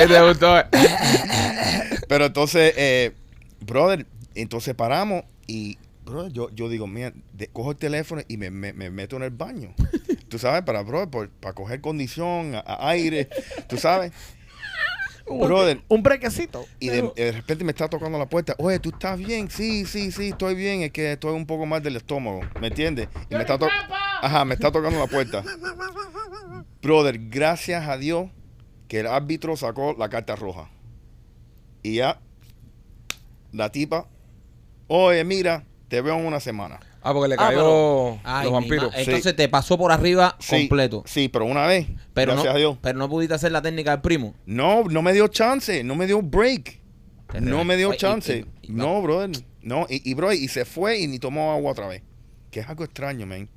Ahí 0.00 0.08
te- 0.08 0.20
gustó. 0.28 0.54
Pero 2.08 2.26
entonces, 2.26 2.72
eh, 2.76 3.12
brother, 3.60 4.06
entonces 4.34 4.74
paramos 4.74 5.24
y, 5.46 5.78
brother, 6.04 6.32
yo, 6.32 6.50
yo 6.50 6.68
digo, 6.68 6.86
mira, 6.86 7.12
de- 7.32 7.48
cojo 7.48 7.70
el 7.72 7.76
teléfono 7.76 8.22
y 8.28 8.36
me, 8.36 8.50
me- 8.50 8.72
me 8.72 8.90
meto 8.90 9.16
en 9.16 9.22
el 9.22 9.30
baño. 9.30 9.74
Tú 10.28 10.38
sabes, 10.38 10.62
para, 10.62 10.82
brother, 10.82 11.08
por- 11.08 11.28
para 11.30 11.54
coger 11.54 11.80
condición, 11.80 12.54
a, 12.54 12.60
a 12.60 12.88
aire, 12.90 13.28
tú 13.68 13.76
sabes. 13.76 14.12
Brother, 15.26 15.80
Un 15.86 16.02
brequecito. 16.02 16.66
y 16.80 16.88
de, 16.88 17.12
de 17.14 17.30
repente 17.30 17.62
me 17.62 17.70
está 17.70 17.88
tocando 17.88 18.18
la 18.18 18.26
puerta. 18.28 18.56
Oye, 18.58 18.80
¿tú 18.80 18.88
estás 18.90 19.16
bien? 19.16 19.48
Sí, 19.48 19.84
sí, 19.86 20.10
sí, 20.10 20.30
estoy 20.30 20.56
bien. 20.56 20.82
Es 20.82 20.90
que 20.90 21.12
estoy 21.12 21.34
un 21.34 21.46
poco 21.46 21.66
mal 21.66 21.80
del 21.80 21.94
estómago, 21.94 22.40
¿me 22.60 22.66
entiendes? 22.66 23.08
Y 23.28 23.34
me 23.36 23.42
está, 23.42 23.56
to- 23.56 23.68
Ajá, 24.22 24.44
me 24.44 24.54
está 24.54 24.72
tocando 24.72 24.98
la 24.98 25.06
puerta. 25.06 25.44
Brother, 26.82 27.18
gracias 27.28 27.86
a 27.88 27.96
Dios 27.96 28.28
que 28.90 28.98
el 28.98 29.06
árbitro 29.06 29.56
sacó 29.56 29.94
la 29.96 30.08
carta 30.08 30.34
roja. 30.34 30.68
Y 31.84 31.94
ya, 31.94 32.18
la 33.52 33.70
tipa, 33.70 34.08
oye, 34.88 35.22
mira, 35.22 35.64
te 35.86 36.00
veo 36.00 36.16
en 36.18 36.26
una 36.26 36.40
semana. 36.40 36.80
Ah, 37.02 37.12
porque 37.14 37.28
le 37.28 37.34
Ah, 37.36 37.38
cayó 37.38 37.56
pero- 37.58 38.18
Ay, 38.24 38.44
los 38.44 38.52
vampiros. 38.52 38.92
Entonces 38.96 39.36
te 39.36 39.48
pasó 39.48 39.78
por 39.78 39.92
arriba 39.92 40.34
Sí, 40.40 40.66
completo. 40.68 41.04
Sí, 41.06 41.28
pero 41.28 41.44
una 41.44 41.66
vez, 41.68 41.86
Pero 42.14 42.32
gracias 42.32 42.52
no, 42.52 42.56
a 42.56 42.58
Dios. 42.58 42.78
pero 42.82 42.98
no 42.98 43.08
pudiste 43.08 43.32
hacer 43.34 43.52
la 43.52 43.62
técnica 43.62 43.92
del 43.92 44.00
primo. 44.00 44.34
No, 44.44 44.82
no 44.82 45.02
me 45.02 45.12
dio 45.12 45.28
chance, 45.28 45.84
no 45.84 45.94
me 45.94 46.08
dio 46.08 46.20
break. 46.20 46.80
Te 47.30 47.40
No 47.40 47.58
re- 47.58 47.64
me 47.64 47.76
dio 47.76 47.94
y- 47.94 47.96
chance. 47.96 48.44
y- 48.62 48.70
y- 48.70 48.72
no, 48.72 49.00
brother. 49.02 49.30
No, 49.62 49.86
y, 49.88 50.10
y, 50.10 50.14
bro, 50.14 50.32
y 50.32 50.48
se 50.48 50.64
fue 50.64 50.98
y 50.98 51.06
ni 51.06 51.20
tomó 51.20 51.52
agua 51.52 51.70
otra 51.70 51.86
vez. 51.86 52.02
Que 52.50 52.58
es 52.58 52.68
algo 52.68 52.82
extraño, 52.82 53.24
man. 53.24 53.48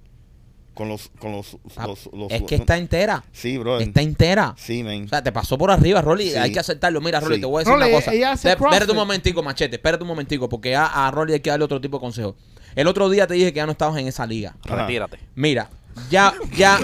Con 0.74 0.90
los, 0.90 1.10
con 1.20 1.32
los, 1.32 1.58
Ah, 1.76 1.86
los- 1.88 2.10
los- 2.14 2.32
es 2.32 2.42
que 2.44 2.56
está 2.56 2.78
entera. 2.78 3.24
Sí, 3.32 3.58
brother. 3.60 3.88
Está 3.88 4.02
entera. 4.02 4.56
Sí, 4.58 4.84
man. 4.84 5.04
O 5.06 5.08
sea, 5.08 5.22
te 5.24 5.32
pasó 5.32 5.58
por 5.58 5.70
arriba, 5.70 6.02
Rolly. 6.02 6.32
Sí. 6.32 6.36
Hay 6.36 6.52
que 6.52 6.60
aceptarlo. 6.60 7.00
Mira, 7.00 7.20
Rolly, 7.20 7.36
Sí. 7.36 7.42
te 7.42 7.46
voy 7.48 7.58
a 7.58 7.60
decir 7.60 7.74
Rolly, 7.74 7.92
una 7.92 8.32
cosa. 8.32 8.34
Espérate 8.52 8.92
un 8.92 8.98
momentico, 8.98 9.44
machete. 9.44 9.76
Espérate 9.76 10.04
un 10.04 10.08
momentico, 10.08 10.50
porque 10.50 10.76
a, 10.76 11.08
a 11.08 11.12
Rolly 11.12 11.34
hay 11.34 11.40
que 11.42 11.52
darle 11.52 11.66
otro 11.66 11.80
tipo 11.80 11.98
de 11.98 12.02
consejo. 12.02 12.36
El 12.76 12.88
otro 12.88 13.08
día 13.10 13.28
te 13.28 13.36
dije 13.36 13.54
que 13.54 13.58
ya 13.58 13.66
no 13.68 13.74
estabas 13.74 14.00
en 14.00 14.08
esa 14.08 14.26
liga. 14.26 14.56
Ajá. 14.66 14.88
Retírate. 14.88 15.20
Mira, 15.36 15.70
ya, 16.10 16.34
ya 16.56 16.80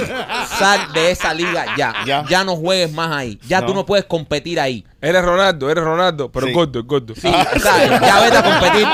sal 0.57 0.93
de 0.93 1.11
esa 1.11 1.33
liga, 1.33 1.65
ya. 1.77 1.93
Ya, 2.05 2.25
Ya. 2.29 2.43
no 2.43 2.55
juegues 2.55 2.91
más 2.91 3.11
ahí. 3.11 3.39
Ya 3.47 3.61
tú 3.61 3.69
No. 3.69 3.75
no 3.81 3.85
puedes 3.85 4.05
competir 4.05 4.59
ahí. 4.59 4.85
Eres 5.01 5.23
Ronaldo, 5.23 5.69
eres 5.69 5.83
Ronaldo, 5.83 6.29
pero 6.29 6.47
Sí. 6.47 6.53
gordo, 6.53 6.83
gordo. 6.83 7.15
Sí, 7.15 7.21
¿sabes? 7.61 7.89
Ya 8.01 8.19
vete 8.21 8.37
a 8.37 8.43
competir, 8.43 8.87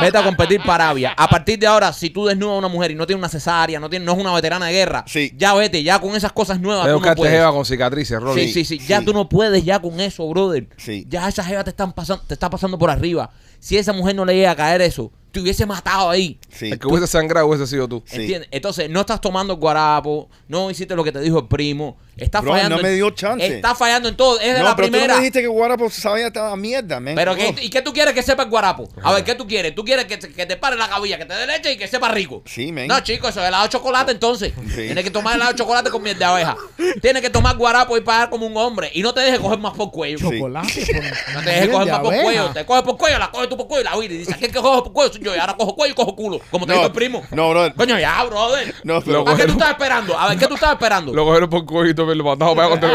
vete 0.00 0.18
a 0.18 0.22
competir 0.22 0.60
para 0.62 0.84
Arabia. 0.84 1.12
A 1.16 1.28
partir 1.28 1.58
de 1.58 1.66
ahora, 1.66 1.92
si 1.92 2.10
tú 2.10 2.26
desnudas 2.26 2.54
a 2.54 2.58
una 2.58 2.68
mujer 2.68 2.92
y 2.92 2.94
no 2.94 3.04
tiene 3.06 3.18
una 3.18 3.28
cesárea, 3.28 3.80
no 3.80 3.90
tiene, 3.90 4.04
no 4.04 4.12
es 4.12 4.18
una 4.18 4.32
veterana 4.32 4.66
de 4.66 4.72
guerra, 4.72 5.04
Sí. 5.08 5.32
ya 5.36 5.52
vete, 5.54 5.82
ya 5.82 5.98
con 5.98 6.14
esas 6.14 6.30
cosas 6.32 6.60
nuevas 6.60 6.82
a 6.84 6.86
tú 6.86 6.90
no 6.92 6.96
buscarte 6.98 7.16
puedes. 7.18 7.34
jeva 7.34 7.50
con 7.52 7.64
cicatrices, 7.64 8.20
Rolly. 8.20 8.46
Sí, 8.46 8.52
sí, 8.52 8.78
sí, 8.78 8.86
ya 8.86 9.00
Sí. 9.00 9.04
tú 9.06 9.12
no 9.12 9.28
puedes 9.28 9.64
ya 9.64 9.80
con 9.80 9.98
eso, 10.00 10.28
brother. 10.28 10.68
Sí. 10.76 11.04
Ya 11.08 11.28
esa 11.28 11.42
jeva 11.42 11.64
te 11.64 11.70
están 11.70 11.92
pasando, 11.92 12.22
te 12.26 12.34
está 12.34 12.48
pasando 12.48 12.78
por 12.78 12.88
arriba. 12.90 13.30
Si 13.58 13.76
esa 13.76 13.92
mujer 13.92 14.14
no 14.14 14.24
le 14.24 14.34
llega 14.36 14.52
a 14.52 14.56
caer 14.56 14.80
eso, 14.82 15.10
te 15.30 15.40
hubiese 15.40 15.66
matado 15.66 16.10
ahí. 16.10 16.38
Sí. 16.50 16.70
El 16.70 16.78
que 16.78 16.86
hubiese 16.86 17.06
sangrado 17.06 17.46
hubiese 17.46 17.66
sido 17.66 17.88
tú. 17.88 18.02
Sí. 18.06 18.16
¿Entiendes? 18.16 18.48
Entonces, 18.52 18.90
no 18.90 19.00
estás 19.00 19.20
tomando 19.20 19.56
guarapo, 19.56 20.28
no 20.48 20.70
hiciste 20.70 20.94
lo 20.96 21.04
que 21.04 21.12
te 21.12 21.20
dijo 21.20 21.38
el 21.38 21.46
primo, 21.46 21.96
estás 22.20 22.42
Bro, 22.42 22.52
fallando. 22.52 22.76
no 22.76 22.82
me 22.82 22.90
dio 22.90 23.10
chance. 23.10 23.46
Está 23.46 23.74
fallando 23.74 24.08
en 24.08 24.16
todo, 24.16 24.38
es 24.40 24.52
de 24.54 24.58
no, 24.60 24.64
la 24.64 24.76
pero 24.76 24.88
tú 24.88 24.92
primera. 24.92 25.14
no 25.14 25.18
me 25.18 25.20
dijiste 25.20 25.40
que 25.42 25.46
Guarapo 25.48 25.90
sabía 25.90 26.26
esta 26.28 26.54
mierda, 26.56 27.00
man. 27.00 27.14
Pero. 27.14 27.34
¿qué, 27.36 27.54
¿y 27.62 27.70
qué 27.70 27.82
tú 27.82 27.92
quieres 27.92 28.14
que 28.14 28.22
sepa 28.22 28.42
el 28.44 28.50
guarapo? 28.50 28.88
A 29.02 29.12
ver, 29.12 29.24
¿qué 29.24 29.34
tú 29.34 29.46
quieres? 29.46 29.74
¿Tú 29.74 29.84
quieres 29.84 30.04
que 30.06 30.16
te, 30.16 30.32
que 30.32 30.46
te 30.46 30.56
pare 30.56 30.76
la 30.76 30.88
cabilla, 30.88 31.18
que 31.18 31.24
te 31.24 31.34
dé 31.34 31.46
leche 31.46 31.72
y 31.72 31.76
que 31.78 31.88
sepa 31.88 32.08
rico? 32.10 32.42
Sí, 32.46 32.72
man. 32.72 32.86
No, 32.86 33.00
chico, 33.00 33.28
eso 33.28 33.40
es 33.40 33.48
helado 33.48 33.64
de 33.64 33.70
chocolate 33.70 34.12
entonces. 34.12 34.52
Sí. 34.68 34.74
Tienes 34.82 35.04
que 35.04 35.10
tomar 35.10 35.36
helado 35.36 35.52
de 35.52 35.58
chocolate 35.58 35.90
con 35.90 36.02
miel 36.02 36.18
de 36.18 36.24
abeja. 36.24 36.56
Tienes 37.00 37.22
que 37.22 37.30
tomar 37.30 37.56
guarapo 37.56 37.96
y 37.96 38.00
pagar 38.00 38.30
como 38.30 38.46
un 38.46 38.56
hombre. 38.56 38.90
Y 38.94 39.02
no 39.02 39.12
te 39.14 39.20
dejes 39.20 39.38
coger 39.40 39.58
más 39.58 39.74
por 39.74 39.90
cuello. 39.90 40.18
Sí. 40.18 40.24
Chocolate. 40.38 40.68
por- 40.86 41.34
No 41.34 41.42
te 41.42 41.50
dejes 41.50 41.68
coger 41.68 41.86
de 41.86 41.92
más 41.92 42.00
por 42.00 42.08
abeja. 42.08 42.22
cuello. 42.24 42.50
Te 42.52 42.64
coges 42.66 42.82
por 42.82 42.96
cuello, 42.96 43.18
la 43.18 43.30
coges 43.30 43.48
tú 43.48 43.56
por 43.56 43.66
cuello 43.68 43.82
y 43.82 43.84
la 43.84 43.96
huir. 43.96 44.12
Y 44.12 44.18
dices, 44.18 44.36
¿quién 44.36 44.50
que 44.52 44.60
coge 44.60 44.82
por 44.82 44.92
cuello? 44.92 45.12
Soy 45.12 45.22
yo. 45.22 45.34
Y 45.34 45.38
ahora 45.38 45.56
cojo 45.56 45.74
cuello 45.74 45.92
y 45.92 45.96
cojo 45.96 46.14
culo. 46.16 46.40
Como 46.50 46.66
te 46.66 46.72
No, 46.72 46.78
dijo 46.78 46.86
el 46.86 46.92
primo. 46.92 47.22
no, 47.30 47.50
brother. 47.50 47.74
Coño, 47.74 47.98
ya, 47.98 48.22
brother. 48.24 48.74
No, 48.84 49.00
pero- 49.02 49.28
¿A 49.28 49.36
qué 49.36 49.44
tú 49.44 49.52
estás 49.52 49.70
esperando? 49.70 50.18
A 50.18 50.28
ver, 50.28 50.38
¿qué 50.38 50.46
tú 50.46 50.54
estás 50.54 50.72
esperando? 50.72 51.12
Lo 51.14 51.24
cogieron 51.24 51.48
por 51.50 51.64
cojito, 51.66 52.04
me 52.06 52.09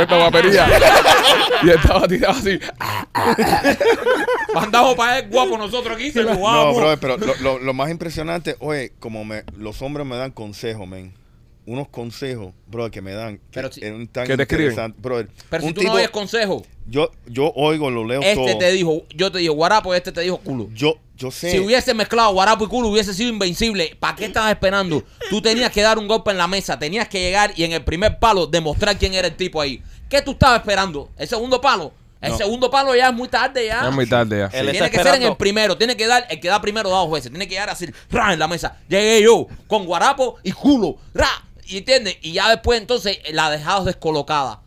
esta 0.02 0.18
guapería. 0.18 0.68
y 1.64 1.70
estaba 1.70 2.08
tirado 2.08 2.34
así. 2.38 2.60
Mandamos 4.54 4.96
para 4.96 5.20
el 5.20 5.30
guapo 5.30 5.58
nosotros 5.58 5.96
aquí. 5.96 6.12
Se 6.12 6.24
lo 6.24 6.34
No, 6.34 6.74
brother, 6.76 7.00
pero 7.00 7.18
lo, 7.18 7.36
lo- 7.42 7.60
lo 7.60 7.74
más 7.74 7.90
impresionante, 7.90 8.56
oye, 8.60 8.92
como 9.00 9.24
me, 9.26 9.44
los 9.58 9.82
hombres 9.82 10.06
me 10.06 10.16
dan 10.16 10.32
consejos, 10.32 10.88
men. 10.88 11.14
Unos 11.68 11.88
consejos, 11.90 12.54
brother, 12.68 12.92
que 12.92 13.02
me 13.02 13.14
dan. 13.14 13.38
Que, 13.38 13.44
Pero 13.54 13.72
si- 13.72 13.84
eran 13.84 14.08
tan 14.08 14.28
¿Qué 14.28 14.38
te 14.38 14.44
escriben? 14.44 14.94
Brother, 15.00 15.30
Pero 15.50 15.62
si 15.64 15.68
un 15.68 15.74
tú 15.74 15.80
tipo, 15.82 15.94
no 15.94 15.98
oyes 15.98 16.10
consejo, 16.12 16.64
yo, 16.88 17.12
yo 17.26 17.52
oigo, 17.56 17.90
lo 17.90 18.06
leo 18.06 18.22
este 18.22 18.36
todo. 18.36 18.58
te 18.60 18.72
dijo, 18.72 19.04
yo 19.16 19.32
te 19.32 19.40
digo 19.40 19.56
guarapo 19.56 19.94
y 19.94 19.98
este 19.98 20.12
te 20.12 20.22
dijo 20.22 20.38
culo. 20.38 20.70
Yo, 20.76 21.00
yo 21.18 21.32
sé. 21.32 21.50
Si 21.52 21.60
hubiese 21.60 21.96
mezclado 21.96 22.32
guarapo 22.34 22.66
y 22.66 22.68
culo, 22.68 22.90
hubiese 22.90 23.16
sido 23.16 23.30
invencible. 23.30 23.98
¿Para 24.00 24.16
qué 24.16 24.26
estabas 24.26 24.52
esperando? 24.52 25.04
Tú 25.32 25.42
tenías 25.42 25.72
que 25.72 25.82
dar 25.82 25.98
un 25.98 26.08
golpe 26.08 26.30
en 26.30 26.38
la 26.38 26.48
mesa, 26.48 26.78
tenías 26.78 27.08
que 27.10 27.20
llegar 27.20 27.52
y 27.56 27.64
en 27.64 27.72
el 27.72 27.84
primer 27.84 28.20
palo 28.20 28.46
demostrar 28.46 28.98
quién 29.00 29.16
era 29.16 29.28
el 29.28 29.36
tipo 29.36 29.60
ahí. 29.60 29.82
¿Qué 30.08 30.22
tú 30.22 30.32
estabas 30.32 30.60
esperando? 30.60 31.10
¿El 31.18 31.28
segundo 31.28 31.60
palo? 31.60 31.92
El 32.22 32.32
No. 32.32 32.38
segundo 32.38 32.72
palo 32.72 32.96
ya 32.96 33.10
es 33.10 33.14
muy 33.14 33.28
tarde 33.28 33.66
ya. 33.68 33.88
Es 33.88 33.94
muy 33.94 34.08
tarde 34.08 34.40
ya. 34.40 34.50
Tiene 34.50 34.90
que 34.92 34.98
ser 35.04 35.16
en 35.16 35.24
el 35.24 35.36
primero, 35.36 35.78
tiene 35.78 35.98
que 35.98 36.08
dar, 36.08 36.26
el 36.30 36.40
que 36.40 36.48
da 36.48 36.60
primero 36.62 36.90
da 36.90 36.98
dos 36.98 37.12
veces, 37.12 37.30
tiene 37.32 37.48
que 37.48 37.54
llegar 37.56 37.70
así, 37.70 37.88
ra, 38.10 38.34
en 38.34 38.40
la 38.40 38.48
mesa. 38.48 38.78
Llegué 38.88 39.22
yo, 39.24 39.48
con 39.68 39.86
guarapo 39.86 40.38
y 40.44 40.52
culo, 40.52 40.98
ra, 41.14 41.28
y 41.68 41.78
entiendes, 41.78 42.18
y 42.22 42.34
ya 42.34 42.50
después 42.50 42.80
entonces 42.80 43.20
la 43.32 43.50
dejas 43.50 43.86
descolocada. 43.86 44.62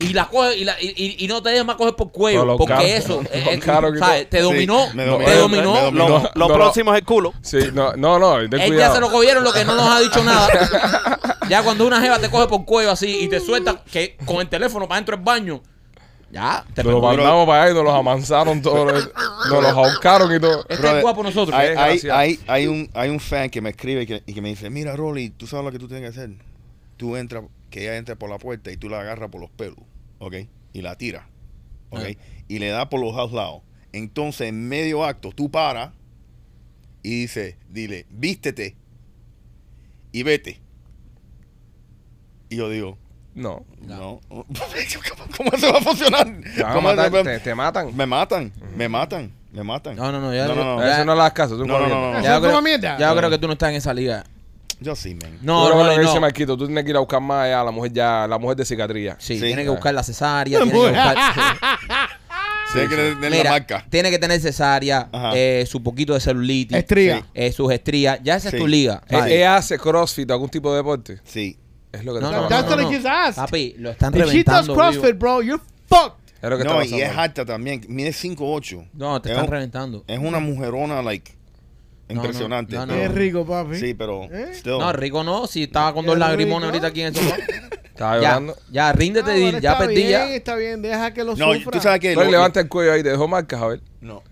Y 0.00 0.12
la 0.12 0.26
coge, 0.28 0.56
y, 0.56 0.64
la, 0.64 0.80
y, 0.80 0.92
y- 0.96 1.24
y 1.24 1.26
no 1.26 1.42
te 1.42 1.50
dejes 1.50 1.64
más 1.64 1.74
coger 1.74 1.96
por 1.96 2.12
cuello, 2.12 2.40
Colocado. 2.42 2.68
porque 2.78 2.96
eso, 2.96 3.20
eh, 3.32 3.58
eh, 3.58 3.60
¿sabes? 3.98 4.30
Te 4.30 4.36
Sí, 4.38 4.42
dominó, 4.44 4.86
me 4.94 5.02
te 5.04 5.10
dominó, 5.10 5.40
dominó. 5.40 5.72
me 5.74 5.98
Lo, 5.98 6.08
dominó. 6.08 6.30
Lo 6.36 6.48
no, 6.48 6.54
próximo 6.54 6.94
es 6.94 7.00
el 7.00 7.04
culo. 7.04 7.34
Sí, 7.42 7.58
no, 7.72 7.94
no, 7.94 8.16
no, 8.20 8.38
Él 8.38 8.48
ya 8.76 8.92
se 8.94 9.00
lo 9.00 9.10
cogieron 9.10 9.42
lo 9.42 9.52
que 9.52 9.64
no 9.64 9.74
nos 9.74 9.88
ha 9.88 9.98
dicho 9.98 10.22
nada. 10.22 11.38
ya 11.48 11.64
cuando 11.64 11.84
una 11.84 12.00
jeva 12.00 12.20
te 12.20 12.30
coge 12.30 12.46
por 12.46 12.64
cuello 12.64 12.92
así 12.92 13.22
y 13.22 13.28
te 13.28 13.40
suelta 13.40 13.82
que 13.90 14.16
con 14.24 14.36
el 14.40 14.48
teléfono 14.48 14.86
para 14.86 15.00
dentro 15.00 15.16
del 15.16 15.24
baño, 15.24 15.62
ya, 16.30 16.64
te 16.74 16.82
Nos 16.84 16.92
lo 16.92 17.00
pegó. 17.00 17.16
mandamos 17.16 17.46
para 17.46 17.62
allá 17.62 17.72
y 17.72 17.74
nos 17.74 17.84
los 17.84 17.94
amansaron 17.94 18.62
todos. 18.62 19.10
Nos 19.50 19.62
los 19.62 19.72
ahorcaron 19.72 20.34
y 20.34 20.40
todo. 20.40 20.64
Este 20.68 20.96
es 20.96 21.02
guapo 21.02 21.22
nosotros. 21.22 21.56
Hay, 21.58 21.68
Qué 21.72 21.78
hay, 21.78 21.92
desgraciado. 21.94 22.18
hay, 22.18 22.40
hay 22.46 22.66
un, 22.66 22.90
hay 22.94 23.10
un 23.10 23.20
fan 23.20 23.48
que 23.50 23.60
me 23.60 23.70
escribe 23.70 24.02
y 24.02 24.06
que, 24.06 24.22
y 24.26 24.34
que 24.34 24.42
me 24.42 24.50
dice, 24.50 24.68
mira 24.70 24.94
Rolly, 24.94 25.30
tú 25.30 25.46
sabes 25.46 25.64
lo 25.64 25.72
que 25.72 25.78
tú 25.78 25.88
tienes 25.88 26.02
que 26.02 26.20
hacer. 26.20 26.36
Tú 26.96 27.16
entras, 27.16 27.44
que 27.70 27.82
ella 27.82 27.96
entre 27.96 28.16
por 28.16 28.30
la 28.30 28.38
puerta 28.38 28.70
y 28.70 28.76
tú 28.76 28.88
la 28.88 29.00
agarras 29.00 29.30
por 29.30 29.40
los 29.40 29.50
pelos, 29.50 29.78
¿ok? 30.18 30.34
Y 30.72 30.82
la 30.82 30.96
tiras, 30.96 31.24
¿ok? 31.90 32.00
Ah. 32.04 32.42
Y 32.48 32.58
le 32.58 32.68
das 32.68 32.86
por 32.86 33.00
los 33.00 33.14
dos 33.14 33.32
lados. 33.32 33.62
Entonces, 33.92 34.48
en 34.48 34.68
medio 34.68 35.04
acto, 35.04 35.32
tú 35.32 35.50
paras 35.50 35.92
y 37.02 37.22
dices, 37.22 37.56
dile, 37.68 38.06
vístete 38.10 38.76
y 40.12 40.22
vete. 40.22 40.60
Y 42.50 42.56
yo 42.56 42.70
digo, 42.70 42.98
No. 43.38 43.64
no. 43.86 44.20
¿Cómo 45.36 45.50
eso 45.52 45.72
va 45.72 45.78
a 45.78 45.82
funcionar? 45.82 46.26
Te 46.54 46.62
van 46.62 46.70
a 46.72 46.74
¿Cómo 46.74 46.88
matar, 46.94 47.10
te, 47.22 47.38
te 47.40 47.54
matan. 47.54 47.96
Me 47.96 48.04
matan, 48.06 48.52
me 48.76 48.88
matan, 48.88 49.32
me 49.52 49.62
matan. 49.62 49.96
No, 49.96 50.10
no, 50.12 50.20
no, 50.20 50.34
ya, 50.34 50.46
No, 50.48 50.54
no, 50.54 50.76
no. 50.76 50.84
Eso 50.84 51.04
no 51.04 51.14
le 51.14 51.20
das 51.22 51.32
caso. 51.32 51.56
Tú 51.56 51.64
No, 51.64 51.78
no, 51.78 51.88
no, 51.88 52.12
no. 52.14 52.20
ya 52.22 52.32
¿Eso 52.32 52.40
creo, 52.40 52.50
como 52.52 52.62
mierda? 52.62 52.98
ya 52.98 53.14
creo 53.16 53.30
que 53.30 53.38
tú 53.38 53.46
no 53.46 53.52
estás 53.54 53.70
en 53.70 53.76
esa 53.76 53.94
liga. 53.94 54.24
Yo 54.80 54.94
sí, 54.94 55.14
man. 55.14 55.38
No, 55.42 55.68
que 55.68 55.96
no. 55.96 55.98
dice 56.02 56.20
Marquito, 56.20 56.56
tú 56.56 56.66
tienes 56.66 56.84
que 56.84 56.90
ir 56.90 56.96
a 56.96 57.00
buscar 57.00 57.20
más 57.20 57.46
allá 57.46 57.60
a 57.62 57.64
la 57.64 57.70
mujer 57.72 57.92
ya, 57.92 58.26
la 58.28 58.38
mujer 58.38 58.56
de 58.58 58.64
cicatriz. 58.64 59.12
Sí, 59.18 59.34
Sí. 59.38 59.40
tiene 59.46 59.64
que 59.64 59.70
buscar 59.70 59.92
la 59.94 60.02
cesárea, 60.02 60.58
tiene 60.58 60.72
que 60.72 60.78
buscar... 60.78 61.16
Tiene 62.70 62.86
que 62.90 62.96
tener 62.96 63.30
la 63.30 63.30
Mira, 63.30 63.50
marca. 63.50 63.86
tiene 63.88 64.10
que 64.10 64.18
tener 64.18 64.38
cesárea, 64.42 65.08
eh, 65.34 65.64
su 65.66 65.82
poquito 65.82 66.12
de 66.12 66.20
celulitis, 66.20 66.76
Estría. 66.76 67.16
Sí. 67.20 67.24
eh, 67.32 67.50
sus 67.50 67.72
estrías. 67.72 68.20
Ya 68.22 68.36
esa 68.36 68.50
Sí. 68.50 68.56
es 68.56 68.60
tu 68.62 68.68
liga. 68.68 69.02
Eh, 69.08 69.16
¿vale? 69.16 69.36
¿Ella 69.36 69.56
hace 69.56 69.78
crossfit 69.78 70.30
o 70.30 70.34
algún 70.34 70.50
tipo 70.50 70.70
de 70.70 70.76
deporte? 70.76 71.18
Sí. 71.24 71.58
Es 71.92 72.04
lo 72.04 72.12
que 72.14 72.20
te 72.20 72.22
No, 72.24 72.28
está 72.30 72.36
no, 72.36 72.42
no, 72.42 72.48
That's 72.48 73.02
no, 73.04 73.10
asked. 73.10 73.36
Papi, 73.36 73.74
lo 73.78 73.90
están 73.90 74.14
If 74.14 74.20
she 74.26 74.44
does 74.44 74.66
reventando. 74.66 74.74
CrossFit, 74.74 75.02
vivo. 75.04 75.18
bro, 75.18 75.42
you're 75.42 75.62
fucked. 75.86 76.18
Es 76.42 76.50
lo 76.50 76.58
que 76.58 76.64
No, 76.64 76.84
y 76.84 77.00
es 77.02 77.16
alta 77.16 77.44
también. 77.44 77.80
Mide 77.88 78.12
5'8". 78.12 78.90
No, 78.94 79.20
te 79.20 79.28
Es 79.30 79.32
están 79.32 79.46
un- 79.46 79.50
reventando. 79.52 80.04
Es 80.06 80.18
una 80.18 80.38
mujerona, 80.38 81.02
like, 81.02 81.32
No, 82.08 82.14
no, 82.14 82.20
impresionante. 82.22 82.76
no, 82.76 82.86
no. 82.86 82.92
pero- 82.92 83.04
Es 83.04 83.14
rico, 83.14 83.46
papi. 83.46 83.76
Sí, 83.76 83.94
pero 83.94 84.24
¿Eh? 84.24 84.50
still. 84.54 84.78
No, 84.78 84.92
rico 84.92 85.24
no, 85.24 85.46
si 85.46 85.64
estaba 85.64 85.92
con 85.94 86.04
dos 86.06 86.14
Qué 86.14 86.20
lagrimones 86.20 86.70
rico. 86.72 86.86
ahorita 86.86 86.86
aquí 86.86 87.00
en 87.02 87.06
el 87.08 87.14
sofá. 87.16 87.36
Estaba 87.98 88.14
ya, 88.14 88.20
llorando. 88.28 88.56
ya, 88.70 88.92
ríndete, 88.92 89.30
Ah, 89.30 89.34
Dil, 89.34 89.42
bueno, 89.42 89.58
ya 89.58 89.72
está 89.72 89.78
perdí 89.80 89.94
bien, 89.96 90.10
ya. 90.10 90.34
Está 90.36 90.54
bien, 90.54 90.82
deja 90.82 91.12
que 91.12 91.24
lo 91.24 91.34
No, 91.34 91.52
sufra. 91.54 91.72
tú 91.72 91.80
sabes 91.80 91.98
que... 91.98 92.14
Lo- 92.14 92.24
levanta 92.30 92.60
el 92.60 92.68
cuello 92.68 92.92
ahí, 92.92 93.02
te 93.02 93.08
dejó 93.10 93.26
marcas, 93.26 93.60
a 93.60 93.66
ver. 93.66 93.80
No, 94.00 94.22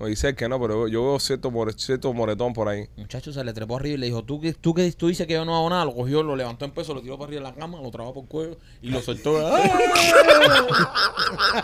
no. 0.00 0.06
Dice 0.06 0.34
que 0.34 0.48
no, 0.48 0.60
pero 0.60 0.88
yo 0.88 1.02
veo 1.04 1.18
cierto, 1.20 1.50
more- 1.50 1.72
cierto 1.76 2.12
moretón 2.12 2.52
por 2.52 2.68
ahí. 2.68 2.86
Muchacho 2.96 3.32
se 3.32 3.42
le 3.44 3.52
trepó 3.52 3.76
arriba 3.76 3.94
y 3.94 3.98
le 3.98 4.06
dijo, 4.06 4.24
¿tú 4.24 4.40
que 4.40 4.52
tú, 4.54 4.74
que 4.74 4.90
tú 4.92 5.08
dices 5.08 5.26
que 5.26 5.34
yo 5.34 5.44
no 5.44 5.56
hago 5.56 5.70
nada? 5.70 5.84
Lo 5.84 5.94
cogió, 5.94 6.22
lo 6.22 6.36
levantó 6.36 6.64
en 6.64 6.70
peso, 6.72 6.94
lo 6.94 7.02
tiró 7.02 7.16
para 7.18 7.28
arriba 7.28 7.42
de 7.42 7.48
la 7.50 7.54
cama, 7.54 7.80
lo 7.80 7.90
trabó 7.90 8.12
por 8.14 8.22
el 8.24 8.28
cuello 8.28 8.58
y 8.82 8.90
lo 8.90 9.00
soltó. 9.02 9.38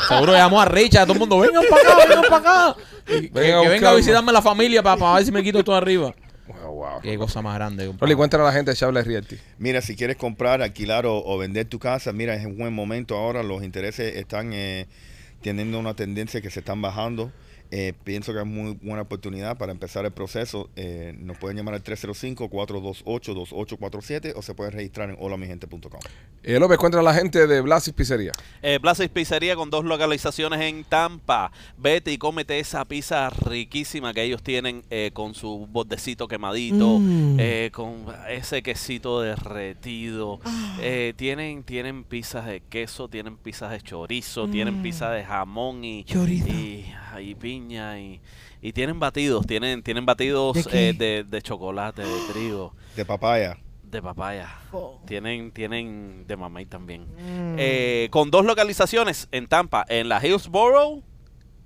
Seguro 0.08 0.32
llamó 0.32 0.60
a 0.60 0.64
Richard, 0.66 1.02
a 1.02 1.06
todo 1.06 1.14
el 1.14 1.18
mundo, 1.20 1.38
vengan 1.38 1.64
para 1.68 1.82
acá, 1.82 2.06
vengan 2.08 2.30
para 2.30 2.70
acá. 2.70 2.80
Y 3.08 3.28
que, 3.28 3.68
venga 3.68 3.90
a 3.90 3.94
visitarme 3.94 4.32
la 4.32 4.42
familia 4.42 4.82
para, 4.82 5.14
ver 5.14 5.24
si 5.24 5.32
me 5.32 5.42
quito 5.42 5.62
todo 5.64 5.76
arriba. 5.76 6.14
Wow, 6.46 6.74
wow. 6.74 7.00
Qué 7.02 7.16
cosa 7.18 7.42
más 7.42 7.54
grande. 7.56 7.92
Rolly, 7.98 8.14
cuéntale 8.14 8.42
a 8.44 8.46
la 8.46 8.52
gente 8.52 8.70
de 8.70 8.76
Chable 8.76 9.02
Realty. 9.02 9.36
Mira, 9.58 9.80
si 9.80 9.96
quieres 9.96 10.16
comprar, 10.16 10.62
alquilar 10.62 11.06
o, 11.06 11.16
o 11.24 11.38
vender 11.38 11.66
tu 11.66 11.78
casa, 11.78 12.12
mira, 12.12 12.34
es 12.34 12.46
un 12.46 12.56
buen 12.56 12.72
momento 12.72 13.16
ahora. 13.16 13.42
Los 13.42 13.64
intereses 13.64 14.16
están 14.16 14.52
eh, 14.52 14.86
teniendo 15.42 15.78
una 15.78 15.94
tendencia 15.94 16.40
que 16.40 16.50
se 16.50 16.60
están 16.60 16.80
bajando. 16.80 17.32
Eh, 17.70 17.92
pienso 18.04 18.32
que 18.32 18.40
es 18.40 18.46
muy 18.46 18.74
buena 18.82 19.02
oportunidad 19.02 19.56
para 19.58 19.72
empezar 19.72 20.04
el 20.04 20.12
proceso. 20.12 20.68
Eh, 20.76 21.14
nos 21.18 21.36
pueden 21.38 21.56
llamar 21.56 21.74
al 21.74 21.82
305-428-2847 21.82 24.32
o 24.36 24.42
se 24.42 24.54
pueden 24.54 24.72
registrar 24.72 25.10
en 25.10 25.16
holamigente.com. 25.18 26.00
Eh, 26.42 26.58
López, 26.60 26.78
cuéntale 26.78 27.00
a 27.00 27.04
la 27.04 27.14
gente 27.14 27.46
de 27.46 27.60
Blasis 27.60 27.92
Pizzería. 27.92 28.32
Eh, 28.62 28.78
y 29.04 29.08
Pizzería 29.08 29.56
con 29.56 29.70
dos 29.70 29.84
localizaciones 29.84 30.60
en 30.60 30.84
Tampa. 30.84 31.50
Vete 31.76 32.12
y 32.12 32.18
cómete 32.18 32.58
esa 32.58 32.84
pizza 32.84 33.30
riquísima 33.30 34.14
que 34.14 34.22
ellos 34.22 34.42
tienen 34.42 34.82
eh, 34.90 35.10
con 35.12 35.34
su 35.34 35.66
bordecito 35.70 36.28
quemadito, 36.28 36.98
Mm. 37.00 37.36
eh, 37.40 37.70
con 37.72 38.06
ese 38.28 38.62
quesito 38.62 39.20
derretido. 39.20 40.40
Eh, 40.80 41.14
tienen, 41.16 41.62
tienen 41.64 42.04
pizzas 42.04 42.46
de 42.46 42.60
queso, 42.60 43.08
tienen 43.08 43.36
pizzas 43.36 43.72
de 43.72 43.80
chorizo, 43.80 44.48
tienen 44.48 44.82
pizzas 44.82 45.12
de 45.14 45.24
jamón 45.24 45.84
y, 45.84 46.04
Chorizo. 46.04 46.48
y, 46.48 46.86
y 47.20 47.34
piña 47.60 47.98
y, 47.98 48.20
y 48.60 48.72
tienen 48.72 48.98
batidos, 49.00 49.46
tienen, 49.46 49.82
tienen 49.82 50.04
batidos 50.06 50.56
eh, 50.72 50.94
de, 50.96 51.24
de 51.28 51.42
chocolate, 51.42 52.02
de 52.02 52.20
trigo, 52.32 52.74
De 52.96 53.04
papaya. 53.04 53.56
de 53.82 54.02
papaya. 54.02 54.48
Oh. 54.72 55.00
Tienen, 55.06 55.50
tienen 55.52 56.26
de 56.26 56.36
mamey 56.36 56.66
también. 56.66 57.02
Mm. 57.04 57.56
Eh, 57.58 58.08
con 58.10 58.30
dos 58.30 58.44
localizaciones 58.44 59.28
en 59.32 59.46
Tampa, 59.46 59.84
en 59.88 60.08
la 60.08 60.24
Hillsborough. 60.24 61.02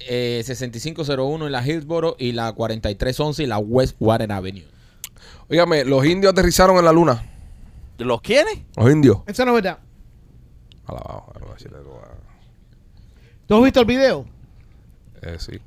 Eh, 0.00 0.42
6501 0.44 1.46
en 1.46 1.52
la 1.52 1.66
Hillsboro 1.66 2.16
y 2.18 2.32
la 2.32 2.52
4311 2.52 3.42
y 3.42 3.46
la 3.46 3.58
West 3.58 3.96
Water 4.00 4.30
Avenue. 4.32 4.64
Óigame, 5.50 5.84
los 5.84 6.04
indios 6.06 6.32
aterrizaron 6.32 6.76
en 6.78 6.84
la 6.84 6.92
luna. 6.92 7.26
¿Los 7.98 8.20
quiénes? 8.22 8.60
Los 8.76 8.90
indios. 8.90 9.18
Eso 9.26 9.44
no 9.44 9.50
es 9.56 9.62
verdad. 9.62 9.78
Alabado. 10.86 11.24
ahora 11.26 11.40
voy 11.40 11.50
a 11.50 11.54
decirle 11.54 11.78
algo 11.78 12.00
a- 12.02 12.16
¿Tú 13.46 13.56
has 13.56 13.64
visto 13.64 13.80
el 13.80 13.86
video? 13.86 14.24
Eh, 15.22 15.36
sí. 15.38 15.58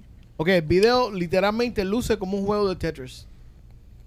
Ok, 0.43 0.49
el 0.49 0.61
video 0.63 1.09
literalmente 1.09 1.85
luce 1.85 2.17
como 2.17 2.37
un 2.37 2.45
juego 2.45 2.67
de 2.67 2.75
Tetris. 2.75 3.27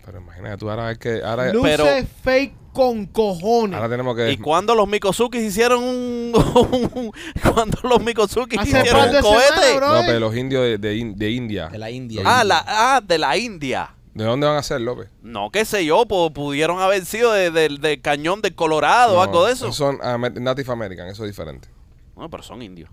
Pero 0.05 0.21
imagínate, 0.21 0.59
tú 0.59 0.69
ahora 0.71 0.91
es 0.93 0.99
que. 0.99 1.23
Ahora, 1.25 1.51
Luce 1.51 1.77
Pero- 1.79 2.07
fake 2.23 2.55
con 2.75 3.07
cojones. 3.07 3.75
ahora 3.75 3.89
tenemos 3.89 4.15
que. 4.15 4.31
¿Y 4.33 4.37
cuando 4.37 4.75
los 4.75 4.87
Mikosukis 4.87 5.41
hicieron 5.41 5.83
un... 5.83 6.33
cuando 7.55 7.79
los 7.89 8.03
Mikosukis 8.05 8.59
Hace 8.59 8.69
hicieron 8.81 9.11
de 9.11 9.17
un 9.17 9.23
cohete? 9.23 9.47
semanas, 9.49 9.77
bro. 9.77 9.95
No, 9.95 10.01
pero 10.07 10.21
los 10.21 10.37
indios 10.37 10.63
de, 10.63 10.77
de 10.77 10.97
In- 10.97 11.17
de 11.17 11.31
India. 11.31 11.69
De 11.69 11.79
la 11.79 11.91
India. 11.91 12.21
Ah, 12.27 12.45
la, 12.45 12.63
ah, 12.69 13.01
de 13.03 13.17
la 13.17 13.35
India. 13.39 13.95
¿De 14.13 14.25
dónde 14.25 14.47
van 14.47 14.57
a 14.57 14.63
ser, 14.63 14.83
López? 14.83 15.09
No, 15.23 15.51
qué 15.51 15.65
sé 15.65 15.87
yo, 15.87 16.05
pu- 16.05 16.33
pudieron 16.35 16.81
haber 16.81 17.05
sido 17.07 17.33
de- 17.33 17.51
del 17.51 17.81
del 17.81 18.01
cañón 18.03 18.43
del 18.43 18.55
Colorado 18.55 19.15
o 19.15 19.17
No, 19.17 19.23
algo 19.23 19.47
de 19.47 19.55
eso. 19.55 19.73
Son 19.73 19.99
Amer- 20.03 20.39
Native 20.39 20.71
American, 20.71 21.09
eso 21.09 21.25
es 21.25 21.31
diferente. 21.31 21.69
No, 22.15 22.29
pero 22.31 22.43
son 22.43 22.61
indios. 22.63 22.91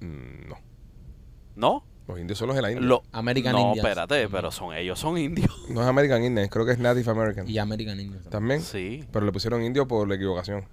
Mm, 0.00 0.48
no. 0.48 0.56
¿No? 1.56 1.84
Los 2.08 2.20
indios 2.20 2.38
son 2.38 2.46
los 2.48 2.56
de 2.56 2.62
la 2.62 2.70
India. 2.70 2.86
Lo- 2.86 3.02
American 3.12 3.52
no, 3.52 3.58
Indians. 3.60 3.78
espérate, 3.78 4.28
pero 4.28 4.50
son 4.52 4.74
ellos 4.74 4.98
son 4.98 5.18
indios. 5.18 5.50
No 5.70 5.80
es 5.82 5.86
American 5.88 6.22
Indian, 6.24 6.48
creo 6.48 6.64
que 6.64 6.72
es 6.72 6.78
Native 6.78 7.10
American. 7.10 7.48
Y 7.48 7.58
American 7.58 7.98
Indian. 7.98 8.22
También. 8.30 8.60
Sí. 8.62 9.04
Pero 9.12 9.26
le 9.26 9.32
pusieron 9.32 9.62
indio 9.64 9.86
por 9.88 10.08
la 10.08 10.14
equivocación. 10.14 10.64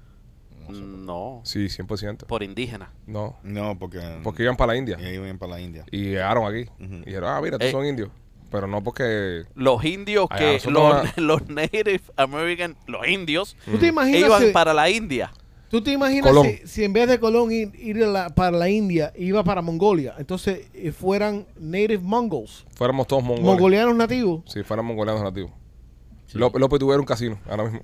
No, 0.69 1.41
Sí, 1.43 1.65
100%. 1.67 2.25
por 2.25 2.41
indígena. 2.43 2.91
No. 3.05 3.37
No, 3.43 3.77
porque... 3.77 3.99
Porque 4.23 4.43
iban 4.43 4.55
para 4.55 4.73
la 4.73 4.77
India. 4.79 4.97
Iban 5.11 5.37
para 5.37 5.53
la 5.53 5.61
India. 5.61 5.83
Y 5.91 6.03
llegaron 6.11 6.45
aquí. 6.47 6.69
Y 6.79 7.05
dijeron, 7.05 7.29
ah, 7.31 7.41
mira, 7.41 7.55
estos 7.55 7.67
Eh. 7.69 7.71
son 7.71 7.85
indios. 7.85 8.09
Pero 8.49 8.67
no 8.67 8.83
porque. 8.83 9.43
Los 9.55 9.83
indios 9.83 10.27
que 10.29 10.61
los, 10.69 11.17
los 11.17 11.47
Native 11.49 12.01
American, 12.15 12.77
los 12.85 13.07
indios, 13.07 13.57
¿Tú 13.65 13.79
te 13.79 13.87
imaginas, 13.87 14.21
iban 14.21 14.41
si, 14.43 14.51
para 14.51 14.75
la 14.75 14.89
India. 14.91 15.33
¿Tú 15.73 15.81
te 15.83 15.91
imaginas 15.91 16.31
si, 16.43 16.67
si 16.67 16.83
en 16.83 16.93
vez 16.93 17.07
de 17.09 17.19
Colón 17.19 17.51
ir, 17.51 17.71
ir 17.79 18.03
a 18.03 18.07
la- 18.07 18.29
para 18.29 18.51
la 18.55 18.69
India, 18.69 19.11
iba 19.17 19.43
para 19.43 19.63
Mongolia? 19.63 20.13
Entonces 20.19 20.67
eh, 20.75 20.91
fueran 20.91 21.47
Native 21.59 21.97
Mongols, 21.97 22.63
Fuéramos 22.75 23.07
todos 23.07 23.23
mongoles. 23.23 23.43
mongolianos 23.45 23.95
nativos. 23.95 24.43
Si 24.45 24.61
fueran 24.61 24.85
mongolianos 24.85 25.23
nativos. 25.23 25.49
López, 26.33 26.59
López 26.61 26.79
tuviera 26.79 26.99
un 26.99 27.05
casino 27.07 27.39
ahora 27.49 27.63
mismo. 27.63 27.81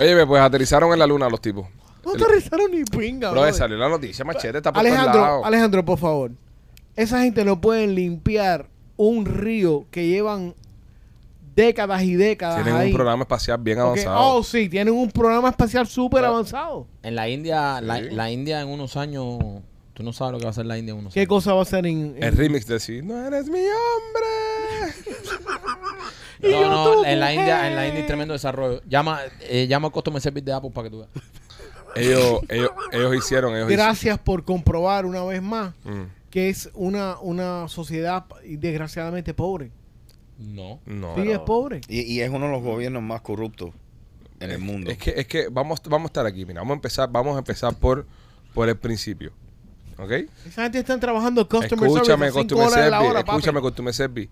Oye, 0.00 0.26
pues 0.26 0.42
aterrizaron 0.42 0.92
en 0.92 0.98
la 0.98 1.06
luna 1.06 1.28
los 1.28 1.40
tipos. 1.40 1.66
No 2.04 2.12
aterrizaron 2.14 2.70
ni 2.70 2.84
pinga. 2.84 3.30
Bro, 3.30 3.40
brother. 3.42 3.54
salió 3.54 3.76
la 3.76 3.88
noticia, 3.88 4.24
machete, 4.24 4.58
está 4.58 4.72
por 4.72 4.82
todos 4.82 4.92
Alejandro, 4.96 5.20
lados. 5.20 5.42
Alejandro, 5.46 5.84
por 5.84 5.98
favor. 5.98 6.32
Esa 6.96 7.22
gente 7.22 7.44
no 7.44 7.60
pueden 7.60 7.94
limpiar 7.94 8.66
un 8.96 9.24
río 9.24 9.86
que 9.90 10.06
llevan 10.08 10.54
décadas 11.54 12.02
y 12.02 12.14
décadas 12.14 12.62
Tienen 12.62 12.80
ahí. 12.80 12.88
un 12.90 12.94
programa 12.94 13.22
espacial 13.22 13.58
bien 13.60 13.78
avanzado. 13.78 14.18
Oh, 14.36 14.42
sí, 14.42 14.68
tienen 14.68 14.94
un 14.94 15.10
programa 15.10 15.48
espacial 15.50 15.86
súper 15.86 16.24
avanzado. 16.24 16.86
En 17.02 17.14
la 17.14 17.28
India, 17.28 17.80
la, 17.80 17.98
Sí. 17.98 18.04
la 18.10 18.30
India 18.30 18.60
en 18.60 18.68
unos 18.68 18.96
años, 18.96 19.38
tú 19.94 20.02
no 20.02 20.12
sabes 20.12 20.32
lo 20.32 20.38
que 20.38 20.44
va 20.44 20.48
a 20.48 20.52
hacer 20.52 20.66
la 20.66 20.78
India 20.78 20.92
en 20.92 20.98
unos 20.98 21.14
¿Qué 21.14 21.20
años. 21.20 21.28
cosa 21.28 21.52
va 21.54 21.60
a 21.60 21.62
hacer 21.62 21.86
en, 21.86 22.16
en- 22.16 22.22
El 22.22 22.36
remix 22.36 22.66
de 22.66 22.80
sí, 22.80 23.00
no 23.02 23.26
eres 23.26 23.46
mi 23.48 23.60
hombre. 23.60 24.94
No, 26.42 26.68
no, 26.68 27.04
en 27.04 27.20
la 27.20 27.32
India, 27.32 27.68
en 27.68 27.76
la 27.76 27.86
India 27.86 28.00
hay 28.00 28.06
tremendo 28.08 28.32
desarrollo. 28.34 28.80
Llama, 28.88 29.20
eh, 29.42 29.68
llama 29.68 29.86
al 29.86 29.92
Customer 29.92 30.20
Service 30.20 30.44
de 30.44 30.52
Apple 30.52 30.70
para 30.74 30.88
que 30.88 30.90
tú 30.90 30.98
veas. 30.98 31.10
Ellos, 31.94 32.40
ellos, 32.48 32.70
ellos 32.90 33.14
hicieron, 33.14 33.54
ellos 33.54 33.68
Gracias 33.68 34.18
por 34.18 34.44
comprobar 34.44 35.06
una 35.06 35.22
vez 35.22 35.40
más 35.40 35.72
hicieron. 35.84 36.10
que 36.30 36.48
es 36.48 36.68
una, 36.74 37.16
una 37.20 37.68
sociedad 37.68 38.24
desgraciadamente 38.44 39.34
pobre. 39.34 39.70
No. 40.42 40.80
No. 40.86 41.14
sí, 41.16 41.30
es 41.30 41.38
pobre. 41.40 41.80
Y, 41.88 42.00
y 42.02 42.20
es 42.20 42.30
uno 42.30 42.46
de 42.46 42.52
los 42.52 42.62
gobiernos 42.62 43.02
más 43.02 43.20
corruptos 43.20 43.70
en 44.40 44.50
el 44.50 44.58
mundo. 44.58 44.90
Es 44.90 44.98
que, 44.98 45.10
es 45.16 45.26
que 45.26 45.48
vamos, 45.48 45.80
vamos 45.84 46.06
a 46.06 46.10
estar 46.10 46.26
aquí, 46.26 46.44
mira, 46.44 46.60
vamos 46.60 46.72
a 46.72 46.76
empezar, 46.76 47.10
vamos 47.10 47.36
a 47.36 47.38
empezar 47.38 47.74
por, 47.74 48.06
por 48.54 48.68
el 48.68 48.76
principio. 48.76 49.32
¿Ok? 49.98 50.10
Esa 50.46 50.62
gente 50.64 50.78
está 50.80 50.98
trabajando 50.98 51.48
customer 51.48 51.88
Escúchame, 51.88 52.30
service 52.30 52.54
Customer 52.54 52.90
la 52.90 53.00
papi. 53.00 53.30
escúchame, 53.30 53.60
Customer 53.60 53.94
Service. 53.94 54.30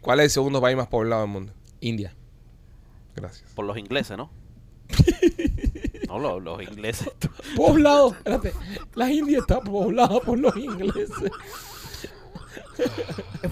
¿Cuál 0.00 0.20
es 0.20 0.24
el 0.24 0.30
segundo 0.30 0.60
país 0.60 0.76
más 0.76 0.86
poblado 0.86 1.22
del 1.22 1.30
mundo? 1.30 1.52
India. 1.80 2.14
Gracias. 3.16 3.50
Por 3.54 3.64
los 3.64 3.76
ingleses, 3.78 4.16
¿no? 4.16 4.30
no, 6.08 6.18
los, 6.18 6.42
los 6.42 6.62
ingleses. 6.62 7.10
Poblado, 7.56 8.08
espérate. 8.14 8.52
La 8.94 9.10
India 9.10 9.38
está 9.38 9.60
poblada 9.60 10.20
por 10.20 10.38
los 10.38 10.54
ingleses. 10.56 11.10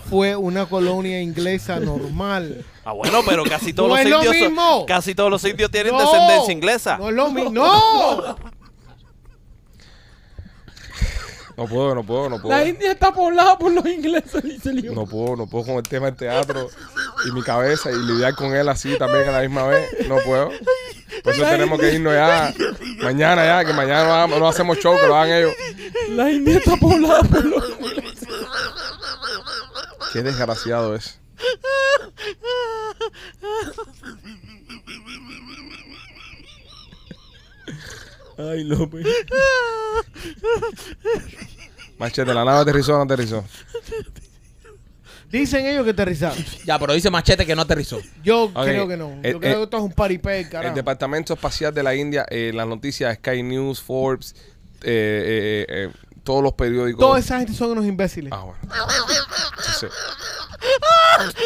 Fue 0.08 0.34
una 0.36 0.66
colonia 0.66 1.20
inglesa 1.20 1.78
normal. 1.80 2.64
Ah, 2.84 2.92
bueno, 2.92 3.20
pero 3.26 3.44
casi 3.44 3.72
todos 3.72 3.88
No 3.90 3.96
los 3.96 4.04
es 4.04 4.10
lo 4.10 4.22
son- 4.22 4.32
mismo. 4.32 4.86
casi 4.86 5.14
todos 5.14 5.30
los 5.30 5.44
indios 5.44 5.70
tienen 5.70 5.92
No, 5.92 6.00
descendencia 6.00 6.52
inglesa. 6.52 6.98
No 6.98 7.08
es 7.08 7.14
lo 7.14 7.30
mismo. 7.30 7.50
¡No! 7.50 8.36
No 11.54 11.66
puedo, 11.66 11.94
no 11.94 12.02
puedo, 12.02 12.30
no 12.30 12.40
puedo. 12.40 12.56
La 12.56 12.66
India 12.66 12.92
está 12.92 13.12
poblada 13.12 13.58
por 13.58 13.70
los 13.72 13.84
ingleses, 13.84 14.42
dice 14.42 14.72
Leo. 14.72 14.94
No 14.94 15.04
puedo, 15.06 15.36
no 15.36 15.46
puedo 15.46 15.66
con 15.66 15.74
el 15.76 15.82
tema 15.82 16.06
del 16.06 16.16
teatro 16.16 16.68
y 17.28 17.32
mi 17.32 17.42
cabeza 17.42 17.90
y 17.90 17.96
lidiar 17.96 18.34
con 18.34 18.54
él 18.54 18.68
así 18.70 18.96
también 18.96 19.28
a 19.28 19.32
la 19.32 19.40
misma 19.42 19.66
vez. 19.66 19.86
No 20.08 20.16
puedo. 20.24 20.50
Por 21.22 21.34
eso 21.34 21.42
tenemos 21.44 21.78
que 21.78 21.92
irnos 21.92 22.14
ya 22.14 22.52
mañana 23.02 23.44
ya, 23.44 23.64
que 23.66 23.74
mañana 23.74 24.04
no, 24.04 24.14
hagamos- 24.14 24.38
no 24.38 24.48
hacemos 24.48 24.78
show, 24.78 24.96
que 24.98 25.06
lo 25.06 25.14
hagan 25.14 25.36
ellos. 25.36 25.52
La 26.08 26.30
India 26.30 26.56
está 26.56 26.74
poblada 26.76 27.20
por 27.22 27.44
los 27.44 27.68
ingleses. 27.68 28.11
Qué 30.12 30.22
desgraciado 30.22 30.94
es. 30.94 31.18
Ay, 38.38 38.64
López. 38.64 39.06
Machete, 41.98 42.32
la 42.34 42.44
nave 42.44 42.60
aterrizó 42.60 42.94
o 42.94 42.96
no 42.96 43.02
aterrizó. 43.04 43.44
Dicen 45.30 45.66
ellos 45.66 45.84
que 45.84 45.90
aterrizaron. 45.90 46.36
Ya, 46.64 46.78
pero 46.78 46.92
dice 46.92 47.10
Machete 47.10 47.46
que 47.46 47.54
no 47.54 47.62
aterrizó. 47.62 48.00
Yo 48.22 48.44
Ok, 48.44 48.64
creo 48.64 48.88
que 48.88 48.96
no. 48.96 49.10
Yo 49.10 49.16
eh, 49.16 49.20
creo 49.22 49.36
eh, 49.36 49.40
que 49.40 49.62
esto 49.62 49.76
es 49.78 49.82
un 49.82 49.92
paripé, 49.92 50.40
El 50.40 50.48
carajo. 50.48 50.74
Departamento 50.74 51.32
Espacial 51.34 51.72
de 51.72 51.82
la 51.82 51.94
India, 51.94 52.26
eh, 52.28 52.52
las 52.54 52.66
noticias, 52.66 53.16
Sky 53.16 53.42
News, 53.42 53.80
Forbes, 53.80 54.34
eh, 54.82 55.66
eh, 55.66 55.66
eh, 55.68 55.90
todos 56.24 56.42
los 56.42 56.52
periódicos. 56.54 57.00
Toda 57.00 57.18
esa 57.18 57.38
gente 57.38 57.52
son 57.54 57.70
unos 57.72 57.84
imbéciles. 57.86 58.32
Ah, 58.32 58.44
bueno. 58.44 58.58
Sí. 59.78 59.86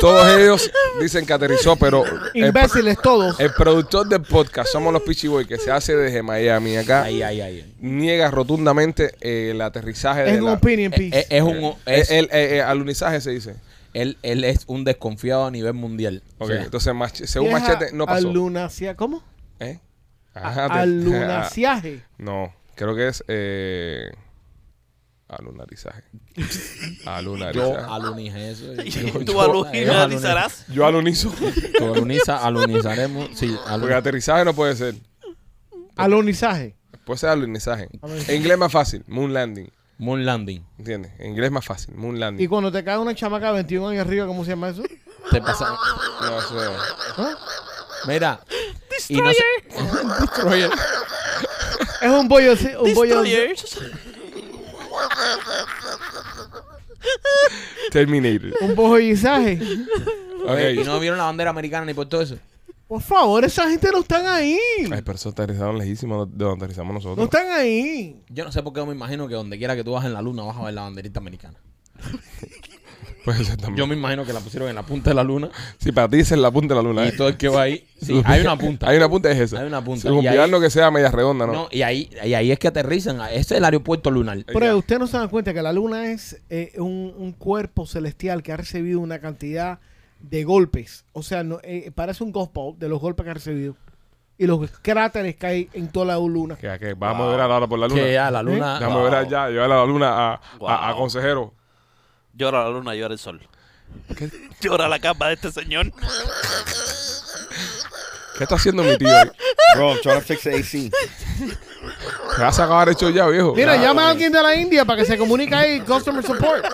Todos 0.00 0.26
ellos 0.38 0.70
dicen 1.00 1.24
que 1.26 1.32
aterrizó, 1.32 1.76
pero 1.76 2.04
el, 2.34 2.46
imbéciles 2.46 2.98
todos. 3.02 3.38
el 3.40 3.52
productor 3.54 4.06
del 4.08 4.22
podcast, 4.22 4.70
somos 4.70 4.92
los 4.92 5.02
Pichi 5.02 5.26
Boy, 5.28 5.46
que 5.46 5.58
se 5.58 5.70
hace 5.70 5.96
desde 5.96 6.22
Miami 6.22 6.76
acá, 6.76 7.02
Ay, 7.04 7.22
ay, 7.22 7.40
ay. 7.40 7.74
niega 7.80 8.30
rotundamente 8.30 9.14
eh, 9.20 9.50
el 9.52 9.60
aterrizaje 9.60 10.26
es 10.26 10.32
de 10.34 10.38
un 10.40 10.46
la... 10.46 10.52
opinion 10.54 10.92
Eh, 10.92 10.96
piece. 10.98 11.18
eh, 11.20 11.26
Es 11.30 11.42
un. 11.42 11.56
Eh, 11.56 11.74
es- 11.86 12.10
el 12.10 12.26
eh, 12.26 12.56
eh, 12.56 12.62
alunizaje 12.62 13.20
se 13.20 13.30
dice. 13.30 13.56
él, 13.94 14.18
él 14.22 14.44
es 14.44 14.64
un 14.66 14.84
desconfiado 14.84 15.46
a 15.46 15.50
nivel 15.50 15.72
mundial. 15.72 16.22
O 16.38 16.44
Ok, 16.44 16.50
sea, 16.52 16.62
entonces 16.62 16.92
mach- 16.92 17.26
según 17.26 17.48
Vieja 17.48 17.68
Machete 17.74 17.92
no 17.96 18.04
pasó. 18.06 18.28
Alunacia, 18.28 18.94
¿Cómo? 18.96 19.22
¿Eh? 19.60 19.80
Ajá, 20.34 20.68
te- 20.68 20.74
Alunaciaje. 20.80 22.02
No, 22.18 22.54
creo 22.74 22.94
que 22.94 23.08
es 23.08 23.24
eh, 23.28 24.12
alunarizaje. 25.36 26.02
yo 26.36 27.10
Alunarizaje. 27.10 27.84
alunije 27.90 28.50
eso. 28.50 28.72
¿Y 28.82 28.90
Yo- 28.90 29.12
tú 29.24 29.32
yo- 29.32 29.64
alunizarás? 29.92 30.66
Yo 30.68 30.86
alunizo. 30.86 31.32
Tú 31.78 31.84
aluniza, 31.94 32.38
alunizaremos. 32.44 33.30
Sí, 33.34 33.56
alun- 33.66 33.80
Porque 33.80 33.94
aterrizaje 33.94 34.44
no 34.44 34.54
puede 34.54 34.76
ser. 34.76 34.94
Alunizaje. 35.96 36.76
Puede 37.04 37.18
ser 37.18 37.30
alunizaje. 37.30 37.88
Alunizaje. 38.02 38.32
En 38.32 38.38
inglés 38.38 38.54
es 38.54 38.58
más 38.58 38.72
fácil. 38.72 39.04
Moon 39.06 39.32
landing. 39.32 39.70
Moon 39.98 40.24
landing. 40.26 40.64
¿Entiendes? 40.78 41.12
En 41.18 41.30
inglés 41.30 41.46
es 41.46 41.52
más 41.52 41.64
fácil. 41.64 41.94
Moon 41.94 42.16
Y 42.16 42.20
landing. 42.20 42.48
cuando 42.48 42.70
te 42.70 42.84
cae 42.84 42.98
una 42.98 43.14
chamaca 43.14 43.46
de 43.48 43.52
21 43.54 43.88
años 43.88 44.06
arriba, 44.06 44.26
¿cómo 44.26 44.44
se 44.44 44.50
llama 44.50 44.68
eso? 44.68 44.82
Te 45.30 45.40
pasa. 45.40 45.74
No, 46.20 46.38
eso 46.38 46.62
es- 46.62 46.70
¿Ah? 47.16 47.34
Mira. 48.06 48.40
Y 49.08 49.16
no 49.20 49.30
sé- 49.32 49.42
Destroyer. 50.20 50.70
Es 52.02 52.10
un 52.10 52.28
bollo, 52.28 52.52
un 52.82 52.94
bollo. 52.94 53.22
Terminator. 57.90 58.52
un 58.60 58.74
bollizaje. 58.74 59.58
Ok. 60.44 60.58
y 60.80 60.84
no 60.84 60.98
vieron 61.00 61.18
la 61.18 61.24
bandera 61.24 61.50
americana 61.50 61.86
ni 61.86 61.94
por 61.94 62.06
todo 62.06 62.22
eso. 62.22 62.36
Por 62.88 63.02
favor, 63.02 63.44
esa 63.44 63.68
gente 63.68 63.88
no 63.90 63.98
están 63.98 64.26
ahí. 64.26 64.58
Ay, 64.92 65.02
pero 65.02 65.14
eso 65.14 65.30
aterrizaron 65.30 65.76
lejísimo 65.76 66.24
de 66.24 66.44
donde 66.44 66.64
aterrizamos 66.64 66.94
nosotros. 66.94 67.18
No 67.18 67.24
están 67.24 67.50
ahí. 67.50 68.22
Yo 68.28 68.44
no 68.44 68.52
sé 68.52 68.62
por 68.62 68.72
qué 68.72 68.84
me 68.84 68.92
imagino 68.92 69.26
que 69.26 69.34
donde 69.34 69.58
quiera 69.58 69.74
que 69.74 69.82
tú 69.82 69.92
vas 69.92 70.04
en 70.04 70.12
la 70.12 70.22
luna 70.22 70.44
vas 70.44 70.56
a 70.56 70.62
ver 70.64 70.74
la 70.74 70.82
banderita 70.82 71.18
americana. 71.18 71.58
Puede 73.26 73.44
ser 73.44 73.56
también. 73.58 73.76
Yo 73.76 73.86
me 73.86 73.94
imagino 73.94 74.24
que 74.24 74.32
la 74.32 74.40
pusieron 74.40 74.68
en 74.70 74.74
la 74.76 74.82
punta 74.84 75.10
de 75.10 75.14
la 75.16 75.22
luna 75.24 75.50
Sí, 75.78 75.92
para 75.92 76.08
ti 76.08 76.20
es 76.20 76.30
la 76.30 76.50
punta 76.50 76.74
de 76.74 76.82
la 76.82 76.88
luna. 76.88 77.04
y 77.04 77.08
¿eh? 77.08 77.12
todo 77.12 77.28
el 77.28 77.36
que 77.36 77.48
va 77.48 77.62
ahí. 77.62 77.84
Sí, 78.00 78.22
hay 78.24 78.40
una 78.42 78.56
punta. 78.56 78.88
Hay 78.88 78.96
una 78.98 79.08
punta, 79.08 79.30
es 79.30 79.38
esa. 79.40 79.60
Hay 79.60 79.66
una 79.66 79.82
punta. 79.84 80.08
Ahí- 80.08 80.14
olvidarnos 80.16 80.60
que 80.62 80.70
sea 80.70 80.90
media 80.90 81.10
redonda, 81.10 81.46
¿no? 81.46 81.52
No, 81.52 81.68
y 81.70 81.82
ahí, 81.82 82.08
y 82.24 82.34
ahí 82.34 82.52
es 82.52 82.58
que 82.58 82.68
aterrizan. 82.68 83.20
Ese 83.30 83.38
es 83.40 83.52
el 83.52 83.64
aeropuerto 83.64 84.10
lunar. 84.10 84.38
Pero 84.46 84.60
ya. 84.66 84.76
ustedes 84.76 85.00
no 85.00 85.06
se 85.06 85.16
dan 85.18 85.28
cuenta 85.28 85.52
que 85.52 85.60
la 85.62 85.72
luna 85.72 86.06
es 86.12 86.40
eh, 86.50 86.72
un, 86.78 87.12
un 87.16 87.32
cuerpo 87.32 87.86
celestial 87.86 88.42
que 88.42 88.52
ha 88.52 88.56
recibido 88.58 89.00
una 89.00 89.18
cantidad 89.18 89.78
de 90.20 90.44
golpes. 90.44 91.04
O 91.12 91.22
sea, 91.22 91.42
no, 91.42 91.58
eh, 91.62 91.90
parece 91.94 92.22
un 92.22 92.32
gospel 92.32 92.74
de 92.78 92.88
los 92.88 93.00
golpes 93.00 93.24
que 93.24 93.30
ha 93.30 93.34
recibido. 93.34 93.76
Y 94.38 94.46
los 94.46 94.70
cráteres 94.82 95.34
que 95.36 95.46
hay 95.46 95.68
en 95.72 95.88
toda 95.88 96.04
la 96.06 96.16
luna. 96.16 96.56
Que, 96.56 96.78
que 96.78 96.92
vamos 96.92 97.26
a 97.26 97.30
ver 97.30 97.40
ahora 97.40 97.66
por 97.66 97.78
la 97.78 97.88
luna. 97.88 98.02
Que 98.02 98.12
ya 98.12 98.30
la 98.30 98.42
luna. 98.42 98.78
Vamos 98.78 98.98
a 98.98 99.02
ver 99.04 99.10
wow. 99.10 99.20
allá, 99.38 99.48
llevar 99.48 99.72
a 99.72 99.76
la 99.76 99.86
luna 99.86 100.08
a, 100.10 100.34
a- 100.34 100.40
Wow. 100.58 100.68
a 100.68 100.94
consejero. 100.96 101.54
Llora 102.36 102.64
la 102.64 102.70
luna, 102.70 102.94
llora 102.94 103.14
el 103.14 103.18
sol. 103.18 103.40
Llora 104.60 104.88
la 104.88 104.98
capa 104.98 105.28
de 105.28 105.34
este 105.34 105.52
señor. 105.52 105.90
¿Qué 108.36 108.44
está 108.44 108.56
haciendo 108.56 108.82
mi 108.82 108.96
tío 108.98 109.08
ahí? 109.08 109.30
Bro, 109.74 109.92
I'm 109.94 110.00
trying 110.02 110.20
to 110.20 110.26
fix 110.26 110.42
the 110.42 110.54
AC. 110.54 110.90
¿Qué 112.36 112.42
vas 112.42 112.58
a 112.60 112.64
acabar 112.64 112.88
hecho 112.90 113.08
ya, 113.08 113.26
viejo? 113.28 113.54
Mira, 113.54 113.76
Ya. 113.76 113.82
llama 113.84 114.06
a 114.08 114.10
alguien 114.10 114.30
de 114.32 114.42
la 114.42 114.54
India 114.54 114.84
para 114.84 114.98
que 115.00 115.06
se 115.06 115.16
comunique 115.16 115.54
ahí, 115.54 115.80
Customer 115.80 116.22
Support. 116.24 116.64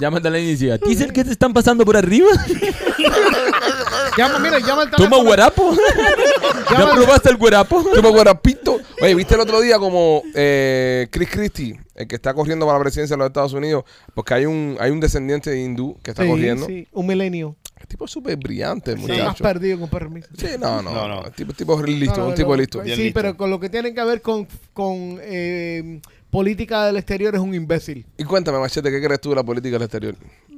Llámate 0.00 0.28
a 0.28 0.30
la 0.30 0.38
inicia. 0.38 0.78
¿Dice 0.78 1.08
que 1.08 1.24
te 1.24 1.30
están 1.32 1.52
pasando 1.52 1.84
por 1.84 1.96
arriba? 1.96 2.28
Llama, 4.16 4.38
mira, 4.38 4.58
llama 4.60 4.82
al 4.82 4.90
Toma 4.90 5.16
guarapo. 5.22 5.74
¿Ya 6.70 6.78
Llama- 6.78 6.94
probaste 6.94 7.30
el 7.30 7.36
guarapo? 7.36 7.84
¿Tú 7.94 8.02
me 8.02 8.08
acuerdas, 8.08 8.38
Pito? 8.40 8.78
Oye, 9.00 9.14
¿viste 9.14 9.34
el 9.34 9.40
otro 9.40 9.60
día 9.60 9.78
como 9.78 10.22
eh, 10.34 11.08
Chris 11.10 11.28
Christie, 11.30 11.80
el 11.94 12.06
que 12.06 12.14
está 12.16 12.32
corriendo 12.32 12.64
para 12.66 12.78
la 12.78 12.82
presidencia 12.84 13.14
de 13.14 13.18
los 13.18 13.26
Estados 13.28 13.52
Unidos? 13.54 13.84
Porque 14.14 14.34
hay 14.34 14.46
un, 14.46 14.76
hay 14.78 14.90
un 14.92 15.00
descendiente 15.00 15.50
de 15.50 15.60
hindú 15.60 15.96
que 16.02 16.10
está 16.12 16.22
Sí, 16.22 16.28
corriendo. 16.28 16.66
sí, 16.66 16.86
un 16.92 17.06
milenio. 17.06 17.56
El 17.80 17.88
tipo 17.88 18.04
es 18.06 18.10
súper 18.12 18.36
brillante, 18.36 18.92
el 18.92 18.98
Está 19.00 19.12
más 19.12 19.18
muchacho. 19.22 19.44
perdido 19.44 19.80
con 19.80 19.88
permiso. 19.90 20.28
Sí, 20.38 20.46
no, 20.60 20.80
no. 20.80 20.92
No, 20.92 21.08
no. 21.08 21.24
El 21.26 21.32
tipo, 21.32 21.50
el 21.50 21.56
tipo 21.56 21.80
es 21.80 21.88
listo, 21.88 22.16
No, 22.16 22.22
no, 22.22 22.28
un 22.28 22.34
tipo 22.34 22.56
listo. 22.56 22.80
Bien 22.82 22.96
Sí, 22.96 23.02
listo. 23.04 23.20
pero 23.20 23.36
con 23.36 23.50
lo 23.50 23.58
que 23.60 23.68
tiene 23.68 23.92
que 23.92 24.04
ver 24.04 24.22
con, 24.22 24.46
con 24.72 25.18
eh, 25.20 26.00
política 26.34 26.86
del 26.86 26.96
exterior 26.96 27.32
es 27.36 27.40
un 27.40 27.54
imbécil. 27.54 28.04
Y 28.18 28.24
cuéntame, 28.24 28.58
Machete, 28.58 28.90
¿qué 28.90 29.00
crees 29.00 29.20
tú 29.20 29.30
de 29.30 29.36
la 29.36 29.44
política 29.44 29.74
del 29.74 29.82
exterior? 29.82 30.16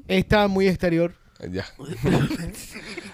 Está 0.09 0.49
muy 0.49 0.69
exterior. 0.69 1.15
Eh, 1.39 1.51
Ya. 1.53 1.67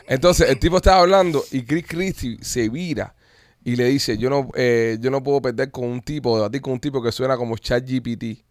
Entonces, 0.07 0.49
el 0.49 0.61
tipo 0.61 0.77
estaba 0.77 1.01
hablando 1.01 1.43
y 1.51 1.65
Chris 1.65 1.85
Christie 1.89 2.39
se 2.41 2.69
vira 2.69 3.17
y 3.65 3.75
le 3.75 3.87
dice, 3.87 4.17
yo 4.17 4.31
no, 4.31 4.49
eh, 4.55 4.97
yo 5.01 5.11
no 5.11 5.25
puedo 5.25 5.43
perder 5.43 5.73
con 5.73 5.87
un 5.87 6.03
tipo, 6.03 6.37
debatir 6.37 6.61
con 6.61 6.75
un 6.75 6.79
tipo 6.79 7.03
que 7.03 7.11
suena 7.11 7.37
como 7.37 7.57
ChatGPT. 7.57 8.45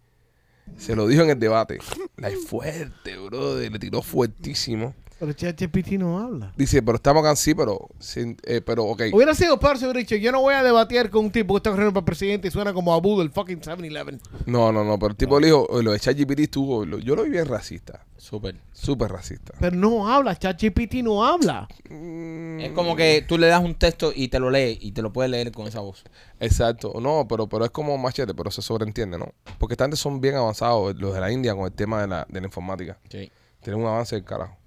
Se 0.78 0.94
lo 0.94 1.08
dijo 1.08 1.24
en 1.24 1.30
el 1.30 1.40
debate. 1.40 1.78
La 2.18 2.28
es 2.28 2.46
fuerte, 2.46 3.18
bro. 3.18 3.60
Le 3.60 3.80
tiró 3.80 4.02
fuertísimo. 4.02 4.94
Pero 5.22 5.34
ChatGPT 5.34 5.92
no 6.00 6.18
habla. 6.18 6.52
Dice, 6.58 6.82
pero 6.82 6.96
estamos 6.96 7.24
acá 7.24 7.36
sí, 7.36 7.54
pero, 7.54 7.90
sin- 8.00 8.36
eh, 8.44 8.60
pero 8.60 8.86
ok. 8.86 9.04
Hubiera 9.14 9.36
sido 9.36 9.60
peor 9.60 9.78
si 9.78 9.84
hubiera 9.86 10.00
dicho, 10.00 10.16
yo 10.16 10.32
no 10.32 10.42
voy 10.42 10.56
a 10.56 10.64
debatir 10.64 11.12
con 11.12 11.26
un 11.26 11.32
tipo 11.32 11.54
que 11.54 11.58
está 11.60 11.70
corriendo 11.70 11.94
para 11.94 12.04
presidente 12.06 12.48
y 12.48 12.52
suena 12.52 12.74
como 12.74 12.92
Abu 12.92 13.20
del 13.20 13.30
fucking 13.30 13.62
7-Eleven. 13.62 14.20
No, 14.48 14.72
no, 14.72 14.84
no, 14.84 14.98
pero 14.98 15.12
el 15.12 15.16
tipo 15.16 15.40
le 15.40 15.46
dijo, 15.46 15.68
"Oye, 15.70 15.84
lo 15.84 15.92
de 15.92 16.00
ChatGPT 16.00 16.40
estuvo, 16.40 16.86
lo- 16.86 16.98
yo 16.98 17.16
lo 17.16 17.22
vi 17.24 17.30
bien 17.30 17.46
racista. 17.46 18.04
Súper. 18.18 18.56
Súper 18.74 19.12
racista. 19.12 19.54
Pero 19.60 19.76
no 19.76 20.08
habla, 20.12 20.36
ChatGPT 20.36 20.96
no 21.04 21.24
habla. 21.24 21.68
Mm, 21.90 22.60
Es 22.62 22.72
como 22.72 22.96
que 22.96 23.24
tú 23.28 23.38
le 23.38 23.46
das 23.46 23.64
un 23.64 23.76
texto 23.76 24.12
y 24.16 24.28
te 24.30 24.40
lo 24.40 24.50
lee 24.50 24.80
y 24.82 24.92
te 24.92 25.04
lo 25.04 25.14
puedes 25.14 25.30
leer 25.30 25.52
con 25.52 25.68
esa 25.68 25.82
voz. 25.82 26.04
Exacto, 26.40 26.94
no, 27.00 27.28
pero, 27.30 27.48
pero 27.48 27.66
es 27.66 27.70
como 27.72 27.96
machete, 28.00 28.34
pero 28.34 28.50
se 28.50 28.64
sobreentiende, 28.64 29.20
¿no? 29.20 29.32
Porque 29.60 29.74
esta 29.76 29.84
gente 29.84 29.98
son 29.98 30.20
bien 30.20 30.34
avanzados, 30.36 30.96
los 31.00 31.14
de 31.14 31.20
la 31.22 31.32
India, 31.32 31.54
con 31.54 31.66
el 31.66 31.72
tema 31.74 32.02
de 32.02 32.08
la, 32.08 32.26
de 32.28 32.42
la 32.42 32.48
informática. 32.48 32.98
Sí. 33.10 33.32
Tienen 33.62 33.82
un 33.82 33.88
avance 33.88 34.16
del 34.16 34.26
carajo. 34.26 34.58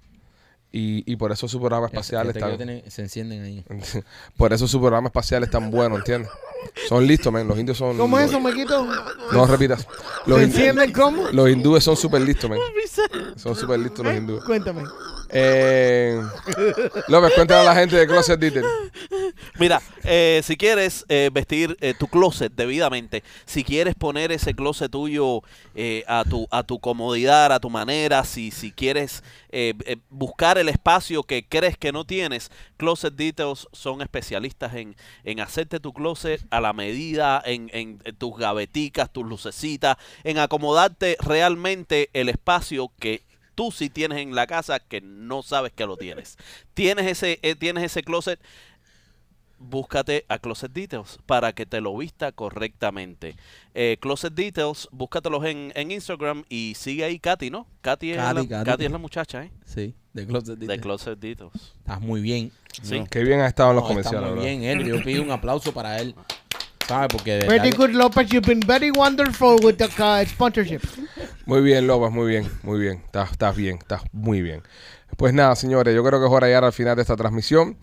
Y, 0.77 1.09
y 1.09 1.15
por 1.15 1.31
eso 1.31 1.47
su 1.47 1.57
programa 1.57 1.85
espacial 1.85 2.27
está... 2.27 2.49
se 2.89 3.01
encienden 3.01 3.43
ahí. 3.43 3.63
por 4.37 4.51
eso 4.51 4.67
su 4.67 4.77
programa 4.77 5.07
espacial 5.07 5.41
es 5.45 5.49
tan 5.49 5.71
bueno, 5.71 5.95
¿entiendes? 5.95 6.29
Son 6.89 7.07
listos, 7.07 7.31
men. 7.31 7.47
Los 7.47 7.57
indios 7.57 7.77
son... 7.77 7.97
¿Cómo 7.97 8.19
es 8.19 8.27
eso, 8.27 8.41
Maquito? 8.41 8.85
No 9.31 9.47
repitas. 9.47 9.87
Los, 10.25 10.39
¿Se 10.39 10.43
encienden 10.43 10.91
cómo? 10.91 11.29
los 11.31 11.49
hindúes 11.49 11.81
son 11.81 11.95
súper 11.95 12.23
listos, 12.23 12.49
men. 12.49 12.59
Son 13.37 13.55
súper 13.55 13.79
listos 13.79 14.03
los 14.05 14.15
hindúes. 14.15 14.43
Cuéntame. 14.43 14.83
Eh, 15.29 16.21
López, 17.07 17.33
cuéntale 17.33 17.61
a 17.61 17.73
la 17.73 17.75
gente 17.79 17.95
de 17.95 18.07
Closet 18.07 18.39
Detail. 18.39 18.65
Mira, 19.59 19.81
eh, 20.03 20.41
si 20.43 20.55
quieres 20.55 21.05
eh, 21.09 21.29
vestir 21.33 21.75
eh, 21.81 21.93
tu 21.97 22.07
closet 22.07 22.51
debidamente, 22.53 23.23
si 23.45 23.63
quieres 23.63 23.95
poner 23.95 24.31
ese 24.31 24.53
closet 24.53 24.91
tuyo 24.91 25.41
a, 26.07 26.23
tu, 26.29 26.47
a 26.51 26.63
tu 26.63 26.79
comodidad, 26.79 27.51
a 27.51 27.59
tu 27.59 27.69
manera, 27.69 28.23
si, 28.23 28.51
si 28.51 28.71
quieres 28.71 29.23
buscar 30.09 30.57
el 30.57 30.69
espacio 30.69 31.23
que 31.23 31.45
crees 31.47 31.77
que 31.77 31.91
no 31.91 32.05
tienes, 32.05 32.51
Closet 32.77 33.13
Details 33.15 33.67
son 33.71 34.01
especialistas 34.01 34.75
en, 34.75 34.95
en 35.23 35.39
hacerte 35.39 35.79
tu 35.79 35.93
closet 35.93 36.41
a 36.49 36.59
la 36.59 36.73
medida, 36.73 37.41
en, 37.45 37.69
en- 37.73 38.01
en 38.03 38.15
tus 38.17 38.37
gaveticas, 38.37 39.11
tus 39.11 39.25
lucecitas, 39.25 39.97
en 40.23 40.39
acomodarte 40.39 41.17
realmente 41.21 42.09
el 42.13 42.27
espacio 42.29 42.91
que 42.99 43.23
tú 43.55 43.71
sí 43.71 43.89
tienes 43.89 44.19
en 44.19 44.35
la 44.35 44.45
casa 44.47 44.79
que 44.79 45.01
no 45.01 45.41
sabes 45.41 45.71
que 45.73 45.85
lo 45.85 45.97
tienes. 45.97 46.37
Tienes 46.73 47.07
ese, 47.07 47.39
eh, 47.41 47.55
tienes 47.55 47.83
ese 47.85 48.03
closet 48.03 48.39
búscate 49.57 50.25
a 50.27 50.37
Closet 50.39 50.71
Details 50.71 51.17
para 51.25 51.53
que 51.53 51.65
te 51.65 51.81
lo 51.81 51.95
vista 51.97 52.31
correctamente. 52.31 53.35
Eh, 53.73 53.97
Closet 53.99 54.33
Details, 54.33 54.89
búscatelos 54.91 55.45
en, 55.45 55.71
en 55.75 55.91
Instagram 55.91 56.43
y 56.49 56.73
sigue 56.75 57.03
ahí 57.05 57.19
Katy, 57.19 57.49
¿no? 57.49 57.67
Katy 57.81 58.11
es, 58.11 58.17
Katy, 58.17 58.35
la, 58.35 58.47
Katy. 58.47 58.65
Katy 58.71 58.85
es 58.85 58.91
la 58.91 58.97
muchacha, 58.97 59.43
¿eh? 59.43 59.51
Sí, 59.65 59.95
de 60.13 60.27
Closet 60.27 60.55
De 60.55 60.67
Detail. 60.67 60.81
Closet 60.81 61.19
Details. 61.19 61.73
Estás 61.79 62.01
muy 62.01 62.21
bien. 62.21 62.51
Sí. 62.81 63.01
Qué 63.09 63.23
bien 63.23 63.39
has 63.39 63.49
estado 63.49 63.69
en 63.71 63.75
los 63.77 63.83
No, 63.89 63.89
está 63.99 64.09
comerciales, 64.11 64.35
muy 64.35 64.45
¿verdad? 64.45 64.59
bien, 64.59 64.79
él. 64.81 64.85
Yo 64.85 65.03
pido 65.03 65.23
un 65.23 65.31
aplauso 65.31 65.73
para 65.73 65.99
él. 65.99 66.13
¿Sabes? 66.87 67.07
Porque 67.11 67.37
de 67.37 67.47
Very 67.47 67.71
good, 67.71 67.91
Lopez. 67.91 68.27
You've 68.29 68.45
been 68.47 68.61
very 68.65 68.91
wonderful 68.91 69.57
with 69.63 69.77
the 69.77 69.85
uh, 69.85 70.25
sponsorship. 70.27 70.81
Muy 71.45 71.61
bien, 71.61 71.87
López, 71.87 72.11
muy 72.11 72.27
bien, 72.27 72.49
muy 72.63 72.79
bien. 72.79 73.01
Estás, 73.05 73.31
estás 73.31 73.55
bien, 73.55 73.77
estás 73.77 74.01
muy 74.11 74.41
bien. 74.41 74.61
Pues 75.17 75.33
nada, 75.33 75.55
señores, 75.55 75.95
yo 75.95 76.03
creo 76.03 76.19
que 76.19 76.25
es 76.25 76.31
hora 76.31 76.47
de 76.47 76.51
llegar 76.51 76.65
al 76.65 76.73
final 76.73 76.95
de 76.95 77.01
esta 77.01 77.15
transmisión. 77.15 77.77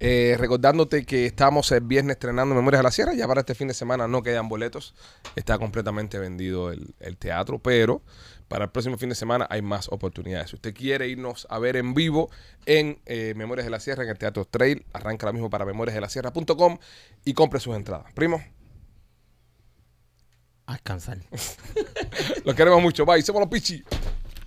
Eh, 0.00 0.34
recordándote 0.36 1.04
que 1.04 1.26
estamos 1.26 1.70
el 1.70 1.82
viernes 1.82 2.16
estrenando 2.16 2.54
Memorias 2.54 2.80
de 2.80 2.84
la 2.84 2.90
Sierra. 2.90 3.14
Ya 3.14 3.28
para 3.28 3.40
este 3.40 3.54
fin 3.54 3.68
de 3.68 3.74
semana 3.74 4.08
no 4.08 4.22
quedan 4.22 4.48
boletos. 4.48 4.94
Está 5.36 5.58
completamente 5.58 6.18
vendido 6.18 6.72
el, 6.72 6.94
el 7.00 7.16
teatro, 7.16 7.58
pero 7.60 8.02
para 8.52 8.66
el 8.66 8.70
próximo 8.70 8.98
fin 8.98 9.08
de 9.08 9.14
semana 9.14 9.46
hay 9.48 9.62
más 9.62 9.88
oportunidades. 9.90 10.50
Si 10.50 10.56
usted 10.56 10.74
quiere 10.74 11.08
irnos 11.08 11.46
a 11.48 11.58
ver 11.58 11.74
en 11.76 11.94
vivo 11.94 12.30
en 12.66 13.00
eh, 13.06 13.32
Memorias 13.34 13.64
de 13.64 13.70
la 13.70 13.80
Sierra, 13.80 14.02
en 14.02 14.10
el 14.10 14.18
Teatro 14.18 14.44
Trail, 14.44 14.84
arranca 14.92 15.24
ahora 15.24 15.32
mismo 15.32 15.48
para 15.48 15.64
memoriasdelasierra.com 15.64 16.76
y 17.24 17.32
compre 17.32 17.60
sus 17.60 17.74
entradas. 17.74 18.12
Primo, 18.12 18.44
a 20.66 20.72
descansar. 20.74 21.16
los 22.44 22.54
queremos 22.54 22.82
mucho. 22.82 23.06
Bye, 23.06 23.22
somos 23.22 23.40
los 23.40 23.48
pichis. 23.48 23.84